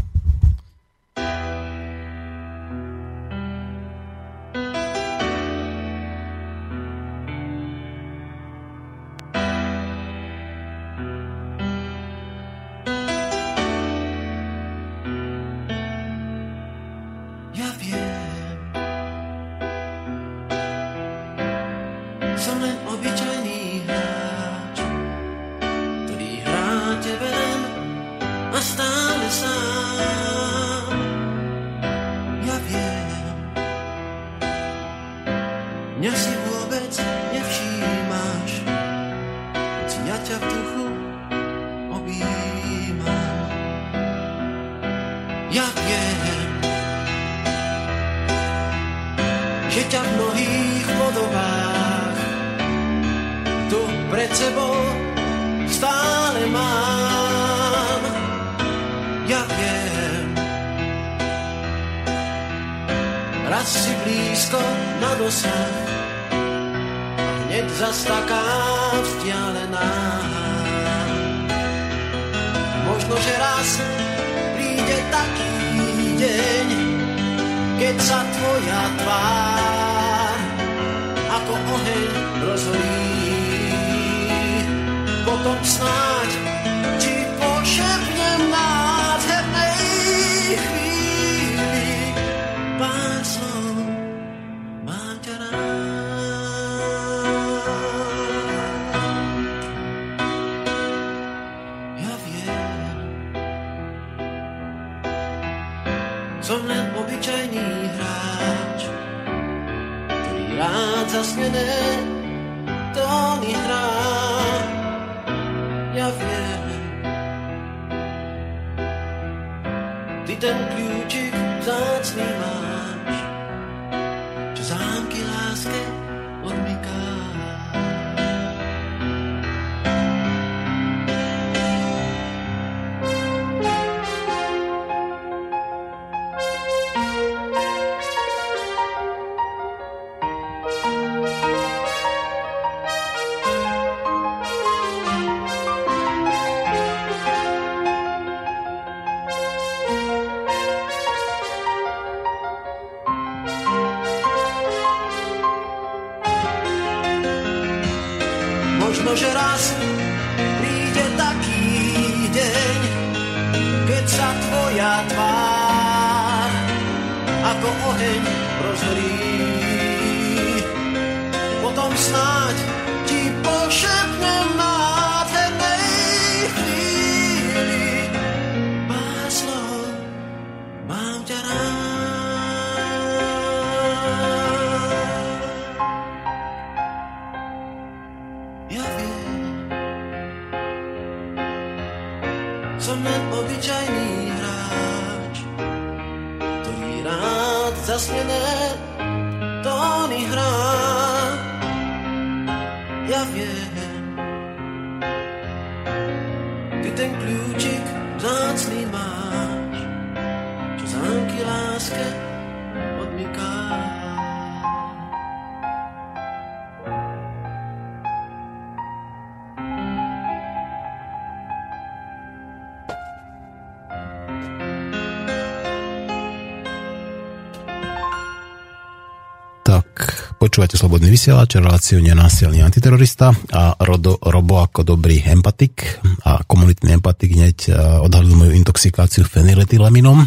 Počúvate 230.54 230.78
Slobodný 230.78 231.10
vysielač, 231.10 231.58
reláciu 231.58 231.98
nenásilný 231.98 232.62
antiterorista 232.62 233.34
a 233.50 233.74
Rodo, 233.74 234.22
Robo 234.22 234.62
ako 234.62 234.86
dobrý 234.86 235.18
empatik 235.26 235.98
a 236.22 236.46
komunitný 236.46 236.94
empatik 236.94 237.34
hneď 237.34 237.58
eh, 237.66 237.74
odhalil 237.98 238.38
moju 238.38 238.54
intoxikáciu 238.62 239.26
fenyletylaminom. 239.26 240.22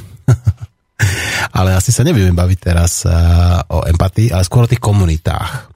ale 1.63 1.79
asi 1.79 1.95
sa 1.95 2.03
nebudeme 2.03 2.35
baviť 2.35 2.59
teraz 2.59 3.07
eh, 3.07 3.15
o 3.71 3.87
empatii, 3.87 4.35
ale 4.35 4.43
skôr 4.43 4.67
o 4.67 4.71
tých 4.75 4.83
komunitách. 4.83 5.71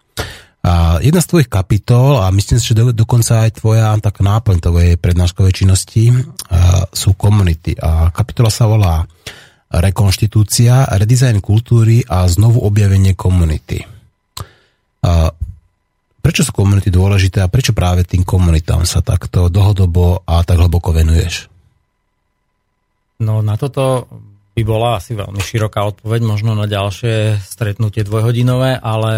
A 0.67 0.99
jedna 0.99 1.23
z 1.23 1.31
tvojich 1.31 1.47
kapitol, 1.47 2.19
a 2.19 2.27
myslím 2.35 2.59
si, 2.59 2.75
že 2.75 2.75
do, 2.75 2.91
dokonca 2.91 3.47
aj 3.47 3.63
tvoja 3.63 3.95
tak 4.03 4.19
náplň 4.19 4.67
tvojej 4.67 4.93
prednáškovej 4.99 5.63
činnosti 5.63 6.11
a, 6.11 6.91
sú 6.91 7.15
komunity. 7.15 7.79
A 7.79 8.11
kapitola 8.11 8.51
sa 8.51 8.67
volá 8.67 9.07
Rekonštitúcia, 9.71 10.91
redesign 10.99 11.39
kultúry 11.39 12.03
a 12.03 12.27
znovu 12.27 12.67
objavenie 12.67 13.15
komunity. 13.15 13.90
A 15.01 15.33
prečo 16.21 16.45
sú 16.45 16.53
komunity 16.53 16.93
dôležité 16.93 17.41
a 17.41 17.49
prečo 17.49 17.73
práve 17.73 18.05
tým 18.05 18.21
komunitám 18.21 18.85
sa 18.85 19.01
takto 19.01 19.49
dlhodobo 19.49 20.21
a 20.23 20.45
tak 20.45 20.61
hlboko 20.61 20.93
venuješ? 20.93 21.49
No 23.21 23.41
na 23.41 23.57
toto 23.57 24.09
by 24.51 24.61
bola 24.67 24.99
asi 24.99 25.15
veľmi 25.15 25.39
široká 25.39 25.81
odpoveď, 25.95 26.21
možno 26.27 26.53
na 26.53 26.67
ďalšie 26.67 27.39
stretnutie 27.39 28.03
dvojhodinové, 28.03 28.77
ale 28.77 29.13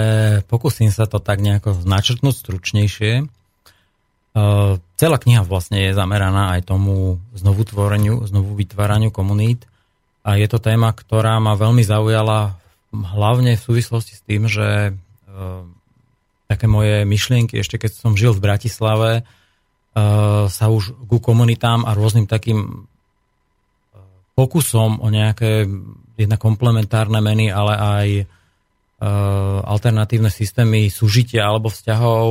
pokúsim 0.45 0.93
sa 0.93 1.10
to 1.10 1.18
tak 1.18 1.41
nejako 1.41 1.73
načrtnúť 1.84 2.35
stručnejšie. 2.38 3.14
Uh, 4.34 4.81
celá 4.97 5.18
kniha 5.22 5.45
vlastne 5.45 5.89
je 5.89 5.97
zameraná 5.97 6.57
aj 6.57 6.69
tomu 6.69 7.22
znovu 7.38 7.65
tvoreniu, 7.65 8.26
znovu 8.26 8.57
vytváraniu 8.57 9.14
komunít 9.14 9.65
a 10.26 10.39
je 10.39 10.47
to 10.49 10.57
téma, 10.57 10.89
ktorá 10.89 11.38
ma 11.38 11.53
veľmi 11.53 11.85
zaujala 11.85 12.57
hlavne 12.93 13.57
v 13.57 13.61
súvislosti 13.61 14.14
s 14.18 14.22
tým, 14.26 14.45
že 14.45 14.97
také 16.45 16.65
moje 16.69 17.03
myšlienky, 17.03 17.57
ešte 17.57 17.81
keď 17.81 17.91
som 17.97 18.14
žil 18.14 18.31
v 18.38 18.43
Bratislave, 18.45 19.11
uh, 19.22 20.45
sa 20.47 20.65
už 20.69 20.93
ku 21.10 21.18
komunitám 21.18 21.85
a 21.85 21.97
rôznym 21.97 22.30
takým 22.30 22.89
pokusom 24.34 25.01
o 25.01 25.07
nejaké 25.14 25.69
jedna 26.18 26.41
komplementárne 26.41 27.22
meny, 27.22 27.53
ale 27.53 27.73
aj 27.77 28.07
alternatívne 29.68 30.31
systémy 30.31 30.88
súžitia 30.88 31.43
alebo 31.43 31.68
vzťahov 31.68 32.27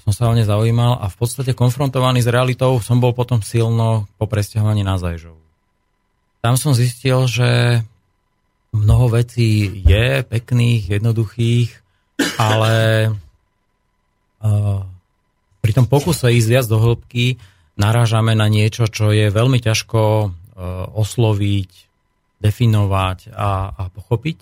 som 0.00 0.12
sa 0.16 0.24
o 0.24 0.32
ne 0.32 0.40
zaujímal 0.40 0.96
a 0.96 1.12
v 1.12 1.16
podstate 1.20 1.52
konfrontovaný 1.52 2.24
s 2.24 2.32
realitou 2.32 2.80
som 2.80 2.96
bol 2.96 3.12
potom 3.12 3.44
silno 3.44 4.08
po 4.16 4.24
presťahovaní 4.24 4.80
na 4.80 4.96
Zajžov. 4.96 5.36
Tam 6.40 6.56
som 6.56 6.72
zistil, 6.72 7.28
že 7.28 7.84
mnoho 8.72 9.12
vecí 9.12 9.68
je 9.84 10.24
pekných, 10.24 10.96
jednoduchých, 10.96 11.81
ale 12.38 12.74
e, 13.06 13.10
pri 15.62 15.72
tom 15.72 15.86
pokuse 15.86 16.32
ísť 16.32 16.48
viac 16.48 16.66
do 16.66 16.78
hĺbky 16.78 17.38
narážame 17.78 18.36
na 18.36 18.50
niečo, 18.50 18.90
čo 18.90 19.14
je 19.14 19.32
veľmi 19.32 19.58
ťažko 19.62 20.32
osloviť, 20.92 21.70
definovať 22.42 23.32
a, 23.32 23.72
a 23.72 23.82
pochopiť. 23.88 24.38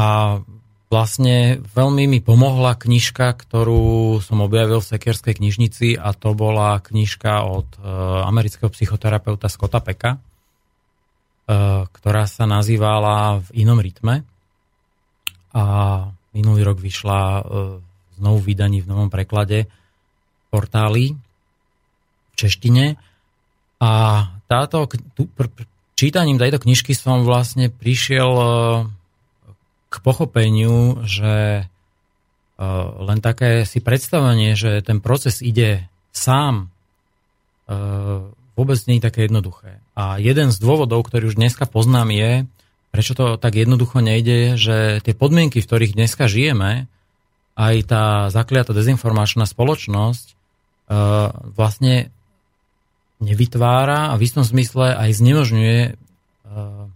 A 0.00 0.40
vlastne 0.88 1.60
veľmi 1.62 2.08
mi 2.08 2.20
pomohla 2.20 2.76
knižka, 2.76 3.36
ktorú 3.36 4.18
som 4.24 4.44
objavil 4.44 4.80
v 4.80 4.90
Sekerskej 4.92 5.40
knižnici 5.40 5.88
a 5.96 6.12
to 6.16 6.32
bola 6.36 6.80
knižka 6.80 7.48
od 7.48 7.68
amerického 8.28 8.72
psychoterapeuta 8.72 9.48
Scotta 9.52 9.80
Peka, 9.80 10.20
ktorá 11.92 12.24
sa 12.28 12.44
nazývala 12.48 13.44
V 13.44 13.62
inom 13.64 13.80
rytme. 13.80 14.24
A 15.52 15.64
minulý 16.32 16.64
rok 16.64 16.80
vyšla 16.80 17.44
znovu 18.16 18.38
vydaní 18.40 18.80
v 18.80 18.88
novom 18.88 19.08
preklade 19.12 19.68
portáli 20.52 21.16
v 22.32 22.34
češtine. 22.36 22.96
A 23.82 23.90
táto, 24.48 24.88
tu, 25.16 25.28
pr, 25.28 25.48
pr, 25.48 25.64
čítaním 25.96 26.40
tejto 26.40 26.60
knižky 26.60 26.96
som 26.96 27.24
vlastne 27.24 27.68
prišiel 27.68 28.30
uh, 28.32 28.46
k 29.88 29.94
pochopeniu, 30.00 31.04
že 31.04 31.66
uh, 31.66 32.84
len 33.04 33.18
také 33.20 33.68
si 33.68 33.82
predstavenie, 33.82 34.54
že 34.54 34.80
ten 34.84 35.02
proces 35.02 35.40
ide 35.40 35.88
sám, 36.12 36.68
vôbec 38.52 38.78
nie 38.84 39.00
je 39.00 39.06
také 39.08 39.24
jednoduché. 39.24 39.80
A 39.96 40.20
jeden 40.20 40.52
z 40.52 40.60
dôvodov, 40.60 41.08
ktorý 41.08 41.32
už 41.32 41.40
dneska 41.40 41.64
poznám 41.64 42.12
je, 42.12 42.32
prečo 42.92 43.16
to 43.16 43.40
tak 43.40 43.56
jednoducho 43.56 44.04
nejde, 44.04 44.60
že 44.60 45.00
tie 45.00 45.16
podmienky, 45.16 45.64
v 45.64 45.66
ktorých 45.66 45.96
dneska 45.96 46.28
žijeme, 46.28 46.86
aj 47.56 47.74
tá 47.88 48.04
zakliatá 48.28 48.76
dezinformačná 48.76 49.48
spoločnosť 49.48 50.36
vlastne 51.56 52.12
nevytvára 53.22 54.10
a 54.12 54.18
v 54.18 54.26
istom 54.26 54.42
zmysle 54.42 54.98
aj 54.98 55.10
znemožňuje 55.14 55.78
uh, 55.94 56.90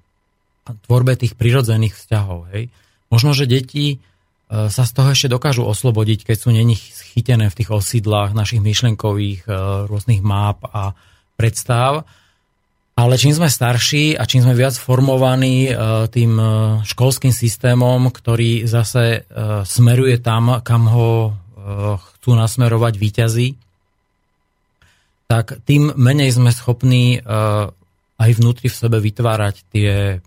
tvorbe 0.85 1.14
tých 1.14 1.39
prirodzených 1.39 1.94
vzťahov. 1.94 2.51
Hej. 2.51 2.74
Možno, 3.09 3.31
že 3.32 3.47
deti 3.47 4.02
uh, 4.51 4.66
sa 4.66 4.82
z 4.82 4.93
toho 4.93 5.14
ešte 5.14 5.31
dokážu 5.31 5.62
oslobodiť, 5.62 6.27
keď 6.27 6.36
sú 6.36 6.51
není 6.51 6.74
chytené 6.77 7.47
v 7.47 7.56
tých 7.62 7.70
osídlách 7.70 8.35
našich 8.35 8.59
myšlenkových 8.59 9.47
uh, 9.47 9.86
rôznych 9.86 10.20
map 10.20 10.66
a 10.66 10.98
predstav. 11.39 12.05
Ale 12.97 13.20
čím 13.20 13.36
sme 13.36 13.52
starší 13.52 14.16
a 14.16 14.24
čím 14.24 14.40
sme 14.40 14.56
viac 14.56 14.73
formovaní 14.73 15.68
tým 16.09 16.32
školským 16.81 17.28
systémom, 17.28 18.09
ktorý 18.09 18.64
zase 18.64 19.28
smeruje 19.68 20.16
tam, 20.16 20.64
kam 20.64 20.89
ho 20.89 21.36
chcú 22.01 22.31
nasmerovať 22.32 22.94
výťazí, 22.97 23.48
tak 25.28 25.60
tým 25.68 25.93
menej 25.93 26.40
sme 26.40 26.48
schopní 26.48 27.20
aj 28.16 28.31
vnútri 28.32 28.73
v 28.73 28.81
sebe 28.81 28.97
vytvárať 28.97 29.68
tie, 29.68 30.24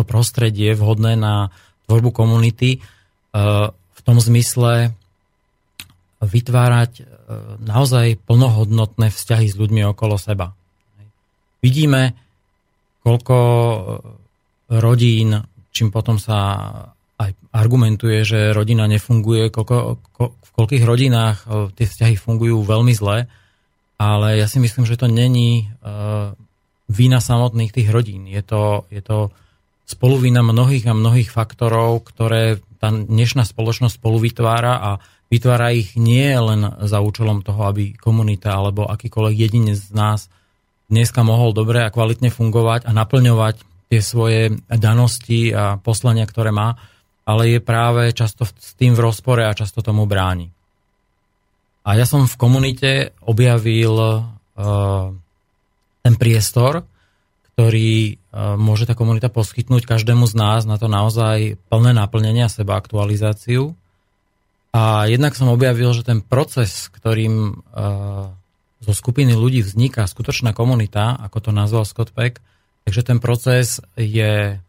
to 0.00 0.02
prostredie 0.08 0.72
vhodné 0.72 1.12
na 1.20 1.52
tvorbu 1.84 2.08
komunity 2.08 2.80
v 3.36 4.00
tom 4.00 4.16
zmysle 4.16 4.96
vytvárať 6.24 7.04
naozaj 7.60 8.16
plnohodnotné 8.24 9.12
vzťahy 9.12 9.44
s 9.44 9.60
ľuďmi 9.60 9.84
okolo 9.92 10.16
seba. 10.16 10.56
Vidíme, 11.66 12.14
koľko 13.02 13.38
rodín, 14.70 15.34
čím 15.74 15.90
potom 15.90 16.22
sa 16.22 16.38
aj 17.18 17.34
argumentuje, 17.50 18.22
že 18.22 18.54
rodina 18.54 18.86
nefunguje, 18.86 19.50
koľko, 19.50 19.98
ko, 20.14 20.24
v 20.30 20.50
koľkých 20.54 20.84
rodinách 20.86 21.38
tie 21.74 21.86
vzťahy 21.90 22.14
fungujú 22.14 22.62
veľmi 22.62 22.94
zle, 22.94 23.26
ale 23.98 24.28
ja 24.38 24.46
si 24.46 24.62
myslím, 24.62 24.86
že 24.86 24.94
to 24.94 25.10
není 25.10 25.66
uh, 25.82 26.36
vína 26.86 27.18
samotných 27.18 27.74
tých 27.74 27.90
rodín. 27.90 28.30
Je 28.30 28.46
to, 28.46 28.86
je 28.92 29.02
to 29.02 29.34
spoluvina 29.88 30.46
mnohých 30.46 30.86
a 30.86 30.94
mnohých 30.94 31.34
faktorov, 31.34 32.06
ktoré 32.06 32.62
tá 32.78 32.94
dnešná 32.94 33.42
spoločnosť 33.42 33.98
spolu 33.98 34.22
vytvára 34.22 34.78
a 34.78 34.90
vytvára 35.32 35.74
ich 35.74 35.98
nie 35.98 36.30
len 36.30 36.62
za 36.84 37.02
účelom 37.02 37.42
toho, 37.42 37.66
aby 37.66 37.96
komunita 37.96 38.54
alebo 38.54 38.86
akýkoľvek 38.86 39.34
jedinec 39.34 39.78
z 39.80 39.92
nás 39.96 40.30
dneska 40.86 41.26
mohol 41.26 41.50
dobre 41.50 41.82
a 41.82 41.92
kvalitne 41.92 42.30
fungovať 42.30 42.86
a 42.86 42.90
naplňovať 42.94 43.56
tie 43.90 44.00
svoje 44.02 44.58
danosti 44.66 45.54
a 45.54 45.78
poslania, 45.78 46.26
ktoré 46.26 46.50
má, 46.50 46.78
ale 47.26 47.58
je 47.58 47.60
práve 47.62 48.10
často 48.14 48.46
s 48.46 48.74
tým 48.78 48.94
v 48.94 49.02
rozpore 49.02 49.42
a 49.42 49.54
často 49.54 49.82
tomu 49.82 50.06
bráni. 50.06 50.50
A 51.86 51.94
ja 51.94 52.06
som 52.06 52.26
v 52.26 52.38
komunite 52.38 53.14
objavil 53.22 53.94
uh, 53.94 54.22
ten 56.02 56.14
priestor, 56.18 56.82
ktorý 57.54 58.18
uh, 58.18 58.58
môže 58.58 58.90
tá 58.90 58.98
komunita 58.98 59.30
poskytnúť 59.30 59.86
každému 59.86 60.26
z 60.26 60.34
nás 60.34 60.66
na 60.66 60.82
to 60.82 60.90
naozaj 60.90 61.58
plné 61.70 61.94
naplnenie 61.94 62.46
a 62.46 62.50
seba 62.50 62.74
aktualizáciu. 62.74 63.78
A 64.74 65.06
jednak 65.06 65.38
som 65.38 65.46
objavil, 65.48 65.94
že 65.94 66.02
ten 66.02 66.22
proces, 66.22 66.90
ktorým 66.90 67.54
uh, 67.54 68.34
zo 68.80 68.92
skupiny 68.92 69.32
ľudí 69.32 69.64
vzniká 69.64 70.04
skutočná 70.04 70.52
komunita, 70.52 71.16
ako 71.16 71.48
to 71.48 71.50
nazval 71.52 71.88
Scott 71.88 72.12
Peck, 72.12 72.44
takže 72.84 73.02
ten 73.02 73.18
proces 73.18 73.80
je 73.96 74.60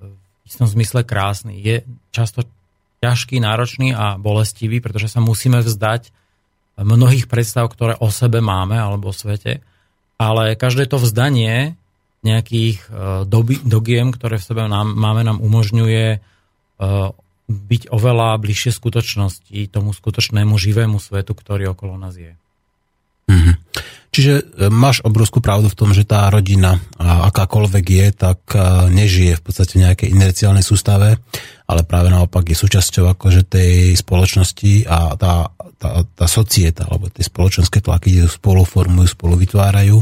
v 0.00 0.42
istom 0.48 0.68
zmysle 0.68 1.04
krásny. 1.04 1.60
Je 1.60 1.84
často 2.12 2.48
ťažký, 3.04 3.40
náročný 3.40 3.92
a 3.92 4.16
bolestivý, 4.16 4.80
pretože 4.80 5.12
sa 5.12 5.20
musíme 5.20 5.60
vzdať 5.60 6.08
mnohých 6.80 7.28
predstav, 7.28 7.68
ktoré 7.68 7.94
o 8.00 8.08
sebe 8.08 8.40
máme 8.40 8.80
alebo 8.80 9.12
o 9.12 9.16
svete, 9.16 9.60
ale 10.16 10.56
každé 10.56 10.88
to 10.88 10.98
vzdanie 10.98 11.76
nejakých 12.24 12.88
e, 12.88 12.88
doby, 13.28 13.60
dogiem, 13.60 14.08
ktoré 14.08 14.40
v 14.40 14.46
sebe 14.48 14.64
nám, 14.64 14.96
máme, 14.96 15.22
nám 15.22 15.38
umožňuje 15.44 16.06
e, 16.16 16.18
byť 17.44 17.82
oveľa 17.92 18.40
bližšie 18.40 18.72
skutočnosti, 18.72 19.68
tomu 19.68 19.92
skutočnému 19.92 20.56
živému 20.56 20.96
svetu, 20.96 21.36
ktorý 21.36 21.76
okolo 21.76 22.00
nás 22.00 22.16
je. 22.16 22.32
Mm-hmm. 23.28 23.54
Čiže 24.14 24.34
e, 24.38 24.42
máš 24.70 25.02
obrovskú 25.02 25.42
pravdu 25.42 25.66
v 25.66 25.74
tom, 25.74 25.90
že 25.90 26.06
tá 26.06 26.30
rodina, 26.30 26.78
akákoľvek 27.02 27.84
je, 27.84 28.06
tak 28.14 28.38
e, 28.54 28.58
nežije 28.94 29.34
v 29.34 29.42
podstate 29.42 29.74
v 29.74 29.82
nejakej 29.90 30.08
inerciálnej 30.14 30.62
sústave, 30.62 31.18
ale 31.66 31.82
práve 31.82 32.14
naopak 32.14 32.46
je 32.46 32.54
súčasťou 32.54 33.10
akože 33.18 33.42
tej 33.50 33.98
spoločnosti 33.98 34.86
a 34.86 35.18
tá, 35.18 35.50
tá, 35.82 36.06
tá 36.06 36.26
societa, 36.30 36.86
alebo 36.86 37.10
tie 37.10 37.26
spoločenské 37.26 37.82
tlaky 37.82 38.30
spolu 38.30 38.62
formujú, 38.62 39.18
spolu 39.18 39.34
vytvárajú. 39.34 39.98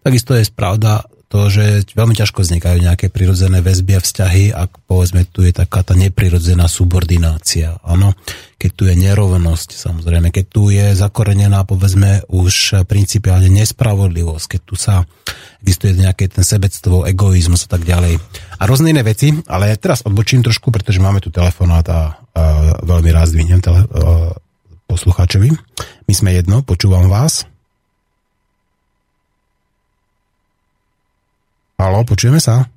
Takisto 0.00 0.32
je 0.32 0.48
pravda 0.48 1.04
to, 1.30 1.46
že 1.46 1.94
veľmi 1.94 2.18
ťažko 2.18 2.42
vznikajú 2.42 2.82
nejaké 2.82 3.06
prirodzené 3.06 3.62
väzby 3.62 3.94
a 3.94 4.02
vzťahy, 4.02 4.50
ak 4.50 4.82
povedzme 4.90 5.22
tu 5.30 5.46
je 5.46 5.54
taká 5.54 5.86
tá 5.86 5.94
neprirodzená 5.94 6.66
subordinácia. 6.66 7.78
Áno, 7.86 8.18
keď 8.58 8.70
tu 8.74 8.82
je 8.90 8.98
nerovnosť, 8.98 9.78
samozrejme, 9.78 10.34
keď 10.34 10.44
tu 10.50 10.74
je 10.74 10.90
zakorenená 10.98 11.62
povedzme 11.62 12.26
už 12.26 12.82
principiálne 12.90 13.46
nespravodlivosť, 13.46 14.46
keď 14.58 14.60
tu 14.66 14.74
sa 14.74 15.06
existuje 15.62 16.02
nejaké 16.02 16.26
ten 16.26 16.42
sebectvo, 16.42 17.06
egoizmus 17.06 17.70
a 17.70 17.78
tak 17.78 17.86
ďalej. 17.86 18.18
A 18.58 18.62
rôzne 18.66 18.90
iné 18.90 19.06
veci, 19.06 19.30
ale 19.46 19.70
ja 19.70 19.78
teraz 19.78 20.02
odbočím 20.02 20.42
trošku, 20.42 20.74
pretože 20.74 20.98
máme 20.98 21.22
tu 21.22 21.30
telefonát 21.30 21.86
a, 21.86 22.18
a 22.34 22.42
veľmi 22.82 23.10
rád 23.14 23.30
zdvihnem 23.30 23.62
tele, 23.62 23.86
a, 23.86 24.34
poslucháčovi. 24.90 25.54
My 26.10 26.14
sme 26.18 26.34
jedno, 26.34 26.66
počúvam 26.66 27.06
vás. 27.06 27.49
Halo, 31.80 32.04
počujeme 32.04 32.36
sa? 32.44 32.68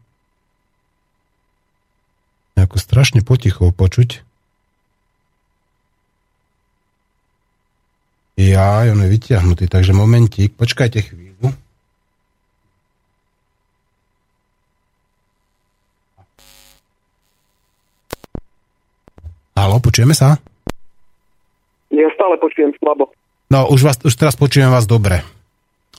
Nejako 2.55 2.79
strašne 2.79 3.19
poticho 3.19 3.67
počuť. 3.75 4.23
Ja, 8.39 8.87
on 8.87 9.03
je 9.03 9.11
vyťahnutý, 9.11 9.67
takže 9.67 9.91
momentík, 9.91 10.55
počkajte 10.55 11.03
chvíľu. 11.03 11.51
Halo, 19.59 19.83
počujeme 19.83 20.15
sa? 20.15 20.39
Ja 21.91 22.07
stále 22.15 22.39
počujem 22.39 22.71
slabo. 22.79 23.11
No, 23.51 23.67
už, 23.67 23.83
vás, 23.83 23.97
už 23.99 24.15
teraz 24.15 24.39
počujem 24.39 24.71
vás 24.71 24.87
dobre. 24.87 25.27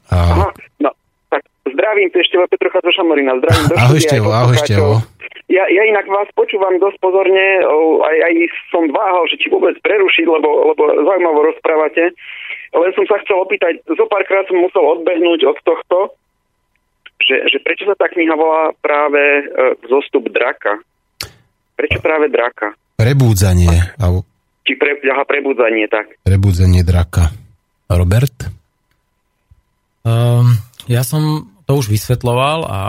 A... 0.09 0.17
Aha, 0.41 0.49
Zdravím, 1.65 2.13
tu 2.13 2.21
Števo 2.21 2.45
Petrucha 2.47 2.85
zo 2.85 2.93
Šamorina. 2.93 3.41
Zdravím 3.41 3.65
do 3.73 3.77
ahoj 3.81 4.01
Števo, 4.01 4.29
ahoj 4.29 4.57
Števo. 4.61 4.93
Ja, 5.49 5.65
ja 5.69 5.83
inak 5.85 6.09
vás 6.09 6.29
počúvam 6.33 6.81
dosť 6.81 6.97
pozorne, 7.05 7.61
aj, 8.01 8.17
aj 8.17 8.35
som 8.73 8.89
váhal, 8.89 9.29
že 9.29 9.37
či 9.37 9.53
vôbec 9.53 9.77
prerušiť, 9.85 10.25
lebo, 10.25 10.73
lebo 10.73 10.83
zaujímavo 11.05 11.53
rozprávate. 11.53 12.17
Len 12.75 12.91
som 12.97 13.05
sa 13.05 13.21
chcel 13.23 13.39
opýtať, 13.39 13.85
zo 13.87 14.09
párkrát 14.09 14.49
som 14.49 14.57
musel 14.57 14.83
odbehnúť 14.83 15.45
od 15.45 15.59
tohto, 15.63 15.99
že, 17.23 17.45
že 17.49 17.59
prečo 17.61 17.85
sa 17.89 17.97
tá 17.97 18.09
kniha 18.09 18.35
volá 18.35 18.73
práve 18.81 19.21
e, 19.21 19.43
Zostup 19.87 20.29
draka? 20.33 20.81
Prečo 21.77 22.01
práve 22.01 22.29
draka? 22.33 22.75
Prebúdzanie. 22.97 23.95
Alebo... 24.01 24.27
Či 24.65 24.81
pre, 24.81 24.97
aha, 25.07 25.23
prebúdzanie, 25.29 25.87
tak. 25.93 26.19
Prebúdzanie 26.25 26.83
draka. 26.83 27.31
Robert? 27.89 28.49
Um, 30.05 30.57
ja 30.89 31.05
som 31.05 31.54
to 31.65 31.73
už 31.81 31.89
vysvetloval 31.89 32.69
a 32.69 32.81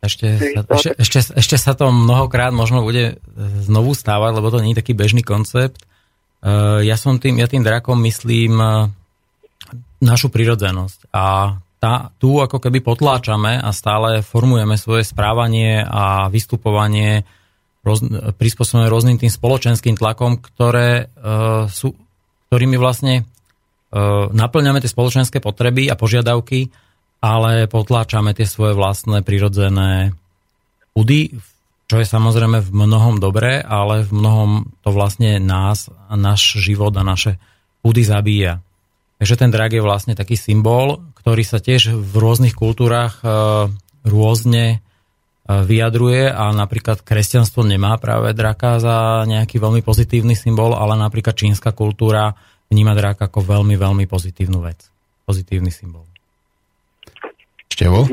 ešte 0.00 0.56
sa, 0.56 0.60
ešte, 0.64 0.90
ešte, 0.96 1.18
ešte 1.36 1.56
sa 1.60 1.76
to 1.76 1.92
mnohokrát 1.92 2.56
možno 2.56 2.80
bude 2.80 3.20
znovu 3.36 3.92
stávať, 3.92 4.40
lebo 4.40 4.48
to 4.48 4.64
nie 4.64 4.72
je 4.72 4.80
taký 4.80 4.96
bežný 4.96 5.20
koncept. 5.20 5.76
E, 5.76 5.84
ja 6.88 6.96
som 6.96 7.20
tým, 7.20 7.36
ja 7.36 7.44
tým 7.44 7.60
drakom 7.60 8.00
myslím 8.08 8.56
e, 8.56 8.68
našu 10.00 10.32
prirodzenosť 10.32 11.12
a 11.12 11.56
tá, 11.80 12.12
tu 12.16 12.40
ako 12.40 12.60
keby 12.60 12.80
potláčame 12.80 13.60
a 13.60 13.68
stále 13.76 14.24
formujeme 14.24 14.80
svoje 14.80 15.04
správanie 15.04 15.84
a 15.84 16.32
vystupovanie 16.32 17.24
roz, 17.84 18.04
prispôsobené 18.36 18.88
rôznym 18.88 19.16
tým 19.16 19.32
spoločenským 19.32 19.96
tlakom, 19.96 20.44
ktoré 20.44 21.08
sú, 21.72 21.96
ktorými 22.52 22.76
vlastne 22.76 23.24
naplňame 24.28 24.84
tie 24.84 24.92
spoločenské 24.92 25.40
potreby 25.40 25.88
a 25.88 25.96
požiadavky 25.96 26.68
ale 27.20 27.68
potláčame 27.68 28.32
tie 28.32 28.48
svoje 28.48 28.72
vlastné 28.72 29.20
prirodzené 29.20 30.16
údy, 30.96 31.36
čo 31.86 32.00
je 32.00 32.06
samozrejme 32.08 32.64
v 32.64 32.70
mnohom 32.70 33.20
dobré, 33.20 33.60
ale 33.60 34.08
v 34.08 34.12
mnohom 34.14 34.50
to 34.80 34.90
vlastne 34.94 35.36
nás 35.42 35.92
náš 36.08 36.62
život 36.62 36.96
a 36.96 37.04
naše 37.04 37.36
údy 37.84 38.02
zabíja. 38.04 38.64
Takže 39.20 39.36
ten 39.36 39.52
drak 39.52 39.76
je 39.76 39.84
vlastne 39.84 40.16
taký 40.16 40.38
symbol, 40.38 41.04
ktorý 41.20 41.44
sa 41.44 41.60
tiež 41.60 41.92
v 41.92 42.14
rôznych 42.16 42.56
kultúrach 42.56 43.20
e, 43.20 43.68
rôzne 44.08 44.64
e, 44.72 44.78
vyjadruje 45.44 46.32
a 46.32 46.48
napríklad 46.56 47.04
kresťanstvo 47.04 47.60
nemá 47.60 48.00
práve 48.00 48.32
draka 48.32 48.80
za 48.80 49.28
nejaký 49.28 49.60
veľmi 49.60 49.84
pozitívny 49.84 50.32
symbol, 50.32 50.72
ale 50.72 50.96
napríklad 50.96 51.36
čínska 51.36 51.76
kultúra 51.76 52.32
vníma 52.72 52.96
draka 52.96 53.28
ako 53.28 53.44
veľmi, 53.44 53.76
veľmi 53.76 54.04
pozitívnu 54.08 54.64
vec. 54.64 54.88
Pozitívny 55.28 55.68
symbol. 55.68 56.09
Števo? 57.70 58.10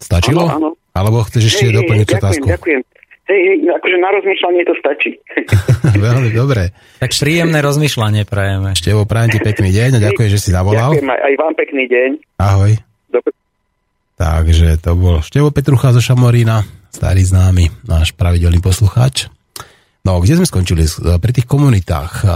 Stačilo? 0.00 0.44
Áno, 0.50 0.56
áno. 0.58 0.70
Alebo 0.90 1.22
chceš 1.24 1.54
ešte 1.54 1.70
hej, 1.70 1.76
doplniť 1.80 2.08
hej, 2.10 2.16
otázku? 2.18 2.46
Ďakujem, 2.50 2.80
Hej, 3.30 3.42
hej, 3.46 3.58
no 3.62 3.78
akože 3.78 3.96
na 4.02 4.10
rozmýšľanie 4.10 4.62
to 4.66 4.74
stačí. 4.82 5.10
Veľmi 6.10 6.34
dobre. 6.34 6.74
Tak 6.98 7.14
príjemné 7.14 7.62
rozmýšľanie 7.62 8.26
prajeme. 8.26 8.74
Števo, 8.74 9.06
prajem 9.06 9.38
ti 9.38 9.38
pekný 9.38 9.70
deň 9.70 10.02
a 10.02 10.04
ďakujem, 10.10 10.30
že 10.34 10.38
si 10.42 10.50
zavolal. 10.50 10.90
Ďakujem 10.90 11.06
aj, 11.14 11.20
aj 11.22 11.34
vám 11.38 11.54
pekný 11.54 11.84
deň. 11.86 12.10
Ahoj. 12.42 12.72
Dobre. 13.06 13.30
Takže 14.18 14.68
to 14.82 14.90
bol 14.98 15.22
Števo 15.22 15.54
Petrucha 15.54 15.94
zo 15.94 16.02
Šamorína, 16.02 16.66
starý 16.90 17.22
známy, 17.22 17.70
náš 17.86 18.10
pravidelný 18.18 18.58
poslucháč. 18.58 19.30
No, 20.02 20.18
kde 20.18 20.42
sme 20.42 20.50
skončili? 20.50 20.82
Pri 21.22 21.30
tých 21.30 21.46
komunitách. 21.46 22.26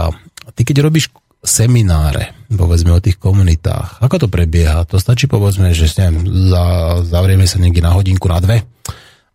Ty 0.55 0.61
keď 0.63 0.79
robíš 0.79 1.11
semináre, 1.45 2.33
povedzme 2.51 2.91
o 2.91 2.99
tých 2.99 3.21
komunitách. 3.21 4.01
Ako 4.01 4.25
to 4.25 4.27
prebieha? 4.27 4.83
To 4.89 4.97
stačí 4.97 5.29
povedzme, 5.29 5.71
že 5.71 5.87
neviem, 6.01 6.25
za, 6.51 6.63
zavrieme 7.05 7.45
sa 7.45 7.61
niekde 7.61 7.85
na 7.85 7.93
hodinku, 7.93 8.25
na 8.27 8.41
dve 8.41 8.65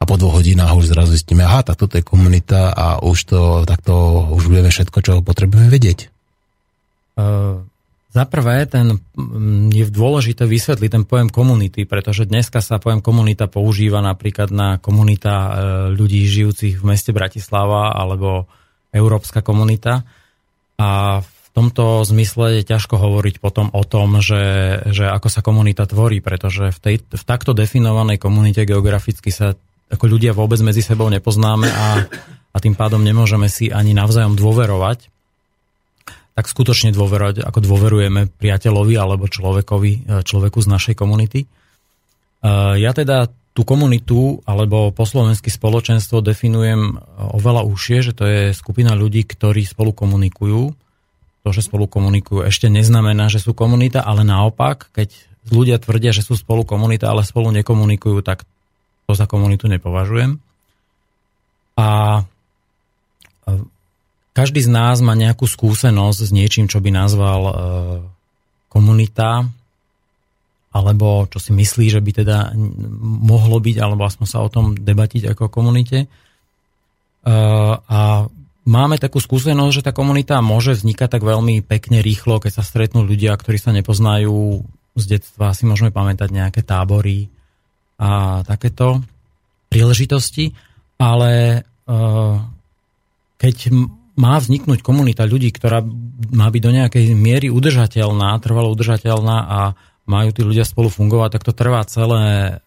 a 0.01 0.03
po 0.09 0.17
dvoch 0.17 0.41
hodinách 0.41 0.75
už 0.75 0.91
zrazu 0.91 1.13
zistíme, 1.13 1.45
aha, 1.45 1.61
tak 1.61 1.77
toto 1.77 2.01
je 2.01 2.05
komunita 2.05 2.73
a 2.73 2.87
už 3.05 3.19
to, 3.29 3.41
takto 3.69 4.27
už 4.33 4.49
vieme 4.49 4.73
všetko, 4.73 4.99
čo 5.05 5.13
potrebujeme 5.21 5.69
vedieť. 5.69 6.09
Uh, 7.21 7.63
za 8.11 8.27
prvé, 8.27 8.67
ten, 8.67 8.99
je 9.71 9.87
dôležité 9.87 10.43
vysvetliť 10.43 10.91
ten 10.91 11.05
pojem 11.07 11.31
komunity, 11.31 11.87
pretože 11.87 12.27
dneska 12.27 12.59
sa 12.59 12.83
pojem 12.83 12.99
komunita 12.99 13.47
používa 13.47 14.03
napríklad 14.03 14.51
na 14.51 14.83
komunita 14.83 15.31
e, 15.31 15.51
ľudí 15.95 16.27
žijúcich 16.27 16.83
v 16.83 16.89
meste 16.91 17.15
Bratislava 17.15 17.95
alebo 17.95 18.51
európska 18.91 19.47
komunita. 19.47 20.03
A 20.75 21.23
v 21.23 21.40
v 21.51 21.59
tomto 21.59 22.07
zmysle 22.07 22.63
je 22.63 22.71
ťažko 22.71 22.95
hovoriť 22.95 23.43
potom 23.43 23.75
o 23.75 23.83
tom, 23.83 24.23
že, 24.23 24.79
že 24.95 25.11
ako 25.11 25.27
sa 25.27 25.43
komunita 25.43 25.83
tvorí, 25.83 26.23
pretože 26.23 26.71
v, 26.71 26.79
tej, 26.79 26.97
v 27.03 27.25
takto 27.27 27.51
definovanej 27.51 28.23
komunite 28.23 28.63
geograficky 28.63 29.35
sa 29.35 29.59
ako 29.91 30.07
ľudia 30.07 30.31
vôbec 30.31 30.63
medzi 30.63 30.79
sebou 30.79 31.11
nepoznáme 31.11 31.67
a, 31.67 32.07
a 32.55 32.57
tým 32.63 32.79
pádom 32.79 33.03
nemôžeme 33.03 33.51
si 33.51 33.75
ani 33.75 33.91
navzájom 33.91 34.39
dôverovať. 34.39 35.11
Tak 36.39 36.47
skutočne 36.47 36.95
dôverovať, 36.95 37.43
ako 37.43 37.59
dôverujeme 37.59 38.31
priateľovi 38.31 38.95
alebo 38.95 39.27
človekovi, 39.27 40.23
človeku 40.23 40.59
z 40.63 40.69
našej 40.71 40.95
komunity. 40.95 41.51
Ja 42.79 42.95
teda 42.95 43.27
tú 43.51 43.67
komunitu 43.67 44.39
alebo 44.47 44.95
po 44.95 45.03
slovensky 45.03 45.51
spoločenstvo 45.51 46.23
definujem 46.23 46.97
oveľa 47.35 47.67
užšie, 47.67 47.99
že 48.07 48.13
to 48.15 48.25
je 48.25 48.41
skupina 48.55 48.95
ľudí, 48.95 49.27
ktorí 49.27 49.67
spolu 49.67 49.91
komunikujú. 49.91 50.71
To, 51.41 51.57
že 51.57 51.65
spolu 51.65 51.89
komunikujú, 51.89 52.45
ešte 52.45 52.69
neznamená, 52.69 53.33
že 53.33 53.41
sú 53.41 53.57
komunita, 53.57 54.05
ale 54.05 54.29
naopak, 54.29 54.93
keď 54.93 55.09
ľudia 55.49 55.81
tvrdia, 55.81 56.13
že 56.13 56.21
sú 56.21 56.37
spolu 56.37 56.69
komunita, 56.69 57.09
ale 57.09 57.25
spolu 57.25 57.49
nekomunikujú, 57.57 58.21
tak 58.21 58.45
to 59.09 59.13
za 59.17 59.25
komunitu 59.25 59.65
nepovažujem. 59.65 60.37
A 61.81 61.89
každý 64.31 64.63
z 64.63 64.71
nás 64.71 65.03
má 65.03 65.19
nejakú 65.19 65.49
skúsenosť 65.49 66.19
s 66.29 66.31
niečím, 66.31 66.71
čo 66.71 66.79
by 66.79 66.91
nazval 66.95 67.41
e, 67.43 67.55
komunita, 68.71 69.49
alebo 70.71 71.27
čo 71.27 71.43
si 71.43 71.51
myslí, 71.51 71.91
že 71.91 71.99
by 71.99 72.11
teda 72.23 72.55
mohlo 73.03 73.59
byť, 73.59 73.77
alebo 73.83 74.07
aspoň 74.07 74.27
sa 74.31 74.39
o 74.45 74.53
tom 74.53 74.79
debatiť 74.79 75.35
ako 75.35 75.51
komunite. 75.51 76.07
E, 76.07 76.09
a 77.75 78.01
máme 78.71 79.03
takú 79.03 79.19
skúsenosť, 79.19 79.75
že 79.75 79.85
tá 79.85 79.91
komunita 79.91 80.39
môže 80.39 80.79
vznikať 80.79 81.19
tak 81.19 81.23
veľmi 81.27 81.67
pekne 81.67 81.99
rýchlo, 81.99 82.39
keď 82.39 82.63
sa 82.63 82.65
stretnú 82.65 83.03
ľudia, 83.03 83.35
ktorí 83.35 83.59
sa 83.59 83.75
nepoznajú 83.75 84.63
z 84.95 85.05
detstva, 85.19 85.51
si 85.51 85.67
môžeme 85.67 85.91
pamätať 85.91 86.31
nejaké 86.31 86.63
tábory 86.63 87.27
a 87.99 88.41
takéto 88.47 89.03
príležitosti, 89.69 90.55
ale 90.97 91.63
e, 91.85 91.99
keď 93.39 93.57
má 94.19 94.39
vzniknúť 94.39 94.85
komunita 94.85 95.27
ľudí, 95.27 95.51
ktorá 95.51 95.83
má 96.31 96.47
byť 96.53 96.63
do 96.63 96.73
nejakej 96.75 97.05
miery 97.17 97.49
udržateľná, 97.49 98.39
trvalo 98.39 98.71
udržateľná 98.73 99.37
a 99.47 99.61
majú 100.05 100.31
tí 100.35 100.43
ľudia 100.43 100.67
spolu 100.67 100.91
fungovať, 100.91 101.39
tak 101.39 101.47
to 101.47 101.53
trvá 101.55 101.83
celé 101.87 102.59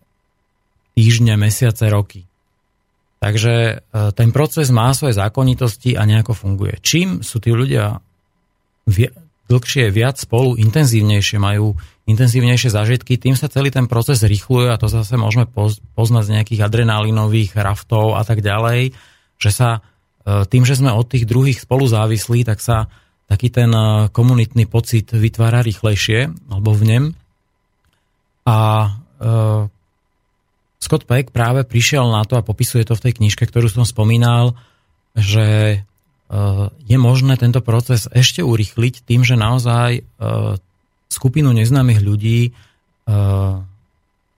týždne, 0.95 1.35
mesiace, 1.35 1.89
roky. 1.89 2.25
Takže 3.23 3.53
e, 3.55 3.75
ten 4.11 4.35
proces 4.35 4.67
má 4.67 4.91
svoje 4.91 5.15
zákonitosti 5.15 5.95
a 5.95 6.03
nejako 6.03 6.35
funguje. 6.35 6.83
Čím 6.83 7.23
sú 7.23 7.39
tí 7.39 7.55
ľudia 7.55 8.03
dlhšie, 9.47 9.87
viac 9.95 10.19
spolu, 10.19 10.59
intenzívnejšie, 10.59 11.39
majú 11.39 11.79
intenzívnejšie 12.03 12.75
zažitky, 12.75 13.15
tým 13.15 13.39
sa 13.39 13.47
celý 13.47 13.71
ten 13.71 13.87
proces 13.87 14.19
rýchluje 14.27 14.67
a 14.67 14.75
to 14.75 14.91
zase 14.91 15.15
môžeme 15.15 15.47
poznať 15.95 16.23
z 16.27 16.33
nejakých 16.35 16.61
adrenalinových 16.67 17.55
raftov 17.55 18.19
a 18.19 18.27
tak 18.27 18.43
ďalej, 18.43 18.91
že 19.39 19.51
sa 19.55 19.79
e, 20.27 20.43
tým, 20.43 20.67
že 20.67 20.75
sme 20.75 20.91
od 20.91 21.07
tých 21.07 21.23
druhých 21.23 21.63
spolu 21.63 21.87
závislí, 21.87 22.43
tak 22.43 22.59
sa 22.59 22.91
taký 23.31 23.47
ten 23.55 23.71
e, 23.71 24.11
komunitný 24.11 24.67
pocit 24.67 25.15
vytvára 25.15 25.63
rýchlejšie, 25.63 26.27
alebo 26.51 26.75
v 26.75 26.83
nem. 26.83 27.03
A 28.43 28.91
Scott 30.83 31.07
Peck 31.07 31.31
práve 31.31 31.63
prišiel 31.63 32.03
na 32.11 32.27
to 32.27 32.35
a 32.35 32.43
popisuje 32.43 32.83
to 32.83 32.99
v 32.99 33.07
tej 33.07 33.23
knižke, 33.23 33.47
ktorú 33.47 33.71
som 33.71 33.87
spomínal, 33.87 34.59
že 35.15 35.79
uh, 35.79 36.67
je 36.83 36.97
možné 36.99 37.39
tento 37.39 37.63
proces 37.63 38.11
ešte 38.11 38.43
urychliť 38.43 39.07
tým, 39.07 39.23
že 39.23 39.39
naozaj 39.39 40.03
uh, 40.03 40.59
skupinu 41.07 41.55
neznámych 41.55 42.03
ľudí 42.03 42.51
uh, 42.51 43.63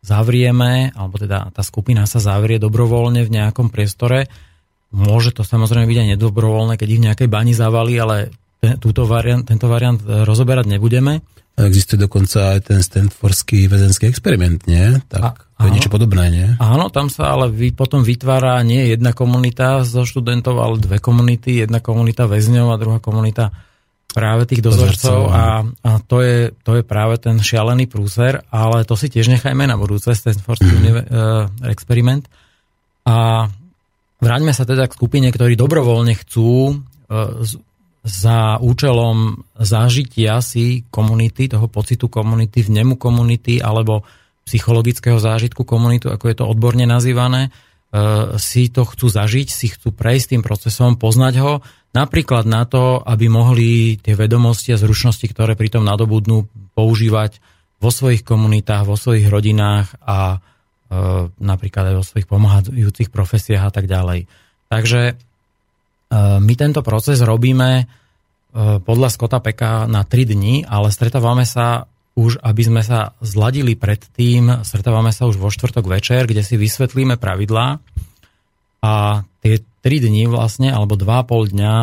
zavrieme, 0.05 0.93
alebo 0.93 1.17
teda 1.17 1.49
tá 1.49 1.65
skupina 1.65 2.05
sa 2.05 2.21
zavrie 2.21 2.61
dobrovoľne 2.61 3.25
v 3.25 3.33
nejakom 3.41 3.73
priestore. 3.73 4.29
Môže 4.93 5.33
to 5.33 5.41
samozrejme 5.41 5.89
byť 5.89 5.97
aj 5.97 6.09
nedobrovoľné, 6.13 6.77
keď 6.77 6.87
ich 6.93 7.01
v 7.01 7.05
nejakej 7.09 7.29
bani 7.31 7.57
zavali, 7.57 7.97
ale 7.97 8.29
ten, 8.61 8.77
túto 8.77 9.09
variant, 9.09 9.41
tento 9.41 9.65
variant 9.65 9.97
rozoberať 10.05 10.69
nebudeme. 10.69 11.25
Existuje 11.57 11.97
dokonca 11.97 12.53
aj 12.53 12.69
ten 12.69 12.83
Stanfordský 12.83 13.71
väzenský 13.71 14.11
experiment, 14.11 14.61
nie? 14.69 14.99
Tak 15.07 15.23
a, 15.23 15.44
to 15.55 15.71
je 15.71 15.75
niečo 15.79 15.91
podobné, 15.91 16.27
nie? 16.27 16.47
Áno, 16.59 16.91
tam 16.91 17.07
sa 17.07 17.31
ale 17.31 17.47
vy, 17.47 17.71
potom 17.71 18.03
vytvára 18.03 18.59
nie 18.67 18.91
jedna 18.91 19.15
komunita 19.15 19.87
zo 19.87 20.03
študentov, 20.03 20.59
ale 20.59 20.83
dve 20.83 20.99
komunity. 20.99 21.63
Jedna 21.63 21.79
komunita 21.79 22.27
väzňov 22.27 22.75
a 22.75 22.81
druhá 22.81 22.99
komunita 22.99 23.55
práve 24.11 24.47
tých 24.47 24.63
dozorcov 24.63 25.27
a, 25.27 25.63
a 25.63 25.91
to, 25.99 26.23
je, 26.23 26.55
to 26.63 26.79
je 26.79 26.83
práve 26.87 27.19
ten 27.19 27.35
šialený 27.35 27.91
prúser, 27.91 28.43
ale 28.47 28.87
to 28.87 28.95
si 28.95 29.11
tiež 29.11 29.27
nechajme 29.27 29.67
na 29.67 29.75
budúce, 29.75 30.11
Stanfordský 30.15 30.71
mm. 30.71 30.83
uh, 30.87 30.95
experiment. 31.67 32.23
A 33.03 33.47
vráťme 34.23 34.55
sa 34.55 34.63
teda 34.63 34.87
k 34.87 34.95
skupine, 34.95 35.27
ktorí 35.31 35.59
dobrovoľne 35.59 36.15
chcú 36.15 36.71
uh, 36.71 37.43
za 38.05 38.61
účelom 38.63 39.39
zažitia 39.59 40.39
si 40.39 40.87
komunity, 40.87 41.51
toho 41.51 41.67
pocitu 41.67 42.07
komunity, 42.07 42.63
vnemu 42.63 42.95
komunity 42.95 43.59
alebo 43.59 44.05
psychologického 44.45 45.17
zážitku 45.17 45.65
komunitu, 45.65 46.13
ako 46.13 46.25
je 46.29 46.35
to 46.37 46.45
odborne 46.45 46.85
nazývané, 46.85 47.49
e, 47.49 48.39
si 48.39 48.69
to 48.69 48.85
chcú 48.85 49.09
zažiť, 49.09 49.47
si 49.49 49.73
chcú 49.73 49.91
prejsť 49.91 50.37
tým 50.37 50.43
procesom, 50.45 51.01
poznať 51.01 51.33
ho, 51.41 51.53
napríklad 51.91 52.45
na 52.45 52.63
to, 52.69 53.01
aby 53.01 53.25
mohli 53.25 53.97
tie 53.97 54.13
vedomosti 54.13 54.71
a 54.71 54.81
zručnosti, 54.81 55.25
ktoré 55.25 55.57
pritom 55.57 55.81
nadobudnú, 55.81 56.45
používať 56.77 57.41
vo 57.81 57.89
svojich 57.89 58.23
komunitách, 58.23 58.85
vo 58.85 58.95
svojich 58.95 59.27
rodinách 59.27 59.97
a 60.05 60.37
e, 60.37 60.37
napríklad 61.41 61.91
aj 61.91 61.95
vo 61.97 62.05
svojich 62.05 62.29
pomáhajúcich 62.29 63.09
profesiách 63.09 63.67
a 63.67 63.71
tak 63.73 63.89
ďalej. 63.89 64.29
Takže 64.69 65.17
E, 66.05 66.17
my 66.39 66.53
tento 66.55 66.81
proces 66.85 67.21
robíme 67.21 67.87
podľa 68.55 69.11
Skota 69.11 69.43
Peka 69.43 69.83
na 69.83 70.07
3 70.07 70.31
dní, 70.31 70.63
ale 70.63 70.87
stretávame 70.87 71.43
sa 71.43 71.91
už, 72.15 72.39
aby 72.39 72.63
sme 72.63 72.81
sa 72.81 73.11
zladili 73.19 73.75
predtým, 73.75 74.63
stretávame 74.63 75.11
sa 75.11 75.27
už 75.27 75.35
vo 75.35 75.51
štvrtok 75.51 75.83
večer, 75.83 76.23
kde 76.25 76.47
si 76.47 76.55
vysvetlíme 76.55 77.19
pravidlá 77.19 77.83
a 78.79 78.93
tie 79.43 79.59
3 79.83 80.07
dní 80.07 80.31
vlastne, 80.31 80.71
alebo 80.71 80.95
2,5 80.95 81.51
dňa 81.51 81.75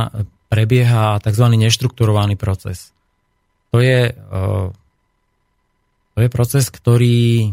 prebieha 0.48 1.20
tzv. 1.20 1.46
neštrukturovaný 1.52 2.40
proces. 2.40 2.96
To 3.72 3.80
je, 3.80 4.12
e, 4.12 4.40
to 6.16 6.18
je 6.20 6.28
proces, 6.32 6.68
ktorý 6.68 7.52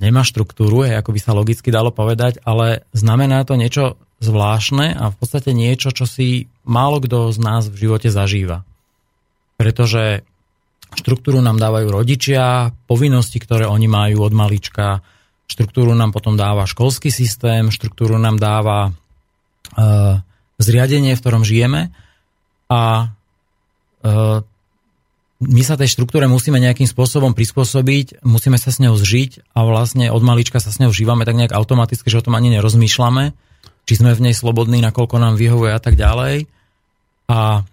nemá 0.00 0.22
štruktúru, 0.22 0.84
ako 0.84 1.10
by 1.12 1.20
sa 1.20 1.36
logicky 1.36 1.72
dalo 1.72 1.92
povedať, 1.92 2.44
ale 2.44 2.86
znamená 2.92 3.42
to 3.48 3.56
niečo 3.56 3.96
zvláštne 4.20 4.94
a 4.94 5.10
v 5.10 5.16
podstate 5.16 5.56
niečo, 5.56 5.94
čo 5.94 6.06
si 6.06 6.50
málo 6.66 7.00
kto 7.00 7.30
z 7.34 7.38
nás 7.40 7.62
v 7.66 7.88
živote 7.88 8.08
zažíva. 8.10 8.66
Pretože 9.58 10.22
štruktúru 10.94 11.42
nám 11.42 11.60
dávajú 11.60 11.88
rodičia, 11.92 12.72
povinnosti, 12.88 13.42
ktoré 13.42 13.68
oni 13.68 13.90
majú 13.90 14.24
od 14.24 14.32
malička, 14.32 15.04
štruktúru 15.48 15.92
nám 15.92 16.12
potom 16.12 16.36
dáva 16.36 16.68
školský 16.68 17.12
systém, 17.12 17.68
štruktúru 17.72 18.16
nám 18.16 18.36
dáva 18.40 18.88
e, 18.88 18.90
zriadenie, 20.60 21.16
v 21.16 21.22
ktorom 21.22 21.44
žijeme 21.44 21.92
a 22.68 22.82
e, 23.04 23.04
my 25.38 25.62
sa 25.62 25.78
tej 25.78 25.94
štruktúre 25.94 26.26
musíme 26.26 26.58
nejakým 26.58 26.90
spôsobom 26.90 27.30
prispôsobiť, 27.30 28.26
musíme 28.26 28.58
sa 28.58 28.74
s 28.74 28.82
ňou 28.82 28.98
zžiť 28.98 29.54
a 29.54 29.62
vlastne 29.62 30.10
od 30.10 30.22
malička 30.24 30.58
sa 30.58 30.74
s 30.74 30.82
ňou 30.82 30.90
žívame 30.90 31.22
tak 31.22 31.38
nejak 31.38 31.54
automaticky, 31.54 32.10
že 32.10 32.18
o 32.18 32.26
tom 32.26 32.34
ani 32.34 32.50
nerozmýšľame 32.58 33.48
či 33.88 33.96
sme 33.96 34.12
v 34.12 34.28
nej 34.28 34.34
slobodní, 34.36 34.84
nakoľko 34.84 35.16
nám 35.16 35.40
vyhovuje 35.40 35.72
a 35.72 35.80
tak 35.80 35.96
ďalej. 35.96 36.44
A 37.32 37.64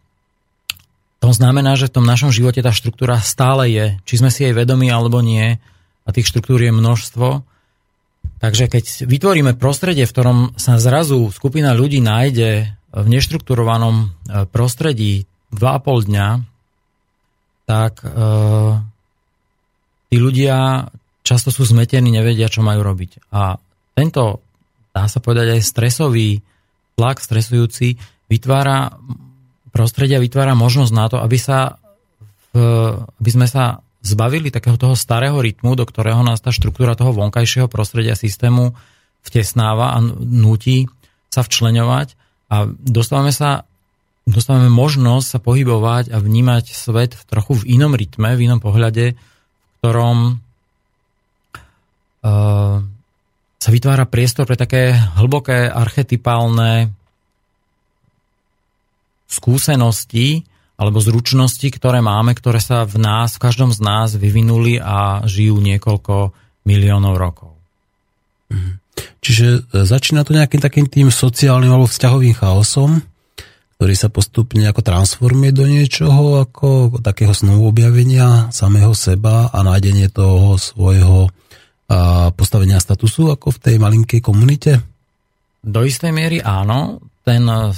to 1.19 1.29
znamená, 1.31 1.79
že 1.79 1.87
v 1.87 1.95
tom 2.01 2.05
našom 2.05 2.29
živote 2.29 2.61
tá 2.61 2.69
štruktúra 2.75 3.17
stále 3.23 3.71
je, 3.71 3.85
či 4.03 4.19
sme 4.21 4.29
si 4.29 4.45
jej 4.45 4.53
vedomi 4.53 4.91
alebo 4.91 5.23
nie, 5.23 5.57
a 6.05 6.09
tých 6.13 6.29
štruktúr 6.29 6.61
je 6.61 6.73
množstvo. 6.73 7.41
Takže 8.37 8.69
keď 8.69 9.09
vytvoríme 9.09 9.57
prostredie, 9.57 10.05
v 10.05 10.13
ktorom 10.13 10.39
sa 10.53 10.77
zrazu 10.77 11.33
skupina 11.33 11.73
ľudí 11.73 11.97
nájde 11.97 12.77
v 12.93 13.07
neštrukturovanom 13.09 13.95
e, 13.97 14.07
prostredí 14.45 15.25
2,5 15.49 16.09
dňa, 16.13 16.27
tak 17.65 18.05
e, 18.05 18.09
tí 20.13 20.17
ľudia 20.21 20.89
často 21.25 21.49
sú 21.49 21.65
zmetení, 21.65 22.13
nevedia, 22.13 22.53
čo 22.53 22.61
majú 22.61 22.85
robiť. 22.85 23.33
A 23.33 23.57
tento 23.97 24.45
dá 24.93 25.09
sa 25.09 25.17
povedať 25.17 25.57
aj 25.57 25.61
stresový 25.65 26.45
tlak, 26.95 27.17
stresujúci, 27.19 27.97
vytvára 28.29 28.93
prostredia, 29.75 30.23
vytvára 30.23 30.55
možnosť 30.55 30.93
na 30.95 31.05
to, 31.11 31.19
aby, 31.19 31.35
sa 31.35 31.75
aby 32.55 33.29
sme 33.29 33.43
sa 33.51 33.83
zbavili 33.99 34.47
takého 34.47 34.79
toho 34.79 34.95
starého 34.95 35.35
rytmu, 35.35 35.75
do 35.75 35.83
ktorého 35.83 36.23
nás 36.23 36.39
tá 36.39 36.55
štruktúra 36.55 36.95
toho 36.95 37.11
vonkajšieho 37.11 37.67
prostredia 37.67 38.15
systému 38.15 38.71
vtesnáva 39.27 39.97
a 39.97 39.99
núti 40.23 40.87
sa 41.27 41.43
včleňovať. 41.43 42.15
A 42.53 42.69
dostávame 42.69 43.35
sa 43.35 43.67
dostávame 44.25 44.73
možnosť 44.73 45.27
sa 45.27 45.39
pohybovať 45.41 46.09
a 46.09 46.17
vnímať 46.17 46.73
svet 46.73 47.13
v 47.13 47.23
trochu 47.29 47.61
v 47.61 47.77
inom 47.77 47.93
rytme, 47.93 48.33
v 48.33 48.49
inom 48.49 48.57
pohľade, 48.57 49.13
v 49.13 49.73
ktorom 49.81 50.41
uh, 52.25 52.77
sa 53.61 53.69
vytvára 53.69 54.09
priestor 54.09 54.49
pre 54.49 54.57
také 54.57 54.97
hlboké 54.97 55.69
archetypálne 55.69 56.89
skúsenosti 59.35 60.47
alebo 60.75 60.99
zručnosti, 60.99 61.67
ktoré 61.71 62.03
máme, 62.03 62.35
ktoré 62.35 62.59
sa 62.59 62.83
v 62.83 62.99
nás, 62.99 63.35
v 63.35 63.43
každom 63.47 63.71
z 63.71 63.79
nás 63.79 64.15
vyvinuli 64.15 64.79
a 64.79 65.23
žijú 65.23 65.59
niekoľko 65.59 66.35
miliónov 66.67 67.15
rokov. 67.15 67.51
Mhm. 68.51 68.83
Čiže 69.19 69.47
e, 69.47 69.83
začína 69.83 70.23
to 70.23 70.31
nejakým 70.31 70.63
takým 70.63 70.87
tým 70.87 71.11
sociálnym 71.11 71.71
alebo 71.71 71.87
vzťahovým 71.89 72.35
chaosom, 72.35 73.03
ktorý 73.75 73.95
sa 73.95 74.07
postupne 74.07 74.63
ako 74.71 74.79
transformuje 74.79 75.51
do 75.51 75.67
niečoho 75.67 76.39
ako 76.47 77.03
takého 77.03 77.35
snovu 77.35 77.67
objavenia 77.67 78.47
samého 78.55 78.95
seba 78.95 79.51
a 79.51 79.59
nájdenie 79.67 80.07
toho 80.07 80.55
svojho 80.55 81.27
a 81.85 82.33
postavenia 82.33 82.81
statusu 82.81 83.29
ako 83.29 83.53
v 83.53 83.61
tej 83.61 83.75
malinkej 83.77 84.17
komunite? 84.17 84.81
Do 85.61 85.85
istej 85.85 86.09
miery 86.09 86.41
áno. 86.41 86.97
Ten, 87.25 87.43
e, 87.49 87.73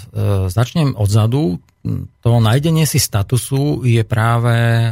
začnem 0.52 0.94
odzadu, 0.99 1.64
to 2.19 2.30
nájdenie 2.44 2.84
si 2.84 2.99
statusu 2.99 3.88
je 3.88 4.03
práve 4.03 4.56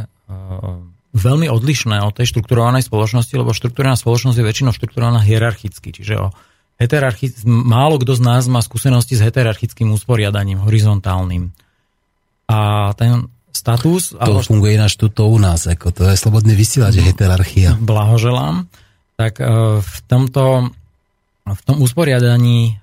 veľmi 1.12 1.46
odlišné 1.52 2.00
od 2.00 2.16
tej 2.16 2.32
štrukturovanej 2.32 2.88
spoločnosti, 2.88 3.36
lebo 3.36 3.52
štrukturovaná 3.52 4.00
spoločnosť 4.00 4.36
je 4.40 4.48
väčšinou 4.48 4.72
štrukturovaná 4.72 5.20
hierarchicky, 5.20 5.92
čiže 5.92 6.14
o 6.16 6.32
heterarchi- 6.80 7.36
málo 7.44 8.00
kto 8.00 8.16
z 8.16 8.22
nás 8.24 8.48
má 8.48 8.64
skúsenosti 8.64 9.16
s 9.16 9.24
heterarchickým 9.24 9.92
usporiadaním, 9.92 10.64
horizontálnym. 10.64 11.52
A 12.48 12.92
ten 12.96 13.28
status... 13.52 14.16
To 14.16 14.20
alebo... 14.20 14.40
funguje 14.40 14.80
ináč 14.80 14.96
tuto 14.96 15.28
u 15.28 15.36
nás, 15.36 15.68
ako 15.68 15.92
to 15.92 16.02
je 16.08 16.16
slobodný 16.16 16.56
vysielač, 16.56 16.96
že 16.96 17.12
heterarchia. 17.12 17.76
Blahoželám. 17.76 18.68
Tak 19.20 19.40
uh, 19.40 19.80
v 19.84 19.96
tomto 20.08 20.72
v 21.46 21.62
tom 21.62 21.78
usporiadaní 21.78 22.74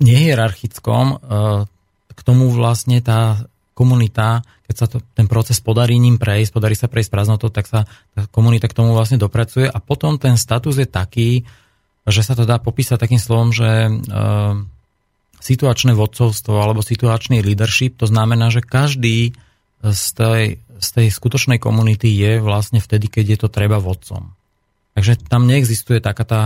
nehierarchickom 0.00 1.06
uh, 1.16 1.64
k 2.10 2.20
tomu 2.20 2.52
vlastne 2.52 3.00
tá 3.00 3.48
komunita, 3.80 4.44
keď 4.68 4.76
sa 4.76 4.86
to, 4.92 5.00
ten 5.16 5.24
proces 5.24 5.56
podarí 5.64 5.96
ním 5.96 6.20
prejsť, 6.20 6.52
podarí 6.52 6.76
sa 6.76 6.92
prejsť 6.92 7.08
prázdnotou, 7.08 7.48
tak 7.48 7.64
sa 7.64 7.88
tá 8.12 8.28
komunita 8.28 8.68
k 8.68 8.76
tomu 8.76 8.92
vlastne 8.92 9.16
dopracuje 9.16 9.64
a 9.64 9.78
potom 9.80 10.20
ten 10.20 10.36
status 10.36 10.76
je 10.76 10.84
taký, 10.84 11.48
že 12.04 12.20
sa 12.20 12.36
to 12.36 12.44
dá 12.44 12.60
popísať 12.60 13.00
takým 13.00 13.16
slovom, 13.16 13.56
že 13.56 13.88
e, 13.88 13.90
situačné 15.40 15.96
vodcovstvo 15.96 16.60
alebo 16.60 16.84
situačný 16.84 17.40
leadership, 17.40 17.96
to 17.96 18.04
znamená, 18.04 18.52
že 18.52 18.60
každý 18.60 19.32
z 19.80 20.04
tej, 20.12 20.44
z 20.60 20.88
tej 20.92 21.08
skutočnej 21.08 21.56
komunity 21.56 22.12
je 22.12 22.36
vlastne 22.44 22.84
vtedy, 22.84 23.08
keď 23.08 23.24
je 23.32 23.38
to 23.40 23.48
treba 23.48 23.80
vodcom. 23.80 24.36
Takže 24.92 25.24
tam 25.24 25.48
neexistuje 25.48 26.04
taká 26.04 26.24
tá 26.28 26.42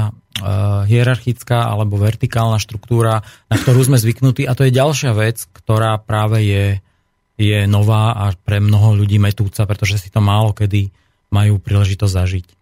hierarchická 0.91 1.71
alebo 1.71 1.95
vertikálna 1.95 2.59
štruktúra, 2.59 3.23
na 3.47 3.57
ktorú 3.57 3.87
sme 3.87 3.99
zvyknutí 4.03 4.49
a 4.49 4.57
to 4.59 4.67
je 4.67 4.75
ďalšia 4.75 5.15
vec, 5.15 5.47
ktorá 5.55 5.99
práve 6.03 6.43
je 6.43 6.67
je 7.35 7.67
nová 7.67 8.15
a 8.15 8.31
pre 8.35 8.63
mnoho 8.63 8.95
ľudí 8.95 9.19
metúca, 9.19 9.67
pretože 9.67 9.99
si 9.99 10.07
to 10.07 10.23
málo 10.23 10.55
kedy 10.55 10.95
majú 11.35 11.59
príležitosť 11.59 12.15
zažiť. 12.15 12.47
E, 12.47 12.55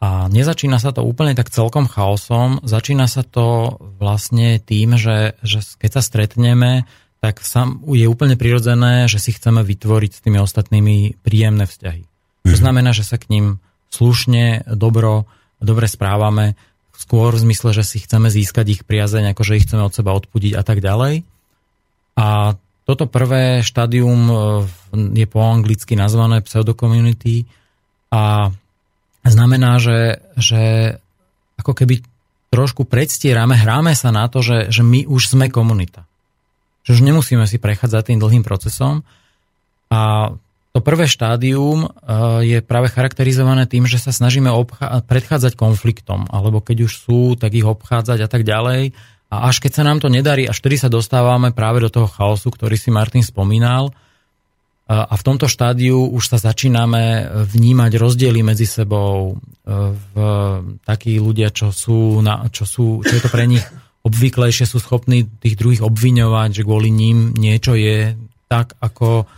a 0.00 0.10
nezačína 0.28 0.76
sa 0.76 0.92
to 0.92 1.04
úplne 1.04 1.32
tak 1.32 1.48
celkom 1.48 1.88
chaosom, 1.88 2.60
začína 2.60 3.08
sa 3.08 3.24
to 3.24 3.76
vlastne 3.96 4.60
tým, 4.60 5.00
že, 5.00 5.36
že 5.40 5.64
keď 5.80 5.90
sa 5.96 6.02
stretneme, 6.04 6.84
tak 7.20 7.40
sam, 7.44 7.84
je 7.88 8.08
úplne 8.08 8.36
prirodzené, 8.36 9.08
že 9.08 9.20
si 9.20 9.32
chceme 9.32 9.60
vytvoriť 9.64 10.12
s 10.12 10.20
tými 10.24 10.40
ostatnými 10.40 11.20
príjemné 11.20 11.64
vzťahy. 11.68 12.04
To 12.48 12.56
mhm. 12.56 12.60
znamená, 12.60 12.90
že 12.92 13.04
sa 13.04 13.16
k 13.16 13.32
ním 13.32 13.46
slušne, 13.88 14.64
dobro, 14.68 15.24
dobre 15.60 15.86
správame, 15.86 16.56
skôr 16.96 17.32
v 17.32 17.44
zmysle, 17.48 17.72
že 17.72 17.84
si 17.84 18.02
chceme 18.04 18.28
získať 18.28 18.66
ich 18.80 18.82
priazeň, 18.84 19.32
ako 19.32 19.42
že 19.44 19.56
ich 19.60 19.64
chceme 19.64 19.84
od 19.84 19.96
seba 19.96 20.12
odpudiť 20.12 20.52
a 20.56 20.62
tak 20.64 20.84
ďalej. 20.84 21.24
A 22.20 22.58
toto 22.84 23.08
prvé 23.08 23.64
štádium 23.64 24.20
e, 24.28 24.34
je 25.16 25.26
po 25.30 25.40
anglicky 25.40 25.96
nazvané 25.96 26.44
pseudocommunity 26.44 27.48
a 28.12 28.52
znamená, 29.24 29.78
že, 29.78 30.20
že 30.36 30.96
ako 31.56 31.72
keby 31.72 32.02
trošku 32.50 32.84
predstierame, 32.84 33.54
hráme 33.54 33.94
sa 33.94 34.10
na 34.10 34.26
to, 34.26 34.42
že, 34.42 34.74
že 34.74 34.82
my 34.82 35.06
už 35.06 35.38
sme 35.38 35.48
komunita. 35.48 36.02
Že 36.82 36.98
už 36.98 37.00
nemusíme 37.06 37.44
si 37.46 37.62
prechádzať 37.62 38.10
tým 38.10 38.18
dlhým 38.18 38.42
procesom. 38.42 39.06
A 39.88 40.34
to 40.70 40.78
prvé 40.78 41.10
štádium 41.10 41.86
e, 41.86 41.88
je 42.46 42.58
práve 42.62 42.90
charakterizované 42.94 43.66
tým, 43.66 43.90
že 43.90 43.98
sa 43.98 44.14
snažíme 44.14 44.50
obchá- 44.54 45.02
predchádzať 45.02 45.58
konfliktom, 45.58 46.30
alebo 46.30 46.62
keď 46.62 46.86
už 46.86 46.92
sú, 46.94 47.20
tak 47.34 47.58
ich 47.58 47.66
obchádzať 47.66 48.18
a 48.22 48.28
tak 48.30 48.46
ďalej 48.46 48.94
a 49.30 49.46
až 49.46 49.62
keď 49.62 49.72
sa 49.80 49.86
nám 49.86 50.02
to 50.02 50.10
nedarí, 50.10 50.50
až 50.50 50.58
vtedy 50.58 50.76
sa 50.76 50.90
dostávame 50.90 51.54
práve 51.54 51.78
do 51.78 51.90
toho 51.90 52.10
chaosu, 52.10 52.50
ktorý 52.50 52.74
si 52.74 52.90
Martin 52.90 53.22
spomínal. 53.22 53.94
A 54.90 55.14
v 55.14 55.22
tomto 55.22 55.46
štádiu 55.46 56.02
už 56.02 56.34
sa 56.34 56.42
začíname 56.42 57.30
vnímať 57.46 57.94
rozdiely 57.94 58.42
medzi 58.42 58.66
sebou. 58.66 59.38
V 59.62 60.14
takí 60.82 61.22
ľudia, 61.22 61.54
čo 61.54 61.70
sú, 61.70 62.18
na, 62.18 62.50
čo 62.50 62.66
sú, 62.66 63.06
čo 63.06 63.12
je 63.14 63.22
to 63.22 63.30
pre 63.30 63.46
nich 63.46 63.62
obvyklejšie, 64.02 64.66
sú 64.66 64.82
schopní 64.82 65.30
tých 65.38 65.54
druhých 65.54 65.86
obviňovať, 65.86 66.50
že 66.50 66.66
kvôli 66.66 66.90
ním 66.90 67.30
niečo 67.38 67.78
je 67.78 68.18
tak, 68.50 68.74
ako 68.82 69.30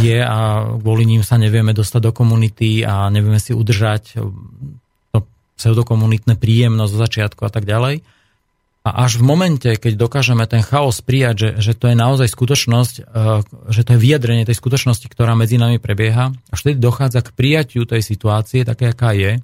je 0.00 0.18
a 0.24 0.64
kvôli 0.80 1.04
ním 1.04 1.20
sa 1.20 1.36
nevieme 1.36 1.76
dostať 1.76 2.00
do 2.08 2.12
komunity 2.12 2.80
a 2.84 3.12
nevieme 3.12 3.36
si 3.36 3.52
udržať 3.52 4.16
to 5.12 5.18
pseudokomunitné 5.60 6.40
príjemnosť 6.40 6.92
zo 6.92 6.98
začiatku 6.98 7.42
a 7.44 7.50
tak 7.52 7.68
ďalej. 7.68 8.00
A 8.86 9.02
až 9.02 9.18
v 9.18 9.26
momente, 9.26 9.66
keď 9.66 9.98
dokážeme 9.98 10.46
ten 10.46 10.62
chaos 10.62 11.02
prijať, 11.02 11.34
že, 11.34 11.50
že 11.58 11.72
to 11.74 11.90
je 11.90 11.98
naozaj 11.98 12.30
skutočnosť, 12.30 12.94
e, 12.94 13.02
že 13.74 13.82
to 13.82 13.98
je 13.98 13.98
vyjadrenie 13.98 14.46
tej 14.46 14.54
skutočnosti, 14.62 15.10
ktorá 15.10 15.34
medzi 15.34 15.58
nami 15.58 15.82
prebieha, 15.82 16.30
až 16.54 16.58
vtedy 16.62 16.78
dochádza 16.78 17.26
k 17.26 17.34
prijatiu 17.34 17.82
tej 17.82 18.06
situácie, 18.06 18.62
také, 18.62 18.94
aká 18.94 19.10
je, 19.10 19.42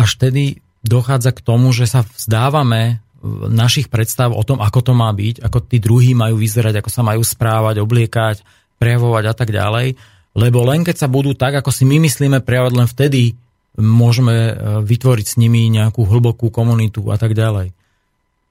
až 0.00 0.10
vtedy 0.16 0.64
dochádza 0.80 1.36
k 1.36 1.44
tomu, 1.44 1.76
že 1.76 1.84
sa 1.84 2.00
vzdávame 2.00 3.04
našich 3.48 3.92
predstav 3.92 4.32
o 4.32 4.40
tom, 4.40 4.64
ako 4.64 4.80
to 4.80 4.92
má 4.96 5.12
byť, 5.12 5.44
ako 5.44 5.58
tí 5.68 5.76
druhí 5.76 6.16
majú 6.16 6.40
vyzerať, 6.40 6.80
ako 6.80 6.90
sa 6.90 7.02
majú 7.04 7.20
správať, 7.20 7.84
obliekať, 7.84 8.36
prejavovať 8.80 9.24
a 9.28 9.34
tak 9.36 9.52
ďalej. 9.52 10.00
Lebo 10.32 10.64
len 10.64 10.80
keď 10.86 10.96
sa 11.04 11.08
budú 11.10 11.36
tak, 11.36 11.60
ako 11.60 11.68
si 11.68 11.84
my 11.84 12.00
myslíme 12.00 12.40
prejavovať, 12.40 12.74
len 12.76 12.88
vtedy 12.88 13.22
môžeme 13.76 14.36
e, 14.36 14.52
vytvoriť 14.82 15.26
s 15.26 15.38
nimi 15.38 15.68
nejakú 15.68 16.02
hlbokú 16.08 16.48
komunitu 16.48 17.12
a 17.12 17.20
tak 17.20 17.36
ďalej. 17.36 17.76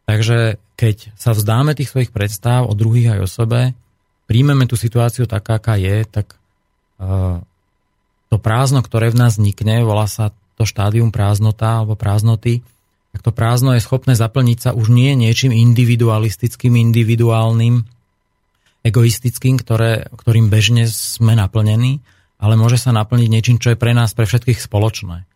Takže 0.09 0.61
keď 0.77 1.13
sa 1.13 1.37
vzdáme 1.37 1.77
tých 1.77 1.91
svojich 1.91 2.09
predstav 2.13 2.65
o 2.65 2.73
druhých 2.73 3.17
aj 3.17 3.19
o 3.19 3.29
sebe, 3.29 3.61
príjmeme 4.25 4.65
tú 4.65 4.77
situáciu 4.77 5.29
taká, 5.29 5.61
aká 5.61 5.77
je, 5.77 6.01
tak 6.07 6.33
uh, 6.97 7.41
to 8.29 8.37
prázdno, 8.41 8.81
ktoré 8.81 9.13
v 9.13 9.19
nás 9.21 9.37
vznikne, 9.37 9.85
volá 9.85 10.09
sa 10.09 10.33
to 10.57 10.65
štádium 10.65 11.13
prázdnota 11.13 11.83
alebo 11.83 11.93
prázdnoty, 11.93 12.65
tak 13.13 13.25
to 13.25 13.31
prázdno 13.33 13.73
je 13.73 13.81
schopné 13.81 14.13
zaplniť 14.13 14.57
sa 14.69 14.71
už 14.77 14.93
nie 14.93 15.17
niečím 15.17 15.49
individualistickým, 15.49 16.77
individuálnym, 16.77 17.81
egoistickým, 18.85 19.59
ktoré, 19.59 20.07
ktorým 20.13 20.47
bežne 20.47 20.85
sme 20.87 21.33
naplnení, 21.33 21.99
ale 22.39 22.55
môže 22.55 22.79
sa 22.79 22.95
naplniť 22.95 23.29
niečím, 23.29 23.57
čo 23.59 23.75
je 23.75 23.81
pre 23.81 23.91
nás, 23.91 24.15
pre 24.15 24.23
všetkých 24.23 24.61
spoločné. 24.61 25.27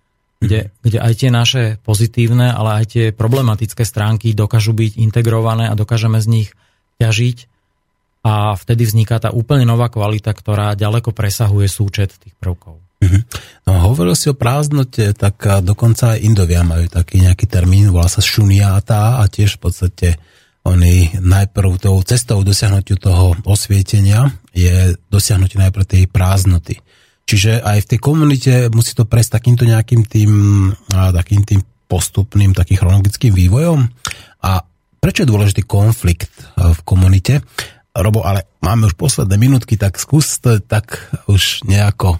Kde, 0.43 0.75
kde 0.83 0.99
aj 0.99 1.13
tie 1.23 1.31
naše 1.31 1.63
pozitívne, 1.87 2.51
ale 2.51 2.83
aj 2.83 2.85
tie 2.91 3.05
problematické 3.15 3.87
stránky 3.87 4.35
dokážu 4.35 4.75
byť 4.75 4.99
integrované 4.99 5.71
a 5.71 5.75
dokážeme 5.75 6.19
z 6.19 6.27
nich 6.27 6.49
ťažiť. 6.99 7.37
A 8.23 8.55
vtedy 8.55 8.87
vzniká 8.87 9.19
tá 9.19 9.31
úplne 9.31 9.67
nová 9.67 9.87
kvalita, 9.91 10.31
ktorá 10.31 10.75
ďaleko 10.75 11.11
presahuje 11.11 11.67
súčet 11.67 12.15
tých 12.19 12.35
prvkov. 12.39 12.79
No 13.63 13.71
hovoril 13.91 14.15
si 14.15 14.27
o 14.27 14.35
prázdnote, 14.35 15.15
tak 15.15 15.39
dokonca 15.63 16.15
aj 16.15 16.23
Indovia 16.23 16.63
majú 16.67 16.87
taký 16.87 17.23
nejaký 17.23 17.47
termín, 17.47 17.91
volá 17.93 18.11
sa 18.11 18.19
šuniáta 18.19 19.19
a 19.19 19.27
tiež 19.27 19.57
v 19.57 19.61
podstate 19.63 20.07
oni 20.63 21.19
najprv 21.19 21.75
tou 21.75 21.99
cestou 22.07 22.39
dosiahnutiu 22.39 22.95
toho 22.95 23.35
osvietenia 23.43 24.31
je 24.55 24.95
dosiahnutie 25.11 25.59
najprv 25.59 25.83
tej 25.83 26.03
prázdnoty. 26.07 26.79
Čiže 27.23 27.63
aj 27.63 27.83
v 27.83 27.89
tej 27.95 27.99
komunite 27.99 28.53
musí 28.71 28.95
to 28.95 29.07
prejsť 29.07 29.31
takýmto 29.39 29.63
nejakým 29.63 30.03
tým, 30.07 30.31
takým 30.91 31.43
tým 31.47 31.63
postupným, 31.87 32.51
takým 32.51 32.79
chronologickým 32.79 33.31
vývojom. 33.31 33.79
A 34.43 34.63
prečo 34.99 35.23
je 35.23 35.31
dôležitý 35.31 35.63
konflikt 35.67 36.31
v 36.55 36.79
komunite? 36.83 37.43
Robo, 37.95 38.23
ale 38.23 38.47
máme 38.63 38.87
už 38.87 38.95
posledné 38.95 39.35
minútky, 39.35 39.75
tak 39.75 39.99
skús 39.99 40.39
to 40.39 40.63
tak 40.63 41.11
už 41.27 41.63
nejako 41.67 42.19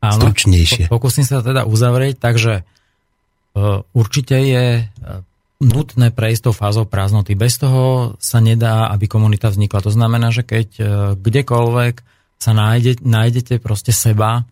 Áno, 0.00 0.16
stručnejšie. 0.16 0.88
Po, 0.88 0.96
pokúsim 0.96 1.28
sa 1.28 1.44
teda 1.44 1.68
uzavrieť, 1.68 2.16
takže 2.16 2.64
uh, 2.64 3.84
určite 3.92 4.36
je 4.40 4.66
uh, 4.80 5.20
nutné 5.60 6.08
prejsť 6.08 6.48
tou 6.48 6.54
fázou 6.56 6.88
prázdnoty. 6.88 7.36
Bez 7.36 7.60
toho 7.60 8.16
sa 8.16 8.40
nedá, 8.40 8.88
aby 8.88 9.04
komunita 9.04 9.52
vznikla. 9.52 9.84
To 9.84 9.92
znamená, 9.92 10.32
že 10.32 10.40
keď 10.40 10.68
uh, 10.80 10.86
kdekoľvek 11.20 11.94
sa 12.40 12.52
nájde, 12.56 13.04
nájdete 13.04 13.60
proste 13.60 13.92
seba 13.92 14.48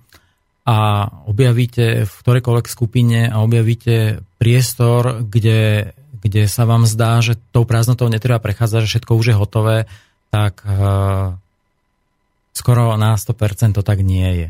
a 0.68 1.08
objavíte 1.24 2.04
v 2.04 2.12
ktorejkoľvek 2.12 2.66
skupine 2.68 3.32
a 3.32 3.40
objavíte 3.40 4.20
priestor, 4.36 5.24
kde, 5.24 5.96
kde 6.20 6.44
sa 6.44 6.68
vám 6.68 6.84
zdá, 6.84 7.24
že 7.24 7.40
tou 7.56 7.64
prázdnotou 7.64 8.12
netreba 8.12 8.36
prechádzať, 8.36 8.84
že 8.84 8.90
všetko 8.92 9.12
už 9.16 9.26
je 9.32 9.40
hotové, 9.40 9.76
tak 10.28 10.60
skoro 12.52 13.00
na 13.00 13.16
100% 13.16 13.80
to 13.80 13.80
tak 13.80 14.04
nie 14.04 14.28
je. 14.44 14.48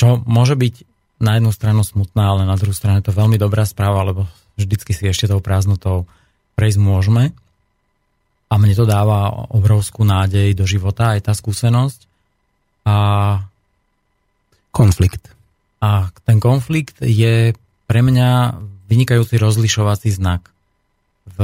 Čo 0.00 0.24
môže 0.24 0.56
byť 0.56 0.88
na 1.20 1.36
jednu 1.36 1.52
stranu 1.52 1.84
smutná, 1.84 2.32
ale 2.32 2.48
na 2.48 2.56
druhú 2.56 2.72
stranu 2.72 3.04
je 3.04 3.12
to 3.12 3.18
veľmi 3.20 3.36
dobrá 3.36 3.68
správa, 3.68 4.00
lebo 4.08 4.24
vždycky 4.56 4.96
si 4.96 5.04
ešte 5.04 5.28
tou 5.28 5.44
prázdnotou 5.44 6.08
prejsť 6.56 6.80
môžeme. 6.80 7.36
A 8.48 8.56
mne 8.56 8.72
to 8.72 8.88
dáva 8.88 9.28
obrovskú 9.52 10.08
nádej 10.08 10.56
do 10.56 10.64
života, 10.64 11.12
aj 11.12 11.28
tá 11.28 11.32
skúsenosť. 11.36 12.08
A 12.88 12.96
konflikt. 14.72 15.36
A 15.84 16.08
ten 16.24 16.40
konflikt 16.40 16.96
je 17.04 17.52
pre 17.84 18.00
mňa 18.00 18.56
vynikajúci 18.88 19.36
rozlišovací 19.36 20.08
znak. 20.16 20.48
V 21.28 21.38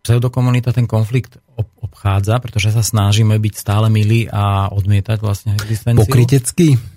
pseudokomunita 0.00 0.72
ten 0.72 0.88
konflikt 0.88 1.36
obchádza, 1.80 2.40
pretože 2.40 2.72
sa 2.72 2.80
snažíme 2.80 3.36
byť 3.36 3.54
stále 3.54 3.86
milí 3.92 4.26
a 4.32 4.72
odmietať 4.72 5.18
vlastne 5.20 5.52
existenciu. 5.60 6.00
Pokrytecký? 6.00 6.93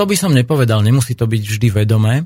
To 0.00 0.08
by 0.08 0.16
som 0.16 0.32
nepovedal, 0.32 0.80
nemusí 0.80 1.12
to 1.12 1.28
byť 1.28 1.42
vždy 1.44 1.68
vedomé. 1.76 2.24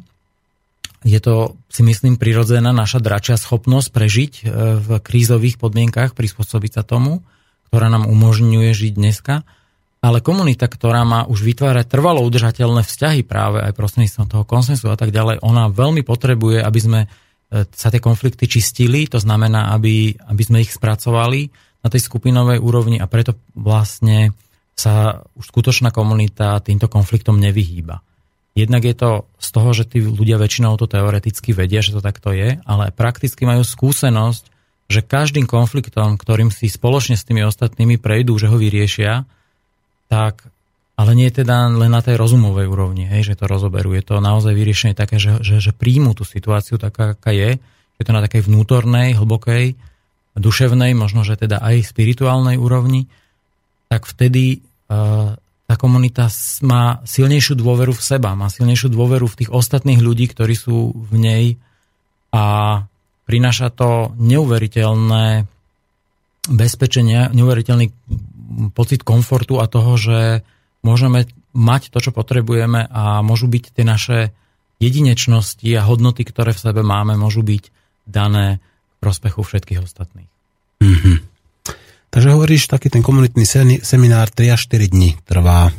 Je 1.02 1.18
to, 1.18 1.58
si 1.66 1.82
myslím, 1.82 2.14
prirodzená 2.14 2.70
naša 2.70 3.02
dračia 3.02 3.34
schopnosť 3.34 3.90
prežiť 3.90 4.32
e, 4.38 4.42
v 4.78 4.88
krízových 5.02 5.58
podmienkach, 5.58 6.14
prispôsobiť 6.14 6.70
sa 6.70 6.82
tomu, 6.86 7.26
ktorá 7.74 7.90
nám 7.90 8.06
umožňuje 8.06 8.70
žiť 8.70 8.92
dneska. 8.94 9.42
Ale 9.98 10.22
komunita, 10.22 10.70
ktorá 10.70 11.02
má 11.02 11.26
už 11.26 11.42
vytvárať 11.42 11.90
trvalo 11.90 12.22
udržateľné 12.22 12.86
vzťahy 12.86 13.26
práve 13.26 13.58
aj 13.58 13.74
prostredníctvom 13.74 14.30
toho 14.30 14.44
konsensu 14.46 14.86
a 14.86 14.94
tak 14.94 15.10
ďalej, 15.10 15.42
ona 15.42 15.66
veľmi 15.66 16.06
potrebuje, 16.06 16.62
aby 16.62 16.78
sme 16.78 17.00
e, 17.02 17.08
sa 17.74 17.90
tie 17.90 17.98
konflikty 17.98 18.46
čistili, 18.46 19.10
to 19.10 19.18
znamená, 19.18 19.74
aby, 19.74 20.14
aby 20.30 20.42
sme 20.46 20.62
ich 20.62 20.70
spracovali 20.70 21.50
na 21.82 21.90
tej 21.90 22.06
skupinovej 22.06 22.62
úrovni 22.62 23.02
a 23.02 23.10
preto 23.10 23.34
vlastne 23.58 24.30
sa 24.74 25.22
už 25.38 25.54
skutočná 25.54 25.94
komunita 25.94 26.58
týmto 26.60 26.90
konfliktom 26.90 27.38
nevyhýba. 27.38 28.02
Jednak 28.54 28.86
je 28.86 28.94
to 28.94 29.10
z 29.38 29.48
toho, 29.50 29.70
že 29.74 29.84
tí 29.90 29.98
ľudia 30.02 30.38
väčšinou 30.38 30.78
to 30.78 30.86
teoreticky 30.86 31.50
vedia, 31.50 31.82
že 31.82 31.94
to 31.94 32.02
takto 32.02 32.30
je, 32.30 32.62
ale 32.62 32.94
prakticky 32.94 33.42
majú 33.42 33.66
skúsenosť, 33.66 34.44
že 34.86 35.00
každým 35.02 35.48
konfliktom, 35.48 36.14
ktorým 36.14 36.54
si 36.54 36.70
spoločne 36.70 37.18
s 37.18 37.26
tými 37.26 37.42
ostatnými 37.42 37.98
prejdú, 37.98 38.38
že 38.38 38.46
ho 38.46 38.54
vyriešia, 38.54 39.26
tak 40.06 40.46
ale 40.94 41.18
nie 41.18 41.26
teda 41.26 41.66
len 41.74 41.90
na 41.90 41.98
tej 41.98 42.14
rozumovej 42.14 42.70
úrovni, 42.70 43.10
hej, 43.10 43.34
že 43.34 43.38
to 43.38 43.50
rozoberú. 43.50 43.98
Je 43.98 44.06
to 44.06 44.22
naozaj 44.22 44.54
vyriešenie 44.54 44.94
také, 44.94 45.18
že, 45.18 45.42
že, 45.42 45.58
že 45.58 45.74
príjmu 45.74 46.14
tú 46.14 46.22
situáciu 46.22 46.78
taká, 46.78 47.18
aká 47.18 47.34
je. 47.34 47.58
Je 47.98 48.04
to 48.06 48.14
na 48.14 48.22
takej 48.22 48.46
vnútornej, 48.46 49.18
hlbokej, 49.18 49.74
duševnej, 50.38 50.94
možno, 50.94 51.26
že 51.26 51.34
teda 51.34 51.58
aj 51.58 51.90
spirituálnej 51.90 52.58
úrovni, 52.58 53.10
tak 53.88 54.08
vtedy 54.08 54.64
uh, 54.90 55.36
tá 55.64 55.74
komunita 55.80 56.28
má 56.60 57.00
silnejšiu 57.08 57.56
dôveru 57.56 57.96
v 57.96 58.02
seba, 58.04 58.36
má 58.36 58.52
silnejšiu 58.52 58.92
dôveru 58.92 59.24
v 59.26 59.38
tých 59.44 59.50
ostatných 59.50 60.00
ľudí, 60.04 60.28
ktorí 60.28 60.54
sú 60.54 60.92
v 60.92 61.12
nej 61.16 61.44
a 62.34 62.44
prináša 63.24 63.72
to 63.72 64.12
neuveriteľné 64.20 65.48
bezpečenie, 66.44 67.32
neuveriteľný 67.32 67.88
pocit 68.76 69.00
komfortu 69.00 69.56
a 69.58 69.66
toho, 69.66 69.96
že 69.96 70.44
môžeme 70.84 71.24
mať 71.56 71.88
to, 71.88 71.98
čo 72.04 72.10
potrebujeme 72.12 72.84
a 72.84 73.24
môžu 73.24 73.48
byť 73.48 73.64
tie 73.72 73.84
naše 73.88 74.18
jedinečnosti 74.82 75.64
a 75.72 75.86
hodnoty, 75.86 76.28
ktoré 76.28 76.52
v 76.52 76.60
sebe 76.60 76.84
máme, 76.84 77.16
môžu 77.16 77.40
byť 77.40 77.72
dané 78.04 78.60
v 78.60 78.96
prospechu 79.00 79.40
všetkých 79.40 79.80
ostatných. 79.80 80.28
Mm-hmm. 80.84 81.33
Takže 82.14 82.30
hovoríš, 82.30 82.70
taký 82.70 82.94
ten 82.94 83.02
komunitný 83.02 83.42
seminár 83.82 84.30
3 84.30 84.54
až 84.54 84.70
4 84.70 84.86
dní 84.86 85.18
trvá. 85.26 85.74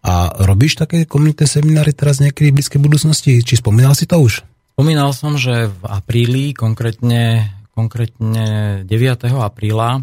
A 0.00 0.32
robíš 0.40 0.80
také 0.80 1.04
komunitné 1.04 1.44
semináry 1.44 1.92
teraz 1.92 2.16
niekedy 2.24 2.48
v 2.48 2.56
blízkej 2.56 2.80
budúcnosti? 2.80 3.44
Či 3.44 3.60
spomínal 3.60 3.92
si 3.92 4.08
to 4.08 4.16
už? 4.24 4.40
Spomínal 4.72 5.12
som, 5.12 5.36
že 5.36 5.68
v 5.68 5.82
apríli, 5.84 6.56
konkrétne, 6.56 7.52
konkrétne 7.76 8.80
9. 8.88 8.88
apríla, 9.36 10.00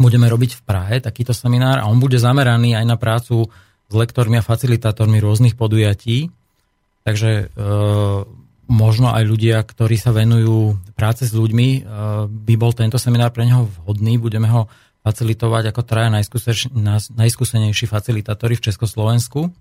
budeme 0.00 0.32
robiť 0.32 0.56
v 0.56 0.64
Prahe 0.64 0.96
takýto 1.04 1.36
seminár 1.36 1.84
a 1.84 1.92
on 1.92 2.00
bude 2.00 2.16
zameraný 2.16 2.80
aj 2.80 2.84
na 2.88 2.96
prácu 2.96 3.52
s 3.86 3.92
lektormi 3.92 4.40
a 4.40 4.46
facilitátormi 4.48 5.20
rôznych 5.20 5.60
podujatí. 5.60 6.32
Takže 7.04 7.30
e, 7.36 7.44
možno 8.72 9.12
aj 9.12 9.28
ľudia, 9.28 9.60
ktorí 9.60 10.00
sa 10.00 10.16
venujú 10.16 10.80
práce 10.96 11.28
s 11.28 11.36
ľuďmi, 11.36 11.68
e, 11.76 11.80
by 12.24 12.54
bol 12.56 12.72
tento 12.72 12.96
seminár 12.96 13.36
pre 13.36 13.44
neho 13.44 13.68
vhodný. 13.68 14.16
Budeme 14.16 14.48
ho 14.48 14.72
facilitovať 15.06 15.70
ako 15.70 15.82
traja 15.86 16.10
najskúsenejší 17.14 17.86
facilitátori 17.86 18.58
v 18.58 18.64
Československu. 18.66 19.54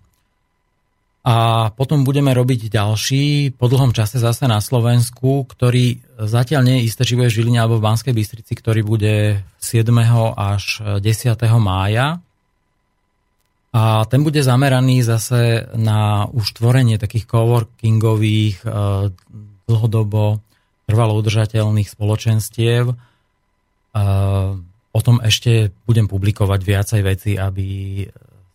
A 1.25 1.69
potom 1.73 2.05
budeme 2.05 2.33
robiť 2.33 2.69
ďalší 2.69 3.53
po 3.57 3.65
dlhom 3.65 3.93
čase 3.97 4.21
zase 4.21 4.45
na 4.45 4.61
Slovensku, 4.61 5.45
ktorý 5.45 6.01
zatiaľ 6.21 6.61
nie 6.65 6.75
je 6.81 6.85
isté, 6.89 7.01
či 7.01 7.17
bude 7.17 7.33
v 7.33 7.37
Žiline 7.41 7.61
alebo 7.61 7.81
v 7.81 7.85
Banskej 7.85 8.13
Bystrici, 8.13 8.53
ktorý 8.53 8.85
bude 8.85 9.41
7. 9.57 9.89
až 10.37 10.63
10. 11.01 11.33
mája. 11.57 12.21
A 13.75 14.05
ten 14.05 14.21
bude 14.21 14.39
zameraný 14.45 15.01
zase 15.01 15.65
na 15.73 16.29
už 16.29 16.61
tvorenie 16.61 17.01
takých 17.01 17.25
coworkingových, 17.25 18.61
eh, 18.61 18.71
dlhodobo 19.65 20.39
trvalo 20.85 21.17
udržateľných 21.19 21.89
spoločenstiev, 21.89 22.93
eh, 22.93 24.74
o 24.95 24.99
tom 25.03 25.19
ešte 25.19 25.75
budem 25.83 26.07
publikovať 26.07 26.59
viacej 26.63 27.01
veci, 27.03 27.31
aby 27.35 27.67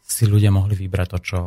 si 0.00 0.24
ľudia 0.24 0.48
mohli 0.48 0.72
vybrať 0.72 1.08
to, 1.12 1.18
čo 1.20 1.38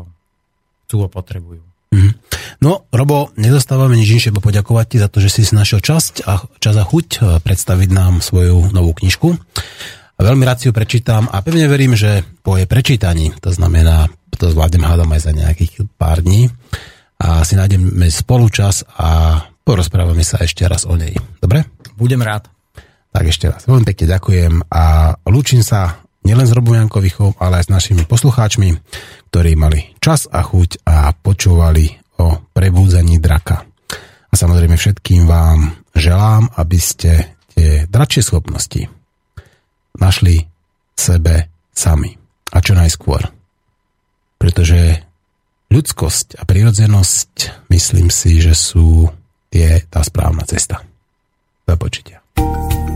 chcú 0.86 0.98
a 1.04 1.10
potrebujú. 1.10 1.64
Mm. 1.94 2.14
No, 2.62 2.86
Robo, 2.94 3.34
nedostávame 3.36 3.98
nič 3.98 4.10
inšie, 4.14 4.32
poďakovať 4.34 4.86
ti 4.88 4.98
za 5.02 5.10
to, 5.10 5.18
že 5.20 5.30
si 5.34 5.42
si 5.42 5.54
našiel 5.58 5.82
časť 5.82 6.14
a 6.30 6.46
čas 6.62 6.76
a 6.78 6.86
chuť 6.86 7.08
e, 7.10 7.20
predstaviť 7.42 7.90
nám 7.92 8.22
svoju 8.22 8.72
novú 8.72 8.94
knižku. 8.94 9.30
A 10.14 10.20
veľmi 10.22 10.46
rád 10.46 10.62
si 10.62 10.66
ju 10.70 10.74
prečítam 10.74 11.26
a 11.28 11.42
pevne 11.42 11.66
verím, 11.66 11.98
že 11.98 12.22
po 12.46 12.56
jej 12.56 12.70
prečítaní, 12.70 13.34
to 13.42 13.50
znamená, 13.50 14.08
to 14.38 14.54
zvládnem 14.54 14.86
hádam 14.86 15.10
aj 15.10 15.22
za 15.26 15.32
nejakých 15.34 15.90
pár 15.98 16.22
dní, 16.22 16.54
a 17.24 17.42
si 17.48 17.56
nájdeme 17.56 18.12
spolu 18.12 18.52
čas 18.52 18.84
a 19.00 19.40
porozprávame 19.64 20.28
sa 20.28 20.44
ešte 20.44 20.68
raz 20.68 20.84
o 20.84 20.94
nej. 21.00 21.16
Dobre? 21.40 21.64
Budem 21.96 22.20
rád. 22.20 22.53
Tak 23.14 23.30
ešte 23.30 23.46
raz 23.54 23.70
veľmi 23.70 23.86
pekne 23.86 24.06
ďakujem 24.10 24.54
a 24.74 25.14
lúčim 25.30 25.62
sa 25.62 26.02
nielen 26.26 26.50
s 26.50 26.56
Robom 26.56 26.74
Jankovichom, 26.74 27.38
ale 27.38 27.62
aj 27.62 27.70
s 27.70 27.74
našimi 27.74 28.04
poslucháčmi, 28.10 28.74
ktorí 29.30 29.54
mali 29.54 29.94
čas 30.02 30.26
a 30.26 30.42
chuť 30.42 30.88
a 30.88 31.14
počúvali 31.14 31.94
o 32.18 32.42
prebúdzaní 32.52 33.22
draka. 33.22 33.62
A 34.30 34.34
samozrejme 34.34 34.74
všetkým 34.74 35.30
vám 35.30 35.78
želám, 35.94 36.50
aby 36.58 36.80
ste 36.82 37.38
tie 37.54 37.86
dračie 37.86 38.26
schopnosti 38.26 38.90
našli 39.94 40.42
sebe 40.98 41.54
sami. 41.70 42.18
A 42.54 42.62
čo 42.62 42.74
najskôr. 42.74 43.30
Pretože 44.42 45.06
ľudskosť 45.70 46.42
a 46.42 46.44
prirodzenosť, 46.46 47.66
myslím 47.70 48.10
si, 48.10 48.42
že 48.42 48.58
sú 48.58 49.10
tie 49.54 49.86
tá 49.90 50.02
správna 50.02 50.46
cesta. 50.46 50.82
Do 51.66 51.78
počutia. 51.78 52.22